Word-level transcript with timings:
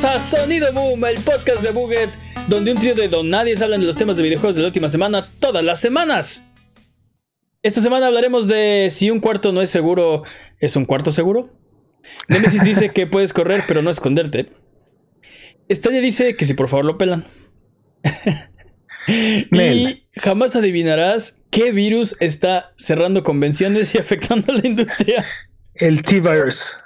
Bienvenidos 0.00 0.32
a 0.32 0.38
Sonido 0.38 0.72
Boom, 0.72 1.04
el 1.06 1.16
podcast 1.22 1.60
de 1.60 1.72
Buget, 1.72 2.08
donde 2.46 2.70
un 2.70 2.78
trío 2.78 2.94
de 2.94 3.08
donadies 3.08 3.62
hablan 3.62 3.80
de 3.80 3.86
los 3.88 3.96
temas 3.96 4.16
de 4.16 4.22
videojuegos 4.22 4.54
de 4.54 4.62
la 4.62 4.68
última 4.68 4.88
semana 4.88 5.26
todas 5.40 5.64
las 5.64 5.80
semanas. 5.80 6.44
Esta 7.64 7.80
semana 7.80 8.06
hablaremos 8.06 8.46
de 8.46 8.88
si 8.92 9.10
un 9.10 9.18
cuarto 9.18 9.50
no 9.50 9.60
es 9.60 9.70
seguro, 9.70 10.22
¿es 10.60 10.76
un 10.76 10.84
cuarto 10.84 11.10
seguro? 11.10 11.50
Nemesis 12.28 12.62
dice 12.62 12.92
que 12.92 13.08
puedes 13.08 13.32
correr 13.32 13.64
pero 13.66 13.82
no 13.82 13.90
esconderte. 13.90 14.52
Stadia 15.68 16.00
dice 16.00 16.36
que 16.36 16.44
si 16.44 16.54
por 16.54 16.68
favor 16.68 16.84
lo 16.84 16.96
pelan. 16.96 17.26
y 19.08 20.06
jamás 20.14 20.54
adivinarás 20.54 21.40
qué 21.50 21.72
virus 21.72 22.14
está 22.20 22.72
cerrando 22.76 23.24
convenciones 23.24 23.96
y 23.96 23.98
afectando 23.98 24.52
a 24.52 24.58
la 24.58 24.66
industria. 24.66 25.24
El 25.78 26.02
T-Virus. 26.02 26.76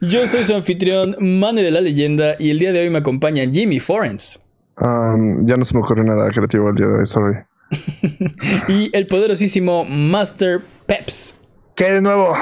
Yo 0.00 0.26
soy 0.26 0.42
su 0.42 0.54
anfitrión, 0.54 1.16
Mane 1.20 1.62
de 1.62 1.70
la 1.70 1.80
Leyenda, 1.80 2.34
y 2.38 2.50
el 2.50 2.58
día 2.58 2.72
de 2.72 2.80
hoy 2.80 2.90
me 2.90 2.98
acompaña 2.98 3.44
Jimmy 3.50 3.78
Forens. 3.78 4.40
Um, 4.80 5.46
ya 5.46 5.56
no 5.56 5.64
se 5.64 5.74
me 5.74 5.80
ocurre 5.80 6.02
nada 6.02 6.28
creativo 6.30 6.68
el 6.68 6.74
día 6.74 6.88
de 6.88 6.94
hoy, 6.94 7.06
sorry. 7.06 7.38
y 8.68 8.90
el 8.92 9.06
poderosísimo 9.06 9.84
Master 9.84 10.62
Peps. 10.86 11.36
¿Qué 11.76 11.92
de 11.92 12.00
nuevo? 12.00 12.32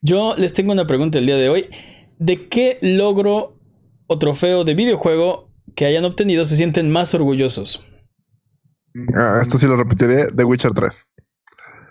Yo 0.00 0.34
les 0.38 0.54
tengo 0.54 0.72
una 0.72 0.86
pregunta 0.86 1.18
el 1.18 1.26
día 1.26 1.36
de 1.36 1.48
hoy. 1.48 1.68
¿De 2.18 2.48
qué 2.48 2.78
logro 2.80 3.58
o 4.06 4.18
trofeo 4.18 4.62
de 4.62 4.74
videojuego 4.74 5.50
que 5.74 5.86
hayan 5.86 6.04
obtenido 6.04 6.44
se 6.44 6.54
sienten 6.54 6.90
más 6.90 7.14
orgullosos? 7.14 7.84
Ah, 9.14 9.40
esto 9.42 9.58
sí 9.58 9.66
lo 9.66 9.76
repetiré. 9.76 10.28
The 10.36 10.44
Witcher 10.44 10.72
3. 10.72 11.08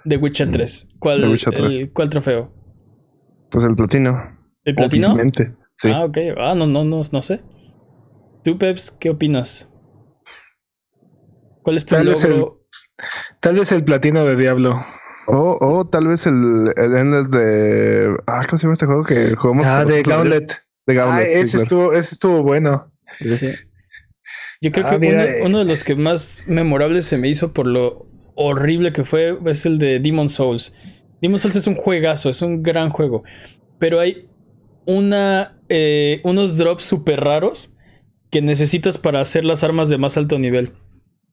The 0.08 0.18
Witcher 0.18 0.52
3. 0.52 0.88
¿Cuál, 1.00 1.30
Witcher 1.30 1.54
3. 1.54 1.80
El, 1.82 1.92
¿cuál 1.92 2.10
trofeo? 2.10 2.59
Pues 3.52 3.64
el 3.66 3.76
platino. 3.76 4.38
¿El 4.64 4.76
platino? 4.76 5.08
Obviamente, 5.14 5.56
sí. 5.74 5.90
Ah, 5.94 6.04
ok. 6.06 6.18
Ah, 6.38 6.54
no, 6.56 6.68
no, 6.68 6.84
no, 6.84 7.02
no 7.12 7.22
sé. 7.22 7.42
¿Tú, 8.44 8.58
Peps, 8.58 8.92
qué 8.92 9.10
opinas? 9.10 9.70
¿Cuál 11.64 11.78
es 11.78 11.86
tu 11.86 11.96
Tal 11.96 12.06
logro? 12.06 12.20
vez 12.20 12.24
el, 12.26 12.46
tal 13.40 13.56
vez 13.56 13.72
el 13.72 13.84
platino 13.84 14.26
de 14.26 14.36
Diablo. 14.36 14.84
O, 15.28 15.58
o 15.62 15.88
tal 15.88 16.08
vez 16.08 16.26
el, 16.26 16.72
el 16.76 16.96
Endless 16.96 17.30
de. 17.30 18.16
Ah, 18.28 18.42
¿cómo 18.48 18.58
se 18.58 18.64
llama 18.64 18.74
este 18.74 18.86
juego 18.86 19.04
que 19.04 19.36
jugamos? 19.36 19.68
Ah, 19.68 19.86
de? 19.86 20.02
Gauntlet. 20.04 20.58
De 20.88 20.94
Gauntlet. 20.96 21.28
Ah, 21.30 21.34
sí, 21.34 21.42
ese, 21.42 21.52
claro. 21.52 21.64
estuvo, 21.64 21.94
ese 21.94 22.16
estuvo 22.16 22.44
bueno. 22.44 22.92
Sí. 23.18 23.34
Sí. 23.34 23.52
Yo 24.62 24.72
creo 24.72 24.86
Ah, 24.88 24.92
que 24.92 25.00
mira, 25.00 25.24
uno, 25.24 25.24
eh. 25.24 25.40
uno 25.46 25.58
de 25.60 25.66
los 25.66 25.84
que 25.84 25.96
más 25.96 26.44
memorables 26.48 27.06
se 27.06 27.18
me 27.18 27.30
hizo 27.30 27.54
por 27.54 27.68
lo 27.68 28.08
horrible 28.36 28.92
que 28.94 29.04
fue 29.04 29.38
es 29.46 29.66
el 29.66 29.78
de 29.78 30.00
Demon 30.00 30.30
Souls. 30.30 30.76
Demon 31.22 31.40
Souls 31.40 31.56
es 31.56 31.68
un 31.68 31.76
juegazo, 31.76 32.30
es 32.30 32.42
un 32.42 32.64
gran 32.64 32.90
juego. 32.90 33.24
Pero 33.78 34.00
hay 34.00 34.28
una, 34.86 35.58
eh, 35.70 36.22
unos 36.24 36.58
drops 36.58 36.84
súper 36.84 37.20
raros 37.22 37.74
que 38.32 38.42
necesitas 38.42 38.98
para 38.98 39.22
hacer 39.22 39.46
las 39.46 39.64
armas 39.64 39.90
de 39.90 39.98
más 39.98 40.18
alto 40.18 40.38
nivel. 40.40 40.72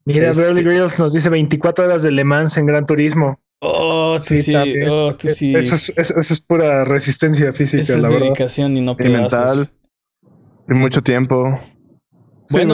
Mira, 0.05 0.29
Este- 0.31 0.43
Beverly 0.43 0.63
Grills 0.63 0.99
nos 0.99 1.13
dice 1.13 1.29
24 1.29 1.85
horas 1.85 2.01
de 2.03 2.11
Le 2.11 2.23
Mans 2.23 2.57
en 2.57 2.65
Gran 2.65 2.85
Turismo. 2.85 3.39
Oh, 3.59 4.17
tú 4.25 4.35
sí, 4.35 4.51
también. 4.53 4.87
oh, 4.89 5.15
tú 5.15 5.29
sí. 5.29 5.53
Eso, 5.55 5.75
es, 5.75 5.91
eso- 5.97 6.19
es 6.19 6.39
pura 6.41 6.83
resistencia 6.85 7.51
física, 7.53 7.81
Eso 7.81 7.95
es 7.95 8.01
la 8.01 8.09
verdad. 8.09 8.25
dedicación 8.25 8.77
y 8.77 8.81
no 8.81 8.91
Y 8.93 8.95
pedazos. 8.95 9.31
mental. 9.57 9.69
Y 10.69 10.73
mucho 10.75 11.01
tiempo. 11.01 11.59
Bueno. 12.51 12.73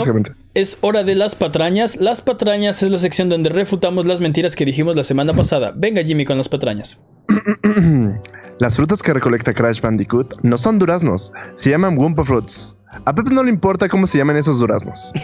Es 0.53 0.77
hora 0.81 1.03
de 1.03 1.15
las 1.15 1.33
patrañas. 1.35 1.95
Las 1.95 2.21
patrañas 2.21 2.83
es 2.83 2.91
la 2.91 2.97
sección 2.99 3.29
donde 3.29 3.49
refutamos 3.49 4.05
las 4.05 4.19
mentiras 4.19 4.55
que 4.55 4.65
dijimos 4.65 4.95
la 4.95 5.03
semana 5.03 5.33
pasada. 5.33 5.73
Venga, 5.75 6.03
Jimmy, 6.03 6.25
con 6.25 6.37
las 6.37 6.47
patrañas. 6.49 6.99
Las 8.59 8.75
frutas 8.75 9.01
que 9.01 9.11
recolecta 9.13 9.51
Crash 9.51 9.81
Bandicoot 9.81 10.35
no 10.43 10.59
son 10.59 10.77
duraznos, 10.77 11.33
se 11.55 11.71
llaman 11.71 11.97
Wumpa 11.97 12.23
Fruits. 12.23 12.77
A 13.05 13.15
Pepe 13.15 13.31
no 13.33 13.41
le 13.43 13.49
importa 13.49 13.89
cómo 13.89 14.05
se 14.05 14.19
llaman 14.19 14.37
esos 14.37 14.59
duraznos. 14.59 15.11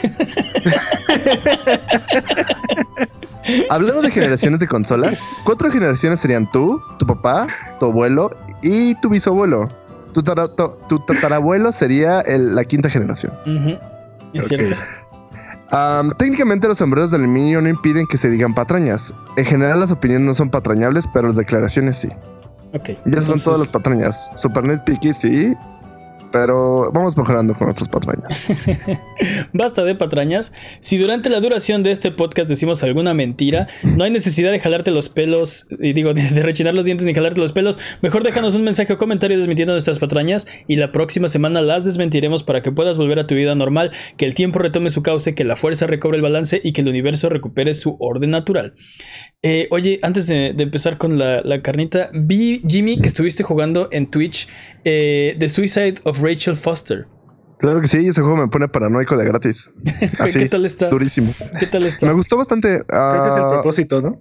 Hablando 3.70 4.02
de 4.02 4.12
generaciones 4.12 4.60
de 4.60 4.68
consolas, 4.68 5.22
cuatro 5.46 5.72
generaciones 5.72 6.20
serían 6.20 6.50
tú, 6.52 6.82
tu 6.98 7.06
papá, 7.06 7.48
tu 7.80 7.86
abuelo 7.88 8.32
y 8.62 8.96
tu 9.02 9.10
bisabuelo. 9.10 9.70
Tu, 10.14 10.24
tara- 10.24 10.48
tu- 10.56 10.78
tu 10.88 11.00
tatarabuelo 11.06 11.72
sería 11.72 12.22
el- 12.22 12.56
la 12.56 12.64
quinta 12.66 12.90
generación. 12.90 13.34
Es 14.34 14.48
cierto. 14.48 14.76
Técnicamente 16.18 16.68
los 16.68 16.78
sombreros 16.78 17.12
de 17.12 17.18
aluminio 17.18 17.62
no 17.62 17.70
impiden 17.70 18.08
que 18.08 18.18
se 18.18 18.30
digan 18.30 18.54
patrañas. 18.54 19.14
En 19.38 19.46
general 19.46 19.80
las 19.80 19.92
opiniones 19.92 20.26
no 20.28 20.34
son 20.34 20.50
patrañables, 20.50 21.06
pero 21.14 21.28
las 21.28 21.36
declaraciones 21.36 21.98
sí. 21.98 22.10
Ok. 22.74 22.88
Ya 22.90 22.94
son 22.96 23.04
entonces- 23.06 23.44
todas 23.44 23.60
las 23.60 23.70
patrañas. 23.70 24.32
Super 24.36 24.64
nitpicky, 24.64 25.14
sí. 25.14 25.56
Pero 26.32 26.92
vamos 26.92 27.18
mejorando 27.18 27.56
con 27.56 27.66
nuestras 27.66 27.90
patrañas. 27.90 28.48
Basta 29.54 29.84
de 29.84 29.96
patrañas. 29.96 30.54
Si 30.82 30.98
durante 30.98 31.30
la 31.30 31.40
duración 31.40 31.82
de 31.84 31.92
este 31.92 32.12
podcast 32.12 32.50
decimos 32.50 32.84
alguna 32.84 33.14
mentira, 33.14 33.68
no 33.98 34.04
hay 34.04 34.12
necesidad 34.12 34.52
de 34.52 34.60
jalarte 34.60 34.92
los 34.92 35.10
pelos, 35.10 35.68
y 35.80 35.94
digo, 35.94 36.14
de, 36.14 36.30
rechinar 36.44 36.74
los 36.74 36.86
dientes 36.86 37.08
ni 37.08 37.14
jalarte 37.14 37.40
los 37.40 37.52
pelos. 37.52 37.80
Mejor 38.02 38.24
déjanos 38.24 38.56
un 38.56 38.64
mensaje 38.64 38.94
o 38.94 38.98
comentario 38.98 39.38
desmintiendo 39.38 39.74
nuestras 39.74 40.00
patrañas 40.00 40.48
y 40.68 40.76
la 40.76 40.92
próxima 40.92 41.30
semana 41.30 41.62
las 41.62 41.86
desmentiremos 41.86 42.44
para 42.44 42.62
que 42.62 42.72
puedas 42.72 42.98
volver 42.98 43.20
a 43.20 43.28
tu 43.28 43.36
vida 43.36 43.56
normal, 43.56 43.92
que 44.18 44.26
el 44.26 44.34
tiempo 44.34 44.60
retome 44.60 44.90
su 44.90 45.02
cauce, 45.02 45.34
que 45.34 45.44
la 45.44 45.56
fuerza 45.56 45.88
recobre 45.88 46.18
el 46.18 46.24
balance 46.24 46.62
y 46.64 46.74
que 46.74 46.82
el 46.82 46.90
universo 46.90 47.30
recupere 47.30 47.74
su 47.74 47.98
orden 48.00 48.32
natural. 48.32 48.74
Eh, 49.42 49.68
oye, 49.72 50.00
antes 50.04 50.28
de, 50.28 50.50
empezar 50.58 50.98
con 50.98 51.18
la, 51.18 51.42
la 51.44 51.62
carnita, 51.62 52.10
vi, 52.14 52.62
Jimmy, 52.68 53.00
que 53.00 53.08
estuviste 53.08 53.44
jugando 53.44 53.88
en 53.92 54.12
Twitch 54.12 54.48
eh, 54.84 55.36
The 55.40 55.50
Suicide 55.50 55.96
of 56.04 56.19
Rachel 56.22 56.56
Foster. 56.56 57.08
Claro 57.60 57.82
que 57.82 57.88
sí, 57.88 58.08
ese 58.08 58.22
juego 58.22 58.38
me 58.38 58.48
pone 58.48 58.68
paranoico 58.70 59.18
de 59.18 59.26
gratis. 59.26 59.70
Así, 60.20 60.40
¿Qué 60.40 60.46
tal 60.50 60.66
está? 60.66 60.90
durísimo. 60.90 61.34
¿Qué 61.60 61.68
tal 61.68 61.86
está? 61.86 62.06
Me 62.06 62.14
gustó 62.14 62.38
bastante. 62.38 62.84
Creo 62.88 63.24
que 63.24 63.30
es 63.30 63.36
el 63.36 63.44
ah, 63.44 63.50
propósito, 63.50 64.02
¿no? 64.02 64.20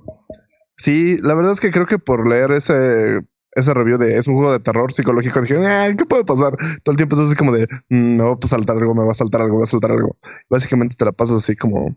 sí, 0.77 1.19
la 1.23 1.35
verdad 1.35 1.53
es 1.53 1.61
que 1.61 1.71
creo 1.71 1.87
que 1.87 1.99
por 1.99 2.29
leer 2.29 2.51
ese, 2.53 3.21
ese 3.53 3.75
review 3.75 3.99
de 3.99 4.17
es 4.17 4.27
un 4.29 4.35
juego 4.35 4.53
de 4.53 4.61
terror 4.61 4.93
psicológico, 4.93 5.41
dije, 5.41 5.57
ah, 5.67 5.89
¿qué 5.97 6.05
puede 6.05 6.25
pasar? 6.25 6.57
Todo 6.83 6.93
el 6.93 6.97
tiempo 6.97 7.15
es 7.17 7.23
así 7.23 7.35
como 7.37 7.53
de 7.53 7.67
"Mm, 7.89 8.17
me 8.17 8.25
va 8.25 8.37
a 8.41 8.47
saltar 8.47 8.77
algo, 8.77 8.95
me 8.95 9.05
va 9.05 9.11
a 9.11 9.15
saltar 9.15 9.41
algo, 9.41 9.55
me 9.55 9.59
va 9.61 9.65
a 9.65 9.67
saltar 9.67 9.91
algo. 9.93 10.17
Básicamente 10.49 10.97
te 10.97 11.05
la 11.05 11.13
pasas 11.13 11.39
así 11.39 11.55
como 11.57 11.97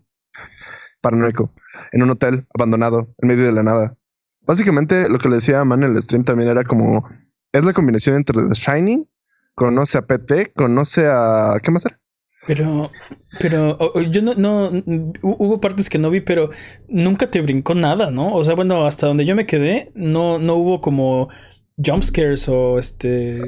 paranoico 1.01 1.51
en 1.91 2.03
un 2.03 2.09
hotel 2.11 2.45
abandonado 2.53 3.13
en 3.19 3.27
medio 3.27 3.45
de 3.45 3.51
la 3.51 3.63
nada. 3.63 3.97
Básicamente 4.41 5.09
lo 5.09 5.17
que 5.19 5.29
le 5.29 5.35
decía 5.35 5.61
a 5.61 5.65
Man 5.65 5.83
en 5.83 5.95
el 5.95 6.01
stream 6.01 6.23
también 6.23 6.49
era 6.49 6.63
como 6.63 7.07
es 7.51 7.65
la 7.65 7.73
combinación 7.73 8.15
entre 8.15 8.41
The 8.47 8.53
Shining, 8.53 9.07
conoce 9.55 9.97
a 9.97 10.01
PT, 10.03 10.51
conoce 10.55 11.07
a 11.07 11.57
¿qué 11.61 11.71
más 11.71 11.85
era? 11.85 11.99
Pero, 12.47 12.91
pero 13.37 13.77
yo 14.11 14.21
no, 14.21 14.33
no, 14.35 14.71
hu- 14.71 15.13
hubo 15.21 15.61
partes 15.61 15.89
que 15.89 15.97
no 15.97 16.09
vi, 16.09 16.21
pero 16.21 16.49
nunca 16.87 17.29
te 17.29 17.41
brincó 17.41 17.75
nada, 17.75 18.11
¿no? 18.11 18.33
O 18.33 18.43
sea, 18.43 18.55
bueno, 18.55 18.85
hasta 18.85 19.07
donde 19.07 19.25
yo 19.25 19.35
me 19.35 19.45
quedé, 19.45 19.91
no, 19.95 20.39
no 20.39 20.55
hubo 20.55 20.81
como 20.81 21.29
jump 21.77 22.03
scares 22.03 22.47
o 22.49 22.79
este. 22.79 23.41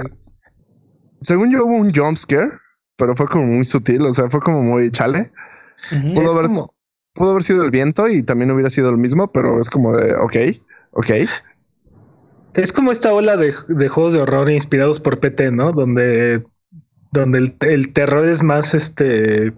Según 1.21 1.51
yo 1.51 1.65
hubo 1.65 1.77
un 1.77 1.91
jump 1.93 2.17
scare, 2.17 2.51
pero 2.97 3.15
fue 3.15 3.27
como 3.27 3.45
muy 3.45 3.65
sutil, 3.65 4.01
o 4.03 4.13
sea, 4.13 4.29
fue 4.29 4.39
como 4.41 4.61
muy 4.61 4.91
chale. 4.91 5.31
Pudo 6.13 6.31
haber, 6.33 6.47
como- 6.47 6.73
pudo 7.13 7.31
haber 7.31 7.43
sido 7.43 7.63
el 7.63 7.71
viento 7.71 8.07
y 8.09 8.23
también 8.23 8.51
hubiera 8.51 8.69
sido 8.69 8.91
lo 8.91 8.97
mismo, 8.97 9.31
pero 9.31 9.59
es 9.59 9.69
como 9.69 9.95
de, 9.95 10.15
ok, 10.15 10.35
ok. 10.91 11.11
Es 12.53 12.71
como 12.71 12.91
esta 12.91 13.13
ola 13.13 13.37
de, 13.37 13.53
de 13.67 13.89
juegos 13.89 14.13
de 14.13 14.21
horror 14.21 14.49
inspirados 14.51 14.99
por 14.99 15.19
PT, 15.19 15.51
¿no? 15.51 15.71
Donde, 15.71 16.43
donde 17.11 17.39
el, 17.39 17.55
el 17.61 17.93
terror 17.93 18.27
es 18.27 18.43
más 18.43 18.73
este. 18.73 19.53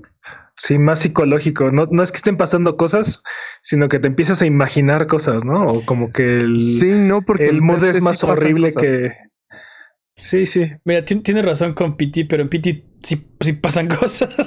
Sí, 0.57 0.79
más 0.79 0.99
psicológico. 0.99 1.69
No, 1.71 1.85
no 1.91 2.01
es 2.01 2.11
que 2.11 2.17
estén 2.17 2.37
pasando 2.37 2.77
cosas, 2.77 3.23
sino 3.61 3.89
que 3.89 3.99
te 3.99 4.07
empiezas 4.07 4.41
a 4.41 4.45
imaginar 4.45 5.05
cosas, 5.07 5.43
¿no? 5.43 5.65
O 5.65 5.85
como 5.85 6.13
que 6.13 6.37
el, 6.37 6.57
Sí, 6.57 6.93
no, 6.97 7.21
porque 7.21 7.43
el 7.43 7.61
mood 7.61 7.83
es 7.83 8.01
más 8.01 8.19
sí 8.19 8.25
horrible 8.25 8.71
que. 8.73 9.11
Sí, 10.15 10.45
sí. 10.45 10.65
Mira, 10.85 11.03
ti- 11.03 11.19
tienes 11.19 11.43
razón 11.43 11.73
con 11.73 11.97
PT, 11.97 12.25
pero 12.25 12.43
en 12.43 12.49
PT 12.49 12.85
sí, 13.01 13.27
sí 13.41 13.53
pasan 13.53 13.87
cosas 13.99 14.37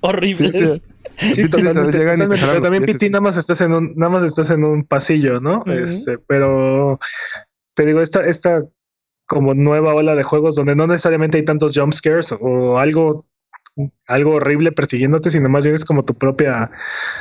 horribles. 0.00 0.80
Sí, 1.18 1.34
sí. 1.34 1.48
Totalmente, 1.48 1.96
llegan 1.96 2.28
Pero 2.28 2.60
también 2.60 2.98
sí. 2.98 3.08
nada 3.08 3.20
más 3.22 3.36
estás 3.36 3.60
en 3.60 3.72
un, 3.72 3.92
nada 3.96 4.10
más 4.10 4.24
estás 4.24 4.50
en 4.50 4.64
un 4.64 4.84
pasillo, 4.84 5.40
¿no? 5.40 5.64
Este, 5.66 6.18
pero 6.18 6.98
te 7.74 7.84
digo, 7.86 8.00
esta, 8.00 8.24
esta 8.26 8.64
como 9.26 9.54
nueva 9.54 9.94
ola 9.94 10.14
de 10.14 10.22
juegos 10.22 10.54
donde 10.54 10.76
no 10.76 10.86
necesariamente 10.86 11.38
hay 11.38 11.44
tantos 11.44 11.72
jump 11.74 11.92
scares 11.94 12.32
o 12.38 12.78
algo, 12.78 13.26
algo 14.06 14.34
horrible 14.34 14.70
persiguiéndote, 14.72 15.30
sino 15.30 15.48
más 15.48 15.64
bien 15.64 15.74
es 15.76 15.84
como 15.84 16.04
tu 16.04 16.14
propia, 16.14 16.70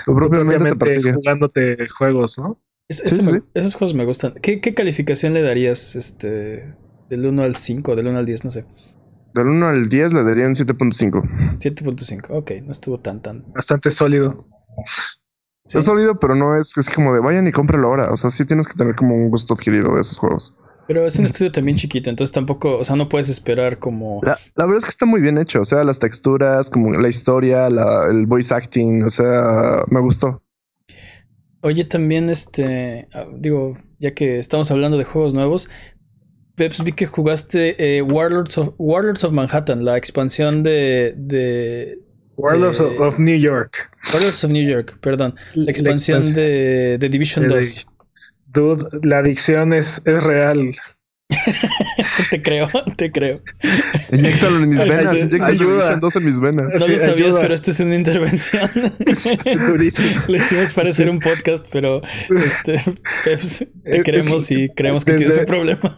Tu 0.06 0.14
propia 0.16 0.40
tu 0.40 0.46
mente 0.46 1.14
jugándote 1.14 1.88
juegos, 1.90 2.38
¿no? 2.40 2.60
Es- 2.90 2.98
Sí, 2.98 3.04
eso 3.20 3.24
me- 3.24 3.40
sí. 3.40 3.46
Esos 3.54 3.74
juegos 3.76 3.94
me 3.96 4.06
gustan. 4.06 4.34
¿Qué, 4.42 4.60
qué 4.60 4.74
calificación 4.74 5.34
le 5.34 5.42
darías 5.42 5.96
este, 5.96 6.74
del 7.10 7.26
1 7.26 7.42
al 7.44 7.56
5, 7.56 7.96
del 7.96 8.08
1 8.08 8.18
al 8.20 8.26
10? 8.26 8.44
No 8.44 8.52
sé. 8.52 8.66
Del 9.34 9.48
1 9.48 9.68
al 9.68 9.88
10 9.90 10.14
le 10.14 10.24
daría 10.24 10.46
un 10.46 10.54
7.5. 10.54 11.24
7.5. 11.60 12.28
Ok, 12.32 12.52
no 12.66 12.72
estuvo 12.72 13.00
tan, 13.00 13.22
tan. 13.22 13.46
Bastante 13.54 13.90
sólido. 13.90 14.46
¿Sí? 15.74 15.80
Es 15.80 15.86
sólido, 15.86 16.20
pero 16.20 16.36
no 16.36 16.58
es, 16.58 16.78
es 16.78 16.90
como 16.90 17.14
de 17.14 17.20
vayan 17.20 17.48
y 17.48 17.52
cómpralo 17.52 17.90
ahora. 17.90 18.12
O 18.12 18.16
sea, 18.16 18.30
sí 18.30 18.46
tienes 18.46 18.68
que 18.68 18.76
tener 18.76 18.96
como 18.96 19.16
un 19.16 19.30
gusto 19.30 19.54
adquirido 19.54 19.96
de 19.96 20.02
esos 20.02 20.18
juegos. 20.18 20.56
Pero 20.88 21.06
es 21.06 21.18
un 21.18 21.26
estudio 21.26 21.52
también 21.52 21.78
chiquito, 21.78 22.10
entonces 22.10 22.34
tampoco, 22.34 22.78
o 22.78 22.84
sea, 22.84 22.96
no 22.96 23.08
puedes 23.08 23.30
esperar 23.30 23.80
como... 23.80 24.20
La, 24.22 24.38
la 24.56 24.66
verdad 24.66 24.80
es 24.80 24.84
que 24.86 24.90
está 24.90 25.06
muy 25.06 25.22
bien 25.22 25.38
hecho, 25.38 25.62
o 25.62 25.66
sea, 25.66 25.84
las 25.84 26.00
texturas, 26.00 26.70
como 26.70 26.92
la 26.92 27.08
historia, 27.08 27.70
la, 27.70 28.08
el 28.10 28.26
voice 28.26 28.54
acting, 28.54 29.04
o 29.04 29.10
sea, 29.10 29.84
me 29.90 30.02
gustó. 30.02 30.44
Oye, 31.62 31.86
también 31.86 32.30
este, 32.30 33.08
ah, 33.14 33.26
digo, 33.34 33.78
ya 34.00 34.14
que 34.14 34.40
estamos 34.40 34.72
hablando 34.72 34.98
de 34.98 35.06
juegos 35.06 35.34
nuevos, 35.34 35.70
Peps, 36.56 36.84
vi 36.84 36.92
que 36.92 37.06
jugaste 37.06 37.98
eh, 37.98 38.02
Warlords, 38.02 38.58
of, 38.58 38.74
Warlords 38.78 39.24
of 39.24 39.32
Manhattan, 39.32 39.86
la 39.86 39.98
expansión 39.98 40.64
de... 40.64 41.14
de 41.18 42.00
Warlords 42.38 42.80
de- 42.80 42.98
of, 43.00 43.20
New 43.20 43.36
York. 43.38 43.90
Warlords 44.14 44.44
of 44.44 44.52
New 44.52 44.64
York, 44.68 44.98
perdón. 45.02 45.36
La 45.54 45.66
La 45.66 45.72
expansión 45.72 46.18
expansión. 46.20 46.36
de, 46.36 46.98
de 46.98 47.10
Division 47.10 47.48
De- 47.48 47.56
2. 47.56 47.88
Dude, 48.48 48.86
la 49.04 49.20
adicción 49.20 49.74
es, 49.74 50.02
es 50.06 50.24
real. 50.24 50.76
te 52.30 52.42
creo, 52.42 52.68
te 52.96 53.12
creo. 53.12 53.38
Inyectalo 54.12 54.58
en 54.64 54.70
mis 54.70 54.80
venas, 54.82 55.12
sí, 55.20 55.26
inyecta 55.26 55.46
ayuda. 55.48 55.74
Division 55.74 56.00
2 56.00 56.16
en 56.18 56.24
mis 56.24 56.40
venas. 56.40 56.66
No 56.74 56.80
lo 56.80 56.86
sabías, 56.86 57.08
ayuda. 57.08 57.42
pero 57.42 57.54
esto 57.54 57.72
es 57.72 57.80
una 57.80 57.96
intervención. 57.96 58.70
durísimo. 59.68 60.22
Le 60.28 60.38
hicimos 60.38 60.74
parecer 60.74 61.10
un 61.10 61.20
podcast, 61.20 61.66
pero 61.72 62.02
este, 62.46 62.80
Peps, 63.26 63.66
te 63.84 63.98
Eh, 64.00 64.04
queremos 64.04 64.46
sí, 64.46 64.64
y 64.66 64.70
creemos 64.70 65.04
que 65.06 65.14
tienes 65.14 65.36
desde- 65.36 65.42
un 65.42 65.46
problema. 65.48 65.98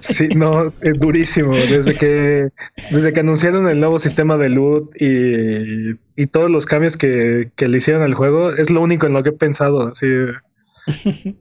Sí, 0.00 0.28
no, 0.28 0.72
es 0.80 0.96
durísimo. 0.98 1.52
Desde 1.54 1.94
que, 1.96 2.48
desde 2.90 3.12
que 3.12 3.20
anunciaron 3.20 3.68
el 3.68 3.78
nuevo 3.80 3.98
sistema 3.98 4.36
de 4.38 4.48
loot 4.48 4.90
y, 4.98 5.90
y 6.16 6.26
todos 6.26 6.50
los 6.50 6.64
cambios 6.66 6.96
que, 6.96 7.50
que 7.56 7.68
le 7.68 7.78
hicieron 7.78 8.02
al 8.02 8.14
juego, 8.14 8.50
es 8.54 8.70
lo 8.70 8.80
único 8.80 9.06
en 9.06 9.12
lo 9.12 9.22
que 9.22 9.28
he 9.30 9.32
pensado. 9.32 9.88
Así, 9.88 10.06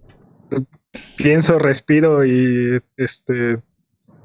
pienso, 1.18 1.60
respiro 1.60 2.26
y 2.26 2.82
este, 2.98 3.60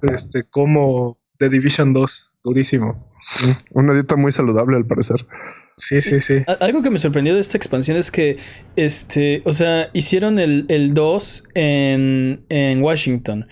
este, 0.02 0.42
como 0.44 1.18
The 1.38 1.48
Division 1.48 1.92
2, 1.92 2.32
durísimo. 2.44 3.10
Una 3.70 3.94
dieta 3.94 4.16
muy 4.16 4.32
saludable 4.32 4.76
al 4.76 4.86
parecer. 4.86 5.26
Sí, 5.76 5.98
sí, 5.98 6.20
sí. 6.20 6.44
Algo 6.60 6.82
que 6.82 6.90
me 6.90 6.98
sorprendió 6.98 7.34
de 7.34 7.40
esta 7.40 7.56
expansión 7.56 7.96
es 7.96 8.10
que, 8.10 8.36
este, 8.76 9.42
o 9.44 9.52
sea, 9.52 9.90
hicieron 9.92 10.38
el, 10.38 10.66
el 10.68 10.94
2 10.94 11.48
en, 11.54 12.44
en 12.48 12.82
Washington. 12.82 13.48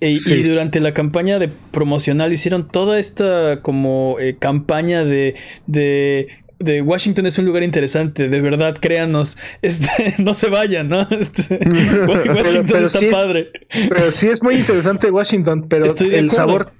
E- 0.00 0.16
Sí. 0.16 0.36
Y 0.36 0.42
durante 0.44 0.80
la 0.80 0.94
campaña 0.94 1.38
de 1.38 1.48
promocional 1.48 2.32
hicieron 2.32 2.68
toda 2.68 2.98
esta 2.98 3.60
como 3.60 4.16
eh, 4.18 4.36
campaña 4.38 5.04
de, 5.04 5.34
de, 5.66 6.28
de 6.60 6.82
Washington 6.82 7.26
es 7.26 7.38
un 7.38 7.46
lugar 7.46 7.62
interesante, 7.62 8.28
de 8.28 8.40
verdad, 8.40 8.76
créanos, 8.80 9.36
este, 9.62 10.14
no 10.18 10.34
se 10.34 10.48
vayan, 10.48 10.88
¿no? 10.88 11.00
Este, 11.10 11.58
Washington 12.08 12.66
pero 12.68 12.86
está 12.86 12.98
sí 13.00 13.06
es- 13.06 13.12
padre. 13.12 13.50
Pero 13.88 14.12
sí 14.12 14.28
es 14.28 14.42
muy 14.42 14.54
interesante 14.56 15.10
Washington, 15.10 15.66
pero 15.68 15.86
Estoy 15.86 16.14
el 16.14 16.30
sabor, 16.30 16.72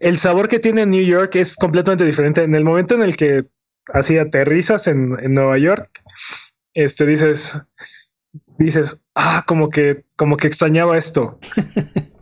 el 0.00 0.18
sabor 0.18 0.48
que 0.48 0.58
tiene 0.58 0.84
New 0.86 1.04
York 1.04 1.36
es 1.36 1.56
completamente 1.56 2.04
diferente. 2.04 2.42
En 2.42 2.54
el 2.54 2.64
momento 2.64 2.94
en 2.94 3.02
el 3.02 3.16
que 3.16 3.44
así 3.92 4.18
aterrizas 4.18 4.88
en, 4.88 5.16
en 5.22 5.34
Nueva 5.34 5.58
York, 5.58 6.02
este 6.74 7.06
dices, 7.06 7.62
dices, 8.58 8.98
ah, 9.14 9.44
como 9.46 9.68
que, 9.68 10.04
como 10.16 10.36
que 10.36 10.46
extrañaba 10.48 10.98
esto. 10.98 11.38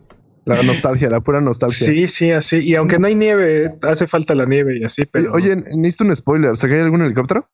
La 0.45 0.61
nostalgia, 0.63 1.09
la 1.09 1.21
pura 1.21 1.41
nostalgia. 1.41 1.87
Sí, 1.87 2.07
sí, 2.07 2.31
así. 2.31 2.59
Y 2.59 2.75
aunque 2.75 2.99
no 2.99 3.07
hay 3.07 3.15
nieve, 3.15 3.73
hace 3.81 4.07
falta 4.07 4.35
la 4.35 4.45
nieve 4.45 4.77
y 4.79 4.83
así, 4.83 5.03
pero 5.11 5.31
Oye, 5.33 5.55
necesito 5.55 6.03
un 6.03 6.15
spoiler. 6.15 6.55
¿Se 6.55 6.69
cae 6.69 6.81
algún 6.81 7.01
helicóptero? 7.01 7.49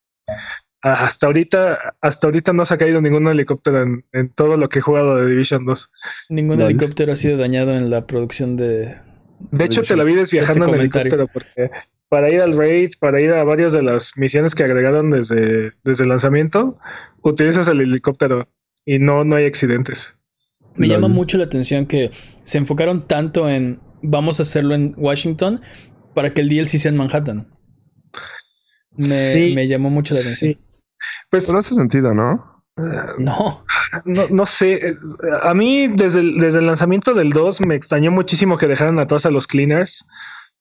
hasta 0.82 1.28
ahorita, 1.28 1.96
hasta 2.02 2.28
ahorita 2.28 2.54
no 2.54 2.66
se 2.66 2.74
ha 2.74 2.78
caído 2.78 3.02
ningún 3.02 3.28
helicóptero 3.28 3.84
en, 3.84 4.06
en 4.14 4.30
todo 4.30 4.58
lo 4.58 4.68
que 4.68 4.80
he 4.80 4.82
jugado 4.82 5.16
de 5.16 5.30
Division 5.30 5.66
2. 5.66 5.92
Ningún 6.30 6.58
Vale. 6.58 6.72
helicóptero 6.72 7.14
ha 7.14 7.16
sido 7.16 7.38
dañado 7.38 7.76
en 7.76 7.90
la 7.90 8.08
producción 8.08 8.58
de... 8.58 8.96
De 9.52 9.66
hecho, 9.66 9.84
te 9.84 9.96
la 9.96 10.04
vives 10.04 10.32
viajando 10.32 10.66
Este 10.66 10.76
en 10.76 10.82
helicóptero 10.82 11.28
porque 11.28 11.70
para 12.10 12.30
ir 12.30 12.42
al 12.42 12.58
raid, 12.58 12.92
para 13.00 13.22
ir 13.22 13.32
a 13.32 13.44
varias 13.44 13.74
de 13.74 13.82
las 13.82 14.18
misiones 14.18 14.54
que 14.54 14.64
agregaron 14.64 15.10
desde, 15.12 15.72
desde 15.84 16.04
el 16.04 16.10
lanzamiento, 16.10 16.78
utilizas 17.22 17.68
el 17.68 17.82
helicóptero 17.82 18.50
y 18.86 19.00
no, 19.00 19.24
no 19.24 19.36
hay 19.36 19.46
accidentes. 19.46 20.18
Me 20.76 20.88
Lol. 20.88 20.88
llama 20.88 21.08
mucho 21.08 21.38
la 21.38 21.46
atención 21.46 21.86
que 21.86 22.10
se 22.44 22.58
enfocaron 22.58 23.08
tanto 23.08 23.50
en 23.50 23.80
vamos 24.02 24.40
a 24.40 24.44
hacerlo 24.44 24.76
en 24.76 24.94
Washington 24.98 25.62
para 26.14 26.34
que 26.34 26.42
el 26.42 26.50
DLC 26.50 26.78
sea 26.78 26.90
en 26.92 26.98
Manhattan. 26.98 27.48
Me, 28.96 29.04
Sí, 29.06 29.54
me 29.54 29.68
llamó 29.68 29.90
mucho 29.90 30.14
la 30.14 30.22
atención. 30.22 30.54
Sí. 30.54 30.60
Pues 31.30 31.46
Pero 31.48 31.60
hace 31.60 31.76
sentido, 31.76 32.14
¿no? 32.14 32.64
No, 33.18 33.64
no, 34.06 34.28
no 34.30 34.46
sé. 34.46 34.74
eh, 34.88 34.96
A 35.44 35.54
mí, 35.54 35.88
desde 35.88 36.22
el, 36.22 36.36
desde 36.40 36.60
el 36.60 36.68
lanzamiento 36.68 37.14
del 37.14 37.32
2, 37.32 37.62
me 37.62 37.76
extrañó 37.76 38.12
muchísimo 38.12 38.58
que 38.58 38.68
dejaran 38.68 39.00
atrás 39.00 39.26
a 39.26 39.32
los 39.32 39.48
cleaners. 39.48 40.06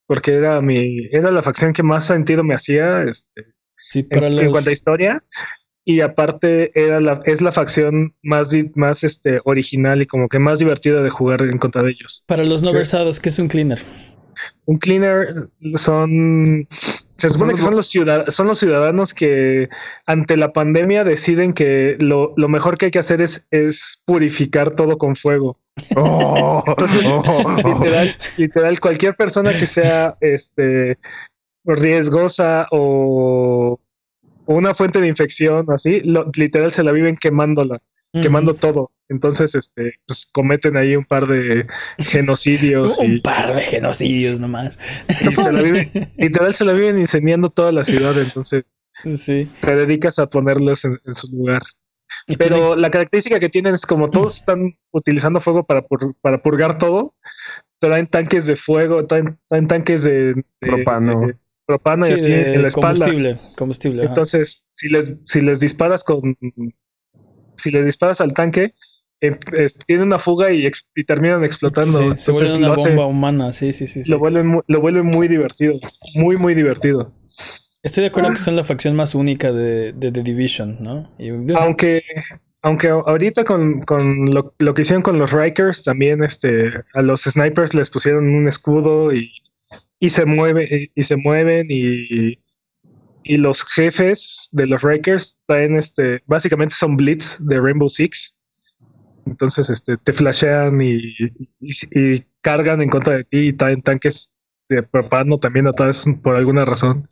Porque 0.07 0.33
era 0.33 0.61
mi, 0.61 1.07
era 1.11 1.31
la 1.31 1.41
facción 1.41 1.73
que 1.73 1.83
más 1.83 2.05
sentido 2.07 2.43
me 2.43 2.53
hacía 2.55 3.03
este, 3.03 3.53
sí, 3.77 4.03
para 4.03 4.27
en, 4.27 4.35
en 4.39 4.45
los, 4.45 4.51
cuanto 4.51 4.69
a 4.69 4.73
historia. 4.73 5.23
Y 5.83 6.01
aparte 6.01 6.71
era 6.79 6.99
la, 6.99 7.19
es 7.25 7.41
la 7.41 7.51
facción 7.51 8.13
más, 8.21 8.49
más 8.75 9.03
este, 9.03 9.39
original 9.45 10.01
y 10.01 10.05
como 10.05 10.27
que 10.29 10.37
más 10.39 10.59
divertida 10.59 11.01
de 11.01 11.09
jugar 11.09 11.41
en 11.41 11.57
contra 11.57 11.81
de 11.83 11.91
ellos. 11.91 12.23
para 12.27 12.43
los 12.43 12.61
no 12.61 12.71
versados, 12.71 13.19
¿qué 13.19 13.29
es 13.29 13.39
un 13.39 13.47
cleaner? 13.47 13.79
Un 14.65 14.77
cleaner 14.77 15.49
son, 15.75 16.67
se 17.13 17.29
supone 17.29 17.53
que 17.53 17.61
son 17.61 17.75
los, 17.75 17.87
ciudad- 17.87 18.27
son 18.29 18.47
los 18.47 18.59
ciudadanos 18.59 19.13
que 19.13 19.69
ante 20.05 20.37
la 20.37 20.53
pandemia 20.53 21.03
deciden 21.03 21.53
que 21.53 21.95
lo, 21.99 22.33
lo 22.37 22.47
mejor 22.47 22.77
que 22.77 22.85
hay 22.85 22.91
que 22.91 22.99
hacer 22.99 23.21
es, 23.21 23.47
es 23.51 24.01
purificar 24.05 24.71
todo 24.71 24.97
con 24.97 25.15
fuego. 25.15 25.57
Oh, 25.95 26.63
oh, 27.25 27.55
Literal, 27.57 28.15
literal, 28.37 28.79
cualquier 28.79 29.15
persona 29.15 29.51
que 29.57 29.65
sea 29.65 30.15
este, 30.21 30.97
riesgosa 31.65 32.67
o 32.71 33.79
una 34.55 34.73
fuente 34.73 35.01
de 35.01 35.07
infección 35.07 35.65
así, 35.69 36.01
lo- 36.01 36.29
literal 36.35 36.71
se 36.71 36.83
la 36.83 36.91
viven 36.91 37.15
quemándola, 37.15 37.81
quemando 38.13 38.53
todo. 38.55 38.91
Entonces, 39.09 39.55
este, 39.55 39.93
pues 40.07 40.29
cometen 40.33 40.77
ahí 40.77 40.95
un 40.95 41.03
par 41.05 41.27
de 41.27 41.65
genocidios 41.99 42.97
y, 43.01 43.05
un 43.15 43.21
par 43.21 43.53
de 43.55 43.61
genocidios 43.61 44.39
nomás. 44.39 44.79
y 45.21 45.31
se 45.31 45.51
la 45.51 45.61
viven, 45.61 45.91
literal 46.17 46.53
se 46.53 46.65
la 46.65 46.73
viven 46.73 46.97
incendiando 46.99 47.49
toda 47.49 47.71
la 47.71 47.83
ciudad. 47.83 48.17
Entonces, 48.19 48.63
Sí. 49.15 49.49
te 49.61 49.75
dedicas 49.75 50.19
a 50.19 50.27
ponerlos 50.27 50.85
en, 50.85 50.99
en 51.05 51.13
su 51.13 51.27
lugar. 51.35 51.63
Tienen- 52.27 52.37
Pero 52.37 52.75
la 52.75 52.91
característica 52.91 53.39
que 53.39 53.49
tienen 53.49 53.73
es 53.73 53.85
como 53.85 54.09
todos 54.11 54.35
están 54.37 54.77
utilizando 54.91 55.39
fuego 55.39 55.65
para, 55.65 55.81
pur- 55.87 56.15
para 56.21 56.41
purgar 56.43 56.77
todo, 56.77 57.15
traen 57.79 58.05
tanques 58.05 58.45
de 58.45 58.55
fuego, 58.55 59.07
traen, 59.07 59.39
traen 59.49 59.67
tanques 59.67 60.03
de, 60.03 60.33
de- 60.35 60.43
Propano. 60.59 61.21
de 61.27 61.35
propano 61.71 62.03
sí, 62.05 62.11
y 62.11 62.15
así 62.15 62.31
en 62.33 62.61
la 62.61 62.67
espalda. 62.67 63.05
combustible, 63.05 63.39
combustible. 63.57 64.01
ajá. 64.03 64.09
Entonces, 64.11 64.63
si 64.71 64.89
les, 64.89 65.17
si 65.25 65.41
les 65.41 65.59
disparas 65.59 66.03
con, 66.03 66.35
si 67.57 67.71
les 67.71 67.85
disparas 67.85 68.21
al 68.21 68.33
tanque, 68.33 68.73
eh, 69.21 69.37
es- 69.53 69.77
tiene 69.85 70.03
una 70.03 70.19
fuga 70.19 70.51
y, 70.51 70.65
ex- 70.65 70.89
y 70.95 71.03
terminan 71.03 71.43
explotando. 71.43 72.15
Sí, 72.15 72.23
se 72.23 72.31
vuelve 72.31 72.55
una 72.55 72.71
hace- 72.73 72.89
bomba 72.89 73.05
humana, 73.05 73.53
sí, 73.53 73.71
sí, 73.73 73.87
sí. 73.87 74.03
sí. 74.03 74.11
lo 74.11 74.19
vuelven, 74.19 74.59
lo 74.67 74.81
vuelven 74.81 75.05
muy 75.05 75.27
divertido, 75.27 75.75
muy, 76.15 76.37
muy 76.37 76.53
divertido. 76.55 77.13
Estoy 77.83 78.01
de 78.03 78.07
acuerdo 78.09 78.31
que 78.31 78.37
son 78.37 78.55
la 78.55 78.63
facción 78.63 78.95
más 78.95 79.15
única 79.15 79.51
de, 79.51 79.91
de 79.93 80.11
The 80.11 80.21
Division, 80.23 80.77
¿no? 80.81 81.11
Y, 81.17 81.29
Aunque, 81.55 82.03
aunque 82.61 82.89
ahorita 82.89 83.43
con, 83.43 83.81
con 83.81 84.25
lo, 84.27 84.53
lo 84.59 84.73
que 84.75 84.83
hicieron 84.83 85.01
con 85.01 85.17
los 85.17 85.31
Rikers, 85.31 85.83
también 85.83 86.23
este, 86.23 86.65
a 86.93 87.01
los 87.01 87.21
snipers 87.23 87.73
les 87.73 87.89
pusieron 87.89 88.27
un 88.35 88.47
escudo 88.47 89.11
y, 89.13 89.31
y 90.01 90.09
se 90.09 90.25
mueve, 90.25 90.91
y 90.93 91.01
se 91.03 91.15
mueven 91.15 91.67
y, 91.69 92.37
y 93.23 93.37
los 93.37 93.63
jefes 93.63 94.49
de 94.51 94.65
los 94.65 94.81
Rikers 94.81 95.37
traen 95.47 95.77
este, 95.77 96.21
básicamente 96.25 96.75
son 96.75 96.97
blitz 96.97 97.37
de 97.45 97.61
Rainbow 97.61 97.87
Six. 97.87 98.35
Entonces, 99.27 99.69
este, 99.69 99.97
te 99.97 100.11
flashean 100.11 100.81
y, 100.81 100.95
y, 101.59 101.71
y 101.91 102.25
cargan 102.41 102.81
en 102.81 102.89
contra 102.89 103.17
de 103.17 103.23
ti 103.23 103.37
y 103.49 103.53
traen 103.53 103.81
tanques 103.81 104.33
de 104.67 104.81
propano 104.81 105.37
también 105.37 105.67
atrás 105.67 106.05
por 106.23 106.35
alguna 106.35 106.65
razón. 106.65 107.07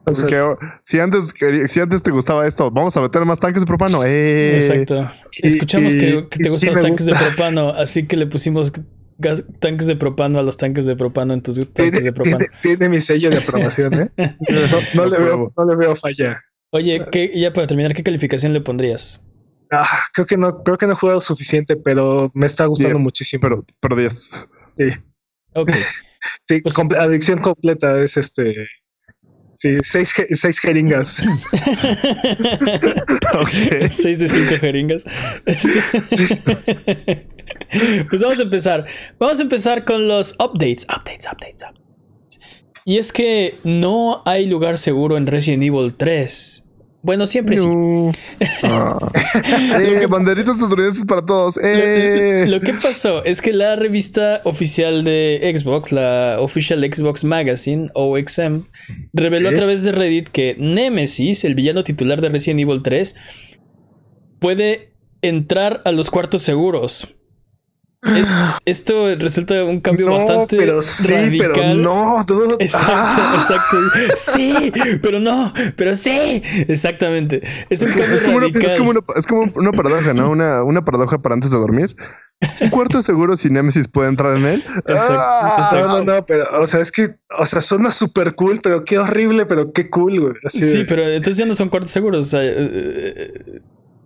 Entonces, 0.00 0.24
Porque, 0.24 0.40
oh, 0.40 0.58
si 0.82 0.98
antes 0.98 1.32
si 1.66 1.80
antes 1.80 2.02
te 2.02 2.10
gustaba 2.10 2.46
esto, 2.46 2.70
vamos 2.70 2.96
a 2.96 3.02
meter 3.02 3.24
más 3.24 3.38
tanques 3.38 3.60
de 3.62 3.66
propano. 3.66 4.02
Eh, 4.04 4.56
Exacto. 4.56 5.08
Escuchamos 5.42 5.94
y- 5.94 5.98
que, 5.98 6.22
te 6.30 6.44
sí 6.48 6.50
gustan 6.50 6.74
los 6.74 6.82
tanques 6.82 7.06
gusta. 7.06 7.18
de 7.20 7.26
propano, 7.26 7.68
así 7.70 8.06
que 8.06 8.16
le 8.16 8.26
pusimos 8.26 8.72
gas- 9.18 9.44
tanques 9.60 9.86
de 9.86 9.96
propano 9.96 10.38
a 10.38 10.42
los 10.42 10.56
tanques 10.56 10.86
de 10.86 10.96
propano 10.96 11.34
en 11.34 11.42
tus 11.42 11.56
tanques 11.56 11.74
tiene, 11.74 12.00
de 12.00 12.12
propano. 12.12 12.38
tiene- 12.38 12.52
tiene 12.62 12.88
mi 12.88 13.00
sello 13.00 13.30
de 13.30 13.38
aprobación, 13.38 13.94
¿eh? 13.94 14.10
No, 14.94 15.06
le, 15.06 15.18
veo, 15.18 15.52
no 15.56 15.64
le 15.66 15.76
veo 15.76 15.96
falla. 15.96 16.42
Oye, 16.70 17.06
¿qué, 17.12 17.30
ya 17.38 17.52
para 17.52 17.66
terminar, 17.66 17.94
¿qué 17.94 18.02
calificación 18.02 18.52
le 18.52 18.60
pondrías? 18.60 19.20
Ah, 19.70 20.00
creo 20.14 20.26
que 20.26 20.36
no, 20.38 20.62
creo 20.62 20.78
que 20.78 20.86
no 20.86 20.92
he 20.92 20.96
jugado 20.96 21.20
suficiente, 21.20 21.76
pero 21.76 22.30
me 22.34 22.46
está 22.46 22.64
gustando 22.66 22.94
Diez. 22.96 23.04
muchísimo. 23.04 23.40
Pero, 23.42 23.64
pero 23.80 23.96
10. 23.96 24.30
sí, 24.76 24.84
Ok. 25.54 25.72
sí, 26.42 26.60
Pues- 26.62 26.74
comple- 26.74 26.98
adicción 26.98 27.38
completa 27.40 27.98
es 28.02 28.16
este. 28.16 28.54
Sí, 29.54 29.74
seis, 29.82 30.14
je- 30.16 30.28
seis 30.36 30.60
jeringas. 30.60 31.20
ok. 33.34 33.88
6 33.90 34.20
de 34.20 34.28
5 34.28 34.54
jeringas. 34.60 35.02
Pues 38.10 38.22
vamos 38.22 38.38
a 38.38 38.42
empezar. 38.42 38.86
Vamos 39.18 39.38
a 39.38 39.42
empezar 39.42 39.84
con 39.84 40.08
los 40.08 40.32
updates. 40.34 40.84
Updates, 40.84 41.26
updates, 41.26 41.62
updates. 41.62 41.78
Y 42.84 42.96
es 42.98 43.12
que 43.12 43.56
no 43.64 44.22
hay 44.24 44.46
lugar 44.46 44.78
seguro 44.78 45.16
en 45.16 45.26
Resident 45.26 45.62
Evil 45.62 45.94
3. 45.94 46.64
Bueno, 47.00 47.26
siempre 47.28 47.56
sí. 47.56 47.66
No. 47.68 48.10
Ah. 48.64 49.12
Eh, 49.80 50.06
banderitas 50.08 50.56
estadounidenses 50.56 51.04
para 51.04 51.24
todos. 51.24 51.56
Lo- 51.56 51.62
Eh. 51.64 52.44
Lo, 52.48 52.60
que 52.60 52.72
pasó 52.74 53.24
es 53.24 53.40
que 53.40 53.52
la 53.52 53.76
revista 53.76 54.40
oficial 54.44 55.04
de 55.04 55.54
Xbox, 55.56 55.92
la 55.92 56.36
Official 56.40 56.80
Xbox 56.82 57.22
Magazine, 57.24 57.88
OXM, 57.94 58.62
reveló 59.12 59.50
a 59.50 59.52
través 59.52 59.84
de 59.84 59.92
Reddit 59.92 60.28
que 60.28 60.56
Nemesis, 60.58 61.44
el 61.44 61.54
villano 61.54 61.84
titular 61.84 62.20
de 62.20 62.30
Resident 62.30 62.60
Evil 62.60 62.82
3, 62.82 63.14
puede 64.40 64.92
entrar 65.22 65.82
a 65.84 65.92
los 65.92 66.10
cuartos 66.10 66.42
seguros. 66.42 67.16
Es- 68.16 68.28
esto 68.64 69.14
resulta 69.16 69.64
un 69.64 69.80
cambio 69.80 70.06
no, 70.06 70.14
bastante 70.14 70.56
pero 70.56 70.80
sí, 70.82 71.12
radical. 71.12 71.50
pero 71.54 71.74
no, 71.74 72.24
dude. 72.26 72.56
Exacto, 72.60 72.92
Ah. 72.96 73.34
exacto. 73.38 73.76
Sí, 74.16 74.72
pero 75.02 75.20
no, 75.20 75.52
pero 75.76 75.94
sí. 75.96 76.42
Exactamente. 76.68 77.42
Es 77.70 77.82
un 77.82 77.88
cambio 77.88 78.14
Es 78.14 78.22
como, 78.22 78.36
una, 78.38 78.46
radical. 78.48 78.70
es 78.70 78.76
como 78.78 78.90
una- 78.90 79.00
es 79.16 79.26
como 79.26 79.52
una 79.56 79.72
paradoja, 79.72 80.14
¿no? 80.14 80.30
Una, 80.30 80.62
una 80.62 80.84
paradoja 80.84 81.18
para 81.18 81.34
antes 81.34 81.50
de 81.50 81.58
dormir. 81.58 81.94
Un 82.60 82.70
cuarto 82.70 83.02
seguro 83.02 83.36
si 83.36 83.50
Nemesis 83.50 83.88
puede 83.88 84.08
entrar 84.08 84.36
en 84.36 84.44
él. 84.46 84.64
Ah, 84.88 85.70
No, 85.72 85.98
no, 85.98 86.04
no, 86.04 86.24
pero, 86.26 86.44
o 86.60 86.66
sea, 86.68 86.80
es 86.80 86.92
que, 86.92 87.08
o 87.36 87.44
sea, 87.46 87.60
suena 87.60 87.90
súper 87.90 88.34
cool, 88.36 88.60
pero 88.62 88.84
qué 88.84 88.98
horrible, 88.98 89.44
pero 89.46 89.72
qué 89.72 89.90
cool, 89.90 90.20
güey. 90.20 90.32
Así 90.44 90.62
Sí, 90.62 90.78
de- 90.78 90.84
pero 90.84 91.02
entonces 91.02 91.36
ya 91.36 91.46
no 91.46 91.54
son 91.54 91.68
cuartos 91.68 91.90
seguros. 91.90 92.26
o 92.26 92.28
sea, 92.28 92.44
eh, 92.44 92.54
eh, 92.56 93.60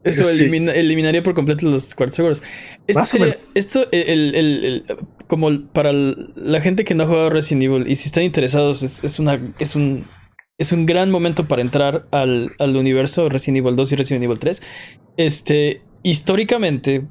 eso 0.04 0.24
Sí. 0.24 0.44
elimina- 0.44 0.72
eliminaría 0.72 1.22
por 1.22 1.34
completo 1.34 1.66
los 1.68 1.94
cuartos 1.94 2.16
seguros. 2.16 2.42
Esto, 2.86 3.02
sería- 3.04 3.38
esto 3.54 3.86
el, 3.92 4.34
el- 4.34 4.64
el- 4.64 4.84
como 5.28 5.50
para 5.72 5.92
la 5.92 6.60
gente 6.60 6.84
que 6.84 6.94
no 6.94 7.04
ha 7.04 7.06
jugado 7.06 7.30
Resident 7.30 7.62
Evil 7.64 7.88
y 7.90 7.96
si 7.96 8.06
están 8.06 8.24
interesados, 8.24 8.82
es, 8.82 9.04
es 9.04 9.18
una, 9.18 9.40
es 9.58 9.76
un, 9.76 10.04
es 10.58 10.72
un 10.72 10.86
gran 10.86 11.10
momento 11.10 11.46
para 11.46 11.62
entrar 11.62 12.06
al, 12.10 12.52
al 12.58 12.76
universo 12.76 13.28
Resident 13.28 13.58
Evil 13.58 13.76
2 13.76 13.92
y 13.92 13.96
Resident 13.96 14.24
Evil 14.24 14.38
3. 14.38 14.62
Este, 15.16 15.82
históricamente, 16.02 17.06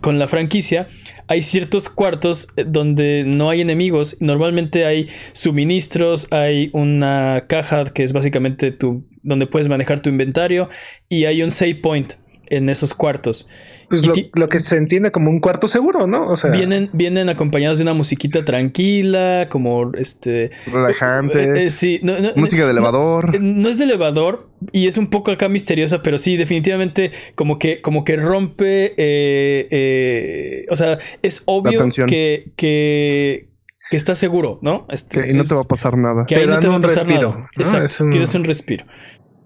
con 0.00 0.18
la 0.18 0.28
franquicia, 0.28 0.86
hay 1.28 1.42
ciertos 1.42 1.88
cuartos 1.88 2.48
eh, 2.56 2.64
donde 2.66 3.24
no 3.26 3.50
hay 3.50 3.60
enemigos. 3.60 4.16
Normalmente 4.20 4.84
hay 4.86 5.08
suministros, 5.32 6.28
hay 6.30 6.70
una 6.72 7.44
caja 7.48 7.84
que 7.84 8.02
es 8.04 8.12
básicamente 8.12 8.72
tu, 8.72 9.04
donde 9.22 9.46
puedes 9.46 9.68
manejar 9.68 10.00
tu 10.00 10.08
inventario 10.08 10.68
y 11.08 11.24
hay 11.24 11.42
un 11.42 11.50
save 11.50 11.76
point 11.76 12.14
en 12.56 12.68
esos 12.68 12.94
cuartos. 12.94 13.48
pues 13.88 14.04
lo, 14.34 14.48
que 14.48 14.58
se 14.60 14.76
entiende 14.76 15.10
como 15.10 15.28
un 15.30 15.40
cuarto 15.40 15.68
seguro, 15.68 16.06
¿no? 16.06 16.28
O 16.28 16.36
sea, 16.36 16.50
Vienen, 16.50 16.88
vienen 16.92 17.28
acompañados 17.28 17.78
de 17.78 17.82
una 17.84 17.94
musiquita 17.94 18.44
tranquila, 18.44 19.48
como 19.50 19.92
este... 19.94 20.50
Relajante. 20.72 21.42
eh, 21.44 21.66
eh, 21.66 21.70
sí, 21.70 22.00
no- 22.02 22.18
no- 22.18 22.30
música 22.36 22.64
de 22.64 22.70
elevador. 22.70 23.34
Eh, 23.34 23.38
No 23.40 23.68
es 23.68 23.78
de 23.78 23.84
elevador 23.84 24.48
y 24.72 24.86
es 24.86 24.96
un 24.96 25.08
poco 25.08 25.30
acá 25.30 25.48
misteriosa, 25.48 26.02
pero 26.02 26.16
sí, 26.18 26.36
definitivamente 26.36 27.12
como 27.34 27.58
que, 27.58 27.80
como 27.82 28.04
que 28.04 28.16
rompe. 28.16 28.94
eh, 28.96 29.68
eh, 29.70 30.66
o 30.70 30.76
sea, 30.76 30.98
es 31.22 31.42
obvio 31.46 31.78
que, 32.06 32.52
que, 32.56 33.48
que 33.90 33.96
está 33.96 34.14
seguro, 34.14 34.58
¿no? 34.62 34.86
Este, 34.90 35.20
que- 35.22 35.30
y 35.30 35.34
no 35.34 35.42
es- 35.42 35.48
te 35.48 35.54
va 35.54 35.62
a 35.62 35.64
pasar 35.64 35.96
nada. 35.98 36.24
que 36.26 36.36
ahí 36.36 36.46
no 36.46 36.58
te 36.60 36.68
va 36.68 36.76
a 36.76 36.80
pasar 36.80 37.06
respiro, 37.06 37.28
nada. 37.30 37.40
¿no? 37.56 37.62
Exacto, 37.62 37.84
Es 37.84 38.00
un- 38.00 38.10
tienes 38.10 38.34
un 38.34 38.44
respiro. 38.44 38.86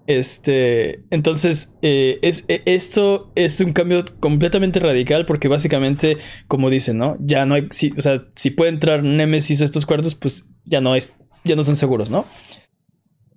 Este, 0.07 1.03
entonces, 1.11 1.75
eh, 1.81 2.17
es, 2.21 2.45
eh, 2.47 2.63
esto 2.65 3.31
es 3.35 3.59
un 3.59 3.73
cambio 3.73 4.05
completamente 4.21 4.79
radical 4.79 5.25
porque 5.25 5.49
básicamente, 5.49 6.17
como 6.47 6.69
dicen, 6.69 6.97
¿no? 6.97 7.17
Ya 7.19 7.45
no 7.45 7.55
hay, 7.55 7.67
si, 7.71 7.93
o 7.97 8.01
sea, 8.01 8.25
si 8.35 8.51
puede 8.51 8.71
entrar 8.71 9.03
Nemesis 9.03 9.61
a 9.61 9.65
estos 9.65 9.85
cuartos, 9.85 10.15
pues 10.15 10.49
ya 10.63 10.79
no 10.79 10.95
es, 10.95 11.15
ya 11.43 11.57
no 11.57 11.63
son 11.65 11.75
seguros, 11.75 12.09
¿no? 12.09 12.25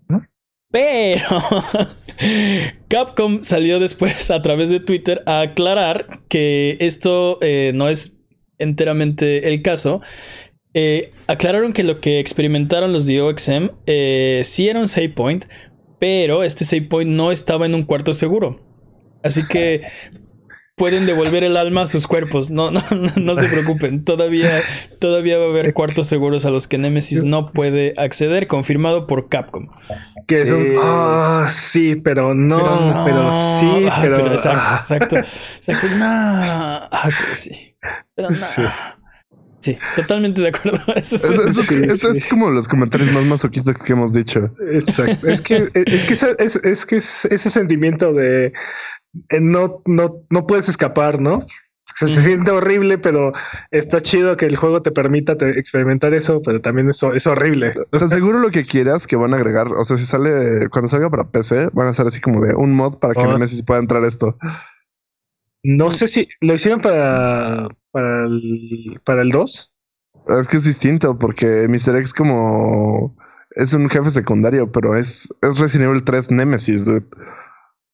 ¿No? 0.08 0.22
Pero 0.70 1.26
Capcom 2.88 3.42
salió 3.42 3.80
después 3.80 4.30
a 4.30 4.40
través 4.40 4.68
de 4.68 4.78
Twitter 4.78 5.24
a 5.26 5.40
aclarar 5.40 6.20
que 6.28 6.76
esto 6.78 7.38
eh, 7.42 7.72
no 7.74 7.88
es 7.88 8.20
enteramente 8.58 9.48
el 9.48 9.62
caso. 9.62 10.02
Eh, 10.72 11.10
aclararon 11.26 11.72
que 11.72 11.82
lo 11.82 12.00
que 12.00 12.20
experimentaron 12.20 12.92
los 12.92 13.06
de 13.06 13.20
OXM 13.20 13.70
eh, 13.86 14.42
sí 14.44 14.68
era 14.68 14.78
un 14.78 14.86
save 14.86 15.08
point, 15.08 15.46
pero 16.00 16.42
este 16.42 16.64
save 16.64 16.82
point 16.82 17.10
no 17.10 17.30
estaba 17.30 17.66
en 17.66 17.74
un 17.76 17.84
cuarto 17.84 18.12
seguro. 18.14 18.60
Así 19.22 19.46
que 19.46 19.82
pueden 20.76 21.04
devolver 21.04 21.44
el 21.44 21.58
alma 21.58 21.82
a 21.82 21.86
sus 21.86 22.06
cuerpos. 22.06 22.50
No, 22.50 22.70
no, 22.70 22.82
no, 22.90 23.10
no 23.16 23.36
se 23.36 23.48
preocupen. 23.48 24.02
Todavía, 24.04 24.62
todavía 24.98 25.36
va 25.38 25.44
a 25.44 25.48
haber 25.50 25.74
cuartos 25.74 26.06
seguros 26.06 26.46
a 26.46 26.50
los 26.50 26.66
que 26.66 26.78
Nemesis 26.78 27.22
no 27.22 27.52
puede 27.52 27.92
acceder, 27.98 28.46
confirmado 28.46 29.06
por 29.06 29.28
Capcom. 29.28 29.68
que 30.26 30.40
es 30.42 30.50
un. 30.52 30.62
Sí. 30.64 30.74
Ah, 30.80 31.46
sí, 31.48 31.96
pero 31.96 32.34
no, 32.34 33.02
pero, 33.04 33.30
sí, 33.32 33.86
Ah, 33.90 33.98
pero. 34.00 34.32
exacto, 34.32 34.58
ah. 34.62 34.76
exacto, 34.80 35.16
exacto. 35.18 35.86
No, 35.98 36.06
ah, 36.06 37.08
pero 37.20 37.36
sí. 37.36 37.76
Pero 38.14 38.30
no. 38.30 38.36
Sí. 38.36 38.62
Sí, 39.60 39.78
totalmente 39.96 40.40
de 40.40 40.48
acuerdo. 40.48 40.78
Eso 40.96 41.16
es- 41.16 41.24
Eso, 41.24 41.34
eso 41.48 41.60
es- 41.60 41.66
Sí, 41.66 41.80
eso 41.84 42.12
sí. 42.12 42.18
es 42.18 42.26
como 42.26 42.50
los 42.50 42.66
comentarios 42.66 43.12
más 43.12 43.24
masoquistas 43.24 43.82
que 43.82 43.92
hemos 43.92 44.12
dicho. 44.12 44.50
Exacto. 44.72 45.28
Es 45.28 45.40
que, 45.42 45.68
es 45.74 46.04
que, 46.04 46.14
esa- 46.14 46.34
es, 46.38 46.56
es 46.56 46.86
que 46.86 46.96
es 46.96 47.24
ese 47.26 47.50
sentimiento 47.50 48.12
de 48.14 48.52
eh, 49.28 49.40
no, 49.40 49.82
no, 49.86 50.22
no 50.30 50.46
puedes 50.46 50.68
escapar, 50.68 51.20
¿no? 51.20 51.38
O 51.92 52.06
sea, 52.06 52.06
se 52.08 52.22
siente 52.22 52.52
horrible, 52.52 52.98
pero 52.98 53.32
está 53.72 54.00
chido 54.00 54.36
que 54.36 54.46
el 54.46 54.54
juego 54.56 54.80
te 54.80 54.92
permita 54.92 55.36
te- 55.36 55.58
experimentar 55.58 56.14
eso, 56.14 56.40
pero 56.40 56.60
también 56.60 56.88
es, 56.88 57.02
es 57.02 57.26
horrible. 57.26 57.74
O 57.90 57.98
sea, 57.98 58.06
seguro 58.08 58.38
lo 58.38 58.50
que 58.50 58.64
quieras 58.64 59.06
que 59.08 59.16
van 59.16 59.34
a 59.34 59.36
agregar. 59.36 59.66
O 59.72 59.82
sea, 59.84 59.96
si 59.96 60.04
sale 60.06 60.68
cuando 60.70 60.88
salga 60.88 61.10
para 61.10 61.28
PC, 61.28 61.68
van 61.72 61.88
a 61.88 61.90
hacer 61.90 62.06
así 62.06 62.20
como 62.20 62.40
de 62.40 62.54
un 62.54 62.72
mod 62.74 62.98
para 62.98 63.14
que 63.14 63.24
Mod. 63.24 63.32
Nemesis 63.34 63.64
pueda 63.64 63.80
entrar 63.80 64.04
esto. 64.04 64.38
No 65.62 65.90
sé 65.92 66.08
si 66.08 66.28
lo 66.40 66.54
hicieron 66.54 66.80
para, 66.80 67.68
para 67.90 68.26
el, 68.26 69.00
para 69.04 69.22
el 69.22 69.30
2. 69.30 69.74
Es 70.40 70.48
que 70.48 70.56
es 70.56 70.64
distinto 70.64 71.18
porque 71.18 71.66
Mr. 71.68 71.96
X 71.96 72.14
como 72.14 73.16
es 73.56 73.74
un 73.74 73.88
jefe 73.88 74.10
secundario, 74.10 74.70
pero 74.70 74.96
es, 74.96 75.28
es 75.42 75.58
Resident 75.58 75.90
Evil 75.90 76.04
3 76.04 76.30
Nemesis, 76.30 76.86
dude. 76.86 77.06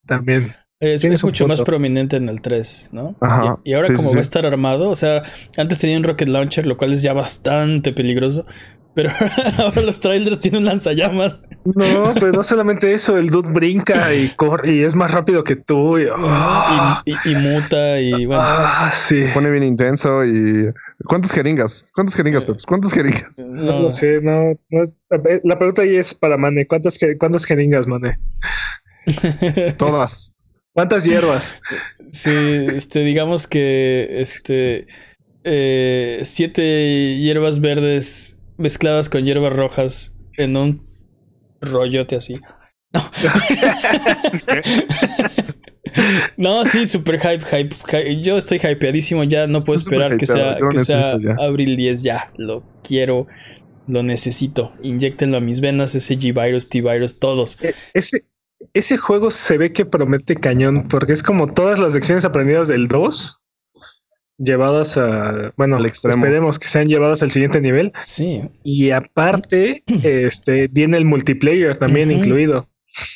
También. 0.05 0.55
Es, 0.79 1.03
es 1.03 1.23
mucho 1.23 1.47
más 1.47 1.61
prominente 1.61 2.17
en 2.17 2.29
el 2.29 2.39
3, 2.41 2.89
¿no? 2.91 3.15
Ajá, 3.21 3.59
Y, 3.63 3.71
y 3.71 3.73
ahora 3.73 3.87
sí, 3.87 3.93
como 3.95 4.09
sí, 4.09 4.15
va 4.15 4.19
a 4.19 4.21
estar 4.21 4.45
armado, 4.45 4.89
o 4.89 4.95
sea, 4.95 5.23
antes 5.57 5.79
tenía 5.79 5.97
un 5.97 6.03
rocket 6.03 6.27
launcher, 6.29 6.67
lo 6.67 6.77
cual 6.77 6.93
es 6.93 7.01
ya 7.01 7.13
bastante 7.13 7.93
peligroso, 7.93 8.45
pero 8.93 9.09
ahora 9.57 9.81
los 9.81 9.99
trailers 9.99 10.39
tienen 10.39 10.65
lanzallamas. 10.65 11.39
No, 11.65 12.13
pero 12.13 12.31
no 12.31 12.43
solamente 12.43 12.93
eso, 12.93 13.17
el 13.17 13.29
dude 13.31 13.49
brinca 13.51 14.13
y 14.13 14.29
corre 14.35 14.71
y 14.75 14.83
es 14.83 14.95
más 14.95 15.09
rápido 15.09 15.43
que 15.43 15.55
tú. 15.55 15.97
Y, 15.97 16.05
ah, 16.15 17.01
Y, 17.05 17.11
y- 17.11 17.31
y 17.31 17.35
muta 17.35 17.99
y 17.99 18.25
bueno. 18.27 18.43
ah, 18.45 18.91
sí. 18.93 19.19
Se 19.19 19.33
pone 19.33 19.49
bien 19.49 19.63
intenso 19.63 20.23
y 20.23 20.71
¿cuántas 21.05 21.31
jeringas? 21.31 21.85
¿Cuántas 21.95 22.15
jeringas, 22.15 22.45
Peps? 22.45 22.65
¿Cuántas 22.67 22.93
jeringas? 22.93 23.39
No 23.45 23.79
lo 23.81 23.89
sé, 23.91 24.21
no, 24.21 24.53
no 24.69 24.83
es- 24.83 24.93
la 25.43 25.57
pregunta 25.57 25.81
ahí 25.81 25.95
es 25.95 26.13
para 26.13 26.37
Mane. 26.37 26.67
¿Cuántas, 26.67 26.99
je- 26.99 27.17
cuántas 27.17 27.45
jeringas, 27.45 27.87
Mane? 27.87 28.19
Todas. 29.77 30.35
¿Cuántas 30.77 31.05
hierbas? 31.05 31.55
Sí, 32.11 32.29
este, 32.31 32.99
digamos 32.99 33.47
que 33.47 34.21
este 34.21 34.85
eh, 35.43 36.19
siete 36.21 37.17
hierbas 37.17 37.61
verdes 37.61 38.39
mezcladas 38.57 39.09
con 39.09 39.25
hierbas 39.25 39.53
rojas 39.53 40.15
en 40.37 40.55
un 40.55 40.87
rollote 41.61 42.15
así. 42.15 42.35
No, 42.93 43.01
No, 46.37 46.63
sí, 46.63 46.85
super 46.85 47.19
hype, 47.19 47.43
hype, 47.43 47.75
hype. 47.87 48.21
Yo 48.21 48.37
estoy 48.37 48.59
hypeadísimo, 48.59 49.23
ya 49.23 49.47
no 49.47 49.61
puedo 49.61 49.79
Estoy 49.79 49.95
esperar 49.95 50.19
que 50.19 50.27
sea, 50.27 50.59
que 50.69 50.77
sea 50.77 51.17
abril 51.39 51.75
10 51.75 52.03
ya. 52.03 52.27
Lo 52.37 52.63
quiero, 52.83 53.25
lo 53.87 54.03
necesito. 54.03 54.73
Inyectenlo 54.83 55.37
a 55.37 55.41
mis 55.41 55.59
venas, 55.59 55.95
ese 55.95 56.19
G-Virus, 56.19 56.69
T-Virus, 56.69 57.17
todos. 57.17 57.57
E- 57.63 57.73
Ese, 57.95 58.25
ese 58.73 58.97
juego 58.97 59.29
se 59.31 59.57
ve 59.57 59.71
que 59.71 59.85
promete 59.85 60.35
cañón 60.35 60.87
porque 60.87 61.13
es 61.13 61.23
como 61.23 61.47
todas 61.47 61.79
las 61.79 61.93
lecciones 61.93 62.25
aprendidas 62.25 62.67
del 62.67 62.87
2 62.87 63.41
llevadas 64.39 64.97
a, 64.97 65.51
bueno, 65.57 65.77
Al 65.77 65.85
extremo. 65.85 66.23
esperemos 66.23 66.59
que 66.59 66.67
sean 66.67 66.87
llevadas 66.87 67.23
al 67.23 67.31
siguiente 67.31 67.59
nivel 67.59 67.91
Sí, 68.05 68.41
y 68.63 68.91
aparte 68.91 69.83
este 70.03 70.67
viene 70.67 70.97
el 70.97 71.05
multiplayer 71.05 71.75
también 71.75 72.11
incluido. 72.11 72.67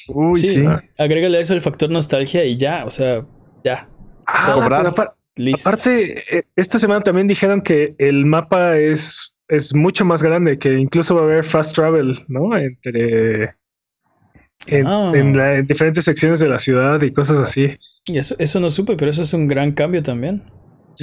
Uy, 0.07 0.39
sí. 0.39 0.55
sí. 0.63 0.67
Agrégale 0.97 1.37
a 1.37 1.41
eso 1.41 1.53
el 1.53 1.61
factor 1.61 1.89
nostalgia 1.89 2.43
y 2.45 2.57
ya, 2.57 2.85
o 2.85 2.89
sea, 2.89 3.25
ya, 3.63 3.87
Ah, 4.25 4.51
Cobrar. 4.53 4.81
pero 4.83 4.95
apar- 4.95 5.13
listo. 5.35 5.67
aparte 5.69 6.37
eh, 6.37 6.43
esta 6.55 6.79
semana 6.79 7.01
también 7.01 7.27
dijeron 7.27 7.61
que 7.61 7.95
el 7.97 8.25
mapa 8.25 8.77
es 8.77 9.35
es 9.47 9.75
mucho 9.75 10.05
más 10.05 10.23
grande 10.23 10.57
que 10.57 10.73
incluso 10.73 11.13
va 11.15 11.21
a 11.21 11.23
haber 11.25 11.43
fast 11.43 11.75
travel, 11.75 12.17
¿no? 12.29 12.55
Entre 12.57 13.53
en, 14.67 14.87
Ah. 14.87 15.11
en 15.15 15.35
la- 15.37 15.55
en 15.55 15.67
diferentes 15.67 16.03
secciones 16.05 16.39
de 16.39 16.47
la 16.49 16.59
ciudad 16.59 17.01
y 17.01 17.13
cosas 17.13 17.39
así. 17.39 17.67
Y 18.07 18.17
eso, 18.17 18.35
eso 18.39 18.59
no 18.59 18.69
supe, 18.69 18.95
pero 18.95 19.11
eso 19.11 19.21
es 19.21 19.33
un 19.33 19.47
gran 19.47 19.71
cambio 19.71 20.01
también. 20.03 20.43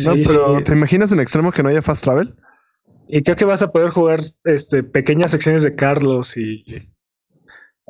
No, 0.05 0.17
Sí, 0.17 0.25
pero 0.27 0.59
sí. 0.59 0.65
¿te 0.65 0.73
imaginas 0.73 1.13
en 1.13 1.21
extremo 1.21 1.51
que 1.53 1.63
no 1.63 1.69
haya 1.69 1.83
fast 1.83 2.05
travel? 2.05 2.35
Y 3.09 3.23
creo 3.23 3.37
que 3.37 3.45
vas 3.47 3.63
a 3.63 3.73
poder 3.73 3.89
jugar 3.91 4.21
este, 4.45 4.83
pequeñas 4.83 5.31
secciones 5.31 5.63
de 5.63 5.75
Carlos 5.75 6.37
y 6.37 6.65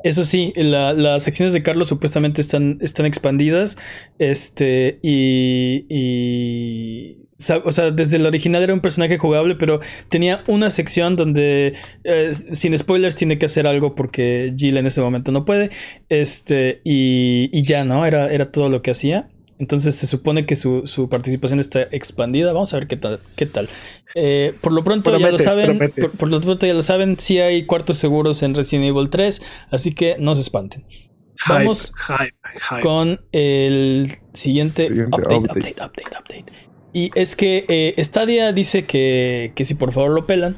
Eso 0.01 0.23
sí, 0.23 0.53
la- 0.55 0.93
las 0.93 1.23
secciones 1.23 1.53
de 1.53 1.61
Carlos 1.61 1.89
supuestamente 1.89 2.39
están, 2.39 2.77
están 2.79 3.05
expandidas. 3.05 3.77
Este, 4.17 4.97
y, 5.03 5.85
y. 5.89 7.18
O 7.63 7.71
sea, 7.71 7.91
desde 7.91 8.17
el 8.17 8.25
original 8.25 8.63
era 8.63 8.73
un 8.73 8.81
personaje 8.81 9.17
jugable, 9.17 9.55
pero 9.55 9.79
tenía 10.09 10.43
una 10.47 10.69
sección 10.69 11.15
donde, 11.15 11.73
eh, 12.03 12.31
sin 12.51 12.77
spoilers, 12.77 13.15
tiene 13.15 13.37
que 13.37 13.45
hacer 13.45 13.65
algo 13.65 13.95
porque 13.95 14.53
Jill 14.57 14.77
en 14.77 14.87
ese 14.87 14.99
momento 15.01 15.31
no 15.31 15.45
puede. 15.45 15.69
Este, 16.09 16.81
y, 16.83 17.49
y 17.53 17.63
ya, 17.63 17.85
¿no? 17.85 18.05
Era, 18.05 18.31
era 18.31 18.51
todo 18.51 18.69
lo 18.69 18.81
que 18.81 18.91
hacía. 18.91 19.29
Entonces 19.57 19.95
se 19.95 20.07
supone 20.07 20.45
que 20.45 20.55
su, 20.55 20.87
su 20.87 21.09
participación 21.09 21.59
está 21.59 21.81
expandida. 21.91 22.53
Vamos 22.53 22.73
a 22.73 22.77
ver 22.77 22.87
qué 22.87 22.95
tal. 22.97 23.19
Qué 23.35 23.45
tal. 23.45 23.67
Eh, 24.15 24.53
por 24.61 24.71
lo 24.71 24.83
pronto 24.83 25.17
ya 25.17 25.31
lo 25.31 25.39
saben. 25.39 25.77
Por, 25.77 26.11
por 26.11 26.29
lo 26.29 26.39
pronto 26.41 26.65
ya 26.65 26.73
lo 26.73 26.81
saben. 26.81 27.19
Sí 27.19 27.39
hay 27.39 27.65
cuartos 27.65 27.97
seguros 27.97 28.41
en 28.43 28.55
Resident 28.55 28.85
Evil 28.87 29.09
3. 29.09 29.41
Así 29.71 29.93
que 29.93 30.15
no 30.19 30.33
se 30.35 30.41
espanten. 30.41 30.85
hype, 30.89 31.53
Vamos 31.53 31.91
hype, 32.07 32.35
hype. 32.69 32.81
Con 32.81 33.21
el 33.33 34.11
siguiente, 34.33 34.87
Siguiente 34.87 35.17
update, 35.21 35.35
update. 35.35 35.59
update, 35.59 35.85
update, 35.85 36.17
update. 36.19 36.68
Y 36.93 37.11
es 37.15 37.35
que 37.35 37.65
eh, 37.69 37.95
Stadia 38.03 38.51
dice 38.53 38.85
que, 38.85 39.53
que 39.55 39.65
si 39.65 39.75
por 39.75 39.93
favor 39.93 40.11
lo 40.11 40.25
pelan. 40.25 40.57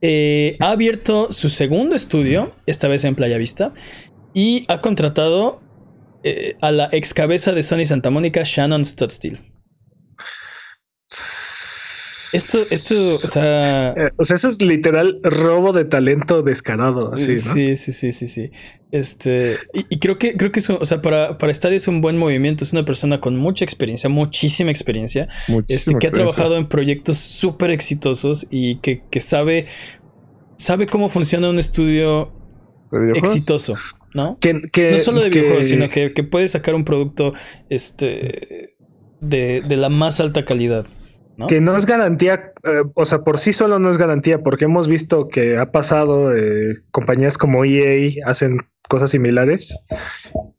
eh, 0.00 0.56
ha 0.60 0.70
abierto 0.70 1.32
su 1.32 1.48
segundo 1.48 1.96
estudio, 1.96 2.54
esta 2.66 2.88
vez 2.88 3.04
en 3.04 3.14
Playa 3.16 3.38
Vista, 3.38 3.74
y 4.34 4.64
ha 4.68 4.80
contratado 4.80 5.60
eh, 6.22 6.56
a 6.60 6.70
la 6.72 6.88
ex 6.92 7.14
cabeza 7.14 7.52
de 7.52 7.62
Sony 7.62 7.84
Santa 7.86 8.10
Mónica, 8.10 8.42
Shannon 8.44 8.84
Studstill. 8.84 9.40
Esto, 12.32 12.58
esto, 12.70 12.94
o 12.94 13.18
sea. 13.18 13.90
Eh, 13.96 14.10
o 14.16 14.24
sea, 14.24 14.36
eso 14.36 14.48
es 14.48 14.60
literal 14.60 15.20
robo 15.22 15.72
de 15.72 15.84
talento 15.84 16.42
descarado, 16.42 17.12
así, 17.12 17.28
¿no? 17.32 17.36
Sí, 17.36 17.76
sí, 17.76 17.92
sí, 17.92 18.12
sí, 18.12 18.26
sí. 18.26 18.50
Este, 18.90 19.58
y, 19.74 19.86
y 19.90 19.98
creo 19.98 20.18
que, 20.18 20.36
creo 20.36 20.50
que 20.52 20.60
es, 20.60 20.68
un- 20.68 20.78
o 20.80 20.84
sea, 20.84 21.02
para, 21.02 21.38
para 21.38 21.52
Stadia 21.52 21.76
es 21.76 21.88
un 21.88 22.00
buen 22.00 22.16
movimiento. 22.18 22.64
Es 22.64 22.72
una 22.72 22.84
persona 22.84 23.20
con 23.20 23.36
mucha 23.36 23.64
experiencia, 23.64 24.08
muchísima 24.10 24.70
experiencia, 24.70 25.28
este, 25.68 25.92
que 25.98 26.06
ha 26.06 26.10
trabajado 26.12 26.56
en 26.56 26.68
proyectos 26.68 27.16
súper 27.18 27.70
exitosos 27.70 28.46
y 28.50 28.80
que, 28.80 29.02
que 29.10 29.20
sabe, 29.20 29.66
sabe 30.58 30.86
cómo 30.86 31.08
funciona 31.08 31.48
un 31.50 31.58
estudio 31.58 32.32
exitoso, 33.18 33.74
¿no? 34.14 34.38
Que, 34.40 34.60
que- 34.72 34.92
No 34.92 34.98
solo 34.98 35.20
de 35.20 35.30
que- 35.30 35.38
videojuegos, 35.40 35.66
sino 35.68 35.88
que, 35.88 36.12
que 36.12 36.22
puede 36.24 36.48
sacar 36.48 36.74
un 36.74 36.84
producto, 36.84 37.34
este, 37.68 38.74
de, 39.20 39.62
de 39.66 39.76
la 39.76 39.88
más 39.88 40.20
alta 40.20 40.44
calidad, 40.44 40.86
¿no? 41.36 41.46
que 41.46 41.60
no 41.60 41.76
es 41.76 41.86
garantía, 41.86 42.52
eh, 42.64 42.82
o 42.94 43.04
sea, 43.06 43.20
por 43.20 43.38
sí 43.38 43.52
solo 43.52 43.78
no 43.78 43.90
es 43.90 43.98
garantía, 43.98 44.42
porque 44.42 44.64
hemos 44.66 44.88
visto 44.88 45.28
que 45.28 45.58
ha 45.58 45.70
pasado, 45.72 46.34
eh, 46.36 46.74
compañías 46.90 47.38
como 47.38 47.64
EA 47.64 48.10
hacen 48.26 48.58
cosas 48.88 49.10
similares 49.10 49.84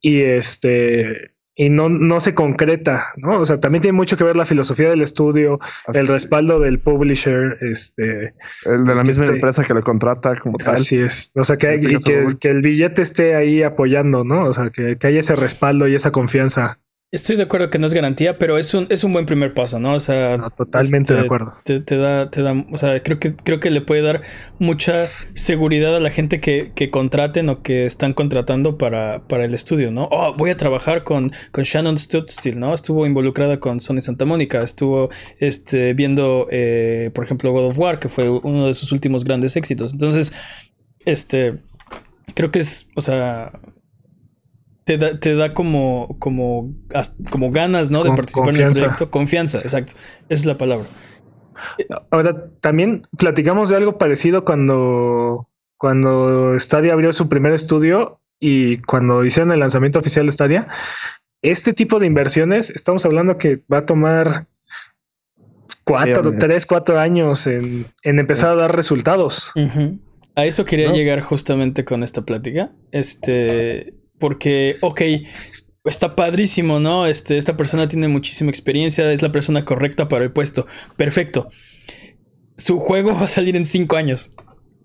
y 0.02 0.22
este 0.22 1.32
y 1.60 1.72
no, 1.72 1.90
no 1.90 2.20
se 2.20 2.36
concreta, 2.36 3.08
¿no? 3.18 3.40
O 3.40 3.46
sea, 3.46 3.60
también 3.60 3.82
tiene 3.82 3.96
mucho 3.98 4.16
que 4.16 4.24
ver 4.24 4.36
la 4.36 4.46
filosofía 4.46 4.92
del 4.92 5.02
estudio, 5.02 5.60
Así- 5.88 5.98
el 5.98 6.08
respaldo 6.08 6.60
del 6.60 6.78
publisher, 6.80 7.58
este, 7.62 8.36
El 8.64 8.84
de 8.84 8.94
la 8.94 9.02
misma 9.04 9.24
Este- 9.24 9.38
empresa 9.38 9.64
que 9.64 9.74
lo 9.74 9.82
contrata 9.82 10.36
como 10.36 10.60
tal. 10.60 10.76
así 10.76 11.02
es. 11.02 11.32
O 11.34 11.44
sea, 11.44 11.58
que, 11.58 11.74
este 11.74 11.94
y 11.94 11.96
que, 11.98 12.22
Google. 12.22 12.38
que 12.40 12.50
el 12.50 12.62
billete 12.62 13.02
esté 13.02 13.34
ahí 13.34 13.64
apoyando, 13.64 14.24
¿no? 14.24 14.48
O 14.48 14.54
sea, 14.54 14.70
que, 14.70 14.98
que 15.00 15.08
haya 15.08 15.20
ese 15.20 15.36
respaldo 15.36 15.88
y 15.88 15.96
esa 15.96 16.12
confianza. 16.12 16.78
Estoy 17.10 17.38
de 17.38 17.44
acuerdo 17.44 17.70
que 17.70 17.80
no 17.80 17.88
es 17.88 17.94
garantía, 17.94 18.38
pero 18.38 18.58
es 18.58 18.74
un, 18.74 18.86
es 18.90 19.06
un 19.06 19.14
buen 19.14 19.26
primer 19.26 19.54
paso, 19.54 19.80
¿no? 19.80 19.94
O 19.94 20.00
sea, 20.02 20.36
No, 20.36 20.50
totalmente 20.50 21.14
de 21.14 21.20
este, 21.20 21.26
acuerdo. 21.26 21.54
Te, 21.64 21.80
te 21.80 21.96
da, 21.96 22.30
te 22.30 22.42
da, 22.42 22.54
o 22.70 22.76
sea, 22.76 23.02
creo 23.02 23.18
que, 23.18 23.34
creo 23.34 23.62
que 23.62 23.72
le 23.72 23.80
puede 23.80 24.02
dar 24.02 24.24
mucha 24.60 25.10
seguridad 25.34 25.96
a 25.96 26.02
la 26.02 26.10
gente 26.10 26.42
que, 26.42 26.74
que 26.76 26.90
contraten 26.90 27.48
o 27.48 27.64
que 27.64 27.86
están 27.86 28.12
contratando 28.12 28.78
para, 28.78 29.26
para 29.26 29.46
el 29.46 29.54
estudio, 29.54 29.90
¿no? 29.90 30.10
Oh, 30.12 30.36
voy 30.36 30.50
a 30.50 30.58
trabajar 30.58 31.06
con, 31.06 31.32
con 31.52 31.64
Shannon 31.64 31.98
Studstill, 31.98 32.60
¿no? 32.60 32.74
Estuvo 32.74 33.06
involucrada 33.06 33.58
con 33.58 33.80
Sony 33.80 34.02
Santa 34.02 34.26
Mónica, 34.26 34.62
estuvo 34.62 35.10
este, 35.40 35.94
viendo, 35.94 36.48
eh, 36.52 37.12
por 37.16 37.24
ejemplo, 37.24 37.54
God 37.54 37.68
of 37.68 37.80
War, 37.80 38.00
que 38.00 38.10
fue 38.10 38.30
uno 38.30 38.68
de 38.68 38.74
sus 38.74 38.92
últimos 38.92 39.24
grandes 39.24 39.56
éxitos. 39.56 39.94
Entonces, 39.94 40.34
este, 41.06 41.58
creo 42.34 42.52
que 42.52 42.60
es, 42.60 42.90
o 42.96 43.02
sea, 43.02 43.54
te 44.88 44.98
da, 44.98 45.20
te 45.20 45.36
da 45.36 45.54
como, 45.54 46.16
como, 46.18 46.74
como 47.30 47.52
ganas, 47.52 47.92
¿no? 47.92 48.02
De 48.04 48.08
Con- 48.08 48.16
participar 48.16 48.56
en 48.56 48.62
el 48.62 48.72
proyecto. 48.72 49.12
Confianza, 49.12 49.60
exacto. 49.60 49.94
Esa 50.30 50.42
es 50.42 50.46
la 50.46 50.58
palabra. 50.58 50.88
Ahora, 52.10 52.50
también 52.62 53.04
platicamos 53.18 53.70
de 53.70 53.76
algo 53.76 53.98
parecido 53.98 54.46
cuando, 54.46 55.50
cuando 55.78 56.58
Stadia 56.58 56.94
abrió 56.94 57.12
su 57.14 57.28
primer 57.28 57.52
estudio 57.54 58.22
y 58.40 58.78
cuando 58.84 59.26
hicieron 59.26 59.52
el 59.52 59.60
lanzamiento 59.60 60.00
oficial 60.00 60.26
de 60.26 60.32
Stadia. 60.32 60.68
Este 61.42 61.74
tipo 61.74 62.00
de 62.00 62.06
inversiones, 62.08 62.70
estamos 62.70 63.06
hablando 63.06 63.38
que 63.38 63.62
va 63.72 63.80
a 63.80 63.86
tomar 63.86 64.48
cuatro, 65.84 66.32
tres, 66.32 66.66
cuatro 66.66 67.00
años 67.00 67.46
en, 67.48 67.86
en 68.04 68.20
empezar 68.20 68.52
a 68.52 68.56
dar 68.56 68.76
resultados. 68.76 69.52
A 70.36 70.46
eso 70.46 70.64
quería 70.66 70.90
¿No? 70.90 70.96
llegar 70.96 71.22
justamente 71.22 71.84
con 71.84 72.04
esta 72.04 72.22
plática. 72.22 72.72
Este, 72.92 73.94
porque, 74.20 74.78
ok, 74.82 75.02
está 75.86 76.16
padrísimo, 76.16 76.80
¿no? 76.80 77.06
Este, 77.08 77.38
esta 77.38 77.56
persona 77.58 77.88
tiene 77.88 78.08
muchísima 78.08 78.50
experiencia, 78.50 79.12
es 79.12 79.22
la 79.22 79.32
persona 79.32 79.64
correcta 79.66 80.08
para 80.08 80.24
el 80.26 80.32
puesto. 80.32 80.68
Perfecto. 80.98 81.48
Su 82.58 82.80
juego 82.80 83.14
va 83.14 83.26
a 83.26 83.30
salir 83.30 83.56
en 83.56 83.66
cinco 83.66 83.96
años. 83.98 84.32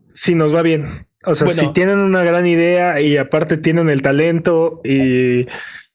Si 0.09 0.35
nos 0.35 0.55
va 0.55 0.62
bien. 0.62 0.85
O 1.25 1.35
sea, 1.35 1.47
Bueno. 1.47 1.61
si 1.62 1.73
tienen 1.73 1.99
una 1.99 2.23
gran 2.23 2.47
idea 2.47 3.01
y 3.01 3.16
aparte 3.16 3.57
tienen 3.57 3.88
el 3.88 4.03
talento 4.03 4.81
y, 4.85 5.40
El 5.40 5.47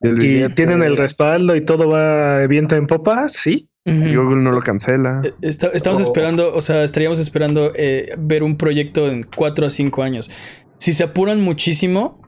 y 0.02 0.14
billete, 0.14 0.56
tienen 0.56 0.82
el 0.84 0.98
respaldo 0.98 1.56
y 1.56 1.62
todo 1.62 1.88
va 1.90 2.46
viento 2.48 2.76
en 2.76 2.88
popa, 2.88 3.28
sí. 3.28 3.70
Google 3.86 4.44
no 4.44 4.52
lo 4.52 4.60
cancela. 4.60 5.22
Está- 5.42 5.68
estamos 5.74 6.00
O- 6.00 6.04
esperando, 6.04 6.54
o 6.54 6.60
sea, 6.60 6.84
estaríamos 6.84 7.20
esperando 7.20 7.72
eh, 7.76 8.14
ver 8.18 8.44
un 8.44 8.58
proyecto 8.58 9.10
en 9.10 9.24
cuatro 9.24 9.68
o 9.68 9.70
cinco 9.70 10.04
años. 10.04 10.30
Si 10.78 10.92
se 10.92 11.06
apuran 11.06 11.40
muchísimo, 11.40 12.22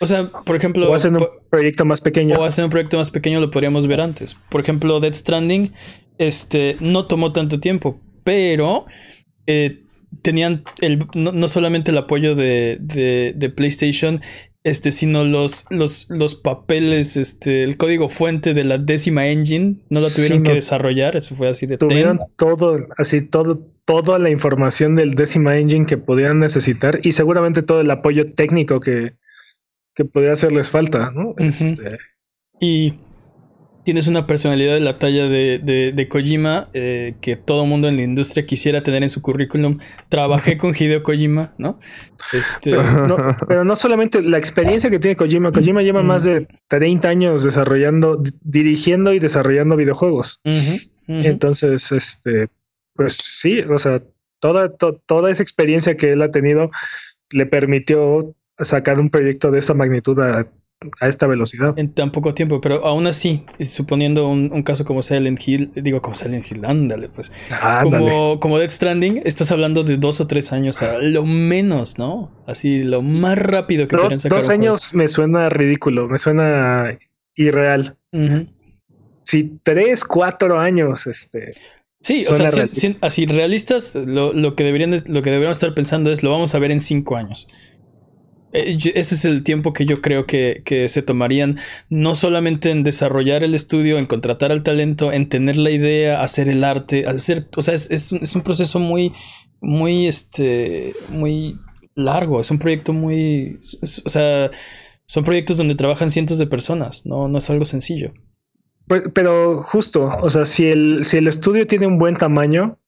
o 0.00 0.06
sea, 0.06 0.28
por 0.30 0.56
ejemplo, 0.56 0.90
O 0.90 0.94
hacen 0.94 1.16
un 1.16 1.26
proyecto 1.50 1.84
más 1.84 2.00
pequeño. 2.00 2.36
o 2.38 2.44
hacer 2.44 2.64
un 2.64 2.70
proyecto 2.70 2.96
más 2.98 3.10
pequeño 3.10 3.40
lo 3.40 3.50
podríamos 3.50 3.86
ver 3.86 4.00
antes. 4.00 4.34
Por 4.50 4.60
ejemplo, 4.60 5.00
Dead 5.00 5.14
Stranding 5.14 5.72
este, 6.18 6.76
no 6.80 7.06
tomó 7.06 7.32
tanto 7.32 7.60
tiempo, 7.60 8.00
pero 8.24 8.86
eh, 9.46 9.82
tenían 10.22 10.64
el, 10.80 10.98
no, 11.14 11.32
no 11.32 11.48
solamente 11.48 11.90
el 11.90 11.98
apoyo 11.98 12.34
de, 12.34 12.78
de- 12.80 13.32
de 13.36 13.50
PlayStation, 13.50 14.20
este, 14.64 14.90
sino 14.90 15.24
los, 15.24 15.66
los, 15.70 16.06
los 16.08 16.34
papeles, 16.34 17.16
este, 17.16 17.62
el 17.62 17.76
código 17.76 18.08
fuente 18.08 18.52
de 18.54 18.64
la 18.64 18.78
décima 18.78 19.28
engine, 19.28 19.76
no 19.90 20.00
lo 20.00 20.10
Sí, 20.10 20.16
tuvieron 20.16 20.42
que 20.42 20.50
no. 20.50 20.54
desarrollar, 20.54 21.16
eso 21.16 21.34
fue 21.36 21.48
así 21.48 21.66
de 21.66 21.78
Tuvieron 21.78 22.18
ten. 22.18 22.26
todo, 22.36 22.78
así 22.98 23.22
todo, 23.22 23.60
toda 23.84 24.18
la 24.18 24.30
información 24.30 24.96
del 24.96 25.14
décima 25.14 25.56
engine 25.58 25.86
que 25.86 25.98
podían 25.98 26.40
necesitar 26.40 26.98
y 27.04 27.12
seguramente 27.12 27.62
todo 27.62 27.80
el 27.80 27.90
apoyo 27.92 28.32
técnico 28.32 28.80
que, 28.80 29.12
que 29.96 30.04
podía 30.04 30.32
hacerles 30.32 30.70
falta, 30.70 31.10
¿no? 31.10 31.34
Este, 31.38 31.98
Y 32.60 32.94
tienes 33.84 34.08
una 34.08 34.26
personalidad 34.26 34.74
de 34.74 34.80
la 34.80 34.98
talla 34.98 35.28
de, 35.28 35.58
de, 35.58 35.92
de 35.92 36.08
Kojima 36.08 36.68
eh, 36.74 37.14
que 37.20 37.36
todo 37.36 37.66
mundo 37.66 37.88
en 37.88 37.96
la 37.96 38.02
industria 38.02 38.44
quisiera 38.44 38.82
tener 38.82 39.02
en 39.04 39.10
su 39.10 39.22
currículum. 39.22 39.78
Trabajé 40.08 40.56
con 40.58 40.74
Hideo 40.78 41.02
Kojima, 41.02 41.54
¿no? 41.58 41.78
Este, 42.32 42.72
pero, 42.72 43.06
no, 43.06 43.16
pero 43.48 43.64
no 43.64 43.74
solamente 43.76 44.20
la 44.22 44.38
experiencia 44.38 44.90
que 44.90 44.98
tiene 44.98 45.16
Kojima, 45.16 45.50
Kojima 45.52 45.82
lleva 45.82 46.02
Mm. 46.02 46.06
más 46.06 46.24
de 46.24 46.46
30 46.68 47.08
años 47.08 47.42
desarrollando, 47.44 48.16
di- 48.16 48.32
dirigiendo 48.42 49.12
y 49.14 49.18
desarrollando 49.18 49.76
videojuegos. 49.76 50.40
Entonces, 51.08 51.92
este, 51.92 52.48
pues 52.94 53.16
sí, 53.16 53.60
o 53.60 53.78
sea, 53.78 54.02
toda, 54.40 54.68
to- 54.76 55.00
toda 55.06 55.30
esa 55.30 55.42
experiencia 55.42 55.96
que 55.96 56.10
él 56.12 56.22
ha 56.22 56.30
tenido 56.32 56.70
le 57.30 57.46
permitió 57.46 58.34
sacar 58.58 58.98
un 59.00 59.10
proyecto 59.10 59.50
de 59.50 59.58
esa 59.58 59.74
magnitud 59.74 60.18
a, 60.20 60.46
a 61.00 61.08
esta 61.08 61.26
velocidad. 61.26 61.78
en 61.78 61.92
tan 61.92 62.12
poco 62.12 62.34
tiempo, 62.34 62.60
pero 62.60 62.84
aún 62.86 63.06
así, 63.06 63.44
suponiendo 63.64 64.28
un, 64.28 64.50
un 64.52 64.62
caso 64.62 64.84
como 64.84 65.02
Silent 65.02 65.40
Hill, 65.46 65.72
digo 65.74 66.02
como 66.02 66.14
Silent 66.14 66.50
Hill, 66.50 66.64
ándale, 66.64 67.08
pues, 67.08 67.32
Ándale. 67.50 68.04
como, 68.04 68.40
como 68.40 68.58
Death 68.58 68.70
Stranding, 68.72 69.22
estás 69.24 69.50
hablando 69.52 69.84
de 69.84 69.96
dos 69.96 70.20
o 70.20 70.26
tres 70.26 70.52
años 70.52 70.82
a 70.82 70.98
lo 70.98 71.24
menos, 71.24 71.98
¿no? 71.98 72.30
Así, 72.46 72.84
lo 72.84 73.02
más 73.02 73.38
rápido 73.38 73.88
que 73.88 73.96
Dos, 73.96 74.22
sacar 74.22 74.38
dos 74.40 74.50
años 74.50 74.94
me 74.94 75.08
suena 75.08 75.48
ridículo, 75.48 76.08
me 76.08 76.18
suena 76.18 76.98
irreal. 77.34 77.96
Ujú. 78.12 78.46
Si 79.24 79.58
tres, 79.62 80.04
cuatro 80.04 80.58
años, 80.60 81.06
este, 81.06 81.52
Sí, 82.00 82.24
o 82.28 82.32
sea, 82.32 82.46
sin- 82.48 82.56
realista. 82.56 82.80
sin- 82.80 82.98
así 83.00 83.26
realistas, 83.26 83.94
lo, 83.96 84.32
lo 84.32 84.54
que 84.54 84.62
deberían, 84.62 84.92
lo 84.92 85.22
que 85.22 85.30
deberíamos 85.30 85.56
estar 85.58 85.74
pensando 85.74 86.12
es 86.12 86.22
lo 86.22 86.30
vamos 86.30 86.54
a 86.54 86.58
ver 86.60 86.70
en 86.70 86.78
cinco 86.80 87.16
años. 87.16 87.48
Eh, 88.56 88.78
ese 88.94 89.14
es 89.14 89.24
el 89.24 89.42
tiempo 89.42 89.72
que 89.72 89.84
yo 89.84 90.00
creo 90.00 90.26
que, 90.26 90.62
que, 90.64 90.88
se 90.88 91.02
tomarían, 91.02 91.58
no 91.90 92.14
solamente 92.14 92.70
en 92.70 92.82
desarrollar 92.82 93.44
el 93.44 93.54
estudio, 93.54 93.98
en 93.98 94.06
contratar 94.06 94.50
al 94.50 94.62
talento, 94.62 95.12
en 95.12 95.28
tener 95.28 95.56
la 95.56 95.70
idea, 95.70 96.22
hacer 96.22 96.48
el 96.48 96.64
arte, 96.64 97.06
hacer, 97.06 97.46
o 97.56 97.62
sea, 97.62 97.74
es, 97.74 97.90
es, 97.90 98.12
un, 98.12 98.20
es 98.22 98.34
un 98.34 98.42
proceso 98.42 98.78
muy, 98.78 99.12
muy, 99.60 100.06
este, 100.06 100.94
muy 101.10 101.58
largo, 101.94 102.40
es 102.40 102.50
un 102.50 102.58
proyecto 102.58 102.92
muy, 102.92 103.58
o 103.82 104.08
sea, 104.08 104.50
son 105.06 105.24
proyectos 105.24 105.58
donde 105.58 105.74
trabajan 105.74 106.10
cientos 106.10 106.38
de 106.38 106.46
personas, 106.46 107.04
no, 107.04 107.28
no 107.28 107.38
es 107.38 107.50
algo 107.50 107.64
sencillo. 107.64 108.12
Pues, 108.86 109.02
pero 109.12 109.62
justo, 109.62 110.10
o 110.22 110.30
sea, 110.30 110.46
si 110.46 110.66
el, 110.68 111.04
si 111.04 111.18
el 111.18 111.28
estudio 111.28 111.66
tiene 111.66 111.86
un 111.86 111.98
buen 111.98 112.14
tamaño 112.14 112.78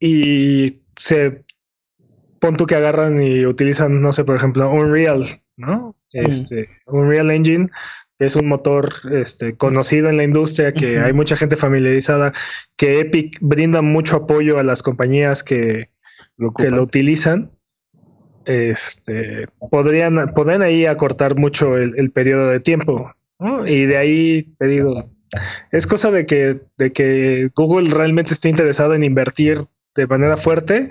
y 0.00 0.80
se 0.96 1.44
pon 2.40 2.56
tú 2.56 2.66
que 2.66 2.74
agarran 2.74 3.22
y 3.22 3.46
utilizan, 3.46 4.00
no 4.00 4.12
sé, 4.12 4.24
por 4.24 4.36
ejemplo, 4.36 4.70
Unreal, 4.70 5.24
¿no? 5.56 5.94
Este, 6.12 6.68
Unreal 6.86 7.30
Engine, 7.30 7.68
que 8.18 8.26
es 8.26 8.36
un 8.36 8.48
motor 8.48 8.92
este, 9.12 9.56
conocido 9.56 10.08
en 10.08 10.16
la 10.16 10.24
industria, 10.24 10.72
que 10.72 10.98
hay 10.98 11.12
mucha 11.12 11.36
gente 11.36 11.56
familiarizada, 11.56 12.32
que 12.76 13.00
Epic 13.00 13.38
brinda 13.40 13.82
mucho 13.82 14.16
apoyo 14.16 14.58
a 14.58 14.64
las 14.64 14.82
compañías 14.82 15.42
que 15.42 15.90
lo, 16.36 16.52
que 16.52 16.70
lo 16.70 16.82
utilizan. 16.82 17.50
Este, 18.44 19.46
podrían, 19.70 20.32
podrían 20.34 20.62
ahí 20.62 20.86
acortar 20.86 21.36
mucho 21.36 21.76
el, 21.76 21.94
el 21.98 22.10
periodo 22.10 22.48
de 22.48 22.60
tiempo. 22.60 23.12
Y 23.66 23.84
de 23.84 23.96
ahí 23.96 24.54
te 24.58 24.66
digo, 24.66 25.12
es 25.70 25.86
cosa 25.86 26.10
de 26.10 26.26
que, 26.26 26.60
de 26.76 26.92
que 26.92 27.50
Google 27.54 27.90
realmente 27.90 28.32
esté 28.32 28.48
interesado 28.48 28.94
en 28.94 29.04
invertir 29.04 29.58
de 29.94 30.06
manera 30.06 30.36
fuerte 30.36 30.90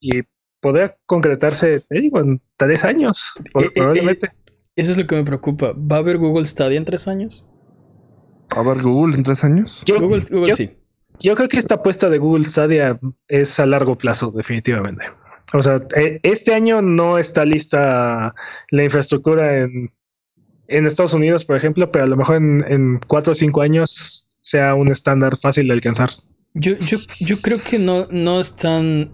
y 0.00 0.22
poder 0.62 0.96
concretarse, 1.06 1.80
te 1.80 2.00
digo, 2.00 2.20
en 2.20 2.40
tres 2.56 2.84
años, 2.84 3.34
eh, 3.60 3.64
eh, 3.64 3.70
probablemente. 3.74 4.26
Eh, 4.28 4.52
eso 4.76 4.92
es 4.92 4.96
lo 4.96 5.06
que 5.06 5.16
me 5.16 5.24
preocupa. 5.24 5.72
¿Va 5.76 5.96
a 5.96 5.98
haber 5.98 6.16
Google 6.16 6.46
Stadia 6.46 6.78
en 6.78 6.86
tres 6.86 7.06
años? 7.06 7.44
¿Va 8.54 8.58
a 8.58 8.60
haber 8.60 8.82
Google 8.82 9.16
en 9.16 9.22
tres 9.22 9.44
años? 9.44 9.82
Yo, 9.84 10.00
Google, 10.00 10.22
sí. 10.52 10.70
Yo 11.20 11.34
creo 11.36 11.48
que 11.48 11.58
esta 11.58 11.74
apuesta 11.74 12.08
de 12.08 12.18
Google 12.18 12.44
Stadia 12.44 12.98
es 13.28 13.60
a 13.60 13.66
largo 13.66 13.98
plazo, 13.98 14.30
definitivamente. 14.30 15.04
O 15.52 15.62
sea, 15.62 15.76
este 16.22 16.54
año 16.54 16.80
no 16.80 17.18
está 17.18 17.44
lista 17.44 18.34
la 18.70 18.84
infraestructura 18.84 19.58
en 19.58 19.92
en 20.72 20.86
Estados 20.86 21.14
Unidos, 21.14 21.44
por 21.44 21.56
ejemplo, 21.56 21.90
pero 21.90 22.04
a 22.04 22.08
lo 22.08 22.16
mejor 22.16 22.36
en, 22.36 23.00
cuatro 23.06 23.32
o 23.32 23.34
cinco 23.34 23.62
años 23.62 24.26
sea 24.40 24.74
un 24.74 24.88
estándar 24.88 25.36
fácil 25.36 25.68
de 25.68 25.74
alcanzar. 25.74 26.10
Yo, 26.54 26.76
yo, 26.78 26.98
yo 27.20 27.40
creo 27.40 27.62
que 27.62 27.78
no, 27.78 28.06
no 28.10 28.40
están 28.40 29.10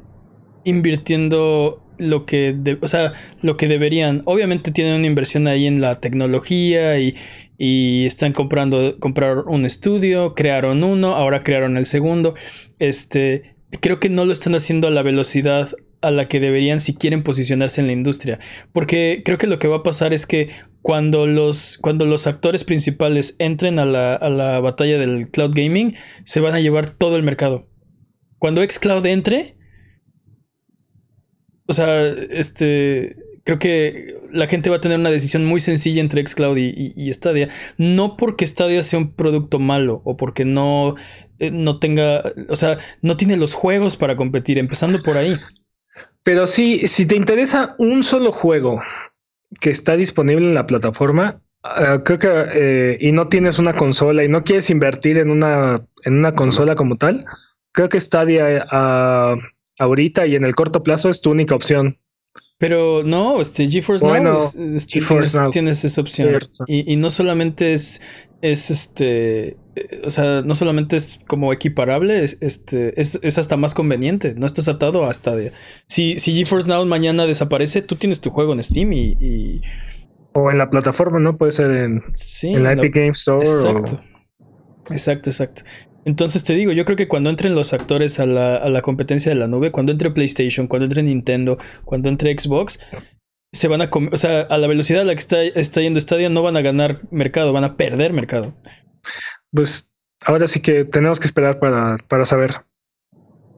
invirtiendo 0.69 1.83
lo 1.99 2.27
que, 2.27 2.57
o 2.81 2.89
sea, 2.89 3.13
lo 3.43 3.57
que 3.57 3.69
deberían. 3.69 4.23
Obviamente 4.25 4.71
tienen 4.71 4.95
una 4.95 5.07
inversión 5.07 5.47
ahí 5.47 5.67
en 5.67 5.81
la 5.81 6.01
tecnología 6.01 6.99
y, 6.99 7.17
y 7.59 8.07
están 8.07 8.33
comprando, 8.33 8.99
compraron 9.01 9.45
un 9.49 9.65
estudio, 9.65 10.35
crearon 10.35 10.85
uno, 10.85 11.15
ahora 11.15 11.43
crearon 11.43 11.77
el 11.77 11.87
segundo. 11.87 12.35
Este, 12.79 13.57
creo 13.81 14.01
que 14.01 14.09
no 14.09 14.25
lo 14.25 14.33
están 14.33 14.55
haciendo 14.55 14.89
a 14.89 14.93
la 14.93 15.03
velocidad 15.03 15.71
a 16.01 16.13
la 16.13 16.29
que 16.29 16.39
deberían 16.39 16.81
si 16.81 16.95
quieren 16.95 17.25
posicionarse 17.25 17.81
en 17.81 17.89
la 17.89 17.93
industria. 17.93 18.39
Porque 18.73 19.23
creo 19.25 19.39
que 19.39 19.49
lo 19.49 19.59
que 19.59 19.69
va 19.69 19.79
a 19.79 19.83
pasar 19.83 20.13
es 20.13 20.27
que 20.27 20.51
cuando 20.83 21.27
los, 21.27 21.77
cuando 21.79 22.05
los 22.05 22.27
actores 22.29 22.63
principales 22.63 23.35
entren 23.41 23.81
a 23.81 23.85
la, 23.85 24.15
a 24.15 24.29
la 24.29 24.61
batalla 24.61 24.99
del 24.99 25.29
cloud 25.31 25.51
gaming, 25.55 25.97
se 26.25 26.41
van 26.41 26.55
a 26.55 26.61
llevar 26.61 26.91
todo 26.91 27.17
el 27.17 27.25
mercado. 27.25 27.69
Cuando 28.39 28.63
xCloud 28.63 29.05
entre, 29.07 29.58
o 31.69 31.73
sea, 31.73 32.09
este, 32.09 33.17
creo 33.45 33.59
que 33.59 34.15
la 34.33 34.47
gente 34.47 34.71
va 34.71 34.77
a 34.77 34.81
tener 34.81 34.99
una 34.99 35.11
decisión 35.11 35.45
muy 35.45 35.61
sencilla 35.61 36.01
entre 36.01 36.27
xCloud 36.27 36.57
y, 36.57 36.93
y, 36.97 37.13
Stadia. 37.13 37.49
No 37.77 38.17
porque 38.17 38.47
Stadia 38.47 38.83
sea 38.83 38.99
un 38.99 39.13
producto 39.13 39.59
malo 39.59 40.01
o 40.05 40.17
porque 40.17 40.45
no, 40.45 40.97
eh, 41.39 41.51
no 41.51 41.79
tenga, 41.79 42.23
o 42.49 42.57
sea, 42.57 42.79
no 43.03 43.17
tiene 43.17 43.37
los 43.37 43.55
juegos 43.55 43.97
para 43.97 44.17
competir, 44.17 44.59
empezando 44.59 45.03
por 45.03 45.19
ahí. 45.19 45.37
Pero 46.23 46.47
sí, 46.47 46.89
si 46.89 47.07
te 47.07 47.17
interesa 47.17 47.75
un 47.79 48.03
solo 48.03 48.33
juego 48.33 48.83
que 49.61 49.71
está 49.71 49.97
disponible 49.97 50.47
en 50.47 50.55
la 50.55 50.67
plataforma, 50.67 51.41
uh, 51.65 52.03
creo 52.03 52.19
que 52.19 52.29
eh, 52.53 52.99
y 53.01 53.13
no 53.13 53.29
tienes 53.29 53.59
una 53.59 53.75
consola 53.75 54.25
y 54.25 54.29
no 54.29 54.45
quieres 54.45 54.69
invertir 54.71 55.19
en 55.19 55.31
una 55.31 55.87
en 56.05 56.15
una 56.15 56.35
consola 56.35 56.75
como 56.75 56.97
tal, 56.97 57.25
creo 57.73 57.89
que 57.89 58.01
Stadia 58.01 58.67
uh, 58.71 59.39
ahorita 59.79 60.27
y 60.27 60.35
en 60.35 60.45
el 60.45 60.55
corto 60.55 60.83
plazo 60.83 61.11
es 61.11 61.21
tu 61.21 61.31
única 61.31 61.55
opción. 61.55 61.99
Pero 62.59 63.05
no, 63.05 63.41
este 63.41 63.71
GeForce 63.71 64.05
Now, 64.05 64.41
GeForce 64.89 65.39
tienes, 65.39 65.53
tienes, 65.53 65.85
esa 65.85 66.01
opción. 66.01 66.41
Y, 66.67 66.93
y, 66.93 66.97
no 66.97 67.09
solamente 67.09 67.73
es, 67.73 68.01
es 68.43 68.73
este, 68.73 69.51
eh, 69.51 69.57
o 70.05 70.11
sea, 70.11 70.43
no 70.43 70.57
solamente 70.57 70.97
es 70.97 71.21
como 71.29 71.53
equiparable, 71.53 72.25
este, 72.25 73.01
es, 73.01 73.21
es, 73.23 73.39
hasta 73.39 73.57
más 73.57 73.75
conveniente. 73.75 74.35
No 74.37 74.45
estás 74.45 74.67
atado 74.67 75.05
a 75.07 75.15
Stadia. 75.15 75.53
Si, 75.87 76.19
si 76.19 76.35
GeForce 76.35 76.67
Now 76.67 76.85
mañana 76.85 77.27
desaparece, 77.27 77.81
tú 77.81 77.95
tienes 77.95 78.21
tu 78.21 78.31
juego 78.31 78.53
en 78.55 78.65
Steam 78.65 78.93
y, 78.93 79.17
y... 79.21 79.61
O 80.33 80.51
en 80.51 80.59
la 80.59 80.69
plataforma, 80.69 81.21
¿no? 81.21 81.37
Puede 81.37 81.53
ser 81.53 81.71
en, 81.71 82.03
en 82.43 82.63
la 82.65 82.73
Epic 82.73 82.93
Games 82.93 83.19
Store. 83.21 83.47
Exacto. 83.47 84.01
Exacto, 84.91 85.31
exacto. 85.31 85.63
Entonces 86.05 86.45
te 86.45 86.55
digo, 86.55 86.73
yo 86.73 86.85
creo 86.85 86.97
que 86.97 87.09
cuando 87.09 87.31
entren 87.31 87.55
los 87.55 87.73
actores 87.73 88.19
a 88.21 88.27
la, 88.27 88.57
a 88.57 88.69
la 88.71 88.83
competencia 88.83 89.31
de 89.31 89.39
la 89.39 89.47
nube, 89.47 89.73
cuando 89.73 89.93
entre 89.93 90.11
PlayStation, 90.11 90.67
cuando 90.67 90.87
entre 90.87 91.03
Nintendo, 91.03 91.59
cuando 91.85 92.09
entre 92.09 92.37
Xbox, 92.39 92.81
se 93.53 93.69
van 93.69 93.83
a 93.83 93.91
o 93.93 94.17
sea, 94.17 94.43
a 94.43 94.59
la 94.59 94.67
velocidad 94.67 95.03
a 95.03 95.05
la 95.05 95.15
que 95.15 95.21
está, 95.21 95.43
está 95.43 95.81
yendo 95.81 96.01
Stadia 96.01 96.29
no 96.29 96.43
van 96.43 96.57
a 96.57 96.63
ganar 96.63 97.03
mercado, 97.11 97.53
van 97.53 97.65
a 97.65 97.77
perder 97.77 98.13
mercado. 98.13 98.55
Pues 99.53 99.93
ahora 100.25 100.47
sí 100.47 100.61
que 100.61 100.85
tenemos 100.85 101.21
que 101.21 101.27
esperar 101.27 101.59
para, 101.59 101.99
para 102.09 102.25
saber. 102.25 102.68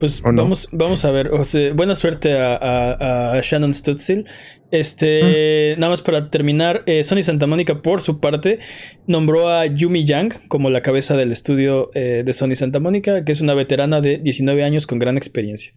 Pues 0.01 0.19
vamos, 0.23 0.67
vamos 0.71 1.05
a 1.05 1.11
ver. 1.11 1.27
O 1.27 1.43
sea, 1.43 1.75
buena 1.75 1.93
suerte 1.93 2.35
a, 2.35 3.35
a, 3.35 3.39
Shannon 3.39 3.71
Stutzel. 3.71 4.25
Este, 4.71 5.75
mm. 5.75 5.79
nada 5.79 5.91
más 5.91 6.01
para 6.01 6.31
terminar, 6.31 6.81
eh, 6.87 7.03
Sony 7.03 7.21
Santa 7.21 7.45
Mónica, 7.45 7.83
por 7.83 8.01
su 8.01 8.19
parte, 8.19 8.57
nombró 9.05 9.49
a 9.49 9.67
Yumi 9.67 10.03
Yang 10.03 10.47
como 10.47 10.71
la 10.71 10.81
cabeza 10.81 11.15
del 11.15 11.31
estudio 11.31 11.91
eh, 11.93 12.23
de 12.25 12.33
Sony 12.33 12.55
Santa 12.55 12.79
Mónica, 12.79 13.23
que 13.23 13.31
es 13.31 13.41
una 13.41 13.53
veterana 13.53 14.01
de 14.01 14.17
19 14.17 14.63
años 14.63 14.87
con 14.87 14.97
gran 14.97 15.17
experiencia. 15.17 15.71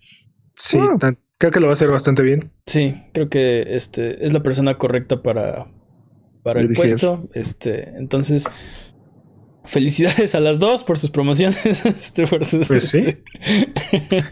Sí, 0.57 0.79
ah. 0.81 0.97
creo 1.37 1.53
que 1.53 1.61
lo 1.61 1.67
va 1.67 1.73
a 1.73 1.75
hacer 1.75 1.91
bastante 1.91 2.23
bien. 2.23 2.51
Sí, 2.65 2.95
creo 3.13 3.29
que 3.29 3.77
este 3.77 4.25
es 4.25 4.33
la 4.33 4.43
persona 4.43 4.79
correcta 4.79 5.23
para, 5.23 5.71
para 6.43 6.61
el 6.63 6.73
puesto. 6.73 7.29
Este, 7.35 7.91
entonces, 7.99 8.49
Felicidades 9.65 10.35
a 10.35 10.41
las 10.41 10.59
dos 10.59 10.85
por 10.85 10.99
sus 10.99 11.11
promociones. 11.11 11.85
Este, 11.85 12.27
pues 12.27 12.49
sí. 12.49 13.17
Este, 13.41 14.25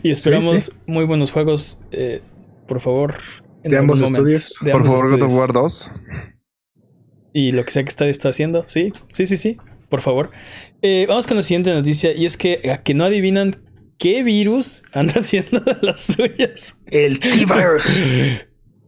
y 0.02 0.10
esperamos 0.10 0.76
muy 0.86 1.04
buenos 1.04 1.30
juegos, 1.30 1.80
eh, 1.92 2.20
por 2.66 2.80
favor. 2.80 3.14
de 3.62 3.78
ambos 3.78 4.00
estudios. 4.00 4.56
por 4.60 4.86
favor, 4.86 5.10
God 5.10 5.22
of 5.22 5.32
War 5.32 5.52
2. 5.52 5.90
Y 7.32 7.52
lo 7.52 7.64
que 7.64 7.72
sea 7.72 7.84
que 7.84 7.88
está, 7.88 8.06
está 8.06 8.28
haciendo. 8.28 8.64
Sí, 8.64 8.92
sí, 9.10 9.26
sí, 9.26 9.36
sí. 9.36 9.58
Por 9.88 10.00
favor. 10.00 10.30
Eh, 10.82 11.06
vamos 11.08 11.26
con 11.26 11.36
la 11.36 11.42
siguiente 11.42 11.70
noticia. 11.70 12.12
Y 12.12 12.24
es 12.24 12.36
que 12.36 12.60
a 12.70 12.82
que 12.82 12.94
no 12.94 13.04
adivinan 13.04 13.60
qué 13.98 14.22
virus 14.22 14.82
anda 14.92 15.14
haciendo 15.20 15.60
de 15.60 15.76
las 15.82 16.00
suyas. 16.02 16.76
El 16.86 17.20
T-Virus. 17.20 18.00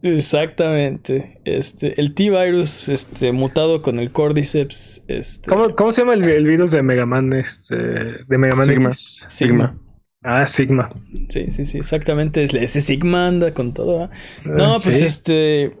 Exactamente. 0.01 1.41
Este, 1.45 1.99
el 1.99 2.13
T-Virus, 2.13 2.89
este, 2.89 3.31
mutado 3.31 3.81
con 3.81 3.99
el 3.99 4.11
Cordyceps. 4.11 5.05
Este... 5.07 5.49
¿Cómo, 5.49 5.73
¿Cómo, 5.75 5.91
se 5.91 6.01
llama 6.01 6.13
el, 6.13 6.45
virus 6.47 6.71
de 6.71 6.83
Mega 6.83 7.05
Man? 7.05 7.33
Este, 7.33 7.75
de 7.75 8.37
Mega 8.37 8.55
Man 8.55 8.67
Sigma. 8.67 8.93
Sigma. 8.93 9.79
Ah, 10.23 10.45
Sigma. 10.45 10.89
Sí, 11.29 11.49
sí, 11.51 11.65
sí, 11.65 11.77
exactamente. 11.79 12.43
Ese 12.43 12.81
Sigma 12.81 13.27
anda 13.27 13.53
con 13.53 13.73
todo. 13.73 14.05
¿eh? 14.05 14.09
No, 14.45 14.77
pues 14.83 15.01
este. 15.01 15.77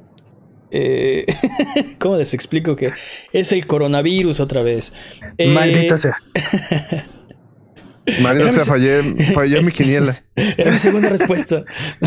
Eh, 0.71 1.25
¿Cómo 1.99 2.17
les 2.17 2.33
explico 2.33 2.75
que 2.75 2.91
es 3.31 3.51
el 3.51 3.67
coronavirus 3.67 4.39
otra 4.39 4.63
vez? 4.63 4.93
Eh, 5.37 5.53
Maldita 5.53 5.97
sea. 5.97 6.17
Maldita 8.21 8.51
sea, 8.51 8.65
fallé, 8.65 9.03
fallé 9.33 9.61
mi 9.61 9.71
quiniela. 9.71 10.21
Era 10.35 10.71
mi 10.71 10.79
segunda 10.79 11.09
respuesta. 11.09 11.63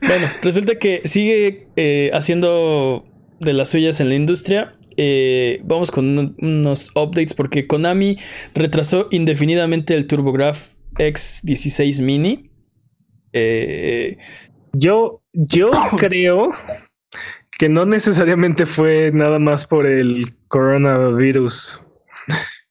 bueno, 0.00 0.26
resulta 0.42 0.78
que 0.78 1.02
sigue 1.04 1.68
eh, 1.76 2.10
haciendo 2.14 3.04
de 3.40 3.52
las 3.52 3.70
suyas 3.70 4.00
en 4.00 4.08
la 4.08 4.14
industria. 4.14 4.74
Eh, 4.96 5.60
vamos 5.64 5.90
con 5.90 6.34
unos 6.40 6.90
updates 6.94 7.34
porque 7.34 7.66
Konami 7.66 8.18
retrasó 8.54 9.08
indefinidamente 9.10 9.94
el 9.94 10.06
TurboGrafx 10.06 10.76
X16 10.98 12.02
Mini. 12.02 12.50
Eh, 13.32 14.16
yo, 14.72 15.22
yo 15.32 15.70
creo 15.98 16.52
que 17.58 17.68
no 17.68 17.86
necesariamente 17.86 18.66
fue 18.66 19.10
nada 19.12 19.38
más 19.38 19.66
por 19.66 19.86
el 19.86 20.24
coronavirus. 20.48 21.82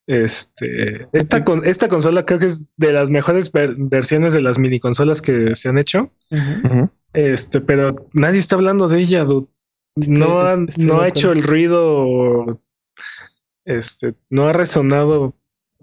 Este, 0.07 1.07
esta, 1.13 1.43
con, 1.43 1.65
esta 1.65 1.87
consola 1.87 2.25
creo 2.25 2.39
que 2.39 2.45
es 2.45 2.61
de 2.77 2.93
las 2.93 3.09
mejores 3.09 3.51
versiones 3.51 4.33
de 4.33 4.41
las 4.41 4.59
mini 4.59 4.79
consolas 4.79 5.21
que 5.21 5.55
se 5.55 5.69
han 5.69 5.77
hecho. 5.77 6.11
Este, 7.13 7.61
pero 7.61 8.07
nadie 8.13 8.39
está 8.39 8.55
hablando 8.55 8.87
de 8.87 8.99
ella, 8.99 9.25
No, 9.25 10.41
ha, 10.41 10.57
no 10.77 11.01
ha 11.01 11.07
hecho 11.07 11.31
el 11.31 11.43
ruido, 11.43 12.61
este, 13.63 14.13
no 14.29 14.47
ha 14.47 14.53
resonado 14.53 15.33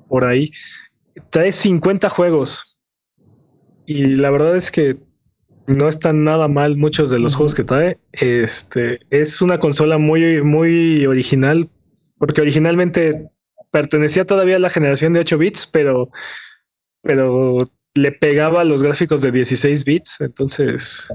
por 0.08 0.24
ahí. 0.24 0.52
Trae 1.30 1.50
50 1.50 2.08
juegos. 2.08 2.76
Y 3.86 4.16
la 4.16 4.30
verdad 4.30 4.56
es 4.56 4.70
que 4.70 4.98
no 5.66 5.88
están 5.88 6.24
nada 6.24 6.48
mal 6.48 6.76
muchos 6.76 7.10
de 7.10 7.18
los 7.18 7.34
juegos 7.34 7.54
que 7.54 7.64
trae. 7.64 7.98
Este 8.12 9.00
es 9.10 9.42
una 9.42 9.58
consola 9.58 9.98
muy, 9.98 10.42
muy 10.42 11.06
original, 11.06 11.68
porque 12.18 12.40
originalmente 12.40 13.30
pertenecía 13.72 14.24
todavía 14.24 14.56
a 14.56 14.60
la 14.60 14.70
generación 14.70 15.12
de 15.14 15.20
8 15.20 15.38
bits, 15.38 15.66
pero, 15.66 16.10
pero 17.02 17.58
le 17.94 18.12
pegaba 18.12 18.62
los 18.62 18.82
gráficos 18.82 19.22
de 19.22 19.32
16 19.32 19.84
bits. 19.84 20.20
Entonces. 20.20 21.12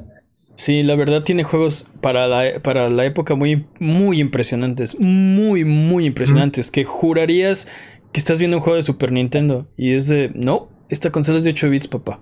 Sí, 0.55 0.83
la 0.83 0.95
verdad 0.95 1.23
tiene 1.23 1.43
juegos 1.43 1.87
para 2.01 2.27
la, 2.27 2.59
para 2.61 2.89
la 2.89 3.05
época 3.05 3.35
muy, 3.35 3.65
muy 3.79 4.19
impresionantes. 4.19 4.99
Muy, 4.99 5.63
muy 5.63 6.05
impresionantes. 6.05 6.71
Que 6.71 6.83
jurarías 6.83 7.67
que 8.11 8.19
estás 8.19 8.39
viendo 8.39 8.57
un 8.57 8.63
juego 8.63 8.75
de 8.75 8.83
Super 8.83 9.11
Nintendo. 9.11 9.69
Y 9.77 9.93
es 9.93 10.07
de. 10.07 10.31
No, 10.33 10.67
esta 10.89 11.11
consola 11.11 11.37
es 11.37 11.45
de 11.45 11.51
8 11.51 11.69
bits, 11.69 11.87
papá. 11.87 12.19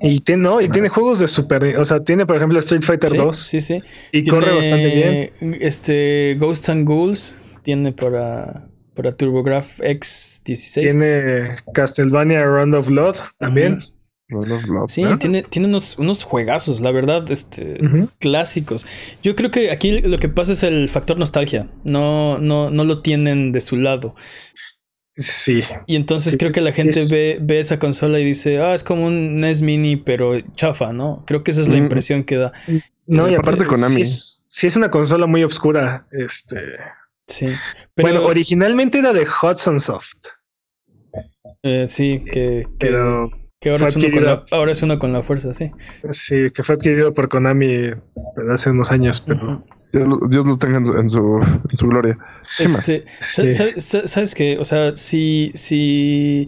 Y 0.00 0.20
tiene, 0.20 0.42
no, 0.42 0.60
y 0.60 0.68
tiene 0.68 0.88
juegos 0.88 1.18
de 1.18 1.26
Super, 1.26 1.76
o 1.76 1.84
sea, 1.84 1.98
tiene 2.04 2.24
por 2.24 2.36
ejemplo 2.36 2.58
Street 2.60 2.82
Fighter 2.82 3.16
2. 3.16 3.36
Sí, 3.36 3.60
sí. 3.60 3.82
Y 4.12 4.24
corre 4.28 4.52
bastante 4.52 5.32
bien. 5.40 5.56
Este 5.60 6.36
Ghosts 6.38 6.68
and 6.68 6.86
Ghouls 6.86 7.36
tiene 7.64 7.92
para, 7.92 8.68
para 8.98 9.12
TurboGraf 9.12 9.78
X16. 9.78 10.74
Tiene 10.74 11.56
Castlevania 11.72 12.44
Round 12.44 12.74
of 12.74 12.88
Blood 12.88 13.14
también. 13.38 13.78
Sí, 14.88 15.04
tiene, 15.20 15.44
tiene 15.44 15.68
unos, 15.68 15.96
unos 15.98 16.24
juegazos, 16.24 16.80
la 16.80 16.90
verdad, 16.90 17.30
este, 17.30 17.78
clásicos. 18.18 18.86
Yo 19.22 19.36
creo 19.36 19.52
que 19.52 19.70
aquí 19.70 20.00
lo 20.00 20.18
que 20.18 20.28
pasa 20.28 20.52
es 20.52 20.64
el 20.64 20.88
factor 20.88 21.16
nostalgia. 21.16 21.70
No, 21.84 22.38
no, 22.38 22.70
no 22.70 22.82
lo 22.82 23.00
tienen 23.00 23.52
de 23.52 23.60
su 23.60 23.76
lado. 23.76 24.16
Sí. 25.16 25.62
Y 25.86 25.94
entonces 25.94 26.36
creo 26.36 26.50
que 26.50 26.60
la 26.60 26.72
gente 26.72 27.04
ve, 27.08 27.38
ve, 27.40 27.60
esa 27.60 27.78
consola 27.78 28.18
y 28.18 28.24
dice, 28.24 28.60
ah, 28.60 28.74
es 28.74 28.82
como 28.82 29.06
un 29.06 29.38
NES 29.38 29.62
Mini, 29.62 29.96
pero 29.96 30.40
chafa, 30.56 30.92
¿no? 30.92 31.22
Creo 31.24 31.44
que 31.44 31.52
esa 31.52 31.62
es 31.62 31.68
la 31.68 31.76
impresión 31.76 32.24
que 32.24 32.36
da. 32.36 32.52
No, 33.06 33.30
y 33.30 33.34
aparte 33.36 33.64
Konami. 33.64 34.04
Sí 34.04 34.42
es, 34.48 34.64
es 34.64 34.76
una 34.76 34.90
consola 34.90 35.26
muy 35.26 35.44
oscura. 35.44 36.08
Este. 36.10 36.58
Sí. 37.28 37.48
Bueno, 37.96 38.24
originalmente 38.24 38.98
era 38.98 39.12
de 39.12 39.26
Hudson 39.26 39.80
Soft. 39.80 40.16
Eh, 41.62 41.86
sí, 41.88 42.22
que, 42.24 42.66
que, 42.78 42.88
que 43.60 43.70
ahora, 43.70 43.88
es 43.88 43.96
uno 43.96 44.10
con 44.12 44.24
la, 44.24 44.44
ahora 44.52 44.72
es 44.72 44.82
uno 44.82 44.98
con 44.98 45.12
la 45.12 45.22
fuerza, 45.22 45.52
sí. 45.52 45.72
Sí, 46.10 46.46
que 46.54 46.62
fue 46.62 46.76
adquirido 46.76 47.12
por 47.12 47.28
Konami 47.28 47.90
hace 48.50 48.70
unos 48.70 48.92
años, 48.92 49.20
pero. 49.26 49.64
Dios 49.92 50.44
los 50.44 50.58
tenga 50.58 50.78
en 50.78 50.84
su, 51.08 51.40
en 51.70 51.76
su, 51.76 51.88
gloria. 51.88 52.18
Este, 52.58 53.04
¿sabes, 53.22 54.34
qué? 54.34 54.58
O 54.58 54.64
sea, 54.64 54.94
si, 54.96 55.50
si, 55.54 56.46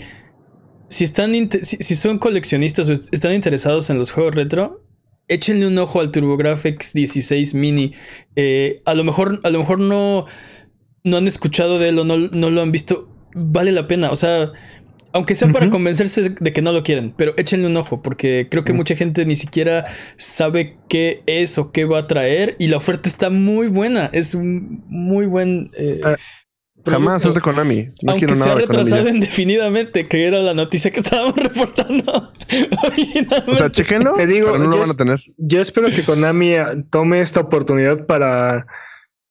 si 0.89 1.05
están 1.05 1.33
si, 1.63 1.95
son 1.95 2.19
coleccionistas 2.19 2.91
o 2.91 2.93
están 2.93 3.33
interesados 3.33 3.89
en 3.89 3.99
los 3.99 4.13
juegos 4.13 4.35
retro, 4.35 4.85
échenle 5.29 5.67
un 5.67 5.79
ojo 5.79 6.01
al 6.01 6.11
TurboGrafx 6.11 6.93
16 6.93 7.55
Mini. 7.55 7.95
Eh, 8.37 8.83
a 8.85 8.93
lo 8.93 9.05
mejor, 9.05 9.41
a 9.43 9.49
lo 9.49 9.61
mejor 9.61 9.81
no, 9.81 10.27
no 11.05 11.17
han 11.17 11.27
escuchado 11.27 11.79
de 11.79 11.91
él 11.91 11.99
o 11.99 12.05
no, 12.05 12.17
no 12.17 12.51
lo 12.51 12.63
han 12.63 12.73
visto. 12.73 13.09
Vale 13.35 13.73
la 13.73 13.87
pena. 13.87 14.11
O 14.11 14.17
sea, 14.17 14.53
aunque 15.13 15.35
sea 15.35 15.49
para 15.49 15.71
convencerse 15.71 16.31
de 16.31 16.53
que 16.53 16.63
no 16.63 16.73
lo 16.73 16.83
quieren, 16.83 17.13
pero 17.17 17.35
échenle 17.37 17.67
un 17.67 17.77
ojo, 17.77 18.03
porque 18.03 18.49
creo 18.51 18.65
que 18.65 18.73
mucha 18.73 18.95
gente 18.95 19.25
ni 19.27 19.37
siquiera 19.37 19.87
sabe 20.17 20.77
qué 20.89 21.23
es 21.27 21.59
o 21.59 21.73
qué 21.73 21.85
va 21.85 22.01
a 22.01 22.07
traer, 22.07 22.57
y 22.59 22.69
la 22.69 22.77
oferta 22.77 23.09
está 23.09 23.31
muy 23.31 23.69
buena. 23.69 24.11
Es 24.13 24.35
un 24.35 24.85
muy 24.89 25.27
buen. 25.27 25.71
Eh, 25.77 26.01
ah, 26.05 26.17
jamás 26.87 27.27
es 27.27 27.35
de 27.35 27.41
Konami. 27.41 27.89
No 28.03 28.13
aunque 28.13 28.37
se 28.37 28.51
ha 28.51 28.55
retrasado 28.55 29.09
indefinidamente, 29.09 30.07
que 30.07 30.27
era 30.27 30.39
la 30.39 30.55
noticia 30.55 30.91
que 30.91 31.01
estábamos 31.01 31.35
reportando. 31.37 32.33
o 33.47 33.55
sea, 33.55 33.71
chequenlo, 33.71 34.15
Te 34.15 34.27
digo, 34.27 34.57
no 34.59 34.69
lo 34.69 34.79
van 34.79 34.91
a 34.91 34.97
tener. 34.97 35.21
Yo 35.39 35.61
espero 35.61 35.91
que 35.91 36.03
Konami 36.03 36.55
tome 36.91 37.21
esta 37.21 37.41
oportunidad 37.41 38.07
para 38.07 38.65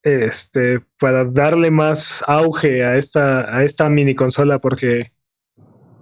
este 0.04 0.82
para 1.00 1.26
darle 1.26 1.72
más 1.72 2.24
auge 2.28 2.84
a 2.84 2.98
esta 2.98 3.56
a 3.56 3.64
esta 3.64 3.90
mini 3.90 4.16
consola 4.16 4.60
porque 4.60 5.12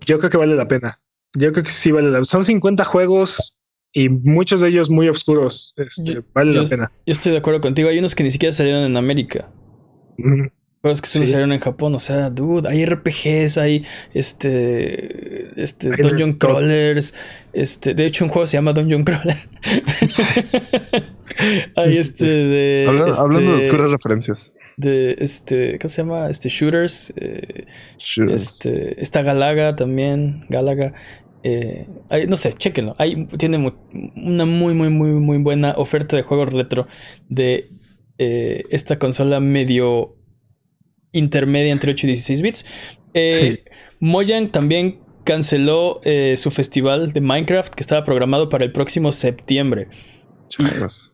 yo 0.05 0.17
creo 0.19 0.29
que 0.29 0.37
vale 0.37 0.55
la 0.55 0.67
pena. 0.67 0.99
Yo 1.33 1.51
creo 1.51 1.63
que 1.63 1.71
sí 1.71 1.91
vale 1.91 2.07
la 2.07 2.17
pena. 2.17 2.25
Son 2.25 2.45
50 2.45 2.83
juegos 2.85 3.59
y 3.93 4.09
muchos 4.09 4.61
de 4.61 4.69
ellos 4.69 4.89
muy 4.89 5.09
oscuros. 5.09 5.73
Este, 5.75 6.23
vale 6.33 6.53
la 6.53 6.67
pena. 6.67 6.91
Yo 7.05 7.11
estoy 7.11 7.33
de 7.33 7.39
acuerdo 7.39 7.61
contigo. 7.61 7.89
Hay 7.89 7.99
unos 7.99 8.15
que 8.15 8.23
ni 8.23 8.31
siquiera 8.31 8.53
salieron 8.53 8.83
en 8.83 8.95
América. 8.95 9.51
Juegos 10.81 11.01
que 11.01 11.07
solo 11.09 11.25
salieron 11.25 11.51
en 11.51 11.59
Japón. 11.59 11.93
O 11.95 11.99
sea, 11.99 12.29
dude, 12.29 12.69
hay 12.69 12.85
RPGs, 12.85 13.57
hay 13.57 13.85
este. 14.13 15.61
Este. 15.61 15.89
Dungeon 15.97 16.33
Crawlers. 16.33 17.13
Este. 17.53 17.93
De 17.93 18.05
hecho, 18.05 18.23
un 18.23 18.29
juego 18.29 18.47
se 18.47 18.57
llama 18.57 18.73
Dungeon 18.73 19.03
Crawler. 19.03 19.37
hay 21.75 21.97
este 21.97 22.25
de. 22.25 22.85
hablando 23.17 23.51
de 23.51 23.57
este 23.57 23.69
oscuras 23.69 23.91
referencias 23.91 24.53
de 24.77 25.15
este, 25.19 25.79
¿qué 25.79 25.89
se 25.89 26.03
llama? 26.03 26.29
Este 26.29 26.49
Shooters. 26.49 27.13
Eh, 27.17 27.65
este, 28.31 29.01
esta 29.01 29.23
Galaga 29.23 29.75
también, 29.75 30.45
Galaga. 30.49 30.93
Eh, 31.43 31.87
no 32.27 32.35
sé, 32.35 32.53
chequenlo. 32.53 32.95
Hay, 32.99 33.25
tiene 33.37 33.73
una 34.15 34.45
muy, 34.45 34.75
muy, 34.75 34.89
muy, 34.89 35.09
muy 35.09 35.37
buena 35.39 35.73
oferta 35.77 36.15
de 36.15 36.21
juegos 36.21 36.53
retro 36.53 36.87
de 37.27 37.67
eh, 38.19 38.63
esta 38.69 38.99
consola 38.99 39.39
medio 39.39 40.15
intermedia 41.11 41.71
entre 41.71 41.91
8 41.91 42.05
y 42.05 42.09
16 42.09 42.41
bits. 42.41 42.65
Sí. 43.13 43.59
Mojang 43.99 44.51
también 44.51 44.99
canceló 45.23 45.99
su 46.35 46.51
festival 46.51 47.13
de 47.13 47.21
Minecraft 47.21 47.73
que 47.73 47.81
estaba 47.81 48.05
programado 48.05 48.47
para 48.47 48.63
el 48.63 48.71
próximo 48.71 49.11
septiembre. 49.11 49.87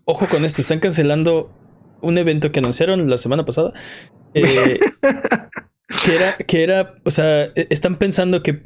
Ojo 0.06 0.28
con 0.28 0.46
esto, 0.46 0.62
están 0.62 0.80
cancelando 0.80 1.52
un 2.02 2.18
evento 2.18 2.52
que 2.52 2.60
anunciaron 2.60 3.10
la 3.10 3.18
semana 3.18 3.46
pasada. 3.46 3.74
Eh, 4.34 4.80
que 6.06 6.16
era, 6.16 6.38
que 6.38 6.64
era, 6.64 6.96
o 7.04 7.12
sea, 7.12 7.46
e, 7.56 7.68
están 7.70 7.98
pensando 7.98 8.44
que, 8.44 8.64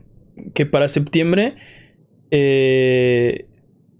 que 0.53 0.65
para 0.65 0.89
septiembre, 0.89 1.55
eh, 2.31 3.47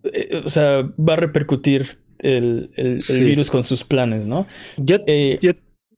eh, 0.03 0.41
o 0.43 0.49
sea, 0.49 0.84
va 0.97 1.13
a 1.13 1.17
repercutir 1.17 1.99
el, 2.19 2.71
el, 2.75 2.99
virus 3.23 3.51
con 3.51 3.63
sus 3.63 3.84
planes, 3.84 4.25
¿no? 4.25 4.47
Yo, 4.77 4.97
yo... 5.41 5.51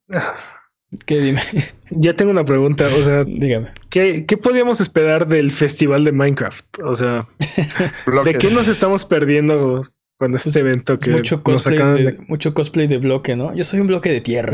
¿Qué 1.05 1.19
dime? 1.19 1.41
Ya 1.91 2.13
tengo 2.15 2.29
una 2.29 2.45
pregunta, 2.45 2.85
o 2.85 3.03
sea, 3.03 3.23
dígame. 3.23 3.71
¿qué, 3.89 4.27
¿Qué 4.27 4.37
podíamos 4.37 4.79
esperar 4.79 5.27
del 5.27 5.49
festival 5.49 6.03
de 6.03 6.11
Minecraft? 6.11 6.79
O 6.83 6.93
sea, 6.93 7.27
¿de 8.25 8.35
qué 8.35 8.51
nos 8.51 8.67
estamos 8.67 9.05
perdiendo 9.05 9.81
cuando 10.19 10.35
este 10.35 10.49
pues, 10.49 10.55
evento 10.57 10.99
que 10.99 11.11
mucho 11.11 11.41
cosplay, 11.41 12.03
de, 12.03 12.17
mucho 12.27 12.53
cosplay 12.53 12.87
de 12.87 12.97
bloque, 12.97 13.37
¿no? 13.37 13.55
Yo 13.55 13.63
soy 13.63 13.79
un 13.79 13.87
bloque 13.87 14.11
de 14.11 14.19
tierra. 14.19 14.53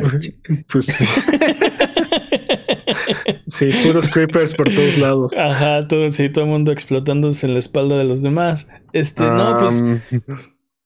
pues 0.72 0.86
sí. 0.86 1.06
sí, 3.48 3.70
puros 3.84 4.08
creepers 4.10 4.54
por 4.54 4.70
todos 4.70 5.00
lados. 5.00 5.36
Ajá, 5.36 5.88
todo, 5.88 6.08
sí, 6.10 6.30
todo 6.30 6.46
el 6.46 6.52
mundo 6.52 6.72
explotándose 6.72 7.48
en 7.48 7.54
la 7.54 7.60
espalda 7.60 7.98
de 7.98 8.04
los 8.04 8.22
demás. 8.22 8.68
Este, 8.94 9.24
no, 9.24 9.58
pues 9.60 9.84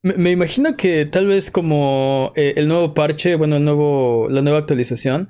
me, 0.02 0.32
imagino 0.32 0.78
que 0.78 1.06
tal 1.06 1.28
vez 1.28 1.52
como 1.52 2.32
eh, 2.38 2.54
el 2.56 2.70
nuevo 2.70 2.94
parche, 2.94 3.36
bueno, 3.36 3.58
el 3.58 3.66
nuevo, 3.66 4.28
la 4.30 4.42
nueva 4.42 4.60
actualización 4.60 5.28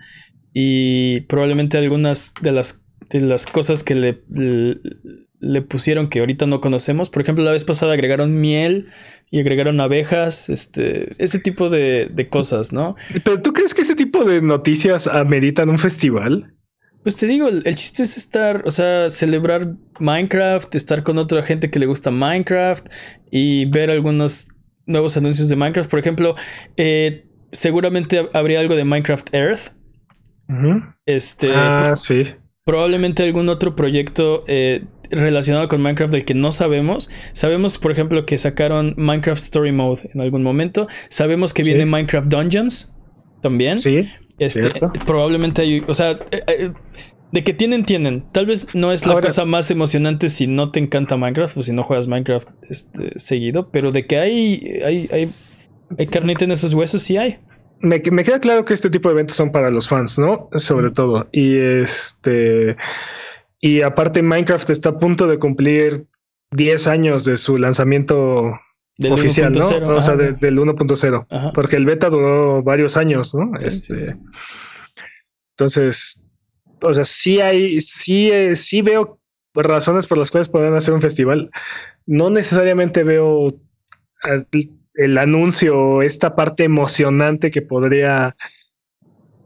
y 0.54 1.22
probablemente 1.22 1.80
algunas 1.80 2.36
de 2.40 2.52
las 2.52 2.86
de 3.10 3.22
las 3.22 3.48
cosas 3.48 3.84
que 3.84 3.96
le, 3.96 4.22
le 4.30 4.78
pusieron 5.68 6.10
que 6.10 6.20
ahorita 6.20 6.46
no 6.46 6.62
conocemos. 6.62 7.10
Por 7.10 7.22
ejemplo, 7.22 7.44
la 7.44 7.52
vez 7.52 7.64
pasada 7.64 7.94
agregaron 7.94 8.40
miel 8.40 8.88
y 9.32 9.40
agregaron 9.40 9.80
abejas, 9.80 10.50
este, 10.50 11.14
ese 11.24 11.40
tipo 11.40 11.70
de, 11.70 12.28
cosas, 12.30 12.74
¿no? 12.74 12.96
Pero 13.24 13.42
¿tú 13.42 13.54
crees 13.54 13.74
que 13.74 13.84
ese 13.84 13.96
tipo 13.96 14.26
de 14.26 14.42
noticias 14.42 15.08
ameritan 15.08 15.70
un 15.70 15.80
festival? 15.80 16.54
Pues 17.04 17.16
te 17.16 17.28
digo, 17.28 17.48
el, 17.48 17.76
chiste 17.76 18.04
es 18.04 18.18
estar, 18.18 18.64
o 18.66 18.72
sea, 18.72 19.10
celebrar 19.10 19.76
Minecraft, 20.00 20.76
estar 20.76 21.04
con 21.04 21.18
otra 21.18 21.44
gente 21.44 21.70
que 21.70 21.80
le 21.80 21.86
gusta 21.86 22.12
Minecraft 22.12 22.88
y 23.32 23.66
ver 23.66 23.90
algunos 23.90 24.48
nuevos 24.86 25.16
anuncios 25.16 25.48
de 25.48 25.56
Minecraft. 25.56 25.90
Por 25.90 26.00
ejemplo, 26.00 26.36
eh, 26.76 27.26
seguramente 27.52 28.28
habría 28.34 28.60
algo 28.60 28.76
de 28.76 28.84
Minecraft 28.84 29.34
Earth. 29.34 29.74
Este. 31.06 31.52
Ah, 31.54 31.94
sí. 31.96 32.26
Probablemente 32.66 33.24
algún 33.24 33.50
otro 33.50 33.76
proyecto 33.76 34.44
eh, 34.48 34.84
relacionado 35.12 35.68
con 35.68 35.82
Minecraft 35.82 36.12
del 36.14 36.26
que 36.26 36.34
no 36.34 36.52
sabemos. 36.52 37.10
Sabemos, 37.34 37.78
por 37.78 37.92
ejemplo, 37.92 38.26
que 38.26 38.38
sacaron 38.38 38.94
Minecraft 38.98 39.42
Story 39.44 39.72
Mode 39.72 40.10
en 40.14 40.22
algún 40.22 40.44
momento. 40.44 40.88
Sabemos 41.10 41.54
que 41.54 41.64
viene 41.64 41.86
Minecraft 41.86 42.30
Dungeons 42.30 42.94
también. 43.42 43.78
Sí. 43.78 44.08
Este, 44.38 44.70
probablemente 45.06 45.62
hay, 45.64 45.84
o 45.88 45.94
sea, 45.94 46.12
eh, 46.32 46.42
eh, 46.48 46.72
De 47.32 47.44
que 47.44 47.54
tienen, 47.54 47.86
tienen. 47.86 48.24
Tal 48.32 48.46
vez 48.46 48.68
no 48.74 48.92
es 48.92 49.06
la 49.06 49.14
Ahora- 49.14 49.28
cosa 49.28 49.46
más 49.46 49.70
emocionante 49.70 50.30
si 50.30 50.48
no 50.48 50.72
te 50.72 50.80
encanta 50.80 51.18
Minecraft 51.18 51.58
o 51.58 51.64
si 51.64 51.74
no 51.74 51.84
juegas 51.84 52.08
Minecraft 52.08 52.48
este, 52.70 53.20
seguido, 53.20 53.70
pero 53.70 53.92
de 53.92 54.08
que 54.08 54.18
hay, 54.18 54.80
hay, 54.86 55.10
hay, 55.12 55.30
hay 55.98 56.08
carnita 56.08 56.46
en 56.46 56.52
esos 56.54 56.74
huesos, 56.74 57.02
sí 57.04 57.18
hay. 57.18 57.38
Me, 57.82 58.02
me 58.12 58.24
queda 58.24 58.40
claro 58.40 58.66
que 58.66 58.74
este 58.74 58.90
tipo 58.90 59.10
de 59.10 59.14
eventos 59.14 59.36
son 59.38 59.52
para 59.52 59.70
los 59.72 59.88
fans, 59.88 60.18
¿no? 60.18 60.50
Sobre 60.56 60.90
todo. 60.92 61.28
Y 61.32 61.56
este. 61.58 62.76
Y 63.62 63.82
aparte, 63.82 64.22
Minecraft 64.22 64.70
está 64.70 64.90
a 64.90 65.00
punto 65.00 65.28
de 65.28 65.38
cumplir 65.40 66.08
10 66.52 66.88
años 66.88 67.26
de 67.26 67.38
su 67.38 67.58
lanzamiento 67.58 68.58
Del 68.98 69.14
oficial, 69.14 69.52
¿no? 69.52 69.60
1.0, 69.60 69.88
O 69.98 70.02
sea, 70.02 70.16
de- 70.16 70.32
del 70.34 70.60
1.0. 70.60 71.28
Ajá. 71.30 71.52
Porque 71.54 71.76
el 71.76 71.86
beta 71.86 72.10
duró 72.10 72.64
varios 72.64 72.96
años, 72.98 73.34
¿no? 73.36 73.52
Sí, 73.60 73.68
Este, 73.68 73.96
sí, 73.96 74.06
sí. 74.08 74.12
Entonces, 75.58 76.24
o 76.82 76.94
sea, 76.94 77.06
sí 77.06 77.42
hay, 77.42 77.82
sí, 77.82 78.32
eh, 78.32 78.56
sí 78.56 78.82
veo 78.82 79.20
razones 79.54 80.08
por 80.08 80.18
las 80.18 80.32
cuales 80.32 80.48
pueden 80.48 80.74
hacer 80.74 80.94
un 80.94 81.02
festival. 81.02 81.52
No 82.06 82.30
necesariamente 82.30 83.04
veo 83.04 83.48
el 84.96 85.18
anuncio, 85.18 86.02
esta 86.02 86.36
parte 86.36 86.64
emocionante 86.64 87.52
que 87.52 87.62
podría, 87.62 88.36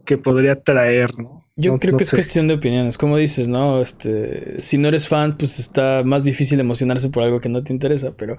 que 0.04 0.18
podría 0.18 0.62
traer, 0.62 1.10
¿no? 1.18 1.43
Yo 1.56 1.72
No- 1.72 1.78
creo 1.78 1.92
no 1.92 1.98
que 1.98 2.04
es 2.04 2.10
cuestión 2.10 2.48
de 2.48 2.54
opiniones. 2.54 2.98
Como 2.98 3.16
dices, 3.16 3.46
¿no? 3.48 3.80
Este, 3.80 4.60
si 4.60 4.76
no 4.76 4.88
eres 4.88 5.06
fan, 5.08 5.36
pues 5.38 5.58
está 5.58 6.02
más 6.04 6.24
difícil 6.24 6.58
emocionarse 6.58 7.10
por 7.10 7.22
algo 7.22 7.40
que 7.40 7.48
no 7.48 7.62
te 7.62 7.72
interesa. 7.72 8.16
Pero 8.16 8.36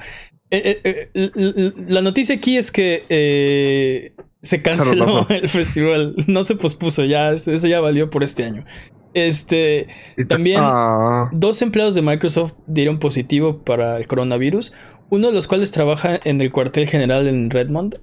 eh, 0.52 0.82
eh, 0.84 1.10
eh, 1.14 1.74
la 1.88 2.02
noticia 2.02 2.36
aquí 2.36 2.58
es 2.58 2.72
que 2.72 4.14
se 4.42 4.62
canceló 4.62 5.26
el 5.30 5.48
festival. 5.48 6.16
No 6.28 6.44
se 6.44 6.56
pospuso, 6.56 7.06
ya, 7.06 7.32
eso 7.32 7.68
ya 7.68 7.80
valió 7.80 8.10
por 8.10 8.22
este 8.24 8.44
año. 8.44 8.66
Este, 9.14 9.88
Y 10.18 10.26
también 10.26 10.60
Ah, 10.62 11.30
dos 11.32 11.62
empleados 11.62 11.96
de 11.96 12.02
Microsoft 12.02 12.56
dieron 12.68 13.00
positivo 13.00 13.64
para 13.64 13.98
el 13.98 14.08
coronavirus, 14.08 14.74
uno 15.10 15.30
de 15.30 15.34
los 15.34 15.48
cuales 15.48 15.72
trabaja 15.72 16.20
en 16.26 16.42
el 16.42 16.52
cuartel 16.52 16.86
general 16.86 17.30
en 17.30 17.50
Redmond. 17.50 17.96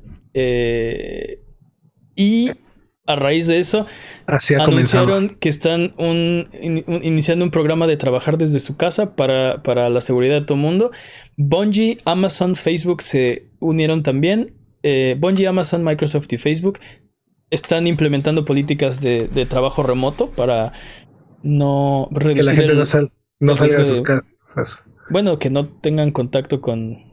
y 2.16 2.50
a 3.06 3.16
raíz 3.16 3.46
de 3.48 3.58
eso, 3.58 3.86
Así 4.26 4.54
ha 4.54 4.64
comenzado. 4.64 5.04
anunciaron 5.14 5.36
que 5.40 5.48
están 5.48 5.92
un- 5.98 6.48
in- 6.62 6.84
un- 6.86 7.04
iniciando 7.04 7.44
un 7.44 7.50
programa 7.50 7.86
de 7.86 7.96
trabajar 7.96 8.38
desde 8.38 8.60
su 8.60 8.76
casa 8.76 9.16
para, 9.16 9.62
para 9.62 9.88
la 9.90 10.00
seguridad 10.00 10.40
de 10.40 10.46
todo 10.46 10.54
el 10.56 10.62
mundo. 10.62 10.90
Bungie, 11.36 11.98
Amazon, 12.04 12.54
Facebook 12.54 13.02
se 13.02 13.48
unieron 13.58 14.02
también. 14.02 14.54
Eh, 14.84 15.16
Bungie, 15.18 15.48
Amazon, 15.48 15.82
Microsoft 15.84 16.32
y 16.32 16.38
Facebook 16.38 16.78
están 17.50 17.86
implementando 17.86 18.44
políticas 18.44 19.00
de, 19.00 19.28
de 19.28 19.46
trabajo 19.46 19.82
remoto 19.82 20.30
para 20.30 20.72
no 21.42 22.08
Que 22.10 22.18
la 22.18 22.24
reducir 22.24 22.54
gente 22.54 22.72
el- 22.72 22.78
no, 22.78 22.84
sal- 22.84 23.12
no 23.40 23.56
salga 23.56 23.78
de 23.78 23.84
sus 23.84 24.02
casas 24.02 24.84
bueno, 25.10 25.38
que 25.38 25.50
no 25.50 25.68
tengan 25.68 26.10
contacto 26.12 26.60
con, 26.60 27.11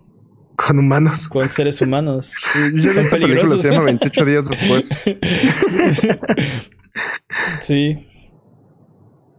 con 0.67 0.79
humanos. 0.79 1.27
con 1.27 1.49
seres 1.49 1.81
humanos. 1.81 2.33
yo 2.75 2.91
Son 2.91 3.05
peligrosos. 3.05 3.61
se 3.61 3.71
llama 3.71 3.85
28 3.85 4.25
días 4.25 4.49
después. 4.49 4.89
sí. 7.61 8.05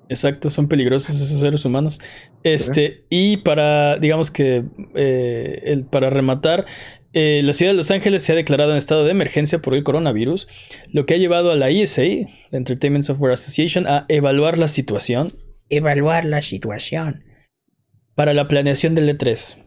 Exacto, 0.08 0.50
son 0.50 0.66
peligrosos 0.66 1.20
esos 1.20 1.38
seres 1.38 1.64
humanos. 1.64 2.00
Este, 2.42 3.04
y 3.10 3.36
para, 3.38 3.96
digamos 3.96 4.32
que, 4.32 4.64
eh, 4.96 5.62
el, 5.66 5.84
para 5.84 6.10
rematar, 6.10 6.66
eh, 7.12 7.42
la 7.44 7.52
ciudad 7.52 7.72
de 7.72 7.76
Los 7.76 7.92
Ángeles 7.92 8.24
se 8.24 8.32
ha 8.32 8.34
declarado 8.34 8.72
en 8.72 8.76
estado 8.78 9.04
de 9.04 9.12
emergencia 9.12 9.62
por 9.62 9.74
el 9.74 9.84
coronavirus, 9.84 10.48
lo 10.92 11.06
que 11.06 11.14
ha 11.14 11.18
llevado 11.18 11.52
a 11.52 11.54
la 11.54 11.70
ESA, 11.70 12.02
la 12.02 12.58
Entertainment 12.58 13.04
Software 13.04 13.34
Association, 13.34 13.86
a 13.86 14.06
evaluar 14.08 14.58
la 14.58 14.66
situación 14.66 15.32
Evaluar 15.68 16.24
la 16.24 16.42
situación. 16.42 17.22
para 18.16 18.34
la 18.34 18.48
planeación 18.48 18.96
del 18.96 19.16
E3, 19.16 19.58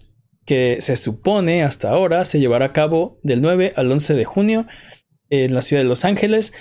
que 0.45 0.77
se 0.79 0.95
supone 0.95 1.63
hasta 1.63 1.89
ahora 1.89 2.25
se 2.25 2.39
llevará 2.39 2.65
a 2.65 2.73
cabo 2.73 3.19
del 3.23 3.41
9 3.41 3.73
al 3.75 3.91
11 3.91 4.13
de 4.13 4.25
junio 4.25 4.67
en 5.29 5.53
la 5.53 5.61
ciudad 5.61 5.83
de 5.83 5.89
Los 5.89 6.05
Ángeles. 6.05 6.53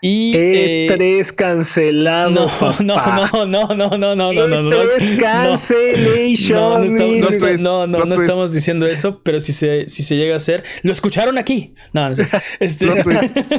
Y 0.00 0.32
E3 0.34 1.00
eh, 1.00 1.24
cancelado. 1.36 2.30
No, 2.30 2.46
papá. 2.46 2.78
no, 2.82 3.46
no, 3.46 3.74
no, 3.74 3.96
no, 3.96 4.14
no, 4.14 4.32
no, 4.32 4.48
no, 4.48 4.62
no. 4.62 4.70
E3 4.70 5.18
cancellation. 5.18 6.58
No, 6.58 6.78
no, 6.78 6.84
estamos, 6.84 7.60
no, 7.60 7.86
no, 7.86 7.98
no, 7.98 8.04
no 8.04 8.14
estamos 8.20 8.52
diciendo 8.52 8.86
eso, 8.86 9.22
pero 9.22 9.40
si 9.40 9.52
se, 9.52 9.88
si 9.88 10.02
se 10.02 10.16
llega 10.16 10.34
a 10.34 10.36
hacer, 10.36 10.64
lo 10.82 10.92
escucharon 10.92 11.38
aquí. 11.38 11.74
No, 11.92 12.08
no, 12.08 12.14
este... 12.60 12.86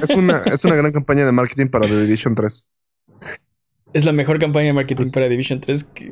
es, 0.02 0.10
una, 0.12 0.44
es 0.46 0.64
una 0.66 0.76
gran 0.76 0.92
campaña 0.92 1.26
de 1.26 1.32
marketing 1.32 1.68
para 1.68 1.88
The 1.88 2.02
Division 2.02 2.36
3 2.36 2.70
es 3.94 4.06
la 4.06 4.12
mejor 4.12 4.38
campaña 4.38 4.68
de 4.68 4.74
marketing 4.74 5.12
para 5.12 5.28
Division 5.30 5.60
3 5.62 5.84
que, 5.86 6.12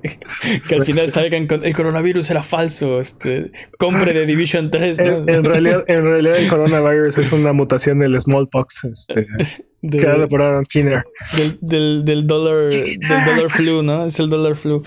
que 0.67 0.75
al 0.75 0.81
final 0.85 1.11
salgan 1.11 1.45
con 1.45 1.63
el 1.65 1.75
coronavirus 1.75 2.29
era 2.31 2.41
falso. 2.41 2.99
Este, 2.99 3.51
compre 3.77 4.13
de 4.13 4.25
Division 4.25 4.71
3. 4.71 4.97
¿no? 4.97 5.03
En, 5.05 5.29
en 5.29 5.43
realidad, 5.43 5.83
en 5.87 6.03
realidad 6.05 6.37
el 6.37 6.47
coronavirus 6.47 7.17
es 7.17 7.31
una 7.31 7.53
mutación 7.53 7.99
del 7.99 8.19
smallpox 8.19 8.85
este, 8.85 9.27
De- 9.81 9.97
creada 9.99 10.27
por 10.27 10.41
Aaron 10.41 10.65
Kinner. 10.65 11.03
del, 11.37 11.57
del, 11.61 12.05
del 12.05 12.25
dólar 12.27 12.69
del 12.71 13.25
dólar 13.25 13.49
flu, 13.51 13.83
¿no? 13.83 14.05
Es 14.05 14.19
el 14.19 14.29
dólar 14.29 14.55
flu. 14.55 14.81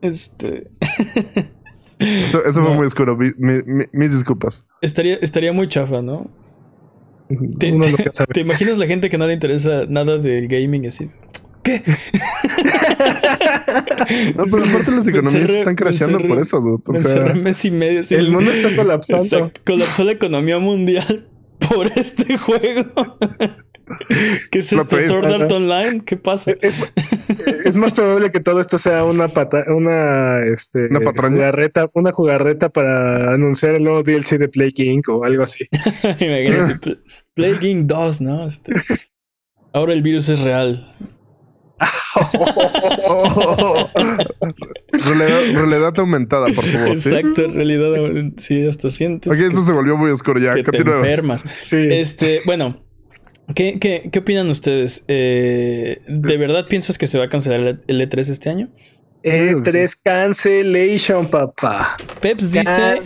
Este 0.00 0.66
Eso, 1.98 2.44
eso 2.44 2.60
No. 2.60 2.66
fue 2.68 2.76
muy 2.76 2.86
oscuro. 2.86 3.16
mi- 3.16 3.30
mi- 3.38 3.62
mi- 3.66 3.84
mis 3.92 4.12
disculpas. 4.12 4.66
estaría, 4.80 5.14
estaría 5.16 5.52
muy 5.52 5.68
chafa, 5.68 6.02
¿no? 6.02 6.28
Te- 7.58 7.72
sabe. 8.12 8.32
¿Te 8.34 8.40
imaginas 8.40 8.76
la 8.78 8.86
gente 8.86 9.08
que 9.08 9.16
no 9.16 9.26
le 9.26 9.32
interesa 9.32 9.84
nada 9.88 10.18
del 10.18 10.48
gaming 10.48 10.86
así? 10.86 11.08
¿Qué? 11.64 11.82
No, 14.36 14.44
pero 14.50 14.64
aparte 14.64 14.90
las 14.92 15.06
economías 15.08 15.34
encerré- 15.48 15.58
están 15.58 15.76
encerré- 15.76 16.28
por 16.28 16.38
eso, 16.38 16.60
dude. 16.60 16.82
O 16.86 16.96
sea, 16.96 17.34
mes 17.34 17.64
y 17.64 17.70
medio. 17.70 18.00
El 18.10 18.30
mundo 18.30 18.50
está 18.50 18.74
colapsando. 18.82 19.24
Exacto, 19.24 19.60
Colapsó 19.64 20.04
la 20.04 20.12
economía 20.12 20.58
mundial 20.58 21.28
por 21.68 21.86
este 21.96 22.36
juego. 22.38 23.18
¿Qué 24.50 24.58
es 24.60 24.72
esto? 24.72 24.86
twist. 24.96 25.08
¿Sword 25.08 25.32
Art. 25.32 25.52
Online? 25.52 26.02
¿Qué 26.04 26.16
pasa? 26.16 26.52
Es, 26.62 26.76
es 27.64 27.76
más 27.76 27.92
probable 27.92 28.30
que 28.30 28.40
todo 28.40 28.60
esto 28.60 28.78
sea 28.78 29.04
una 29.04 29.28
pata, 29.28 29.64
una, 29.68 30.42
este, 30.46 30.86
¿Una 30.90 31.00
jugarreta, 31.12 31.90
una 31.94 32.10
jugarreta 32.12 32.68
para 32.70 33.34
anunciar 33.34 33.74
el 33.76 33.84
nuevo 33.84 34.02
DLC 34.02 34.38
de 34.38 34.48
Play 34.48 34.72
King 34.72 35.02
o 35.08 35.24
algo 35.24 35.42
así. 35.42 35.64
Imagínate, 36.18 36.74
Pl- 36.82 36.98
Plague 37.34 37.68
Inc. 37.68 37.86
2, 37.86 38.20
¿no? 38.22 38.46
Este, 38.46 38.72
ahora 39.74 39.92
el 39.92 40.02
virus 40.02 40.28
es 40.30 40.40
real. 40.40 40.90
Oh, 43.06 43.90
realidad, 44.92 45.40
realidad 45.54 45.92
aumentada, 45.98 46.46
por 46.46 46.64
favor. 46.64 46.96
¿sí? 46.96 47.10
Exacto, 47.10 47.44
en 47.44 47.54
realidad, 47.54 48.32
sí, 48.36 48.66
hasta 48.66 48.90
sientes 48.90 49.36
que, 49.38 49.46
esto 49.46 49.62
se 49.62 49.72
volvió 49.72 49.96
muy 49.96 50.10
oscuro 50.10 50.38
ya. 50.40 50.54
que 50.54 50.62
te 50.62 50.78
enfermas. 50.78 51.42
Sí. 51.42 51.88
Este, 51.90 52.40
bueno, 52.46 52.84
¿qué, 53.54 53.78
qué, 53.78 54.08
qué 54.12 54.18
opinan 54.20 54.48
ustedes? 54.50 55.04
Eh, 55.08 56.00
¿De 56.06 56.36
verdad 56.36 56.66
piensas 56.66 56.98
que 56.98 57.06
se 57.06 57.18
va 57.18 57.24
a 57.24 57.28
cancelar 57.28 57.60
el 57.60 57.80
el 57.86 58.00
E3 58.08 58.30
este 58.30 58.50
año? 58.50 58.70
E3 59.24 59.96
cancellation, 60.04 61.26
papá. 61.28 61.96
Peps 62.20 62.52
dice. 62.52 63.00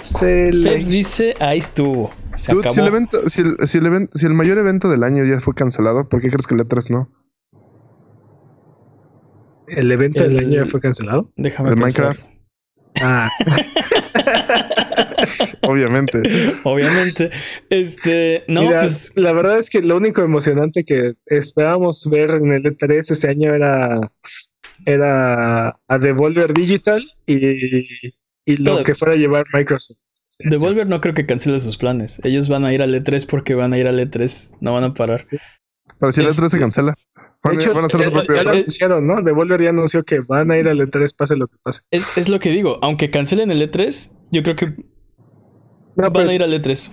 Peps 0.64 0.88
dice, 0.88 1.34
ahí 1.38 1.58
estuvo. 1.60 2.12
Se 2.34 2.52
Dude, 2.52 2.62
acabó. 2.68 2.74
si 2.74 2.80
el, 2.80 2.86
evento, 2.88 3.28
si, 3.28 3.40
el, 3.42 3.56
si, 3.68 3.78
el 3.78 3.86
evento- 3.86 4.18
si 4.18 4.26
el 4.26 4.34
mayor 4.34 4.58
evento 4.58 4.88
del 4.88 5.04
año 5.04 5.24
ya 5.24 5.40
fue 5.40 5.54
cancelado, 5.54 6.08
¿por 6.08 6.20
qué 6.20 6.28
crees 6.28 6.46
que 6.46 6.54
el 6.54 6.60
E3 6.60 6.90
no? 6.90 7.08
¿El 9.70 9.92
evento 9.92 10.22
del 10.22 10.32
El- 10.32 10.38
año 10.46 10.64
ya 10.64 10.66
fue 10.66 10.80
cancelado? 10.80 11.30
Déjame 11.36 11.70
el 11.70 11.74
pensar. 11.76 12.06
Minecraft. 12.06 12.30
Ah, 13.00 13.28
Obviamente. 15.62 16.22
Obviamente. 16.64 17.30
Este, 17.70 18.44
no, 18.48 18.62
mira, 18.62 18.80
pues 18.80 19.12
la 19.14 19.32
verdad 19.32 19.58
es 19.58 19.70
que 19.70 19.82
lo 19.82 19.96
único 19.96 20.22
emocionante 20.22 20.84
que 20.84 21.14
esperábamos 21.26 22.08
ver 22.10 22.30
en 22.30 22.52
el 22.52 22.62
E3 22.64 23.10
este 23.10 23.28
año 23.28 23.54
era, 23.54 24.00
era 24.86 25.78
a 25.86 25.98
Devolver 25.98 26.52
Digital 26.54 27.02
y, 27.26 28.12
y 28.44 28.56
lo 28.58 28.72
Todo. 28.74 28.84
que 28.84 28.94
fuera 28.94 29.14
a 29.14 29.16
llevar 29.16 29.44
Microsoft. 29.52 29.98
este 30.28 30.44
año. 30.44 30.50
Devolver 30.50 30.86
no 30.86 31.00
creo 31.00 31.14
que 31.14 31.26
cancele 31.26 31.58
sus 31.58 31.76
planes. 31.76 32.20
Ellos 32.24 32.48
van 32.48 32.64
a 32.64 32.72
ir 32.72 32.82
al 32.82 32.94
E3 32.94 33.26
porque 33.26 33.54
van 33.54 33.72
a 33.72 33.78
ir 33.78 33.86
al 33.86 33.98
E3. 33.98 34.50
No 34.60 34.72
van 34.72 34.84
a 34.84 34.94
parar. 34.94 35.22
Pero 36.00 36.12
si 36.12 36.20
el 36.20 36.28
Es- 36.28 36.38
E3 36.38 36.48
se 36.48 36.58
cancela, 36.58 36.94
De 37.44 37.54
hecho, 37.54 37.72
van 37.74 37.84
a 37.84 37.86
hacer 37.86 38.02
su 38.02 38.10
propio 38.12 38.34
Ya 38.34 38.42
lo 38.42 38.50
E3. 38.50 38.52
anunciaron, 38.54 39.06
¿no? 39.06 39.22
Devolver 39.22 39.62
ya 39.62 39.68
anunció 39.70 40.04
que 40.04 40.20
van 40.20 40.50
a 40.50 40.58
ir 40.58 40.68
al 40.68 40.80
E3, 40.80 41.16
pase 41.16 41.36
lo 41.36 41.46
que 41.46 41.56
pase. 41.62 41.82
Es, 41.90 42.16
es 42.18 42.28
lo 42.28 42.38
que 42.40 42.50
digo. 42.50 42.78
Aunque 42.82 43.10
cancelen 43.10 43.50
el 43.50 43.62
E3, 43.62 44.10
yo 44.32 44.42
creo 44.42 44.56
que 44.56 44.66
No, 44.66 44.74
van 45.96 46.12
pero, 46.12 46.30
a 46.30 46.34
ir 46.34 46.42
al 46.42 46.52
E3. 46.52 46.90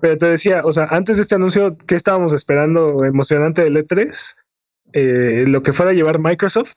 pero 0.00 0.18
te 0.18 0.26
decía, 0.26 0.62
o 0.64 0.72
sea, 0.72 0.84
antes 0.90 1.16
de 1.16 1.22
este 1.22 1.34
anuncio, 1.36 1.76
¿qué 1.86 1.94
estábamos 1.94 2.34
esperando 2.34 3.04
emocionante 3.04 3.62
del 3.62 3.76
E3? 3.76 4.34
Eh, 4.92 5.44
lo 5.46 5.62
que 5.62 5.72
fuera 5.72 5.90
a 5.92 5.94
llevar 5.94 6.18
Microsoft 6.20 6.74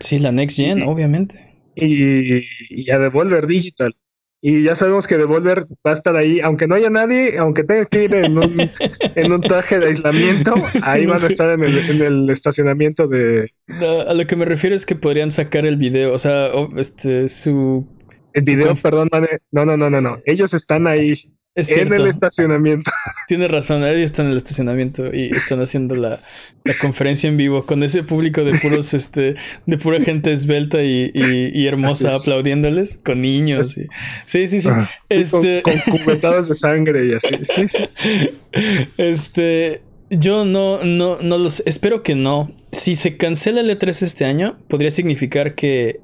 Sí, 0.00 0.18
la 0.18 0.30
Next 0.32 0.56
Gen, 0.56 0.82
obviamente. 0.82 1.36
y, 1.76 2.42
y 2.70 2.90
a 2.90 2.98
Devolver 2.98 3.46
Digital. 3.46 3.96
Y 4.42 4.62
ya 4.62 4.74
sabemos 4.74 5.06
que 5.06 5.18
Devolver 5.18 5.66
va 5.86 5.90
a 5.90 5.92
estar 5.92 6.16
ahí, 6.16 6.40
aunque 6.40 6.66
no 6.66 6.74
haya 6.74 6.88
nadie, 6.88 7.36
aunque 7.36 7.62
tenga 7.62 7.84
que 7.84 8.04
ir 8.04 8.14
en 8.14 8.38
un, 8.38 8.58
en 9.14 9.32
un 9.32 9.40
traje 9.42 9.78
de 9.78 9.88
aislamiento, 9.88 10.54
ahí 10.82 11.04
van 11.04 11.22
a 11.22 11.26
estar 11.26 11.50
en 11.50 11.62
el, 11.62 11.78
en 11.90 12.02
el 12.02 12.30
estacionamiento 12.30 13.06
de 13.06 13.52
No, 13.66 14.00
a 14.00 14.14
lo 14.14 14.26
que 14.26 14.36
me 14.36 14.46
refiero 14.46 14.74
es 14.74 14.86
que 14.86 14.96
podrían 14.96 15.30
sacar 15.30 15.66
el 15.66 15.76
video, 15.76 16.14
o 16.14 16.18
sea, 16.18 16.48
este, 16.76 17.28
su... 17.28 17.86
el 18.32 18.42
video, 18.44 18.74
perdón, 18.76 19.10
no, 19.52 19.66
no, 19.66 19.76
no, 19.76 19.90
no, 19.90 20.00
no, 20.00 20.18
ellos 20.24 20.54
están 20.54 20.86
ahí 20.86 21.14
Es 21.56 21.76
en 21.76 21.92
el 21.92 22.06
estacionamiento. 22.06 22.90
tiene 23.28 23.48
razón, 23.48 23.82
ellos 23.82 24.02
están 24.10 24.26
en 24.26 24.32
el 24.32 24.36
estacionamiento 24.38 25.12
y 25.12 25.30
están 25.34 25.60
haciendo 25.60 25.96
la, 25.96 26.20
la 26.64 26.74
conferencia 26.80 27.28
en 27.28 27.36
vivo 27.36 27.66
con 27.66 27.82
ese 27.82 28.04
público 28.04 28.44
de 28.44 28.56
puros, 28.58 28.94
este, 28.94 29.34
de 29.66 29.78
pura 29.78 30.00
gente 30.00 30.30
esbelta 30.32 30.82
y, 30.82 31.10
y- 31.12 31.50
y 31.52 31.66
hermosa 31.66 32.14
aplaudiéndoles, 32.14 32.98
con 33.04 33.20
niños. 33.20 33.76
y- 33.78 33.88
sí, 34.26 34.46
sí, 34.46 34.60
sí. 34.60 34.68
Ajá. 34.68 34.88
Este, 35.08 35.62
con, 35.62 35.74
con 35.90 35.98
cubetadas 35.98 36.48
de 36.48 36.54
sangre 36.54 37.06
y 37.08 37.14
así. 37.14 37.34
Sí, 37.42 37.68
sí. 37.68 38.88
este, 38.96 39.82
yo 40.08 40.44
no, 40.44 40.84
no, 40.84 41.18
no 41.20 41.38
los, 41.38 41.62
espero 41.66 42.02
que 42.02 42.14
no. 42.14 42.52
Si 42.72 42.94
se 42.94 43.16
cancela 43.16 43.60
el 43.60 43.70
E3 43.70 44.02
este 44.02 44.24
año, 44.24 44.56
podría 44.68 44.90
significar 44.92 45.54
que 45.56 46.00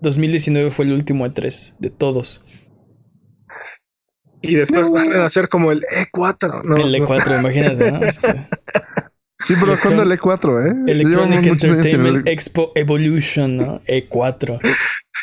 2019 0.00 0.70
fue 0.70 0.86
el 0.86 0.92
último 0.92 1.26
E3 1.26 1.74
de 1.78 1.90
todos. 1.90 2.42
Y 4.48 4.54
después 4.56 4.90
van 4.90 5.12
a 5.12 5.26
hacer 5.26 5.48
como 5.48 5.72
el 5.72 5.82
E4. 5.82 6.62
No, 6.64 6.76
el 6.76 6.92
no. 7.00 7.06
E4, 7.08 7.40
imagínate, 7.40 7.90
¿no? 7.92 8.00
Este, 8.06 8.48
Sí, 9.44 9.54
pero 9.60 9.74
Electron- 9.74 9.80
¿cuándo 9.82 10.02
el 10.02 10.18
E4, 10.18 10.66
eh? 10.88 10.92
Electronic 10.92 11.46
Entertainment 11.46 12.26
el- 12.26 12.32
Expo 12.32 12.72
Evolution, 12.74 13.56
¿no? 13.58 13.82
E4. 13.84 14.58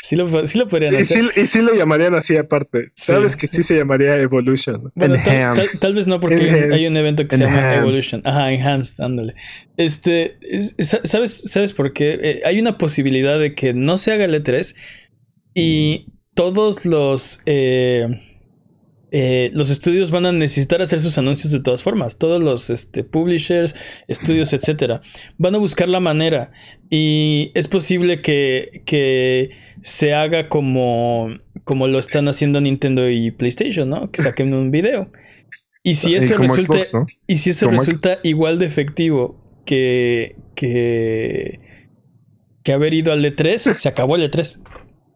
Sí 0.03 0.15
lo, 0.15 0.45
sí 0.45 0.57
lo 0.59 0.67
podrían 0.67 0.93
Y 0.93 0.97
hacer. 0.97 1.31
sí, 1.33 1.41
y 1.41 1.47
sí 1.47 1.61
lo 1.61 1.73
llamarían 1.73 2.13
así 2.13 2.37
aparte. 2.37 2.91
Sí. 2.95 3.11
Sabes 3.13 3.35
que 3.35 3.47
sí 3.47 3.63
se 3.63 3.75
llamaría 3.75 4.15
Evolution. 4.17 4.91
Bueno, 4.95 5.15
tal, 5.15 5.23
tal- 5.23 5.35
Enhanced. 5.35 5.79
tal 5.79 5.95
vez 5.95 6.05
no, 6.07 6.19
porque 6.19 6.35
hay 6.35 6.41
un, 6.49 6.55
Enhanced. 6.55 6.73
hay 6.73 6.87
un 6.87 6.97
evento 6.97 7.27
que 7.27 7.37
se 7.37 7.43
llama 7.45 7.57
Enhanced. 7.57 7.79
Evolution. 7.81 8.21
Ajá, 8.23 8.51
Enhanced, 8.51 9.03
ándale. 9.03 9.33
Este, 9.77 10.37
es- 10.41 10.75
es- 10.77 10.99
¿sabes, 11.05 11.49
¿sabes 11.51 11.73
por 11.73 11.91
qué? 11.93 12.19
Eh, 12.21 12.41
hay 12.45 12.59
una 12.59 12.77
posibilidad 12.77 13.39
de 13.39 13.55
que 13.55 13.73
no 13.73 13.97
se 13.97 14.13
haga 14.13 14.25
el 14.25 14.35
E3 14.35 14.75
y 15.55 16.07
todos 16.35 16.85
los, 16.85 17.41
eh, 17.47 18.07
eh, 19.15 19.51
los 19.53 19.69
estudios 19.69 20.09
van 20.09 20.25
a 20.25 20.31
necesitar 20.31 20.81
hacer 20.81 20.99
sus 20.99 21.19
anuncios 21.19 21.53
de 21.53 21.61
todas 21.61 21.83
formas. 21.83 22.17
Todos 22.17 22.41
los 22.41 22.71
este, 22.71 23.03
publishers, 23.03 23.75
estudios, 24.07 24.53
etcétera, 24.53 25.01
van 25.37 25.53
a 25.53 25.59
buscar 25.59 25.87
la 25.87 25.99
manera. 25.99 26.51
Y 26.89 27.51
es 27.53 27.67
posible 27.67 28.23
que, 28.23 28.81
que 28.87 29.51
se 29.83 30.15
haga 30.15 30.49
como, 30.49 31.29
como 31.63 31.85
lo 31.85 31.99
están 31.99 32.27
haciendo 32.27 32.59
Nintendo 32.59 33.07
y 33.07 33.29
PlayStation, 33.29 33.87
¿no? 33.87 34.09
Que 34.09 34.23
saquen 34.23 34.51
un 34.55 34.71
video. 34.71 35.11
Y 35.83 35.93
si 35.93 36.15
eso 36.15 36.35
resulta, 36.35 36.83
Xbox, 36.83 36.93
¿no? 36.95 37.05
y 37.27 37.37
si 37.37 37.51
eso 37.51 37.67
Como 37.67 37.77
resulta 37.77 38.17
igual 38.23 38.57
de 38.57 38.65
efectivo 38.65 39.39
que, 39.63 40.37
que, 40.55 41.59
que 42.63 42.73
haber 42.73 42.95
ido 42.95 43.13
al 43.13 43.23
E3, 43.23 43.59
se 43.59 43.87
acabó 43.87 44.15
el 44.15 44.31
E3. 44.31 44.59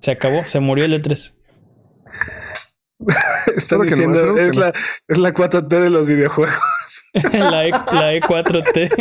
Se 0.02 0.12
acabó, 0.12 0.46
se 0.46 0.60
murió 0.60 0.86
el 0.86 0.94
E 0.94 1.02
E3. 1.02 1.37
Están 3.56 3.58
Espero 3.58 3.82
que 3.84 3.96
no, 3.96 3.96
diciendo, 3.96 4.36
que 4.36 4.48
es, 4.48 4.56
no. 4.56 4.62
la, 4.62 4.74
es 5.08 5.18
la 5.18 5.34
4T 5.34 5.68
de 5.68 5.90
los 5.90 6.08
videojuegos. 6.08 6.56
la, 7.34 7.66
E, 7.66 7.72
la 7.72 8.14
E4T. 8.14 8.92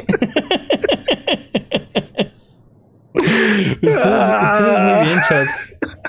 ustedes, 3.83 4.43
ustedes 4.43 4.81
muy 4.81 5.05
bien, 5.05 5.21
chat. 5.29 5.47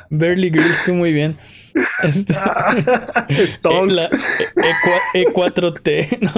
Barely 0.09 0.49
Grills, 0.49 0.83
tú 0.83 0.93
muy 0.93 1.13
bien. 1.13 1.38
Este, 2.03 2.33
eh, 3.29 3.47
Stonks. 3.47 3.93
la 3.93 4.09
E, 5.13 5.25
4 5.31 5.73
t 5.75 6.19
¿no? 6.21 6.31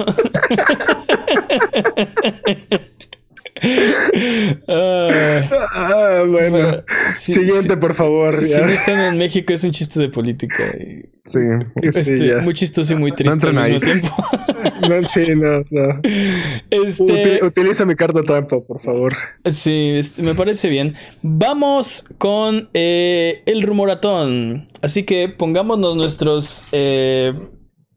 Ah, 4.68 5.40
Ah, 5.72 6.24
bueno. 6.26 6.82
si- 7.12 7.34
Siguiente, 7.34 7.76
por 7.76 7.94
favor. 7.94 8.42
Si, 8.44 8.50
ya. 8.52 8.60
no 8.60 8.66
están 8.68 9.12
en 9.12 9.18
México, 9.18 9.52
es 9.52 9.64
un 9.64 9.70
chiste 9.72 10.00
de 10.00 10.08
política. 10.08 10.64
y, 10.78 11.08
Sí. 11.24 11.38
Sí, 11.82 11.88
este, 11.88 12.28
ya. 12.28 12.38
muy 12.38 12.54
chistoso 12.54 12.92
y 12.94 12.96
muy 12.96 13.12
triste 13.12 13.32
entren 13.34 13.58
al 13.58 13.70
mismo 13.72 13.86
ahí. 13.86 14.00
tiempo. 14.00 14.16
No, 14.88 15.02
sí, 15.06 15.22
no, 15.36 15.62
no. 15.70 16.00
Este, 16.70 17.02
Util- 17.02 17.42
utiliza 17.44 17.84
mi 17.86 17.94
carta 17.94 18.22
trampa, 18.22 18.60
por 18.60 18.80
favor. 18.82 19.12
Sí, 19.50 19.92
este, 19.96 20.22
me 20.22 20.34
parece 20.34 20.68
bien. 20.68 20.94
Vamos 21.22 22.04
con 22.18 22.68
eh, 22.74 23.42
el 23.46 23.62
rumoratón. 23.62 24.66
Así 24.82 25.04
que 25.04 25.28
pongámonos 25.28 25.96
nuestros 25.96 26.64
eh, 26.72 27.32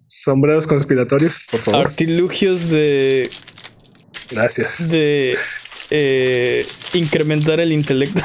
Sombreros 0.08 0.68
conspiratorios, 0.68 1.48
por 1.52 1.60
favor. 1.62 1.88
artilugios 1.88 2.70
de, 2.70 3.30
Gracias. 4.34 4.90
de 4.90 5.36
eh, 5.90 6.66
incrementar 6.94 7.60
el 7.60 7.72
intelecto. 7.72 8.22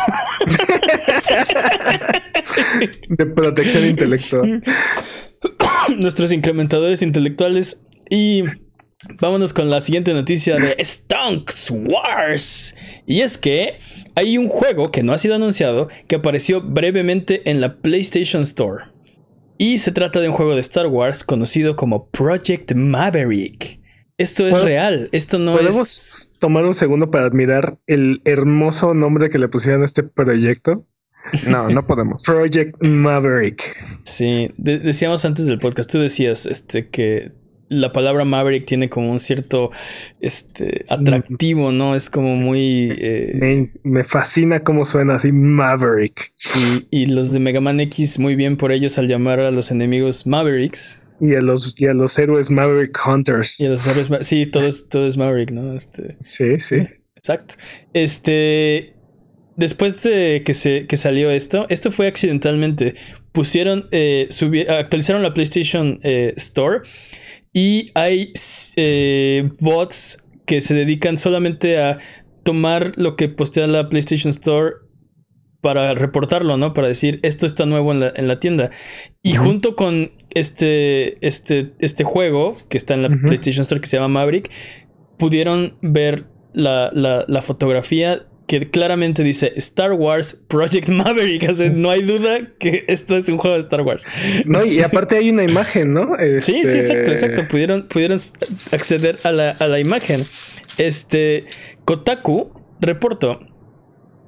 De 3.09 3.27
protección 3.27 3.85
intelectual. 3.87 4.63
nuestros 5.97 6.33
incrementadores 6.33 7.03
intelectuales. 7.03 7.81
Y 8.11 8.45
vámonos 9.21 9.53
con 9.53 9.71
la 9.71 9.81
siguiente 9.81 10.13
noticia 10.13 10.57
de 10.57 10.77
Stonks 10.85 11.71
Wars. 11.71 12.75
Y 13.07 13.21
es 13.21 13.39
que 13.39 13.79
hay 14.15 14.39
un 14.39 14.49
juego 14.49 14.91
que 14.91 15.03
no 15.03 15.13
ha 15.13 15.19
sido 15.19 15.35
anunciado 15.35 15.89
que 16.07 16.17
apareció 16.17 16.63
brevemente 16.63 17.49
en 17.51 17.61
la 17.61 17.77
PlayStation 17.77 18.43
Store. 18.43 18.87
Y 19.59 19.79
se 19.79 19.93
trata 19.93 20.21
de 20.21 20.29
un 20.29 20.35
juego 20.35 20.55
de 20.55 20.61
Star 20.61 20.87
Wars 20.87 21.25
conocido 21.25 21.77
como 21.77 22.09
Project 22.11 22.73
Maverick. 22.75 23.81
Esto 24.19 24.47
es 24.47 24.51
¿Puedo- 24.51 24.65
real, 24.67 25.09
esto 25.13 25.39
no 25.39 25.53
¿Podemos 25.57 25.77
es... 25.83 26.33
tomar 26.41 26.65
un 26.67 26.75
segundo 26.75 27.11
para 27.11 27.27
admirar 27.27 27.79
el 27.87 28.21
hermoso 28.25 28.93
nombre 28.93 29.31
que 29.31 29.39
le 29.39 29.49
pusieron 29.49 29.83
a 29.83 29.85
este 29.85 30.03
proyecto? 30.03 30.85
No, 31.47 31.69
no 31.69 31.87
podemos. 31.87 32.25
Project 32.25 32.75
Maverick. 32.83 33.77
Sí, 34.05 34.51
de- 34.57 34.79
decíamos 34.81 35.25
antes 35.25 35.47
del 35.47 35.59
podcast, 35.59 35.91
tú 35.91 35.99
decías 36.01 36.47
este, 36.47 36.89
que 36.89 37.33
la 37.69 37.93
palabra 37.93 38.25
Maverick 38.25 38.65
tiene 38.67 38.89
como 38.89 39.13
un 39.13 39.21
cierto 39.21 39.71
este, 40.21 40.87
atractivo, 40.89 41.71
¿no? 41.71 41.95
Es 41.95 42.09
como 42.09 42.35
muy... 42.37 42.89
eh, 42.99 43.33
Me, 43.35 43.71
me 43.85 44.05
fascina 44.05 44.61
cómo 44.61 44.87
suena 44.87 45.17
así 45.17 45.31
Maverick. 45.33 46.33
y, 46.91 47.03
y 47.03 47.07
los 47.07 47.31
de 47.31 47.41
Mega 47.41 47.61
Man 47.61 47.79
X, 47.81 48.19
muy 48.19 48.35
bien 48.37 48.57
por 48.57 48.73
ellos 48.73 48.97
al 48.99 49.07
llamar 49.07 49.41
a 49.41 49.51
los 49.51 49.71
enemigos 49.71 50.27
Mavericks. 50.27 51.03
Y 51.21 51.35
a 51.35 51.41
los, 51.41 51.79
y 51.81 51.87
a 51.87 51.95
los 51.95 52.19
héroes 52.19 52.51
Maverick 52.51 52.99
Hunters. 53.07 53.59
Y 53.61 53.67
a 53.67 53.71
los 53.71 53.87
héroes 53.87 54.09
Ma- 54.11 54.23
Sí, 54.23 54.47
todo 54.47 54.65
es, 54.67 54.89
todo 54.89 55.07
es 55.07 55.17
Maverick, 55.17 55.51
¿no? 55.51 55.75
Este, 55.75 56.17
Sí, 56.21 56.59
sí. 56.59 56.87
exacto. 57.17 57.55
Este... 57.93 58.95
Después 59.57 60.01
de 60.05 60.43
que, 60.47 60.55
se, 60.55 60.87
que 60.87 60.97
salió 60.97 61.33
esto, 61.33 61.67
esto 61.69 61.91
fue 61.91 62.07
accidentalmente. 62.07 62.95
Pusieron, 63.33 63.89
eh, 63.91 64.29
subi- 64.31 64.69
actualizaron 64.71 65.25
la 65.25 65.35
PlayStation 65.35 65.99
eh, 66.05 66.33
Store 66.37 66.83
y 67.53 67.91
hay 67.95 68.33
eh, 68.77 69.51
bots 69.59 70.25
que 70.47 70.61
se 70.61 70.75
dedican 70.75 71.19
solamente 71.19 71.77
a 71.79 71.99
tomar 72.45 72.93
lo 72.97 73.17
que 73.17 73.29
postea 73.29 73.67
la 73.67 73.89
PlayStation 73.89 74.31
Store 74.31 74.77
para 75.61 75.93
reportarlo, 75.95 76.57
¿no? 76.57 76.73
Para 76.73 76.89
decir, 76.89 77.19
esto 77.23 77.45
está 77.47 77.67
nuevo 77.67 77.93
en 77.93 78.01
la, 78.01 78.13
en 78.15 78.29
la 78.29 78.39
tienda. 78.41 78.71
Y 79.23 79.35
junto 79.35 79.75
con 79.77 80.13
este, 80.35 81.25
este, 81.27 81.73
este 81.81 82.05
juego 82.05 82.57
que 82.69 82.79
está 82.79 82.95
en 82.95 83.03
la. 83.03 83.09
PlayStation 83.09 83.63
Store 83.63 83.81
que 83.81 83.87
se 83.89 83.97
llama 83.97 84.09
Maverick, 84.21 84.51
pudieron 85.19 85.77
ver 85.83 86.27
la, 86.53 86.91
la- 86.93 87.25
la 87.27 87.43
fotografía 87.43 88.25
que 88.47 88.71
claramente 88.71 89.23
dice 89.25 89.53
Star 89.57 89.93
Wars 89.93 90.43
Project 90.49 90.89
Maverick. 90.89 91.47
O 91.51 91.55
sea, 91.55 91.69
no 91.71 91.91
hay 91.91 92.03
duda 92.03 92.55
que 92.59 92.85
esto 92.89 93.17
es 93.17 93.29
un 93.29 93.37
juego 93.39 93.57
de 93.57 93.61
Star 93.63 93.83
Wars. 93.83 94.07
No, 94.47 94.65
y 94.65 94.81
aparte 94.83 95.17
hay 95.17 95.29
una 95.31 95.43
imagen, 95.45 95.93
¿no? 95.93 96.13
Sí, 96.41 96.53
sí, 96.53 96.59
Este, 96.63 96.79
exacto, 96.79 97.11
exacto. 97.11 97.49
Pudieron, 97.49 97.89
pudieron 97.89 98.19
acceder 98.73 99.19
a 99.25 99.33
la, 99.33 99.51
a 99.51 99.67
la 99.67 99.81
imagen. 99.81 100.23
Este, 100.79 101.45
Kotaku 101.85 102.51
reportó 102.81 103.41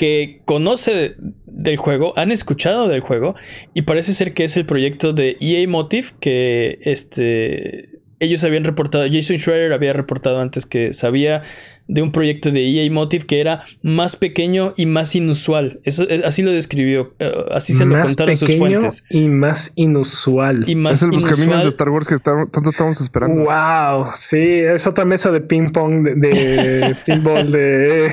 que 0.00 0.40
conoce 0.46 1.14
del 1.46 1.76
juego, 1.76 2.14
han 2.16 2.32
escuchado 2.32 2.88
del 2.88 3.00
juego 3.00 3.34
y 3.74 3.82
parece 3.82 4.14
ser 4.14 4.32
que 4.32 4.44
es 4.44 4.56
el 4.56 4.64
proyecto 4.64 5.12
de 5.12 5.36
EA 5.40 5.68
Motive 5.68 6.08
que 6.20 6.78
este 6.82 7.90
ellos 8.18 8.42
habían 8.44 8.64
reportado, 8.64 9.04
Jason 9.10 9.36
Schreier 9.38 9.72
había 9.72 9.92
reportado 9.94 10.40
antes 10.40 10.64
que 10.66 10.92
sabía 10.94 11.42
de 11.88 12.02
un 12.02 12.12
proyecto 12.12 12.50
de 12.50 12.60
EA 12.66 12.90
Motive 12.90 13.24
que 13.26 13.40
era 13.40 13.62
más 13.82 14.14
pequeño 14.16 14.72
y 14.76 14.86
más 14.86 15.14
inusual. 15.14 15.80
Eso 15.84 16.06
es- 16.08 16.24
así 16.24 16.42
lo 16.42 16.52
describió, 16.52 17.14
eh, 17.18 17.32
así 17.50 17.72
se 17.74 17.84
lo 17.84 17.98
contaron 18.00 18.36
sus 18.36 18.56
fuentes. 18.56 19.04
Y 19.10 19.28
más 19.28 19.72
inusual. 19.76 20.64
Y 20.68 20.76
más 20.76 20.94
es 20.98 21.02
el 21.02 21.10
Buscaminas 21.10 21.40
inusual. 21.46 21.62
de 21.62 21.68
Star 21.68 21.88
Wars 21.90 22.08
que 22.08 22.14
está- 22.14 22.46
tanto 22.52 22.70
estamos 22.70 23.00
esperando. 23.00 23.42
Wow, 23.42 24.12
sí, 24.14 24.38
es 24.38 24.86
otra 24.86 25.04
mesa 25.04 25.30
de 25.30 25.40
ping 25.40 25.70
pong 25.72 26.04
de, 26.04 26.12
de 26.30 26.96
pinball 27.06 27.50
de 27.52 27.60
De 27.60 28.12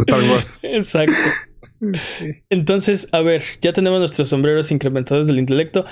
Star 0.00 0.20
Wars. 0.30 0.58
Exacto. 0.62 1.14
Entonces, 2.50 3.08
a 3.12 3.20
ver, 3.20 3.42
ya 3.60 3.72
tenemos 3.72 3.98
nuestros 3.98 4.28
sombreros 4.28 4.70
incrementados 4.70 5.26
del 5.26 5.38
intelecto. 5.38 5.84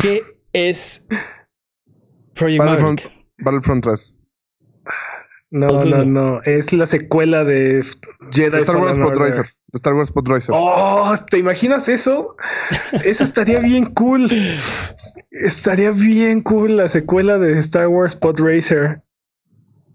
¿Qué 0.00 0.22
es 0.52 1.06
Project 2.34 2.58
Battlefront, 2.58 3.00
Maverick? 3.02 3.26
Battlefront 3.38 3.84
3. 3.84 4.14
No, 5.50 5.82
no, 5.82 6.04
no. 6.04 6.42
Es 6.42 6.72
la 6.74 6.86
secuela 6.86 7.42
de 7.42 7.82
Jedi 8.32 8.58
Star 8.58 8.76
Wars. 8.76 8.98
Podracer. 8.98 9.46
Star 9.72 9.94
Wars 9.94 10.12
Podracer. 10.12 10.54
Oh, 10.56 11.14
¿te 11.30 11.38
imaginas 11.38 11.88
eso? 11.88 12.36
Eso 13.04 13.24
estaría 13.24 13.60
bien 13.60 13.86
cool. 13.94 14.28
Estaría 15.30 15.90
bien 15.90 16.42
cool 16.42 16.76
la 16.76 16.88
secuela 16.88 17.38
de 17.38 17.58
Star 17.60 17.88
Wars 17.88 18.14
Pod 18.14 18.40
Racer. 18.40 19.02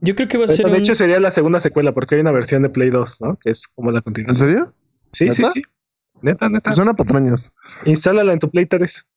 Yo 0.05 0.15
creo 0.15 0.27
que 0.27 0.37
va 0.37 0.45
a 0.45 0.47
ser 0.49 0.65
De 0.65 0.71
un- 0.71 0.77
hecho, 0.77 0.95
sería 0.95 1.19
la 1.19 1.31
segunda 1.31 1.59
secuela 1.61 1.93
porque 1.93 2.15
hay 2.15 2.21
una 2.21 2.31
versión 2.31 2.61
de 2.61 2.69
Play 2.69 2.89
2, 2.89 3.21
¿no? 3.21 3.37
Que 3.41 3.51
es 3.51 3.67
como 3.69 3.89
la 3.91 3.99
¿En 3.99 4.03
continuación. 4.03 4.49
serio? 4.49 4.73
Sí, 5.13 5.29
sí, 5.31 5.41
¿Neta? 5.41 5.51
sí. 5.53 5.61
Neta, 6.21 6.49
neta. 6.49 6.73
Suena 6.73 6.93
patrañas. 6.93 7.53
Instálala 7.85 8.33
en 8.33 8.39
tu 8.39 8.49
Play 8.49 8.65
3. 8.65 9.07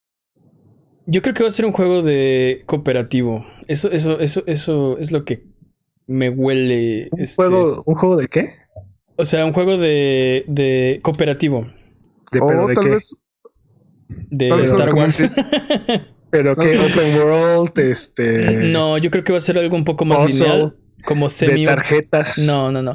Yo 1.06 1.22
creo 1.22 1.34
que 1.34 1.42
va 1.42 1.48
a 1.48 1.52
ser 1.52 1.66
un 1.66 1.72
juego 1.72 2.02
de 2.02 2.62
cooperativo. 2.66 3.44
Eso, 3.68 3.90
eso, 3.90 4.18
eso, 4.20 4.42
eso 4.46 4.96
es 4.98 5.10
lo 5.12 5.24
que 5.24 5.42
me 6.06 6.30
huele. 6.30 7.08
¿Un, 7.12 7.20
este, 7.20 7.36
juego, 7.36 7.82
¿Un 7.86 7.94
juego 7.96 8.16
de 8.16 8.28
qué? 8.28 8.54
O 9.16 9.24
sea, 9.24 9.44
un 9.46 9.52
juego 9.52 9.76
de, 9.78 10.44
de 10.46 11.00
cooperativo. 11.02 11.62
De, 12.32 12.40
pero 12.40 12.64
O 12.64 12.68
de 12.68 12.74
tal 12.74 12.84
qué? 12.84 12.90
vez. 12.90 13.16
De 14.08 14.48
Tal 14.48 14.60
vez 14.60 14.70
Star 14.72 14.94
Wars. 14.94 15.22
Pero 16.30 16.54
que. 16.56 16.78
Open 16.78 17.16
World, 17.18 17.78
este. 17.78 18.66
no, 18.68 18.98
yo 18.98 19.10
creo 19.10 19.24
que 19.24 19.32
va 19.32 19.38
a 19.38 19.40
ser 19.40 19.58
algo 19.58 19.76
un 19.76 19.84
poco 19.84 20.04
más 20.04 20.30
lineal. 20.32 20.76
Como 21.04 21.26
De 21.26 21.30
semi. 21.30 21.64
tarjetas. 21.64 22.38
No, 22.38 22.72
no, 22.72 22.82
no. 22.82 22.94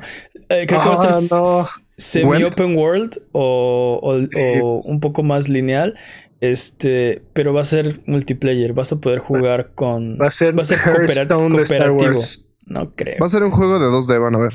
Eh, 0.49 0.65
creo 0.67 0.82
que 0.82 0.89
va 0.89 0.95
a 0.95 1.07
Ah, 1.07 1.11
ser 1.21 1.32
no. 1.32 1.65
semi 1.97 2.43
open 2.43 2.75
world 2.75 3.21
o, 3.32 3.99
o- 4.03 4.82
un 4.84 4.99
poco 4.99 5.23
más 5.23 5.47
lineal. 5.47 5.95
Este, 6.41 7.21
pero 7.34 7.53
va 7.53 7.61
a 7.61 7.65
ser 7.65 8.01
multiplayer. 8.07 8.73
Vas 8.73 8.91
a 8.91 8.99
poder 8.99 9.19
jugar 9.19 9.71
con. 9.75 10.17
Va 10.19 10.27
a 10.27 10.32
ser, 10.32 10.57
va 10.57 10.63
a 10.63 10.65
ser 10.65 10.79
Hearthstone 10.79 11.49
coopera- 11.49 11.57
de 11.57 11.63
Star 11.63 11.88
cooperativo. 11.89 12.03
Wars. 12.19 12.53
No 12.65 12.93
creo. 12.95 13.17
Va 13.21 13.25
a 13.27 13.29
ser 13.29 13.43
un 13.43 13.51
juego 13.51 13.79
de 13.79 13.86
2D, 13.88 14.19
van 14.19 14.36
a 14.36 14.39
ver. 14.39 14.53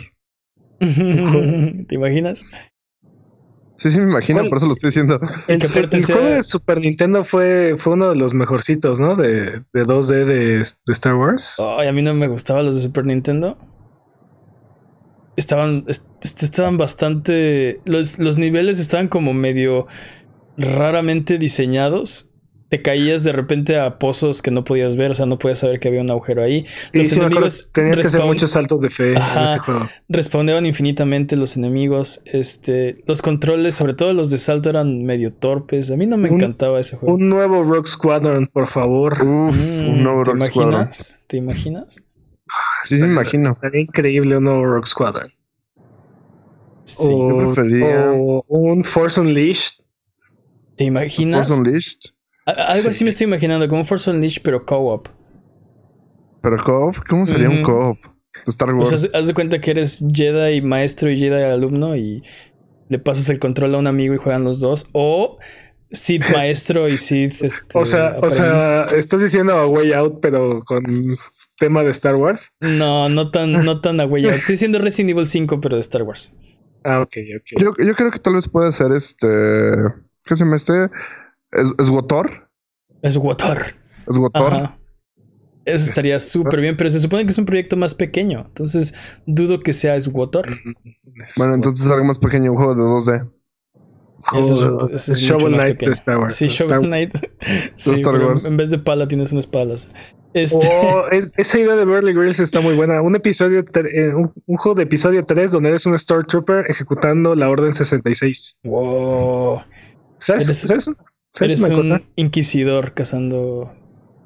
¿Te 1.88 1.94
imaginas? 1.94 2.44
Sí, 3.76 3.90
sí, 3.90 4.00
me 4.00 4.10
imagino, 4.10 4.44
por 4.48 4.56
eso 4.58 4.66
lo 4.66 4.72
estoy 4.72 4.88
diciendo. 4.88 5.20
El, 5.48 5.54
el 5.56 5.60
sea- 6.02 6.16
juego 6.16 6.28
de 6.28 6.42
Super 6.42 6.80
Nintendo 6.80 7.24
fue, 7.24 7.74
fue 7.78 7.92
uno 7.92 8.08
de 8.08 8.16
los 8.16 8.32
mejorcitos, 8.32 9.00
¿no? 9.00 9.16
De, 9.16 9.62
de 9.72 9.84
2D 9.84 10.24
de, 10.24 10.34
de 10.58 10.92
Star 10.92 11.14
Wars. 11.14 11.56
Ay, 11.58 11.88
a 11.88 11.92
mí 11.92 12.02
no 12.02 12.14
me 12.14 12.26
gustaban 12.26 12.64
los 12.64 12.74
de 12.74 12.80
Super 12.80 13.04
Nintendo. 13.04 13.58
Estaban, 15.36 15.84
est- 15.88 16.06
est- 16.22 16.42
estaban 16.42 16.78
bastante. 16.78 17.80
Los, 17.84 18.18
los 18.18 18.38
niveles 18.38 18.80
estaban 18.80 19.08
como 19.08 19.34
medio 19.34 19.86
raramente 20.56 21.36
diseñados. 21.36 22.30
Te 22.68 22.82
caías 22.82 23.22
de 23.22 23.30
repente 23.30 23.78
a 23.78 23.98
pozos 24.00 24.42
que 24.42 24.50
no 24.50 24.64
podías 24.64 24.96
ver, 24.96 25.12
o 25.12 25.14
sea, 25.14 25.24
no 25.26 25.38
podías 25.38 25.60
saber 25.60 25.78
que 25.78 25.86
había 25.86 26.00
un 26.00 26.10
agujero 26.10 26.42
ahí. 26.42 26.66
Los 26.92 27.08
sí, 27.08 27.20
enemigos 27.20 27.70
Tenías 27.72 28.00
que 28.00 28.06
hacer 28.08 28.24
muchos 28.24 28.50
saltos 28.50 28.80
de 28.80 28.90
fe 28.90 29.16
Ajá. 29.16 29.38
en 29.38 29.44
ese 29.44 29.58
juego. 29.60 29.88
respawneaban 30.08 30.66
infinitamente 30.66 31.36
los 31.36 31.56
enemigos. 31.56 32.22
Este, 32.24 32.96
los 33.06 33.22
controles, 33.22 33.76
sobre 33.76 33.94
todo 33.94 34.12
los 34.14 34.30
de 34.30 34.38
salto, 34.38 34.68
eran 34.68 35.04
medio 35.04 35.32
torpes. 35.32 35.92
A 35.92 35.96
mí 35.96 36.06
no 36.08 36.16
me 36.16 36.28
Un- 36.28 36.36
encantaba 36.36 36.80
ese 36.80 36.96
juego. 36.96 37.14
Un 37.14 37.28
nuevo 37.28 37.62
Rogue 37.62 37.86
Squadron, 37.88 38.46
por 38.48 38.66
favor. 38.66 39.12
Uf, 39.22 39.82
Mm, 39.84 39.88
un 39.90 40.02
nuevo 40.02 40.22
¿Te 40.24 40.30
Rock 40.32 40.40
Squadron. 40.42 40.90
¿Te 41.28 41.36
imaginas? 41.36 42.02
Sí, 42.82 42.96
sí, 42.98 43.04
me 43.04 43.10
imagino. 43.12 43.50
Estaría 43.52 43.82
increíble 43.82 44.38
un 44.38 44.44
nuevo 44.44 44.64
Rogue 44.64 44.86
Squadron. 44.86 45.32
Sí. 46.84 46.96
o, 47.10 47.30
yo 47.44 47.52
prefería- 47.54 48.12
o 48.12 48.44
un 48.48 48.82
Force 48.84 49.20
Unleashed. 49.20 49.82
¿Te 50.76 50.84
imaginas? 50.84 51.48
Force 51.48 51.60
Unleashed. 51.62 52.00
A- 52.46 52.50
Algo 52.72 52.88
así 52.90 52.98
Sí. 52.98 53.04
me 53.04 53.10
estoy 53.10 53.26
imaginando, 53.26 53.68
como 53.68 53.80
un 53.80 53.86
Force 53.86 54.08
Unleashed, 54.10 54.42
pero 54.42 54.64
co-op. 54.64 55.08
Pero 56.42 56.56
co-op, 56.62 56.96
¿cómo 57.08 57.26
sería 57.26 57.50
un 57.50 57.62
co-op? 57.62 57.98
Star 58.46 58.70
O 58.70 58.76
Wars. 58.76 58.90
sea, 59.00 59.10
haz- 59.18 59.26
de 59.26 59.34
cuenta 59.34 59.60
que 59.60 59.72
eres 59.72 60.04
Jedi 60.12 60.62
maestro 60.62 61.10
y 61.10 61.18
Jedi 61.18 61.42
alumno 61.42 61.96
y 61.96 62.22
le 62.88 62.98
pasas 63.00 63.28
el 63.30 63.40
control 63.40 63.74
a 63.74 63.78
un 63.78 63.88
amigo 63.88 64.14
y 64.14 64.18
juegan 64.18 64.44
los 64.44 64.60
dos. 64.60 64.88
O 64.92 65.38
Sith 65.90 66.22
maestro 66.46 66.88
y 66.88 66.98
Sith 66.98 67.42
este, 67.42 67.76
O 67.76 67.84
sea, 67.84 68.16
o 68.22 68.30
sea, 68.30 68.84
estás 68.96 69.22
diciendo 69.22 69.54
a 69.54 69.66
Way 69.66 69.92
Out, 69.94 70.18
pero 70.22 70.60
con 70.64 70.84
tema 71.58 71.82
de 71.82 71.90
Star 71.90 72.14
Wars. 72.14 72.52
No, 72.60 73.08
no 73.08 73.30
tan, 73.32 73.52
no 73.64 73.80
tan 73.80 73.98
agüeyado. 74.00 74.36
Estoy 74.36 74.52
diciendo 74.52 74.78
Resident 74.78 75.10
Evil 75.10 75.26
5, 75.26 75.60
pero 75.60 75.74
de 75.76 75.80
Star 75.80 76.02
Wars. 76.02 76.32
Ah, 76.84 77.00
ok, 77.00 77.16
ok. 77.40 77.60
Yo, 77.60 77.74
yo 77.84 77.94
creo 77.96 78.12
que 78.12 78.20
tal 78.20 78.34
vez 78.34 78.46
puede 78.48 78.70
ser 78.70 78.92
este. 78.92 79.26
¿Qué 80.24 80.36
se 80.36 80.44
me 80.44 80.54
esté? 80.54 80.88
¿Es, 81.56 81.74
es 81.78 81.90
Gotor? 81.90 82.48
Es 83.02 83.16
Wotor. 83.16 83.58
¿Es 84.08 84.18
Gotor? 84.18 84.52
Ajá. 84.54 84.78
Eso 85.64 85.84
estaría 85.88 86.20
súper 86.20 86.60
bien, 86.60 86.76
pero 86.76 86.88
se 86.90 87.00
supone 87.00 87.24
que 87.24 87.30
es 87.30 87.38
un 87.38 87.44
proyecto 87.44 87.76
más 87.76 87.92
pequeño. 87.94 88.44
Entonces, 88.46 88.94
dudo 89.26 89.60
que 89.60 89.72
sea 89.72 89.96
Wotor. 90.12 90.46
Bueno, 91.36 91.54
entonces 91.54 91.90
algo 91.90 92.04
más 92.04 92.18
pequeño, 92.20 92.52
un 92.52 92.56
juego 92.56 92.74
de 92.76 92.82
2D. 92.82 93.30
Eso 94.32 94.38
es- 94.38 94.60
Joder, 94.60 94.94
eso 94.94 95.12
es 95.12 95.18
Shovel 95.18 95.54
Knight 95.54 95.80
de 95.80 95.90
Star 95.90 96.18
Wars. 96.18 96.34
Sí, 96.36 96.46
Star 96.46 96.68
Shovel. 96.68 96.86
Knight. 96.86 97.14
Sí, 97.76 97.92
Star 97.94 98.16
Wars. 98.18 98.44
en 98.44 98.56
vez 98.56 98.70
de 98.70 98.78
pala 98.78 99.06
tienes 99.08 99.30
una 99.32 99.40
espada 99.40 99.64
láser. 99.66 99.92
Este, 100.34 100.56
Oh, 100.62 101.06
es- 101.10 101.32
esa 101.36 101.58
idea 101.58 101.74
de 101.76 101.84
Beverly 101.84 102.12
Grills 102.12 102.38
está 102.40 102.60
muy 102.60 102.74
buena. 102.74 103.02
Un 103.02 103.16
episodio, 103.16 103.60
eh, 103.74 104.14
un, 104.14 104.32
un 104.46 104.56
juego 104.56 104.76
de 104.76 104.84
episodio 104.84 105.24
3 105.24 105.50
donde 105.50 105.70
eres 105.70 105.84
un 105.86 105.98
Stormtrooper 105.98 106.66
ejecutando 106.70 107.34
la 107.34 107.48
Orden 107.48 107.74
66. 107.74 108.60
wow. 108.64 109.62
¿Sabes? 110.18 110.46
¿Sabes? 110.58 110.92
¿Sabes 111.32 111.52
Eres 111.52 111.64
una 111.64 111.74
un 111.74 111.82
cosa? 111.82 112.02
inquisidor 112.16 112.94
cazando 112.94 113.72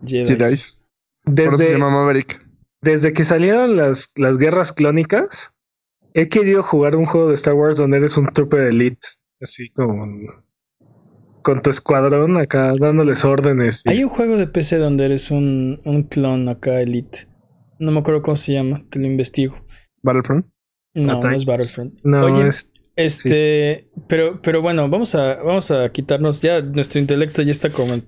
Jedi. 0.04 0.26
Jedi. 0.26 0.38
Por 0.38 0.48
eso 0.48 0.82
se 1.24 1.32
Desde, 1.32 1.72
llama 1.72 1.90
Maverick. 1.90 2.46
desde 2.82 3.12
que 3.12 3.24
salieron 3.24 3.76
las, 3.76 4.12
las 4.16 4.38
guerras 4.38 4.72
clónicas, 4.72 5.52
he 6.14 6.28
querido 6.28 6.62
jugar 6.62 6.96
un 6.96 7.06
juego 7.06 7.28
de 7.28 7.34
Star 7.34 7.54
Wars 7.54 7.76
donde 7.76 7.98
eres 7.98 8.16
un 8.16 8.26
Trooper 8.28 8.62
Elite. 8.62 9.06
Así 9.40 9.70
como 9.70 10.06
con 11.42 11.62
tu 11.62 11.70
escuadrón 11.70 12.36
acá 12.36 12.72
dándoles 12.78 13.24
órdenes. 13.24 13.82
y- 13.86 13.90
Hay 13.90 14.04
un 14.04 14.10
juego 14.10 14.36
de 14.36 14.46
PC 14.46 14.76
donde 14.76 15.06
eres 15.06 15.30
un, 15.30 15.80
un 15.84 16.02
clon 16.04 16.48
acá, 16.48 16.80
Elite. 16.80 17.26
No 17.78 17.92
me 17.92 18.00
acuerdo 18.00 18.20
cómo 18.22 18.36
se 18.36 18.52
llama, 18.52 18.84
te 18.90 18.98
lo 18.98 19.06
investigo. 19.06 19.56
Battlefront. 20.02 20.46
No, 20.94 21.20
no 21.22 21.30
es. 21.30 21.44
Battlefront. 21.46 21.94
No, 22.04 22.26
Oye, 22.26 22.48
es, 22.48 22.69
este, 23.04 23.88
pero, 24.08 24.40
pero 24.42 24.62
bueno, 24.62 24.88
vamos 24.88 25.14
a, 25.14 25.36
vamos 25.36 25.70
a 25.70 25.90
quitarnos 25.92 26.40
ya, 26.40 26.60
nuestro 26.62 27.00
intelecto 27.00 27.42
ya 27.42 27.52
está 27.52 27.70
como 27.70 27.94
en- 27.94 28.04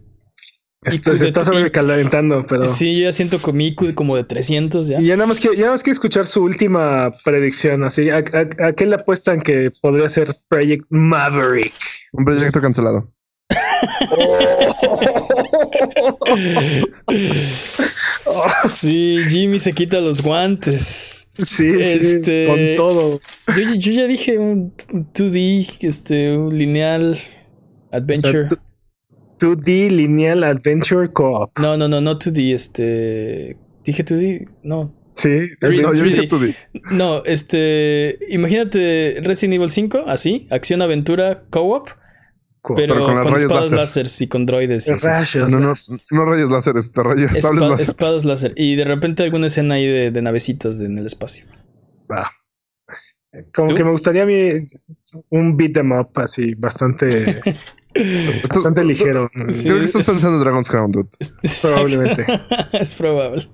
esto- 0.84 1.14
se 1.14 1.26
está 1.26 1.45
sobrecalentando, 1.45 2.45
pero. 2.47 2.66
Sí, 2.66 2.97
yo 2.97 3.05
ya 3.05 3.12
siento 3.12 3.38
con 3.40 3.57
mi 3.57 3.68
IQ 3.68 3.95
como 3.95 4.16
de 4.16 4.24
300 4.24 4.88
ya. 4.88 5.01
Y 5.01 5.07
ya 5.07 5.16
nada 5.16 5.28
más 5.28 5.38
quiero, 5.38 5.55
ya 5.55 5.61
nada 5.62 5.72
más 5.74 5.82
quiero 5.84 5.95
escuchar 5.95 6.26
su 6.26 6.43
última 6.43 7.12
predicción. 7.24 7.84
Así, 7.84 8.11
¿a, 8.11 8.16
a- 8.18 8.66
a 8.66 8.72
qué 8.72 8.86
le 8.86 8.97
apuestan 8.97 9.40
que 9.40 9.70
podría 9.80 10.09
ser 10.11 10.28
Project 10.49 10.84
Maverick? 10.90 11.72
Un 12.12 12.24
proyecto 12.24 12.61
cancelado. 12.61 13.12
Sí, 18.74 19.18
Jimmy 19.28 19.59
se 19.59 19.72
quita 19.72 20.01
los 20.01 20.22
guantes. 20.22 21.28
Sí, 21.37 21.45
sí, 21.45 21.72
Este- 21.80 22.47
con 22.47 22.59
todo. 22.76 23.20
Yo, 23.57 23.74
yo 23.74 23.93
ya 23.93 24.07
dije 24.07 24.39
un 24.39 24.72
2D, 25.14 25.78
este, 25.80 26.37
un 26.37 26.57
lineal 26.57 27.12
O 27.12 27.16
sea, 27.16 27.99
adventure. 27.99 28.49
tu- 28.49 28.59
2D 29.41 29.91
Lineal 29.91 30.45
Adventure 30.45 31.11
Co-op. 31.12 31.59
No, 31.59 31.76
no, 31.76 31.89
no, 31.89 32.01
no 32.01 32.16
2D, 32.16 32.55
este. 32.55 33.57
Dije 33.85 34.05
2D, 34.05 34.45
no. 34.62 34.95
Sí, 35.14 35.28
No, 35.61 35.70
yo 35.72 35.91
3D. 35.91 36.03
dije 36.05 36.28
2D. 36.28 36.55
No, 36.93 37.24
este. 37.24 38.18
Imagínate 38.30 39.20
Resident 39.24 39.55
Evil 39.55 39.68
5, 39.68 40.05
así, 40.07 40.47
acción-aventura 40.51 41.43
co-op, 41.51 41.89
Co- 41.89 41.97
pero, 42.63 42.77
Pero 42.77 42.95
con 42.95 43.05
con, 43.07 43.15
los 43.17 43.25
rayos 43.27 43.43
espadas 43.43 43.71
láser. 43.73 44.05
láser 44.07 44.25
y 44.25 44.29
con 44.29 44.47
droides. 44.47 44.87
y 44.89 44.93
así. 44.93 45.07
Rayos. 45.07 45.51
No, 45.51 45.59
no, 45.61 45.75
no 46.11 46.25
rayos 46.25 46.51
láseres, 46.51 46.93
te 46.93 47.03
rayos, 47.03 47.31
sables 47.39 47.65
Espa- 47.65 47.71
láser. 47.71 47.85
espadas 47.87 48.25
láser. 48.25 48.53
Y 48.57 48.77
de 48.77 48.85
repente 48.85 49.23
alguna 49.25 49.47
escena 49.49 49.75
ahí 49.75 49.87
de, 49.87 50.11
de 50.13 50.23
navecitas 50.23 50.79
de- 50.79 50.87
en 50.87 50.99
el 50.99 51.07
espacio. 51.07 51.45
Ah. 52.09 52.31
Como 53.55 53.69
¿Tú? 53.69 53.75
que 53.75 53.85
me 53.85 53.91
gustaría 53.91 54.23
a 54.25 54.27
mí 54.27 54.49
un 55.31 55.57
beat 55.57 55.77
em 55.79 55.91
up 55.93 56.11
así, 56.17 56.55
bastante, 56.55 57.41
bastante 58.49 58.85
ligero. 58.85 59.31
Sí. 59.49 59.65
Creo 59.65 59.79
que 59.79 59.85
estás 59.85 60.07
pensando 60.07 60.37
en 60.37 60.45
Dragon's 60.45 60.69
Crown, 60.69 60.93
dude. 60.93 61.09
Probablemente. 61.63 62.27
es 62.75 62.95
probable. 62.95 63.49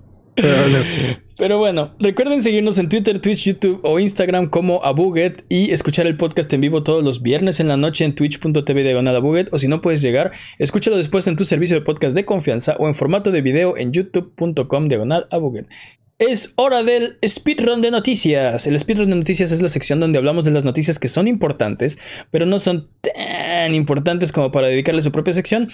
Pero 1.37 1.59
bueno, 1.59 1.95
recuerden 2.01 2.43
seguirnos 2.43 2.79
en 2.79 2.89
Twitter, 2.89 3.21
Twitch, 3.21 3.45
YouTube 3.45 3.81
o 3.85 3.99
Instagram 3.99 4.49
como 4.49 4.85
Abuget 4.85 5.45
y 5.49 5.71
escuchar 5.71 6.07
el 6.07 6.17
podcast 6.17 6.53
en 6.53 6.61
vivo 6.61 6.83
todos 6.83 7.05
los 7.05 7.23
viernes 7.23 7.61
en 7.61 7.69
la 7.69 7.77
noche 7.77 8.05
en 8.05 8.15
twitch.tv 8.15 8.83
diagonal 8.83 9.17
Abuget 9.17 9.53
o 9.53 9.59
si 9.59 9.69
no 9.69 9.81
puedes 9.81 10.03
llegar, 10.03 10.33
escúchalo 10.59 10.97
después 10.97 11.27
en 11.27 11.37
tu 11.37 11.45
servicio 11.45 11.77
de 11.77 11.85
podcast 11.85 12.15
de 12.15 12.25
confianza 12.25 12.77
o 12.79 12.89
en 12.89 12.95
formato 12.95 13.31
de 13.31 13.43
video 13.43 13.77
en 13.77 13.93
youtube.com 13.93 14.89
diagonal 14.89 15.27
Abuget. 15.31 15.69
Es 16.19 16.53
hora 16.57 16.83
del 16.83 17.17
speedrun 17.25 17.81
de 17.81 17.93
noticias. 17.93 18.67
El 18.67 18.77
speedrun 18.77 19.11
de 19.11 19.17
noticias 19.17 19.53
es 19.53 19.63
la 19.63 19.69
sección 19.69 20.01
donde 20.01 20.19
hablamos 20.19 20.45
de 20.45 20.51
las 20.51 20.65
noticias 20.65 20.99
que 20.99 21.09
son 21.09 21.29
importantes, 21.29 21.97
pero 22.33 22.45
no 22.45 22.59
son 22.59 22.91
tan 23.03 23.73
importantes 23.73 24.33
como 24.33 24.51
para 24.51 24.67
dedicarle 24.67 25.01
su 25.03 25.13
propia 25.13 25.33
sección. 25.33 25.69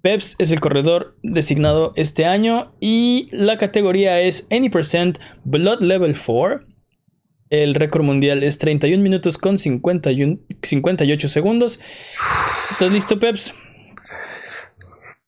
Peps 0.00 0.36
es 0.38 0.52
el 0.52 0.60
corredor 0.60 1.16
designado 1.24 1.92
este 1.96 2.24
año 2.24 2.72
y 2.78 3.30
la 3.32 3.58
categoría 3.58 4.20
es 4.20 4.46
Any 4.52 4.68
Percent 4.68 5.18
Blood 5.42 5.82
Level 5.82 6.14
4. 6.16 6.64
El 7.50 7.74
récord 7.74 8.04
mundial 8.04 8.44
es 8.44 8.58
31 8.58 9.02
minutos 9.02 9.38
con 9.38 9.58
51 9.58 10.38
58 10.62 11.28
segundos. 11.28 11.80
¿Estás 12.70 12.92
listo, 12.92 13.18
Peps? 13.18 13.54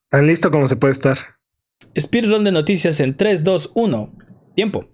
Tan 0.08 0.28
listo 0.28 0.52
como 0.52 0.68
se 0.68 0.76
puede 0.76 0.92
estar. 0.92 1.18
Speedrun 1.98 2.44
de 2.44 2.52
noticias 2.52 3.00
en 3.00 3.16
3, 3.16 3.42
2, 3.42 3.72
1. 3.74 4.12
Tiempo. 4.54 4.88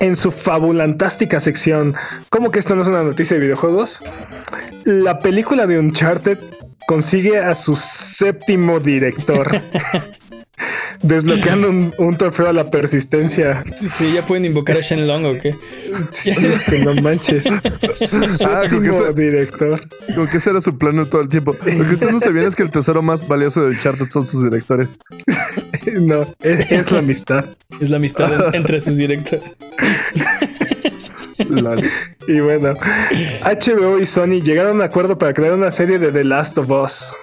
En 0.00 0.16
su 0.16 0.30
fabulantástica 0.30 1.40
sección, 1.40 1.94
¿cómo 2.30 2.50
que 2.50 2.58
esto 2.58 2.74
no 2.74 2.82
es 2.82 2.88
una 2.88 3.02
noticia 3.02 3.36
de 3.36 3.42
videojuegos? 3.42 4.02
La 4.84 5.18
película 5.18 5.66
de 5.66 5.78
Uncharted 5.78 6.38
consigue 6.86 7.38
a 7.38 7.54
su 7.54 7.76
séptimo 7.76 8.80
director. 8.80 9.62
Desbloqueando 11.06 11.68
un, 11.68 11.92
un 11.98 12.16
trofeo 12.16 12.48
a 12.48 12.52
la 12.54 12.70
persistencia. 12.70 13.62
Sí, 13.86 14.12
ya 14.14 14.24
pueden 14.24 14.46
invocar 14.46 14.76
a 14.76 14.80
Shenlong 14.80 15.24
o 15.26 15.38
qué. 15.38 15.54
Sí, 16.10 16.30
es 16.30 16.64
que 16.64 16.78
no 16.78 16.94
manches. 16.96 17.44
Ah, 18.46 18.62
con 18.70 18.82
que 18.82 18.88
ese- 18.88 19.12
director. 19.14 19.80
Como 20.14 20.28
que 20.28 20.38
ese 20.38 20.50
era 20.50 20.60
su 20.60 20.76
plano 20.78 21.06
todo 21.06 21.20
el 21.22 21.28
tiempo. 21.28 21.54
Lo 21.64 21.86
que 21.88 21.94
ustedes 21.94 22.12
no 22.12 22.20
sabían 22.20 22.46
es 22.46 22.56
que 22.56 22.62
el 22.62 22.70
tesoro 22.70 23.02
más 23.02 23.26
valioso 23.28 23.62
de 23.64 23.70
Uncharted 23.74 24.08
son 24.08 24.26
sus 24.26 24.42
directores. 24.44 24.98
No, 26.00 26.22
es, 26.42 26.70
es 26.72 26.90
la 26.90 27.00
amistad. 27.00 27.44
Es 27.80 27.90
la 27.90 27.98
amistad 27.98 28.32
en- 28.48 28.54
entre 28.62 28.80
sus 28.80 28.96
directores. 28.96 29.44
Y 32.26 32.40
bueno, 32.40 32.74
HBO 33.44 33.98
y 34.00 34.06
Sony 34.06 34.40
llegaron 34.42 34.72
a 34.72 34.74
un 34.76 34.82
acuerdo 34.82 35.18
para 35.18 35.34
crear 35.34 35.52
una 35.52 35.70
serie 35.70 35.98
de 35.98 36.10
The 36.10 36.24
Last 36.24 36.56
of 36.58 36.70
Us. 36.70 37.14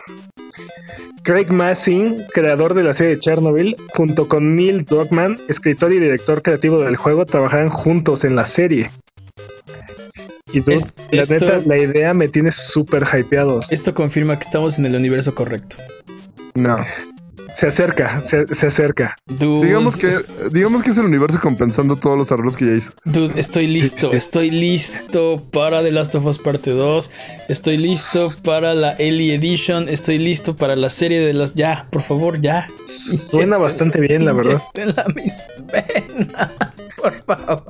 Craig 1.24 1.52
Massin, 1.52 2.24
creador 2.34 2.74
de 2.74 2.84
la 2.84 2.94
serie 2.94 3.16
de 3.16 3.20
Chernobyl, 3.20 3.76
junto 3.96 4.28
con 4.28 4.56
Neil 4.56 4.86
Druckmann, 4.86 5.40
escritor 5.50 5.92
y 5.94 6.00
director 6.00 6.42
creativo 6.42 6.80
del 6.82 6.96
juego, 6.96 7.26
trabajarán 7.26 7.70
juntos 7.70 8.24
en 8.26 8.36
la 8.36 8.46
serie. 8.46 8.90
Y 10.52 10.60
Es- 10.72 10.94
la 11.12 11.22
esto- 11.22 11.34
neta, 11.36 11.62
la 11.66 11.78
idea 11.78 12.14
me 12.14 12.28
tiene 12.28 12.52
súper 12.52 13.04
hypeado. 13.14 13.60
Esto 13.70 13.94
confirma 13.94 14.38
que 14.38 14.44
estamos 14.46 14.80
en 14.80 14.86
el 14.86 14.96
universo 14.96 15.34
correcto. 15.36 15.78
No. 16.56 16.78
Se 17.54 17.68
acerca, 17.68 18.22
se, 18.22 18.46
se 18.56 18.68
acerca. 18.68 19.16
Dude, 19.28 19.68
Digamos 19.68 19.98
que, 19.98 20.08
es- 20.08 20.26
digamos 20.52 20.82
que 20.84 20.90
es 20.92 20.98
el 20.98 21.06
universo 21.06 21.40
compensando 21.42 21.96
todos 21.96 22.18
los 22.18 22.32
errores 22.32 22.56
que 22.58 22.66
ya 22.66 22.72
hizo. 22.74 22.92
dude, 23.06 23.40
estoy 23.40 23.68
listo. 23.68 24.10
sí. 24.12 24.16
Estoy 24.18 24.52
listo 24.52 25.44
para 25.52 25.82
The 25.84 25.92
Last 25.92 26.16
of 26.16 26.26
Us 26.26 26.38
Parte 26.40 26.72
2. 26.72 27.12
Estoy 27.50 27.78
listo 27.78 28.30
para 28.44 28.74
la 28.74 28.94
Ellie 28.94 29.36
Edition. 29.36 29.90
Estoy 29.90 30.18
listo 30.18 30.56
para 30.56 30.76
la 30.76 30.90
serie 30.90 31.20
de 31.20 31.34
las. 31.34 31.54
Ya, 31.56 31.88
por 31.92 32.02
favor, 32.04 32.40
ya. 32.40 32.70
Suena 32.86 33.58
bastante 33.58 34.00
bien, 34.00 34.24
la 34.26 34.32
verdad. 34.34 34.62
Mis 35.16 35.34
venas, 35.72 36.88
por 36.96 37.24
favor. 37.26 37.64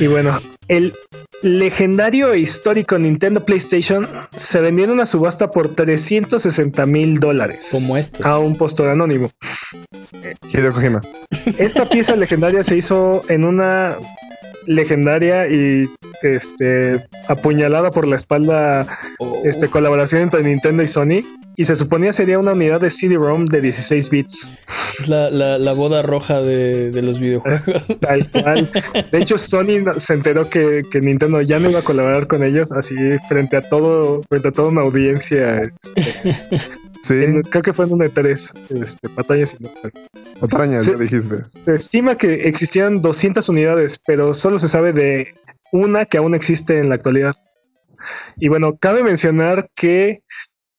Y 0.00 0.06
bueno, 0.06 0.38
el 0.68 0.94
legendario 1.42 2.32
e 2.32 2.38
histórico 2.40 2.98
Nintendo 2.98 3.44
PlayStation 3.44 4.08
se 4.34 4.60
vendió 4.60 4.86
en 4.86 4.90
una 4.92 5.04
subasta 5.06 5.50
por 5.50 5.68
360 5.74 6.86
mil 6.86 7.20
dólares. 7.20 7.68
Como 7.70 7.96
estos. 7.96 8.24
A 8.24 8.38
un 8.46 8.56
postor 8.56 8.88
anónimo. 8.88 9.30
Hideo 10.52 10.72
Kojima. 10.72 11.00
Esta 11.58 11.88
pieza 11.88 12.16
legendaria 12.16 12.62
se 12.64 12.76
hizo 12.76 13.22
en 13.28 13.44
una 13.44 13.96
legendaria 14.66 15.46
y 15.48 15.88
este 16.22 17.00
apuñalada 17.28 17.90
por 17.92 18.06
la 18.08 18.16
espalda 18.16 18.98
Oh, 19.18 19.42
este 19.44 19.68
colaboración 19.68 20.22
entre 20.22 20.42
Nintendo 20.42 20.82
y 20.82 20.88
Sony 20.88 21.22
y 21.56 21.64
se 21.64 21.74
suponía 21.76 22.12
sería 22.12 22.38
una 22.38 22.52
unidad 22.52 22.80
de 22.82 22.90
CD-ROM 22.90 23.46
de 23.46 23.60
16 23.62 24.10
bits 24.10 24.50
es 24.98 25.08
la, 25.08 25.30
la- 25.30 25.56
la 25.58 25.72
boda 25.72 26.02
roja 26.02 26.42
de, 26.42 26.90
de 26.90 27.00
los 27.02 27.18
videojuegos. 27.20 27.86
tal 28.00 28.28
cual. 28.30 28.68
De 29.12 29.18
hecho 29.18 29.38
Sony 29.38 29.84
se 29.98 30.14
enteró 30.14 30.50
que, 30.50 30.82
que 30.90 31.00
Nintendo 31.00 31.40
ya 31.42 31.58
no 31.60 31.70
iba 31.70 31.78
a 31.78 31.84
colaborar 31.84 32.26
con 32.26 32.42
ellos 32.42 32.72
así 32.72 32.94
frente 33.28 33.56
a 33.56 33.62
todo 33.62 34.20
frente 34.28 34.48
a 34.48 34.52
toda 34.52 34.68
una 34.68 34.82
audiencia 34.82 35.62
este, 35.62 36.36
Sí, 37.02 37.14
en- 37.24 37.42
creo 37.42 37.62
que 37.62 37.72
fue 37.72 37.84
en 37.86 37.92
un 37.94 38.00
E3 38.00 38.82
este, 38.82 39.08
batallas 39.08 39.56
patrañas, 40.40 40.86
ya 40.86 40.94
dijiste. 40.96 41.36
Se 41.38 41.74
estima 41.74 42.16
que 42.16 42.46
existían 42.48 43.00
200 43.02 43.48
unidades, 43.48 44.00
pero 44.06 44.34
solo 44.34 44.58
se 44.58 44.68
sabe 44.68 44.92
de 44.92 45.34
una 45.72 46.04
que 46.04 46.18
aún 46.18 46.34
existe 46.34 46.78
en 46.78 46.88
la 46.88 46.94
actualidad. 46.96 47.34
Y 48.36 48.48
bueno, 48.48 48.76
cabe 48.76 49.02
mencionar 49.02 49.68
que 49.74 50.22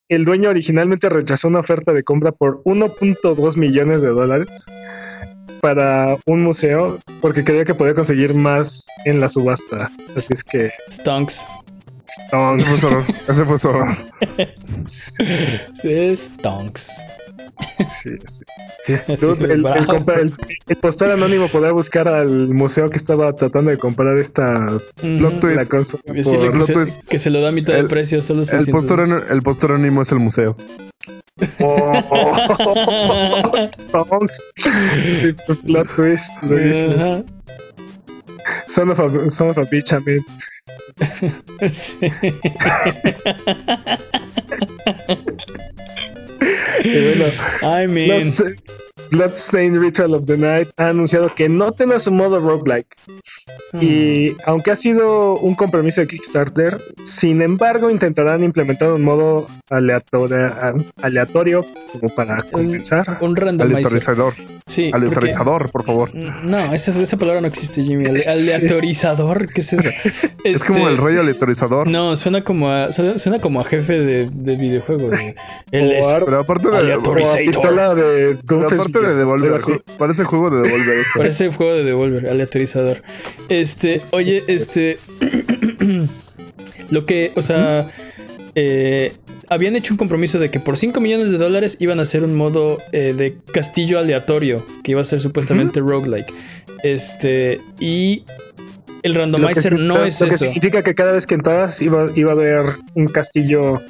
el 0.08 0.24
dueño 0.24 0.48
originalmente 0.50 1.08
rechazó 1.10 1.48
una 1.48 1.60
oferta 1.60 1.92
de 1.92 2.02
compra 2.02 2.32
por 2.32 2.62
1.2 2.64 3.56
millones 3.56 4.00
de 4.00 4.08
dólares 4.08 4.48
para 5.60 6.16
un 6.24 6.42
museo 6.42 6.98
porque 7.20 7.44
creía 7.44 7.64
que 7.64 7.74
podía 7.74 7.92
conseguir 7.94 8.32
más 8.34 8.86
en 9.04 9.20
la 9.20 9.28
subasta. 9.28 9.90
Así 10.16 10.32
es 10.32 10.44
que... 10.44 10.70
Stonks. 10.90 11.46
No, 12.32 12.56
Ese 12.56 12.64
fue 12.66 12.78
su 12.78 12.88
error. 12.88 13.04
Ese 13.28 13.44
fue 13.44 13.58
su 13.58 13.68
error. 13.70 13.96
Sí, 14.86 16.16
Stonks. 16.16 17.02
sí, 17.88 18.10
el, 18.86 19.50
el 19.50 19.62
bravo. 19.62 19.84
compa- 19.86 20.18
el- 20.20 20.32
el 20.68 20.76
postor 20.76 21.10
anónimo 21.10 21.48
podrá 21.48 21.72
buscar 21.72 22.06
al 22.06 22.48
museo 22.54 22.88
que 22.88 22.98
estaba 22.98 23.32
tratando 23.34 23.70
de 23.72 23.78
comprar 23.78 24.16
esta 24.18 24.44
Ujú. 25.02 25.30
twist. 25.40 25.56
la 25.56 25.66
consola 25.66 26.02
que, 26.06 26.22
Plot 26.22 26.66
se, 26.66 26.72
twist. 26.72 26.98
que 27.08 27.18
se 27.18 27.30
lo 27.30 27.40
da 27.40 27.48
a 27.48 27.52
mitad 27.52 27.74
de 27.74 27.84
precio, 27.84 28.22
solo 28.22 28.40
El 28.42 28.46
600. 28.46 28.72
postor, 28.84 29.26
el 29.30 29.42
postor 29.42 29.72
anónimo 29.72 30.02
es 30.02 30.12
el 30.12 30.20
museo. 30.20 30.56
Oh, 31.60 31.92
Stonks. 33.76 34.44
Sí, 35.16 35.32
pues, 35.46 35.58
plot 35.60 35.88
twist. 35.96 36.30
buenísimo. 36.42 36.92
Ajá. 36.94 37.22
Son 38.66 38.90
of 38.90 39.00
a, 39.00 39.30
son 39.30 39.48
of 39.48 39.58
a 39.58 39.64
bitch, 39.64 39.92
man. 40.04 40.24
Sí. 41.70 41.98
Y 46.84 46.90
bueno, 47.02 47.24
I 47.62 47.86
mean, 47.88 48.08
los, 48.08 48.40
eh, 48.40 48.54
Bloodstained 49.10 49.78
Ritual 49.78 50.14
of 50.14 50.26
the 50.26 50.36
Night 50.36 50.68
ha 50.76 50.88
anunciado 50.88 51.32
que 51.34 51.48
no 51.48 51.72
tendrá 51.72 51.98
su 52.00 52.10
modo 52.12 52.38
roguelike. 52.38 52.88
Y 53.80 54.34
aunque 54.46 54.70
ha 54.70 54.76
sido 54.76 55.36
un 55.38 55.54
compromiso 55.54 56.00
de 56.00 56.06
Kickstarter, 56.08 56.80
sin 57.04 57.42
embargo 57.42 57.90
intentarán 57.90 58.42
implementar 58.42 58.92
un 58.92 59.02
modo 59.02 59.46
aleatorio, 59.70 60.52
aleatorio 61.02 61.64
como 61.92 62.08
para 62.14 62.38
compensar. 62.50 63.18
un 63.20 63.36
randomizer. 63.36 63.76
Aleatorizador. 63.78 64.34
Sí, 64.66 64.88
porque- 64.90 64.96
Aleatorizador, 65.06 65.70
por 65.70 65.84
favor. 65.84 66.14
No, 66.14 66.58
esa, 66.74 67.00
esa 67.00 67.16
palabra 67.16 67.40
no 67.40 67.46
existe, 67.46 67.82
Jimmy. 67.82 68.06
Ale- 68.06 68.22
Aleatorizador, 68.26 69.48
¿qué 69.52 69.60
es 69.60 69.72
eso? 69.72 69.88
Es 70.44 70.64
como 70.64 70.78
Este, 70.80 70.90
el 70.90 70.96
rey 70.98 71.16
aleatorizador. 71.18 71.88
No, 71.88 72.16
suena 72.16 72.44
como 72.44 72.70
a, 72.70 72.92
suena, 72.92 73.18
suena 73.18 73.38
como 73.40 73.60
a 73.60 73.64
jefe 73.64 73.98
de, 73.98 74.30
de 74.30 74.56
videojuego. 74.56 75.10
de- 75.10 75.34
El 75.72 75.90
es- 75.92 76.06
Pero 76.24 76.40
aparte 76.40 76.68
de, 76.68 76.72
o 76.74 76.76
Aleatorizator. 76.76 77.44
pistola 77.46 77.94
de 77.94 78.34
Doomfist, 78.44 78.88
aparte 78.98 79.12
de 79.14 79.18
Devolver, 79.18 79.54
así. 79.54 79.72
parece 79.98 80.24
juego 80.24 80.50
de 80.50 80.62
Devolver 80.62 80.98
eso. 81.00 81.10
Parece 81.18 81.48
juego 81.52 81.74
de 81.74 81.84
Devolver, 81.84 82.28
aleatorizador. 82.28 83.02
Este, 83.48 84.02
oye, 84.10 84.44
este. 84.48 84.98
lo 86.90 87.06
que, 87.06 87.32
o 87.36 87.42
sea. 87.42 87.88
eh, 88.54 89.12
habían 89.50 89.76
hecho 89.76 89.94
un 89.94 89.98
compromiso 89.98 90.38
de 90.38 90.50
que 90.50 90.60
por 90.60 90.76
5 90.76 91.00
millones 91.00 91.30
de 91.30 91.38
dólares 91.38 91.76
iban 91.80 91.98
a 92.00 92.02
hacer 92.02 92.22
un 92.22 92.34
modo 92.34 92.78
eh, 92.92 93.14
de 93.16 93.36
castillo 93.52 93.98
aleatorio, 93.98 94.62
que 94.82 94.90
iba 94.92 95.00
a 95.00 95.04
ser 95.04 95.20
supuestamente 95.20 95.80
roguelike. 95.80 96.32
Este, 96.82 97.60
y 97.80 98.24
el 99.02 99.12
Lo 99.12 99.14
que 99.14 99.18
randomizer 99.20 99.78
no 99.78 100.04
es 100.04 100.20
lo 100.20 100.28
que 100.28 100.34
eso. 100.34 100.44
significa 100.44 100.82
que 100.82 100.94
cada 100.94 101.12
vez 101.12 101.26
que 101.26 101.34
entrabas 101.36 101.80
iba, 101.80 102.10
iba 102.14 102.30
a 102.32 102.34
haber 102.34 102.60
un 102.94 103.06
castillo 103.06 103.80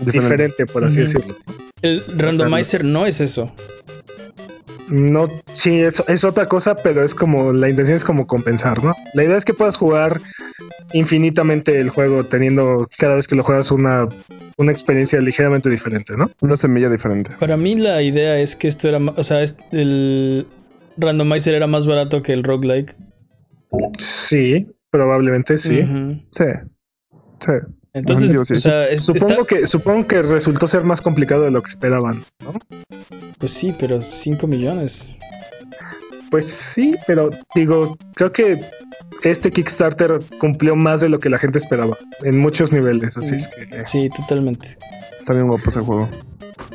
diferente, 0.00 0.66
por 0.66 0.84
así 0.84 1.00
decirlo. 1.00 1.36
El 1.82 2.04
randomizer 2.16 2.84
no 2.84 3.04
es 3.06 3.20
eso. 3.20 3.52
No, 4.90 5.28
sí, 5.52 5.80
es, 5.80 6.02
es 6.08 6.24
otra 6.24 6.46
cosa, 6.46 6.74
pero 6.76 7.04
es 7.04 7.14
como 7.14 7.52
la 7.52 7.68
intención 7.68 7.96
es 7.96 8.04
como 8.04 8.26
compensar, 8.26 8.82
¿no? 8.82 8.94
La 9.14 9.24
idea 9.24 9.36
es 9.36 9.44
que 9.44 9.52
puedas 9.54 9.76
jugar 9.76 10.20
infinitamente 10.92 11.78
el 11.80 11.90
juego 11.90 12.24
teniendo 12.24 12.88
cada 12.98 13.16
vez 13.16 13.28
que 13.28 13.34
lo 13.36 13.42
juegas 13.42 13.70
una, 13.70 14.08
una 14.56 14.72
experiencia 14.72 15.20
ligeramente 15.20 15.68
diferente, 15.68 16.16
¿no? 16.16 16.30
Una 16.40 16.56
semilla 16.56 16.88
diferente. 16.88 17.32
Para 17.38 17.56
mí 17.56 17.74
la 17.76 18.00
idea 18.02 18.38
es 18.40 18.56
que 18.56 18.68
esto 18.68 18.88
era, 18.88 18.98
o 18.98 19.22
sea, 19.22 19.42
es- 19.42 19.56
el 19.72 20.46
randomizer 20.96 21.54
era 21.54 21.66
más 21.66 21.86
barato 21.86 22.22
que 22.22 22.32
el 22.32 22.42
roguelike. 22.42 22.96
Sí, 23.98 24.66
probablemente 24.90 25.58
sí. 25.58 25.82
Sí. 26.30 26.44
Sí. 27.40 27.52
Entonces, 27.98 28.32
Yo 28.32 28.44
sí. 28.44 28.54
o 28.54 28.56
sea, 28.58 28.88
es- 28.88 29.02
Supongo 29.02 29.32
está- 29.42 29.44
que, 29.44 29.66
supongo 29.66 30.06
que 30.06 30.22
resultó 30.22 30.66
ser 30.68 30.84
más 30.84 31.00
complicado 31.02 31.42
de 31.42 31.50
lo 31.50 31.62
que 31.62 31.68
esperaban, 31.70 32.24
¿no? 32.44 32.52
pues 33.38 33.52
sí, 33.52 33.74
pero 33.78 34.02
5 34.02 34.46
millones. 34.46 35.08
Pues 36.30 36.46
sí, 36.46 36.94
pero 37.06 37.30
digo, 37.54 37.96
creo 38.14 38.32
que 38.32 38.60
este 39.22 39.50
Kickstarter 39.50 40.20
cumplió 40.38 40.76
más 40.76 41.00
de 41.00 41.08
lo 41.08 41.18
que 41.18 41.30
la 41.30 41.38
gente 41.38 41.58
esperaba 41.58 41.96
en 42.22 42.38
muchos 42.38 42.72
niveles, 42.72 43.16
así 43.16 43.36
es 43.36 43.48
que 43.48 43.84
Sí, 43.86 44.10
totalmente. 44.10 44.76
Está 45.18 45.32
bien 45.32 45.48
guapo 45.48 45.68
ese 45.68 45.80
juego. 45.80 46.08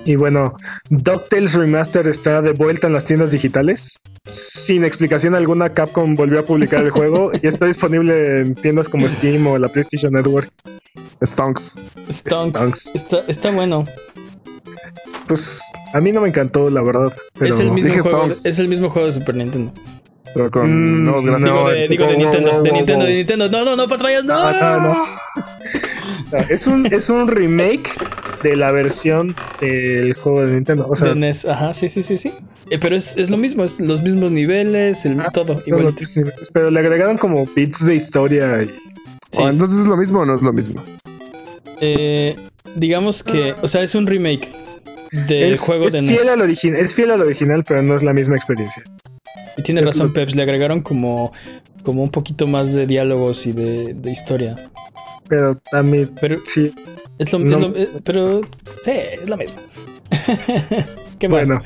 y 0.06 0.16
bueno, 0.16 0.56
DuckTales 0.89 1.54
Remaster 1.54 2.08
está 2.08 2.41
de 2.41 2.54
vuelta 2.54 2.88
en 2.88 2.93
las 2.93 3.06
tiendas 3.06 3.32
digitales. 3.32 3.99
Sin 4.32 4.84
explicación 4.84 5.36
alguna, 5.36 5.74
Capcom 5.74 6.16
volvió 6.16 6.39
a 6.39 6.43
publicar 6.43 6.84
el 6.84 6.89
juego 6.97 7.32
y 7.41 7.47
está 7.47 7.66
disponible 7.68 8.41
en 8.41 8.56
tiendas 8.56 8.89
como 8.89 9.08
Steam 9.08 9.45
o 9.47 9.58
la 9.58 9.70
PlayStation 9.70 10.14
Network. 10.14 10.49
Stonks. 11.24 11.76
Stonks. 12.12 12.58
Stonks. 12.60 12.95
Está, 12.95 13.24
está 13.28 13.51
bueno. 13.51 13.86
Pues 15.28 15.62
a 15.94 16.00
mí 16.02 16.12
no 16.12 16.22
me 16.22 16.28
encantó, 16.30 16.70
la 16.70 16.82
verdad. 16.82 17.12
Pero 17.38 17.54
es, 17.54 17.60
el 17.60 17.72
mismo 17.72 17.89
Dije 17.89 18.02
juego, 18.02 18.18
Stonks. 18.20 18.46
es 18.46 18.60
el 18.60 18.68
mismo 18.68 18.89
juego 18.89 19.08
de 19.08 19.14
Super 19.14 19.36
Nintendo. 19.36 19.72
Pero 20.34 20.50
con 20.52 20.64
Mm, 21.02 21.04
nuevos 21.06 21.26
gráficos. 21.26 21.46
digo, 21.50 21.62
No, 21.64 21.70
de, 21.70 21.88
digo 21.88 22.06
de 22.06 22.14
wow, 22.14 22.22
Nintendo, 22.24 22.52
wow, 22.52 22.64
de 22.64 22.70
wow, 22.70 22.78
Nintendo, 22.78 23.06
wow. 23.06 23.08
de 23.08 23.16
Nintendo. 23.16 23.50
No, 23.50 23.66
no, 23.66 23.76
no, 23.76 23.88
patrañas, 23.88 24.24
no. 24.26 24.34
Ah, 24.38 24.80
no, 24.82 24.94
no. 24.94 25.06
Es 26.50 26.66
un, 26.66 26.88
es 26.88 27.10
un 27.12 27.28
remake 27.28 27.91
de 28.41 28.56
la 28.56 28.72
versión 28.72 29.36
del 29.62 30.14
juego 30.16 30.41
de 30.44 30.56
Nintendo. 30.56 30.88
O 30.89 30.96
sea, 30.96 31.10
de 31.10 31.16
NES, 31.16 31.46
ajá, 31.46 31.76
sí, 31.76 31.88
sí, 31.89 32.02
sí, 32.02 32.18
sí. 32.18 32.34
Eh, 32.72 32.80
pero 32.80 32.96
es, 32.96 33.16
es 33.18 33.30
lo 33.30 33.38
mismo, 33.38 33.64
es 33.64 33.80
los 33.80 34.02
mismos 34.02 34.32
niveles, 34.32 35.06
el, 35.06 35.20
Ah, 35.22 35.30
todo, 35.32 35.62
pero 36.54 36.72
le 36.72 36.80
agregaron 36.80 37.20
como 37.20 37.46
bits 37.56 37.86
de 37.86 37.96
historia. 37.96 38.64
Y, 38.64 38.68
Sí, 39.32 39.41
Ah, 39.44 39.50
entonces 39.52 39.82
es 39.82 39.86
lo 39.88 39.96
mismo 39.96 40.20
o 40.22 40.26
no 40.26 40.36
es 40.36 40.41
lo 40.41 40.52
mismo. 40.54 40.82
eh, 41.82 42.36
digamos 42.76 43.24
que, 43.24 43.54
o 43.62 43.68
sea, 43.68 43.84
es 43.84 43.94
un 43.94 44.08
remake 44.08 44.52
del 45.28 45.53
es, 45.53 45.59
juego 45.59 45.88
es 45.88 45.93
de 45.93 45.99
fiel 46.01 46.11
NES. 46.11 46.30
al 46.30 46.76
es 46.76 46.95
fiel 46.95 47.11
al 47.11 47.22
original, 47.22 47.64
pero 47.68 47.82
no 47.82 47.95
es 47.95 48.03
la 48.03 48.14
misma 48.14 48.36
experiencia. 48.36 48.84
Y 49.57 49.64
tiene 49.64 49.82
es 49.82 49.88
razón, 49.88 50.07
lo- 50.07 50.14
Peps, 50.14 50.36
le 50.36 50.43
agregaron 50.43 50.82
como, 50.82 51.32
como 51.84 52.03
un 52.03 52.09
poquito 52.11 52.47
más 52.47 52.74
de 52.74 52.88
diálogos 52.88 53.45
y 53.45 53.51
de, 53.53 53.93
de 53.93 54.11
historia. 54.11 54.55
Pero 55.30 55.59
a 55.72 55.84
mí 55.84 56.05
Pero 56.20 56.39
sí. 56.45 56.72
es 57.20 57.32
lo, 57.32 57.39
No. 57.39 57.55
es 57.57 57.61
lo- 57.61 57.76
eh, 57.78 57.89
pero 58.03 58.41
sí, 58.84 58.91
es 58.91 59.30
lo 59.30 59.38
mismo. 59.38 59.57
¿Qué 61.20 61.30
más? 61.30 61.47
Bueno. 61.47 61.64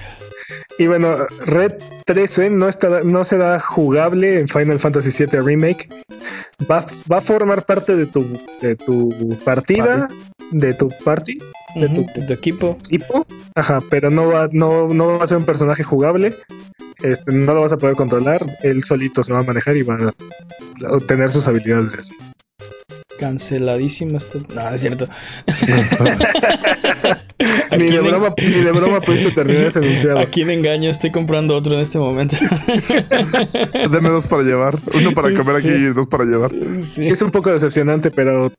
Y 0.78 0.88
bueno, 0.88 1.18
Red 1.46 1.74
13 2.06 2.50
no, 2.52 2.68
estará, 2.70 3.04
no 3.04 3.24
será 3.24 3.60
jugable 3.60 4.40
en 4.40 4.48
Final 4.48 4.80
Fantasy 4.80 5.26
VII 5.26 5.40
Remake. 5.42 5.90
Va, 6.70 6.86
va 7.12 7.18
a 7.18 7.22
formar 7.22 7.66
parte 7.66 7.96
de 7.96 8.06
tu, 8.06 8.26
de 8.62 8.76
tu 8.76 9.10
partida, 9.44 10.08
de 10.52 10.74
tu 10.74 10.90
party, 11.04 11.38
de 11.76 11.90
tu- 11.90 12.06
de 12.16 12.22
tu 12.28 12.34
equipo. 12.34 12.78
equipo. 12.86 13.26
Ajá, 13.56 13.80
pero 13.90 14.10
no 14.10 14.28
va, 14.28 14.50
no, 14.52 14.88
no 14.94 15.18
va 15.18 15.24
a 15.24 15.28
ser 15.28 15.38
un 15.38 15.46
personaje 15.46 15.84
jugable. 15.84 16.36
Este, 17.04 17.32
no 17.32 17.54
lo 17.54 17.62
vas 17.62 17.72
a 17.74 17.78
poder 17.78 17.96
controlar. 17.96 18.44
Él 18.64 18.84
solito 18.84 19.22
se 19.24 19.32
va 19.34 19.40
a 19.40 19.44
manejar 19.44 19.78
y 19.78 19.84
va 19.84 19.96
a 19.98 20.92
obtener 20.96 21.30
sus 21.30 21.48
habilidades. 21.48 21.96
así. 21.98 22.14
Canceladísimo 23.20 24.18
esto. 24.18 24.40
No, 24.54 24.70
es 24.70 24.82
cierto. 24.82 25.08
¿A 27.72 27.78
Ni 27.78 27.88
de, 27.90 28.00
broma, 28.02 28.34
ni 28.38 28.50
de 28.64 28.72
broma 28.72 29.00
pudiste 29.02 29.32
terminar 29.32 29.64
ese 29.66 29.80
enunciado. 29.80 30.20
¿A 30.20 30.26
quién 30.26 30.50
engaño? 30.50 30.90
Estoy 30.90 31.12
comprando 31.12 31.56
otro 31.56 31.74
en 31.76 31.80
este 31.82 31.98
momento. 32.00 32.36
Deme 33.92 34.10
dos 34.10 34.28
para 34.28 34.44
llevar. 34.44 34.76
Uno 34.94 35.12
para 35.14 35.34
comer 35.36 35.62
Sí. 35.62 35.70
aquí 35.70 35.78
y 35.78 35.86
dos 35.94 36.08
para 36.08 36.26
llevar. 36.26 36.52
Sí. 36.80 37.04
Sí, 37.04 37.12
es 37.12 37.22
un 37.22 37.32
poco 37.32 37.52
decepcionante, 37.52 38.12
pero 38.12 38.52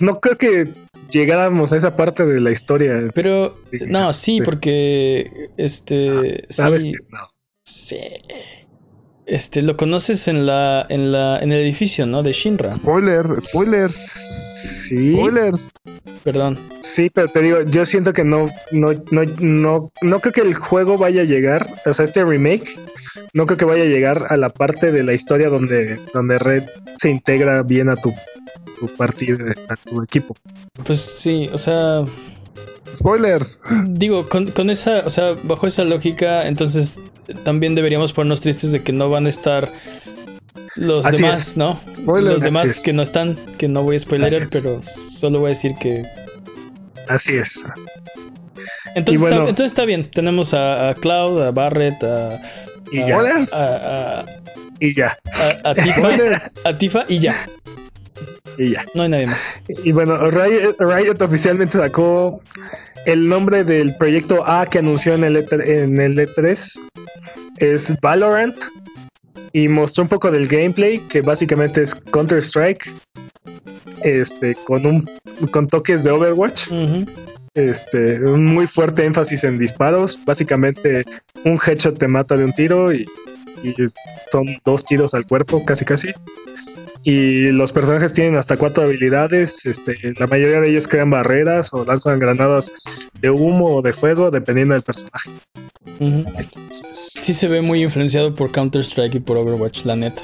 no 0.00 0.20
creo 0.20 0.36
que 0.38 0.68
llegáramos 1.10 1.72
a 1.72 1.76
esa 1.76 1.96
parte 1.96 2.24
de 2.24 2.40
la 2.40 2.50
historia. 2.50 3.10
Pero, 3.14 3.54
no, 3.86 4.12
sí, 4.12 4.36
sí. 4.36 4.40
porque, 4.42 5.50
este, 5.56 6.44
Sabes 6.48 6.84
sí, 6.84 6.92
que 6.92 6.98
no. 7.10 7.28
sí. 7.64 7.98
Este, 9.30 9.62
lo 9.62 9.76
conoces 9.76 10.26
en 10.26 10.44
la, 10.44 10.84
en 10.88 11.12
la, 11.12 11.38
en 11.38 11.52
el 11.52 11.60
edificio, 11.60 12.04
¿no? 12.04 12.24
De 12.24 12.32
Shinra. 12.32 12.72
Spoiler, 12.72 13.24
spoilers, 13.40 13.92
Sí, 14.88 14.98
spoilers. 15.00 15.70
Perdón. 16.24 16.58
sí, 16.80 17.10
pero 17.14 17.28
te 17.28 17.40
digo, 17.40 17.62
yo 17.62 17.86
siento 17.86 18.12
que 18.12 18.24
no, 18.24 18.48
no, 18.72 18.92
no, 19.12 19.22
no, 19.38 19.92
no 20.02 20.20
creo 20.20 20.32
que 20.32 20.40
el 20.40 20.54
juego 20.54 20.98
vaya 20.98 21.22
a 21.22 21.26
llegar, 21.26 21.68
o 21.86 21.94
sea, 21.94 22.04
este 22.06 22.24
remake, 22.24 22.76
no 23.32 23.46
creo 23.46 23.56
que 23.56 23.64
vaya 23.64 23.84
a 23.84 23.86
llegar 23.86 24.26
a 24.30 24.36
la 24.36 24.48
parte 24.50 24.90
de 24.90 25.04
la 25.04 25.12
historia 25.12 25.48
donde, 25.48 26.00
donde 26.12 26.36
Red 26.40 26.64
se 26.98 27.10
integra 27.10 27.62
bien 27.62 27.88
a 27.88 27.94
tu, 27.96 28.12
tu 28.80 28.88
partida, 28.88 29.54
a 29.68 29.76
tu 29.76 30.02
equipo. 30.02 30.34
Pues 30.84 30.98
sí, 31.00 31.48
o 31.52 31.58
sea, 31.58 32.02
Spoilers. 32.94 33.60
digo, 33.88 34.28
con, 34.28 34.50
con 34.50 34.68
esa, 34.70 35.02
o 35.06 35.10
sea, 35.10 35.36
bajo 35.44 35.66
esa 35.66 35.84
lógica, 35.84 36.46
entonces 36.46 37.00
también 37.44 37.74
deberíamos 37.74 38.12
ponernos 38.12 38.40
tristes 38.40 38.72
de 38.72 38.82
que 38.82 38.92
no 38.92 39.08
van 39.08 39.26
a 39.26 39.28
estar 39.28 39.70
los 40.76 41.06
Así 41.06 41.22
demás, 41.22 41.38
es. 41.50 41.56
¿no? 41.56 41.78
Spoilers. 41.94 42.34
Los 42.34 42.42
demás 42.42 42.68
es. 42.68 42.82
que 42.82 42.92
no 42.92 43.02
están, 43.02 43.36
que 43.58 43.68
no 43.68 43.82
voy 43.82 43.96
a 43.96 44.00
spoiler, 44.00 44.48
pero 44.50 44.80
solo 44.82 45.40
voy 45.40 45.46
a 45.48 45.50
decir 45.50 45.74
que 45.80 46.04
Así 47.08 47.36
es. 47.36 47.62
Entonces, 48.94 49.20
bueno- 49.20 49.36
está, 49.36 49.48
entonces 49.50 49.72
está 49.72 49.84
bien. 49.84 50.10
Tenemos 50.10 50.52
a, 50.54 50.90
a 50.90 50.94
Cloud, 50.94 51.42
a 51.42 51.50
Barrett, 51.52 52.02
a, 52.02 52.40
Y 52.92 53.00
a- 53.02 53.06
ya, 53.08 53.18
a, 53.52 54.20
a- 54.20 54.26
y 54.80 54.94
ya, 54.94 55.16
a- 55.32 55.70
a 55.70 55.74
Tifa, 55.74 56.08
a 56.64 56.78
Tifa 56.78 57.04
y 57.08 57.18
ya. 57.20 57.46
Y 58.58 58.70
ya. 58.72 58.84
No 58.94 59.02
hay 59.02 59.08
nadie 59.08 59.26
más. 59.26 59.46
Y 59.84 59.92
bueno, 59.92 60.16
Riot, 60.30 60.76
Riot 60.78 61.20
oficialmente 61.22 61.78
sacó 61.78 62.40
el 63.06 63.28
nombre 63.28 63.64
del 63.64 63.94
proyecto 63.96 64.44
A 64.46 64.66
que 64.66 64.78
anunció 64.78 65.14
en 65.14 65.24
el, 65.24 65.36
E3, 65.36 65.66
en 65.66 66.00
el 66.00 66.16
E3. 66.16 66.80
Es 67.58 67.94
Valorant. 68.00 68.56
Y 69.52 69.66
mostró 69.68 70.04
un 70.04 70.08
poco 70.08 70.30
del 70.30 70.46
gameplay, 70.46 71.00
que 71.08 71.22
básicamente 71.22 71.82
es 71.82 71.94
Counter-Strike. 71.94 72.92
Este, 74.02 74.54
con 74.64 74.86
un 74.86 75.10
con 75.50 75.66
toques 75.66 76.04
de 76.04 76.10
Overwatch. 76.10 76.68
Este, 77.54 78.20
un 78.20 78.44
muy 78.44 78.66
fuerte 78.66 79.04
énfasis 79.04 79.44
en 79.44 79.58
disparos. 79.58 80.18
Básicamente, 80.24 81.04
un 81.44 81.58
headshot 81.64 81.98
te 81.98 82.06
mata 82.06 82.36
de 82.36 82.44
un 82.44 82.52
tiro 82.52 82.92
y, 82.92 83.06
son 84.30 84.46
dos 84.64 84.84
tiros 84.84 85.12
al 85.14 85.26
cuerpo, 85.26 85.64
casi 85.64 85.84
casi. 85.84 86.12
Y 87.02 87.50
los 87.52 87.72
personajes 87.72 88.12
tienen 88.12 88.36
hasta 88.36 88.56
cuatro 88.56 88.84
habilidades. 88.84 89.64
Este, 89.64 89.96
la 90.18 90.26
mayoría 90.26 90.60
de 90.60 90.70
ellos 90.70 90.86
crean 90.86 91.10
barreras 91.10 91.72
o 91.72 91.84
lanzan 91.84 92.18
granadas 92.18 92.72
de 93.20 93.30
humo 93.30 93.76
o 93.76 93.82
de 93.82 93.92
fuego, 93.92 94.30
dependiendo 94.30 94.74
del 94.74 94.82
personaje. 94.82 95.30
Sí 96.92 97.32
se 97.32 97.48
ve 97.48 97.62
muy 97.62 97.82
influenciado 97.82 98.34
por 98.34 98.52
Counter-Strike 98.52 99.14
y 99.14 99.20
por 99.20 99.38
Overwatch, 99.38 99.84
la 99.84 99.96
neta. 99.96 100.22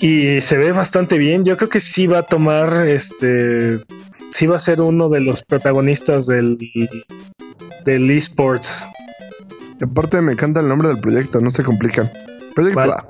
Y 0.00 0.40
se 0.42 0.58
ve 0.58 0.72
bastante 0.72 1.18
bien. 1.18 1.44
Yo 1.44 1.56
creo 1.56 1.70
que 1.70 1.80
sí 1.80 2.06
va 2.06 2.18
a 2.18 2.22
tomar 2.22 2.86
este. 2.86 3.80
Sí 4.32 4.46
va 4.46 4.56
a 4.56 4.58
ser 4.58 4.80
uno 4.80 5.08
de 5.08 5.20
los 5.20 5.42
protagonistas 5.42 6.26
del, 6.26 6.58
del 7.84 8.10
esports. 8.10 8.86
Aparte 9.80 10.20
me 10.20 10.32
encanta 10.32 10.60
el 10.60 10.68
nombre 10.68 10.88
del 10.88 10.98
proyecto, 10.98 11.40
no 11.40 11.50
se 11.50 11.62
complican. 11.62 12.10
Proyecto 12.54 12.80
A. 12.80 13.04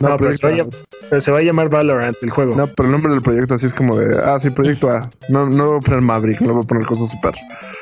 No, 0.00 0.10
No, 0.10 0.16
pero 0.16 0.32
se 0.34 0.46
A. 0.46 0.50
vaya- 0.50 0.66
Pero 1.08 1.20
se 1.20 1.30
va 1.32 1.38
a 1.38 1.42
llamar 1.42 1.68
Valorant 1.70 2.16
el 2.22 2.30
juego. 2.30 2.54
No, 2.56 2.66
pero 2.66 2.86
el 2.88 2.92
nombre 2.92 3.12
del 3.12 3.22
proyecto 3.22 3.54
así 3.54 3.66
es 3.66 3.74
como 3.74 3.96
de, 3.98 4.18
ah, 4.22 4.38
sí, 4.38 4.50
proyecto 4.50 4.90
A. 4.90 5.10
No, 5.28 5.48
no 5.48 5.68
voy 5.68 5.78
a 5.78 5.80
poner 5.80 6.00
Maverick, 6.02 6.40
no 6.40 6.52
voy 6.54 6.64
a 6.64 6.66
poner 6.66 6.84
cosas 6.86 7.10
super. 7.10 7.34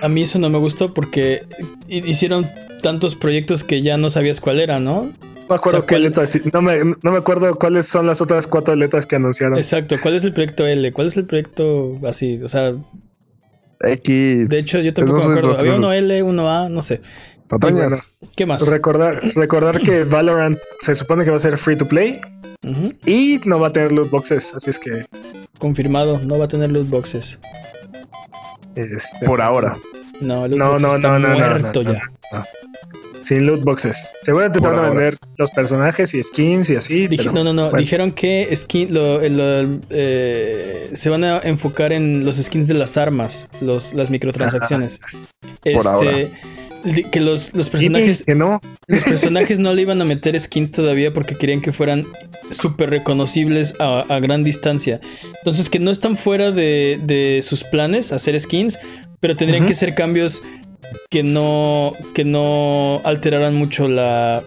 A 0.03 0.09
mí 0.09 0.23
eso 0.23 0.39
no 0.39 0.49
me 0.51 0.59
gustó 0.59 0.93
porque 0.95 1.43
hi- 1.89 2.03
hicieron 2.09 2.47
tantos 2.83 3.15
proyectos 3.15 3.65
que 3.65 3.83
ya 3.83 3.97
no 3.97 4.11
sabías 4.11 4.41
cuál 4.41 4.61
era, 4.61 4.79
¿no? 4.79 5.05
No 5.05 5.49
me 5.49 5.57
acuerdo 5.57 5.79
O 5.79 5.81
sea, 5.83 5.87
qué 5.87 5.95
¿cuál- 5.95 6.03
letras. 6.05 6.41
No 6.53 6.62
me, 6.62 6.79
no 6.85 7.12
me 7.12 7.19
acuerdo 7.19 7.55
cuáles 7.57 7.87
son 7.87 8.07
las 8.07 8.21
otras 8.23 8.47
cuatro 8.47 8.75
letras 8.77 9.07
que 9.07 9.17
anunciaron. 9.17 9.57
Exacto. 9.59 9.97
¿Cuál 10.01 10.15
es 10.17 10.25
el 10.25 10.33
proyecto 10.33 10.67
L? 10.67 10.93
¿Cuál 10.93 11.09
es 11.09 11.17
el 11.17 11.27
proyecto 11.27 11.99
así? 12.07 12.41
O 12.43 12.49
sea, 12.49 12.75
X. 13.81 14.49
de 14.49 14.59
hecho 14.59 14.81
yo 14.81 14.95
tampoco 14.95 15.19
me 15.29 15.39
acuerdo. 15.39 15.59
Había 15.59 15.75
uno 15.75 15.93
L, 15.93 16.23
uno 16.23 16.49
A, 16.51 16.69
no 16.69 16.81
sé. 16.83 17.01
Patrañas. 17.49 18.11
¿Qué 18.37 18.47
más? 18.47 18.67
Recordar, 18.67 19.21
recordar 19.35 19.81
que 19.81 20.05
Valorant 20.05 20.59
se 20.81 20.95
supone 20.95 21.25
que 21.25 21.31
va 21.31 21.37
a 21.37 21.41
ser 21.41 21.59
free 21.59 21.77
to 21.77 21.87
play 21.87 22.21
Ujú. 22.67 22.93
y 23.07 23.41
no 23.45 23.61
va 23.61 23.69
a 23.69 23.73
tener 23.73 23.93
loot 23.93 24.11
boxes. 24.11 24.55
Así 24.55 24.71
es 24.71 24.79
que. 24.79 25.05
Confirmado, 25.59 26.19
no 26.25 26.39
va 26.39 26.47
a 26.47 26.49
tener 26.49 26.71
loot 26.73 26.89
boxes. 26.89 27.39
este, 28.75 29.27
Por 29.27 29.41
ahora. 29.41 29.77
No, 30.21 30.47
loot 30.49 30.59
No, 30.59 30.71
box 30.73 30.83
no, 30.83 30.89
está 30.97 30.99
no, 31.09 31.19
no, 31.19 31.29
no, 31.29 31.39
muerto 31.39 31.83
no, 31.85 31.93
ya. 31.93 32.03
Sin 33.23 33.47
loot 33.47 33.63
boxes. 33.63 34.13
Seguramente 34.21 34.61
te 34.61 34.67
van 34.67 34.77
a 34.77 34.79
ahora. 34.81 34.91
vender 34.91 35.17
los 35.39 35.51
personajes 35.51 36.13
y 36.15 36.23
skins 36.23 36.69
y 36.71 36.77
así. 36.77 37.07
Dije- 37.09 37.25
pero, 37.31 37.33
no, 37.33 37.45
no, 37.45 37.53
no. 37.55 37.63
bueno. 37.71 37.79
Dijeron 37.79 38.13
que 38.13 38.55
skin, 38.55 38.93
lo- 38.93 39.27
lo- 39.29 39.79
eh, 39.91 40.91
se 40.93 41.09
van 41.11 41.25
a 41.25 41.39
enfocar 41.41 41.93
en 41.95 42.25
los 42.27 42.37
skins 42.37 42.69
de 42.69 42.75
las 42.75 42.97
armas, 42.99 43.49
los, 43.63 43.95
las 43.95 44.11
microtransacciones. 44.11 45.01
Este, 45.65 45.89
ahora. 45.89 46.11
Que 47.11 47.20
los, 47.20 47.55
los 47.55 47.70
personajes, 47.70 48.24
que 48.24 48.35
no. 48.35 48.61
los 48.87 49.05
personajes 49.05 49.59
no 49.59 49.72
le 49.72 49.82
iban 49.82 50.01
a 50.03 50.05
meter 50.05 50.39
skins 50.39 50.70
todavía 50.70 51.12
porque 51.12 51.35
querían 51.37 51.61
que 51.61 51.72
fueran 51.72 52.07
súper 52.51 52.91
reconocibles 52.91 53.74
a, 53.80 54.01
a 54.01 54.20
gran 54.20 54.45
distancia. 54.45 55.01
Entonces 55.39 55.70
que 55.70 55.78
no 55.78 55.91
están 55.91 56.16
fuera 56.16 56.51
de, 56.51 56.99
de 57.03 57.41
sus 57.43 57.64
planes 57.64 58.12
hacer 58.12 58.39
skins, 58.41 58.78
pero 59.20 59.37
tendrían 59.37 59.66
que 59.66 59.74
ser 59.74 59.95
cambios 59.95 60.43
que 61.11 61.22
no, 61.22 61.93
que 62.14 62.24
no 62.24 63.01
alteraran 63.05 63.55
mucho 63.55 63.89
la, 63.89 64.45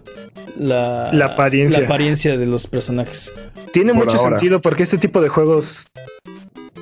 la, 0.58 1.10
La 1.12 1.26
apariencia. 1.26 1.80
la 1.80 1.86
apariencia 1.86 2.38
de 2.38 2.46
los 2.46 2.68
personajes. 2.68 3.34
Tiene 3.74 3.94
Por 3.94 4.06
mucho 4.06 4.18
ahora. 4.18 4.38
sentido 4.38 4.62
porque 4.62 4.84
este 4.84 4.98
tipo 4.98 5.20
de 5.22 5.30
juegos, 5.30 5.90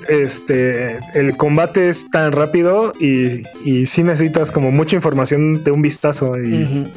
este, 0.07 0.97
el 1.13 1.35
combate 1.37 1.89
es 1.89 2.09
tan 2.11 2.31
rápido 2.31 2.93
y, 2.99 3.43
y 3.63 3.85
sí 3.85 4.03
necesitas 4.03 4.51
como 4.51 4.71
mucha 4.71 4.95
información 4.95 5.63
de 5.63 5.71
un 5.71 5.81
vistazo 5.81 6.37
y, 6.39 6.87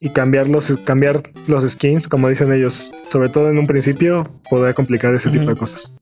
y 0.00 0.10
cambiar, 0.10 0.48
los, 0.48 0.76
cambiar 0.84 1.20
los 1.46 1.68
skins, 1.68 2.08
como 2.08 2.28
dicen 2.28 2.52
ellos, 2.52 2.92
sobre 3.08 3.28
todo 3.28 3.50
en 3.50 3.58
un 3.58 3.66
principio, 3.66 4.28
podría 4.50 4.74
complicar 4.74 5.14
ese 5.14 5.30
tipo 5.30 5.46
de 5.46 5.56
cosas. 5.56 5.94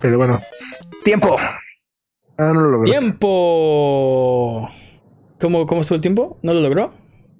Pero 0.00 0.18
bueno, 0.18 0.40
tiempo. 1.04 1.36
Ah, 2.38 2.52
no 2.54 2.60
lo 2.62 2.70
lograste. 2.70 2.98
¡Tiempo! 2.98 4.68
¿Cómo, 5.40 5.66
¿Cómo 5.66 5.80
estuvo 5.80 5.96
el 5.96 6.00
tiempo? 6.02 6.38
¿No 6.42 6.52
lo 6.52 6.60
logró? 6.60 6.92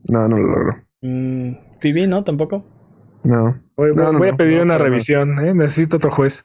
No, 0.09 0.29
no 0.29 0.37
lo 0.37 0.47
logro. 0.49 0.85
Mm, 1.03 1.53
¿TV 1.81 2.07
no? 2.07 2.23
¿Tampoco? 2.25 2.65
No. 3.25 3.61
Voy, 3.77 3.93
No, 3.95 4.13
no, 4.13 4.19
voy 4.19 4.29
a 4.29 4.37
pedir 4.37 4.59
no, 4.59 4.63
una 4.65 4.75
no, 4.75 4.79
no. 4.81 4.85
revisión, 4.85 5.45
¿eh? 5.47 5.55
necesito 5.55 5.97
otro 5.97 6.11
juez. 6.11 6.45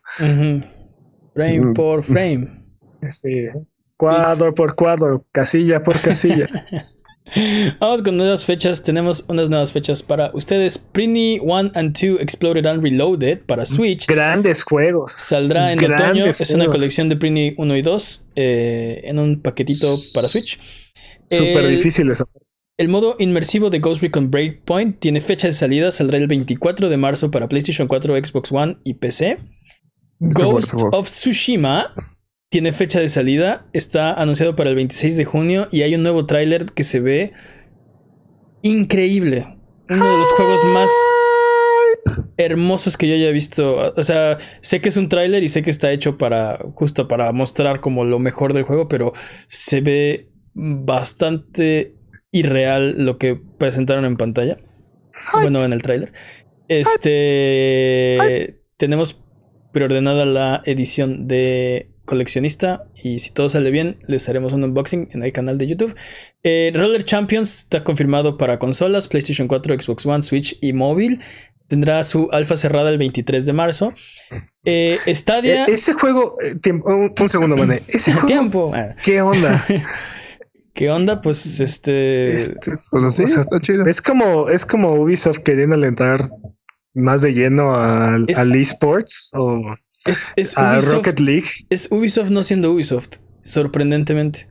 Frame 1.38 1.60
Mm. 1.60 1.74
por 1.74 2.04
frame. 2.04 2.48
Sí. 3.12 3.46
Cuadro 3.96 4.54
por 4.54 4.76
cuadro, 4.76 5.24
casilla 5.32 5.84
por 5.84 6.00
casilla. 6.02 6.48
Vamos 7.80 8.02
con 8.02 8.16
nuevas 8.16 8.46
fechas. 8.46 8.84
Tenemos 8.84 9.26
unas 9.28 9.50
nuevas 9.50 9.72
fechas 9.72 10.02
para 10.02 10.32
ustedes. 10.34 10.78
Prini 10.78 11.40
1 11.42 11.72
and 11.76 11.94
2 11.98 12.22
Exploded 12.22 12.66
and 12.66 12.82
Reloaded 12.82 13.40
para 13.46 13.66
Switch. 13.66 14.08
Grandes 14.08 14.64
juegos. 14.64 15.12
Saldrá 15.12 15.72
en 15.74 15.78
Grandes 15.78 16.06
otoño. 16.08 16.26
Es 16.26 16.52
una 16.54 16.68
colección 16.68 17.10
de 17.10 17.18
Prini 17.18 17.54
1 17.58 17.76
y 17.76 17.82
2 17.82 18.26
eh, 18.36 19.02
en 19.04 19.20
un 19.20 19.42
paquetito 19.42 19.88
para 20.14 20.28
Switch. 20.30 20.58
Súper 21.30 21.66
El- 21.66 21.76
difíciles. 21.76 22.24
El 22.78 22.90
modo 22.90 23.16
inmersivo 23.20 23.70
de 23.72 23.80
Ghost 23.80 24.02
Recon 24.04 24.30
Breakpoint 24.32 25.00
tiene 25.00 25.20
fecha 25.20 25.48
de 25.48 25.54
salida, 25.54 25.92
saldrá 25.92 26.20
el 26.20 26.28
24 26.28 26.90
de 26.90 26.98
marzo 26.98 27.30
para 27.32 27.48
PlayStation 27.50 27.88
4, 27.88 28.16
Xbox 28.24 28.52
One 28.52 28.78
y 28.84 28.94
PC. 28.94 29.40
Ghost 30.20 30.74
of 30.92 31.08
Tsushima 31.08 31.94
tiene 32.50 32.72
fecha 32.72 33.00
de 33.00 33.10
salida, 33.10 33.68
está 33.74 34.14
anunciado 34.14 34.56
para 34.56 34.70
el 34.70 34.76
26 34.76 35.18
de 35.18 35.26
junio 35.26 35.68
y 35.72 35.82
hay 35.82 35.96
un 35.96 36.04
nuevo 36.04 36.26
tráiler 36.26 36.66
que 36.66 36.84
se 36.84 37.00
ve 37.00 37.34
increíble. 38.62 39.58
Uno 39.90 40.06
de 40.06 40.18
los 40.18 40.32
juegos 40.34 40.64
más 40.74 40.90
hermosos 42.38 42.98
que 42.98 43.08
yo 43.08 43.16
haya 43.16 43.32
visto. 43.32 43.94
O 43.96 44.04
sea, 44.04 44.38
sé 44.62 44.82
que 44.82 44.90
es 44.90 44.98
un 44.98 45.10
tráiler 45.10 45.44
y 45.44 45.50
sé 45.50 45.62
que 45.62 45.70
está 45.70 45.92
hecho 45.92 46.18
para 46.18 46.60
justo 46.74 47.08
para 47.08 47.32
mostrar 47.32 47.80
como 47.80 48.04
lo 48.06 48.20
mejor 48.20 48.54
del 48.54 48.64
juego, 48.64 48.88
pero 48.88 49.14
se 49.48 49.82
ve 49.82 50.32
bastante 50.54 51.96
irreal 52.32 52.96
lo 53.06 53.18
que 53.18 53.36
presentaron 53.36 54.06
en 54.06 54.18
pantalla. 54.18 54.58
Bueno, 55.34 55.64
en 55.64 55.74
el 55.74 55.82
tráiler. 55.82 56.14
Este 56.68 58.62
tenemos 58.78 59.24
preordenada 59.72 60.26
la 60.26 60.62
edición 60.66 61.28
de 61.28 61.90
coleccionista 62.06 62.86
y 63.04 63.20
si 63.20 63.32
todo 63.32 63.50
sale 63.50 63.70
bien 63.70 63.98
les 64.08 64.30
haremos 64.30 64.54
un 64.54 64.64
unboxing 64.64 65.10
en 65.12 65.24
el 65.24 65.32
canal 65.34 65.58
de 65.58 65.68
YouTube. 65.68 65.96
Eh, 66.44 66.72
Roller 66.74 67.04
Champions 67.04 67.58
está 67.60 67.84
confirmado 67.84 68.38
para 68.38 68.60
consolas, 68.60 69.08
PlayStation 69.10 69.48
4, 69.48 69.82
Xbox 69.82 70.06
One, 70.06 70.24
Switch 70.24 70.58
y 70.62 70.72
móvil. 70.74 71.20
Tendrá 71.68 72.02
su 72.06 72.30
alfa 72.32 72.56
cerrada 72.56 72.90
el 72.92 72.98
23 72.98 73.46
de 73.46 73.52
marzo. 73.52 73.94
Eh, 74.64 75.00
Stadia... 75.08 75.66
E- 75.66 75.74
ese 75.74 75.92
juego, 75.92 76.38
eh, 76.42 76.56
tiempo- 76.56 76.88
un, 76.90 77.14
un 77.20 77.30
segundo, 77.30 77.58
mané. 77.58 77.82
Ese 77.90 78.14
juego, 78.14 78.28
tiempo. 78.28 78.72
Ah, 78.74 78.96
¿qué 79.04 79.22
onda? 79.22 79.66
¿Qué 80.74 80.90
onda? 80.90 81.20
Pues 81.20 81.60
este... 81.60 82.38
Este, 82.38 82.72
Pues 82.90 83.04
así, 83.04 83.24
o 83.24 83.28
sea, 83.28 83.40
está 83.42 83.60
chido. 83.60 83.86
es 83.86 84.02
como, 84.02 84.48
es 84.48 84.66
como 84.66 84.94
Ubisoft 84.94 85.40
queriendo 85.40 85.76
alentar 85.76 86.22
más 86.98 87.22
de 87.22 87.34
lleno 87.34 87.74
al, 87.76 88.26
Es- 88.28 88.38
al 88.40 88.56
esports 88.56 89.30
o 89.34 89.62
Es, 90.06 90.32
es 90.36 90.58
a 90.58 90.74
Ubisoft, 90.74 90.94
Rocket 90.94 91.20
League. 91.20 91.50
es 91.70 91.88
Ubisoft 91.92 92.30
no 92.30 92.44
siendo 92.44 92.72
Ubisoft, 92.72 93.18
sorprendentemente. 93.44 94.48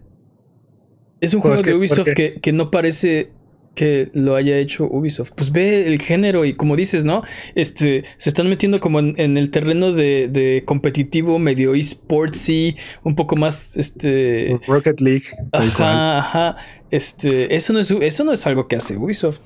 Es 1.20 1.34
un 1.34 1.40
¿Por 1.40 1.50
juego 1.50 1.62
qué? 1.62 1.70
de 1.70 1.76
¿Por 1.76 1.80
Ubisoft 1.80 2.08
que, 2.14 2.40
que 2.40 2.52
no 2.52 2.70
parece 2.70 3.32
que 3.74 4.10
lo 4.14 4.36
haya 4.36 4.56
hecho 4.58 4.86
Ubisoft. 4.90 5.32
Pues 5.36 5.52
ve 5.52 5.86
el 5.86 6.00
género 6.00 6.46
y 6.46 6.54
como 6.54 6.76
dices, 6.76 7.04
¿no? 7.04 7.22
Este, 7.54 8.04
se 8.16 8.30
están 8.30 8.48
metiendo 8.48 8.80
como 8.80 9.00
en, 9.00 9.14
en 9.18 9.36
el 9.36 9.50
terreno 9.50 9.92
de, 9.92 10.28
de 10.28 10.62
competitivo, 10.64 11.38
medio 11.38 11.74
esportsy, 11.74 12.76
un 13.02 13.14
poco 13.16 13.36
más, 13.36 13.76
este... 13.76 14.58
Rocket 14.66 15.00
League. 15.00 15.24
Ajá, 15.52 16.18
ajá. 16.18 16.56
Este, 16.90 17.54
eso 17.54 17.72
no 17.74 17.80
es, 17.80 17.90
eso 17.90 18.24
no 18.24 18.32
es 18.32 18.46
algo 18.46 18.66
que 18.66 18.76
hace 18.76 18.96
Ubisoft. 18.96 19.40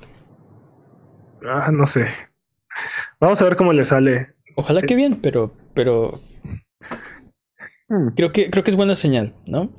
Ah, 1.43 1.71
no 1.71 1.87
sé. 1.87 2.07
Vamos 3.21 3.41
a 3.41 3.45
ver 3.45 3.55
cómo 3.55 3.71
le 3.71 3.85
sale. 3.85 4.33
Ojalá 4.55 4.81
que 4.81 4.95
bien, 4.95 5.19
pero, 5.21 5.53
pero 5.73 6.19
Hmm. 7.87 8.09
creo 8.15 8.31
que, 8.31 8.49
creo 8.49 8.63
que 8.63 8.71
es 8.71 8.75
buena 8.77 8.95
señal, 8.95 9.33
¿no? 9.47 9.71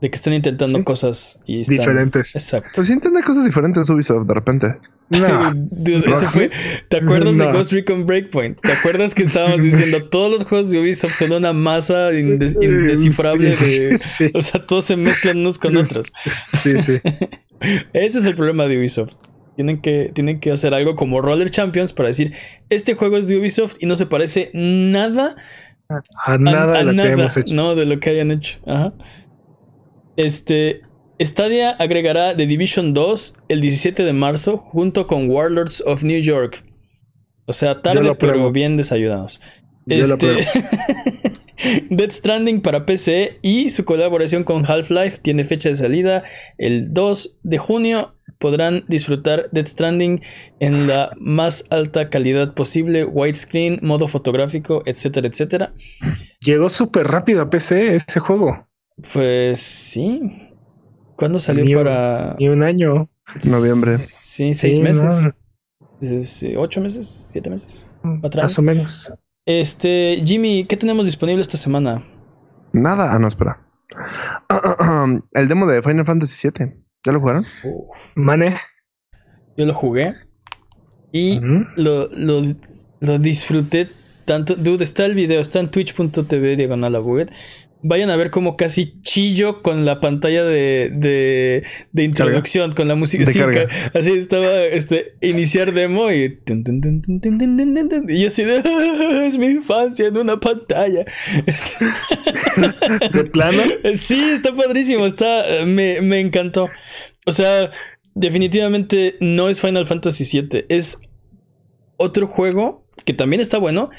De 0.00 0.10
que 0.10 0.16
están 0.16 0.32
intentando 0.32 0.78
Sí. 0.78 0.84
cosas 0.84 1.40
y 1.44 1.60
están... 1.60 1.76
Diferentes. 1.78 2.34
Exacto. 2.36 2.70
Pues 2.74 2.86
sí 2.86 2.92
entiende 2.94 3.22
cosas 3.22 3.44
diferentes 3.44 3.88
Ubisoft 3.90 4.26
de 4.26 4.34
repente. 4.34 4.66
No. 5.10 5.52
Dude, 5.54 6.08
eso 6.10 6.26
fue- 6.28 6.50
¿Te 6.88 6.98
acuerdas 6.98 7.36
de. 7.36 7.46
Ghost 7.52 7.72
Recon 7.72 8.06
Breakpoint? 8.06 8.60
¿Te 8.60 8.72
acuerdas 8.72 9.14
que 9.14 9.24
estábamos 9.24 9.62
diciendo 9.62 10.02
todos 10.10 10.30
los 10.32 10.44
juegos 10.44 10.70
de 10.70 10.80
Ubisoft 10.80 11.14
son 11.16 11.32
una 11.32 11.52
masa 11.52 12.12
inde- 12.12 12.56
indescifrable 12.62 13.56
Sí, 13.56 13.64
de... 13.66 13.98
sí, 13.98 14.30
O 14.34 14.40
sea, 14.40 14.64
todos 14.64 14.84
se 14.86 14.96
mezclan 14.96 15.38
unos 15.38 15.58
con 15.58 15.76
otros. 15.76 16.12
sí, 16.62 16.78
sí. 16.78 17.00
Ese 17.92 18.20
es 18.20 18.24
el 18.24 18.36
problema 18.36 18.66
de 18.66 18.78
Ubisoft. 18.78 19.14
Tienen 19.60 19.82
que, 19.82 20.10
tienen 20.14 20.40
que 20.40 20.52
hacer 20.52 20.72
algo 20.72 20.96
como 20.96 21.20
Roller 21.20 21.50
Champions 21.50 21.92
para 21.92 22.08
decir, 22.08 22.32
este 22.70 22.94
juego 22.94 23.18
es 23.18 23.28
de 23.28 23.36
Ubisoft 23.36 23.76
y 23.78 23.84
no 23.84 23.94
se 23.94 24.06
parece 24.06 24.50
nada 24.54 25.34
A 26.24 26.38
nada 26.38 26.76
a, 26.76 26.78
de 26.78 26.84
lo 26.84 26.92
nada, 26.94 27.08
que 27.08 27.12
hemos 27.12 27.36
hecho. 27.36 27.54
No, 27.54 27.74
de 27.74 27.84
lo 27.84 28.00
que 28.00 28.08
hayan 28.08 28.30
hecho. 28.30 28.58
Ajá. 28.64 28.94
Este. 30.16 30.80
Stadia 31.20 31.72
agregará 31.72 32.34
The 32.34 32.46
Division 32.46 32.94
2 32.94 33.34
el 33.50 33.60
17 33.60 34.02
de 34.02 34.14
marzo 34.14 34.56
junto 34.56 35.06
con 35.06 35.28
Warlords 35.28 35.82
of 35.84 36.04
New 36.04 36.22
York. 36.22 36.64
O 37.44 37.52
sea, 37.52 37.82
tarde 37.82 38.14
pero 38.18 38.50
bien 38.50 38.78
desayunados. 38.78 39.42
Este, 39.86 40.38
Dead 41.90 42.10
Stranding 42.10 42.62
para 42.62 42.86
PC 42.86 43.38
y 43.42 43.68
su 43.68 43.84
colaboración 43.84 44.44
con 44.44 44.64
Half-Life 44.64 45.18
tiene 45.20 45.44
fecha 45.44 45.68
de 45.68 45.76
salida 45.76 46.24
el 46.56 46.94
2 46.94 47.40
de 47.42 47.58
junio. 47.58 48.14
Podrán 48.40 48.84
disfrutar 48.88 49.48
Dead 49.52 49.66
Stranding 49.66 50.22
en 50.60 50.86
la 50.88 51.10
más 51.20 51.66
alta 51.70 52.08
calidad 52.08 52.54
posible, 52.54 53.04
widescreen, 53.04 53.78
modo 53.82 54.08
fotográfico, 54.08 54.82
etcétera, 54.86 55.28
etcétera. 55.28 55.74
Llegó 56.40 56.70
súper 56.70 57.06
rápido 57.06 57.42
a 57.42 57.50
PC 57.50 57.94
ese 57.96 58.18
juego. 58.18 58.66
Pues 59.12 59.60
sí. 59.60 60.20
¿Cuándo 61.16 61.38
salió 61.38 61.64
Ni 61.66 61.74
un- 61.74 61.84
para...? 61.84 62.34
Ni 62.38 62.48
un 62.48 62.62
año. 62.62 63.10
Noviembre. 63.50 63.96
Sí, 63.98 64.54
seis 64.54 64.76
Sí, 64.76 64.80
meses. 64.82 65.26
no, 66.00 66.24
sí, 66.24 66.54
¿Ocho 66.56 66.80
meses? 66.80 67.06
¿Siete 67.30 67.50
meses? 67.50 67.86
Atrás. 68.22 68.44
Más 68.44 68.58
o 68.58 68.62
menos. 68.62 69.12
Este, 69.44 70.22
Jimmy, 70.24 70.64
¿qué 70.64 70.76
tenemos 70.78 71.04
disponible 71.04 71.42
esta 71.42 71.58
semana? 71.58 72.02
Nada. 72.72 73.12
Ah, 73.12 73.18
no, 73.18 73.28
espera. 73.28 73.66
El 75.32 75.48
demo 75.48 75.66
de 75.66 75.82
Final 75.82 76.06
Fantasy 76.06 76.48
VII. 76.48 76.72
¿Ya 77.04 77.12
lo 77.12 77.20
jugaron? 77.20 77.46
Mane. 78.14 78.56
yo 79.56 79.66
lo 79.66 79.74
jugué 79.74 80.14
y 81.12 81.40
lo, 81.76 82.08
lo, 82.16 82.42
lo 83.00 83.18
disfruté 83.18 83.88
tanto. 84.26 84.54
Dude, 84.54 84.84
está 84.84 85.06
el 85.06 85.14
video, 85.14 85.40
está 85.40 85.60
en 85.60 85.70
twitch.tv 85.70 86.56
diagonal 86.56 86.94
a 86.94 87.30
vayan 87.82 88.10
a 88.10 88.16
ver 88.16 88.30
como 88.30 88.56
casi 88.56 89.00
chillo 89.02 89.62
con 89.62 89.84
la 89.84 90.00
pantalla 90.00 90.44
de, 90.44 91.62
de, 91.92 92.04
introducción, 92.04 92.72
con 92.72 92.88
la 92.88 92.94
música. 92.94 93.24
Así 93.94 94.12
estaba 94.12 94.62
este, 94.64 95.14
iniciar 95.20 95.72
demo 95.72 96.10
y. 96.10 96.38
Y 98.08 98.20
yo 98.20 98.28
así 98.28 98.44
de. 98.44 98.62
Ah, 98.64 99.26
es 99.26 99.38
mi 99.38 99.46
infancia 99.48 100.06
en 100.08 100.16
una 100.16 100.38
pantalla. 100.38 101.04
Este 101.46 101.86
¿De 103.12 103.24
plano? 103.24 103.62
Sí, 103.94 104.20
está 104.34 104.54
padrísimo. 104.54 105.06
Está, 105.06 105.44
me, 105.66 106.00
me 106.00 106.20
encantó. 106.20 106.68
O 107.26 107.32
sea, 107.32 107.70
definitivamente 108.14 109.16
no 109.20 109.48
es 109.48 109.60
Final 109.60 109.86
Fantasy 109.86 110.40
VII. 110.40 110.66
Es 110.68 110.98
otro 111.96 112.26
juego 112.26 112.86
que 113.04 113.14
también 113.14 113.40
está 113.40 113.58
bueno, 113.58 113.90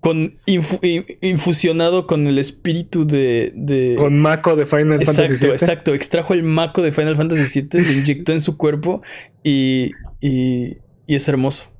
con 0.00 0.38
infu- 0.46 0.78
in- 0.84 1.04
infusionado 1.22 2.06
con 2.06 2.26
el 2.26 2.38
espíritu 2.38 3.06
de... 3.06 3.52
de- 3.56 3.96
Con 3.98 4.18
Mako 4.20 4.54
de 4.56 4.64
Final 4.66 5.00
exacto, 5.00 5.22
Fantasy 5.22 5.44
VII. 5.46 5.52
exacto, 5.54 5.94
extrajo 5.94 6.34
el 6.34 6.42
maco 6.44 6.82
de 6.82 6.92
Final 6.92 7.16
Fantasy 7.16 7.62
VII, 7.62 7.80
lo 7.84 7.92
inyectó 7.92 8.32
en 8.32 8.40
su 8.40 8.56
cuerpo 8.56 9.02
y, 9.42 9.90
y, 10.20 10.76
y 11.06 11.14
es 11.16 11.26
hermoso. 11.28 11.72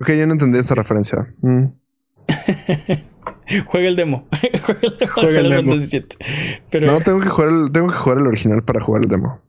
Ok, 0.00 0.10
yo 0.12 0.26
no 0.26 0.32
entendí 0.32 0.58
esa 0.58 0.74
referencia. 0.74 1.34
Mm. 1.42 1.64
Juega 3.66 3.88
el 3.88 3.96
demo. 3.96 4.26
Juega 4.64 4.80
el 4.82 4.90
demo 4.90 4.96
de 4.98 5.06
Juega 5.06 5.28
el 5.28 5.36
Final 5.46 5.50
demo. 5.58 5.72
Fantasy 5.72 5.98
VII. 6.00 6.08
Pero 6.70 6.86
No, 6.86 7.00
tengo 7.00 7.20
que 7.20 7.28
jugar 7.28 7.50
el, 7.50 7.72
tengo 7.72 7.88
que 7.88 7.94
jugar 7.96 8.18
el 8.18 8.26
original 8.26 8.62
para 8.64 8.80
jugar 8.80 9.02
el 9.02 9.08
demo. 9.08 9.40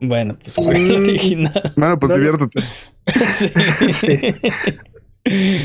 Bueno, 0.00 0.36
pues 0.42 0.54
juega 0.56 0.72
el 0.78 1.00
Mm. 1.00 1.02
original. 1.08 1.72
Bueno, 1.76 1.98
pues 1.98 2.10
No, 2.12 2.16
no. 2.18 2.22
diviértete. 2.22 2.60
Sí. 3.32 3.48
Sí. 3.92 4.18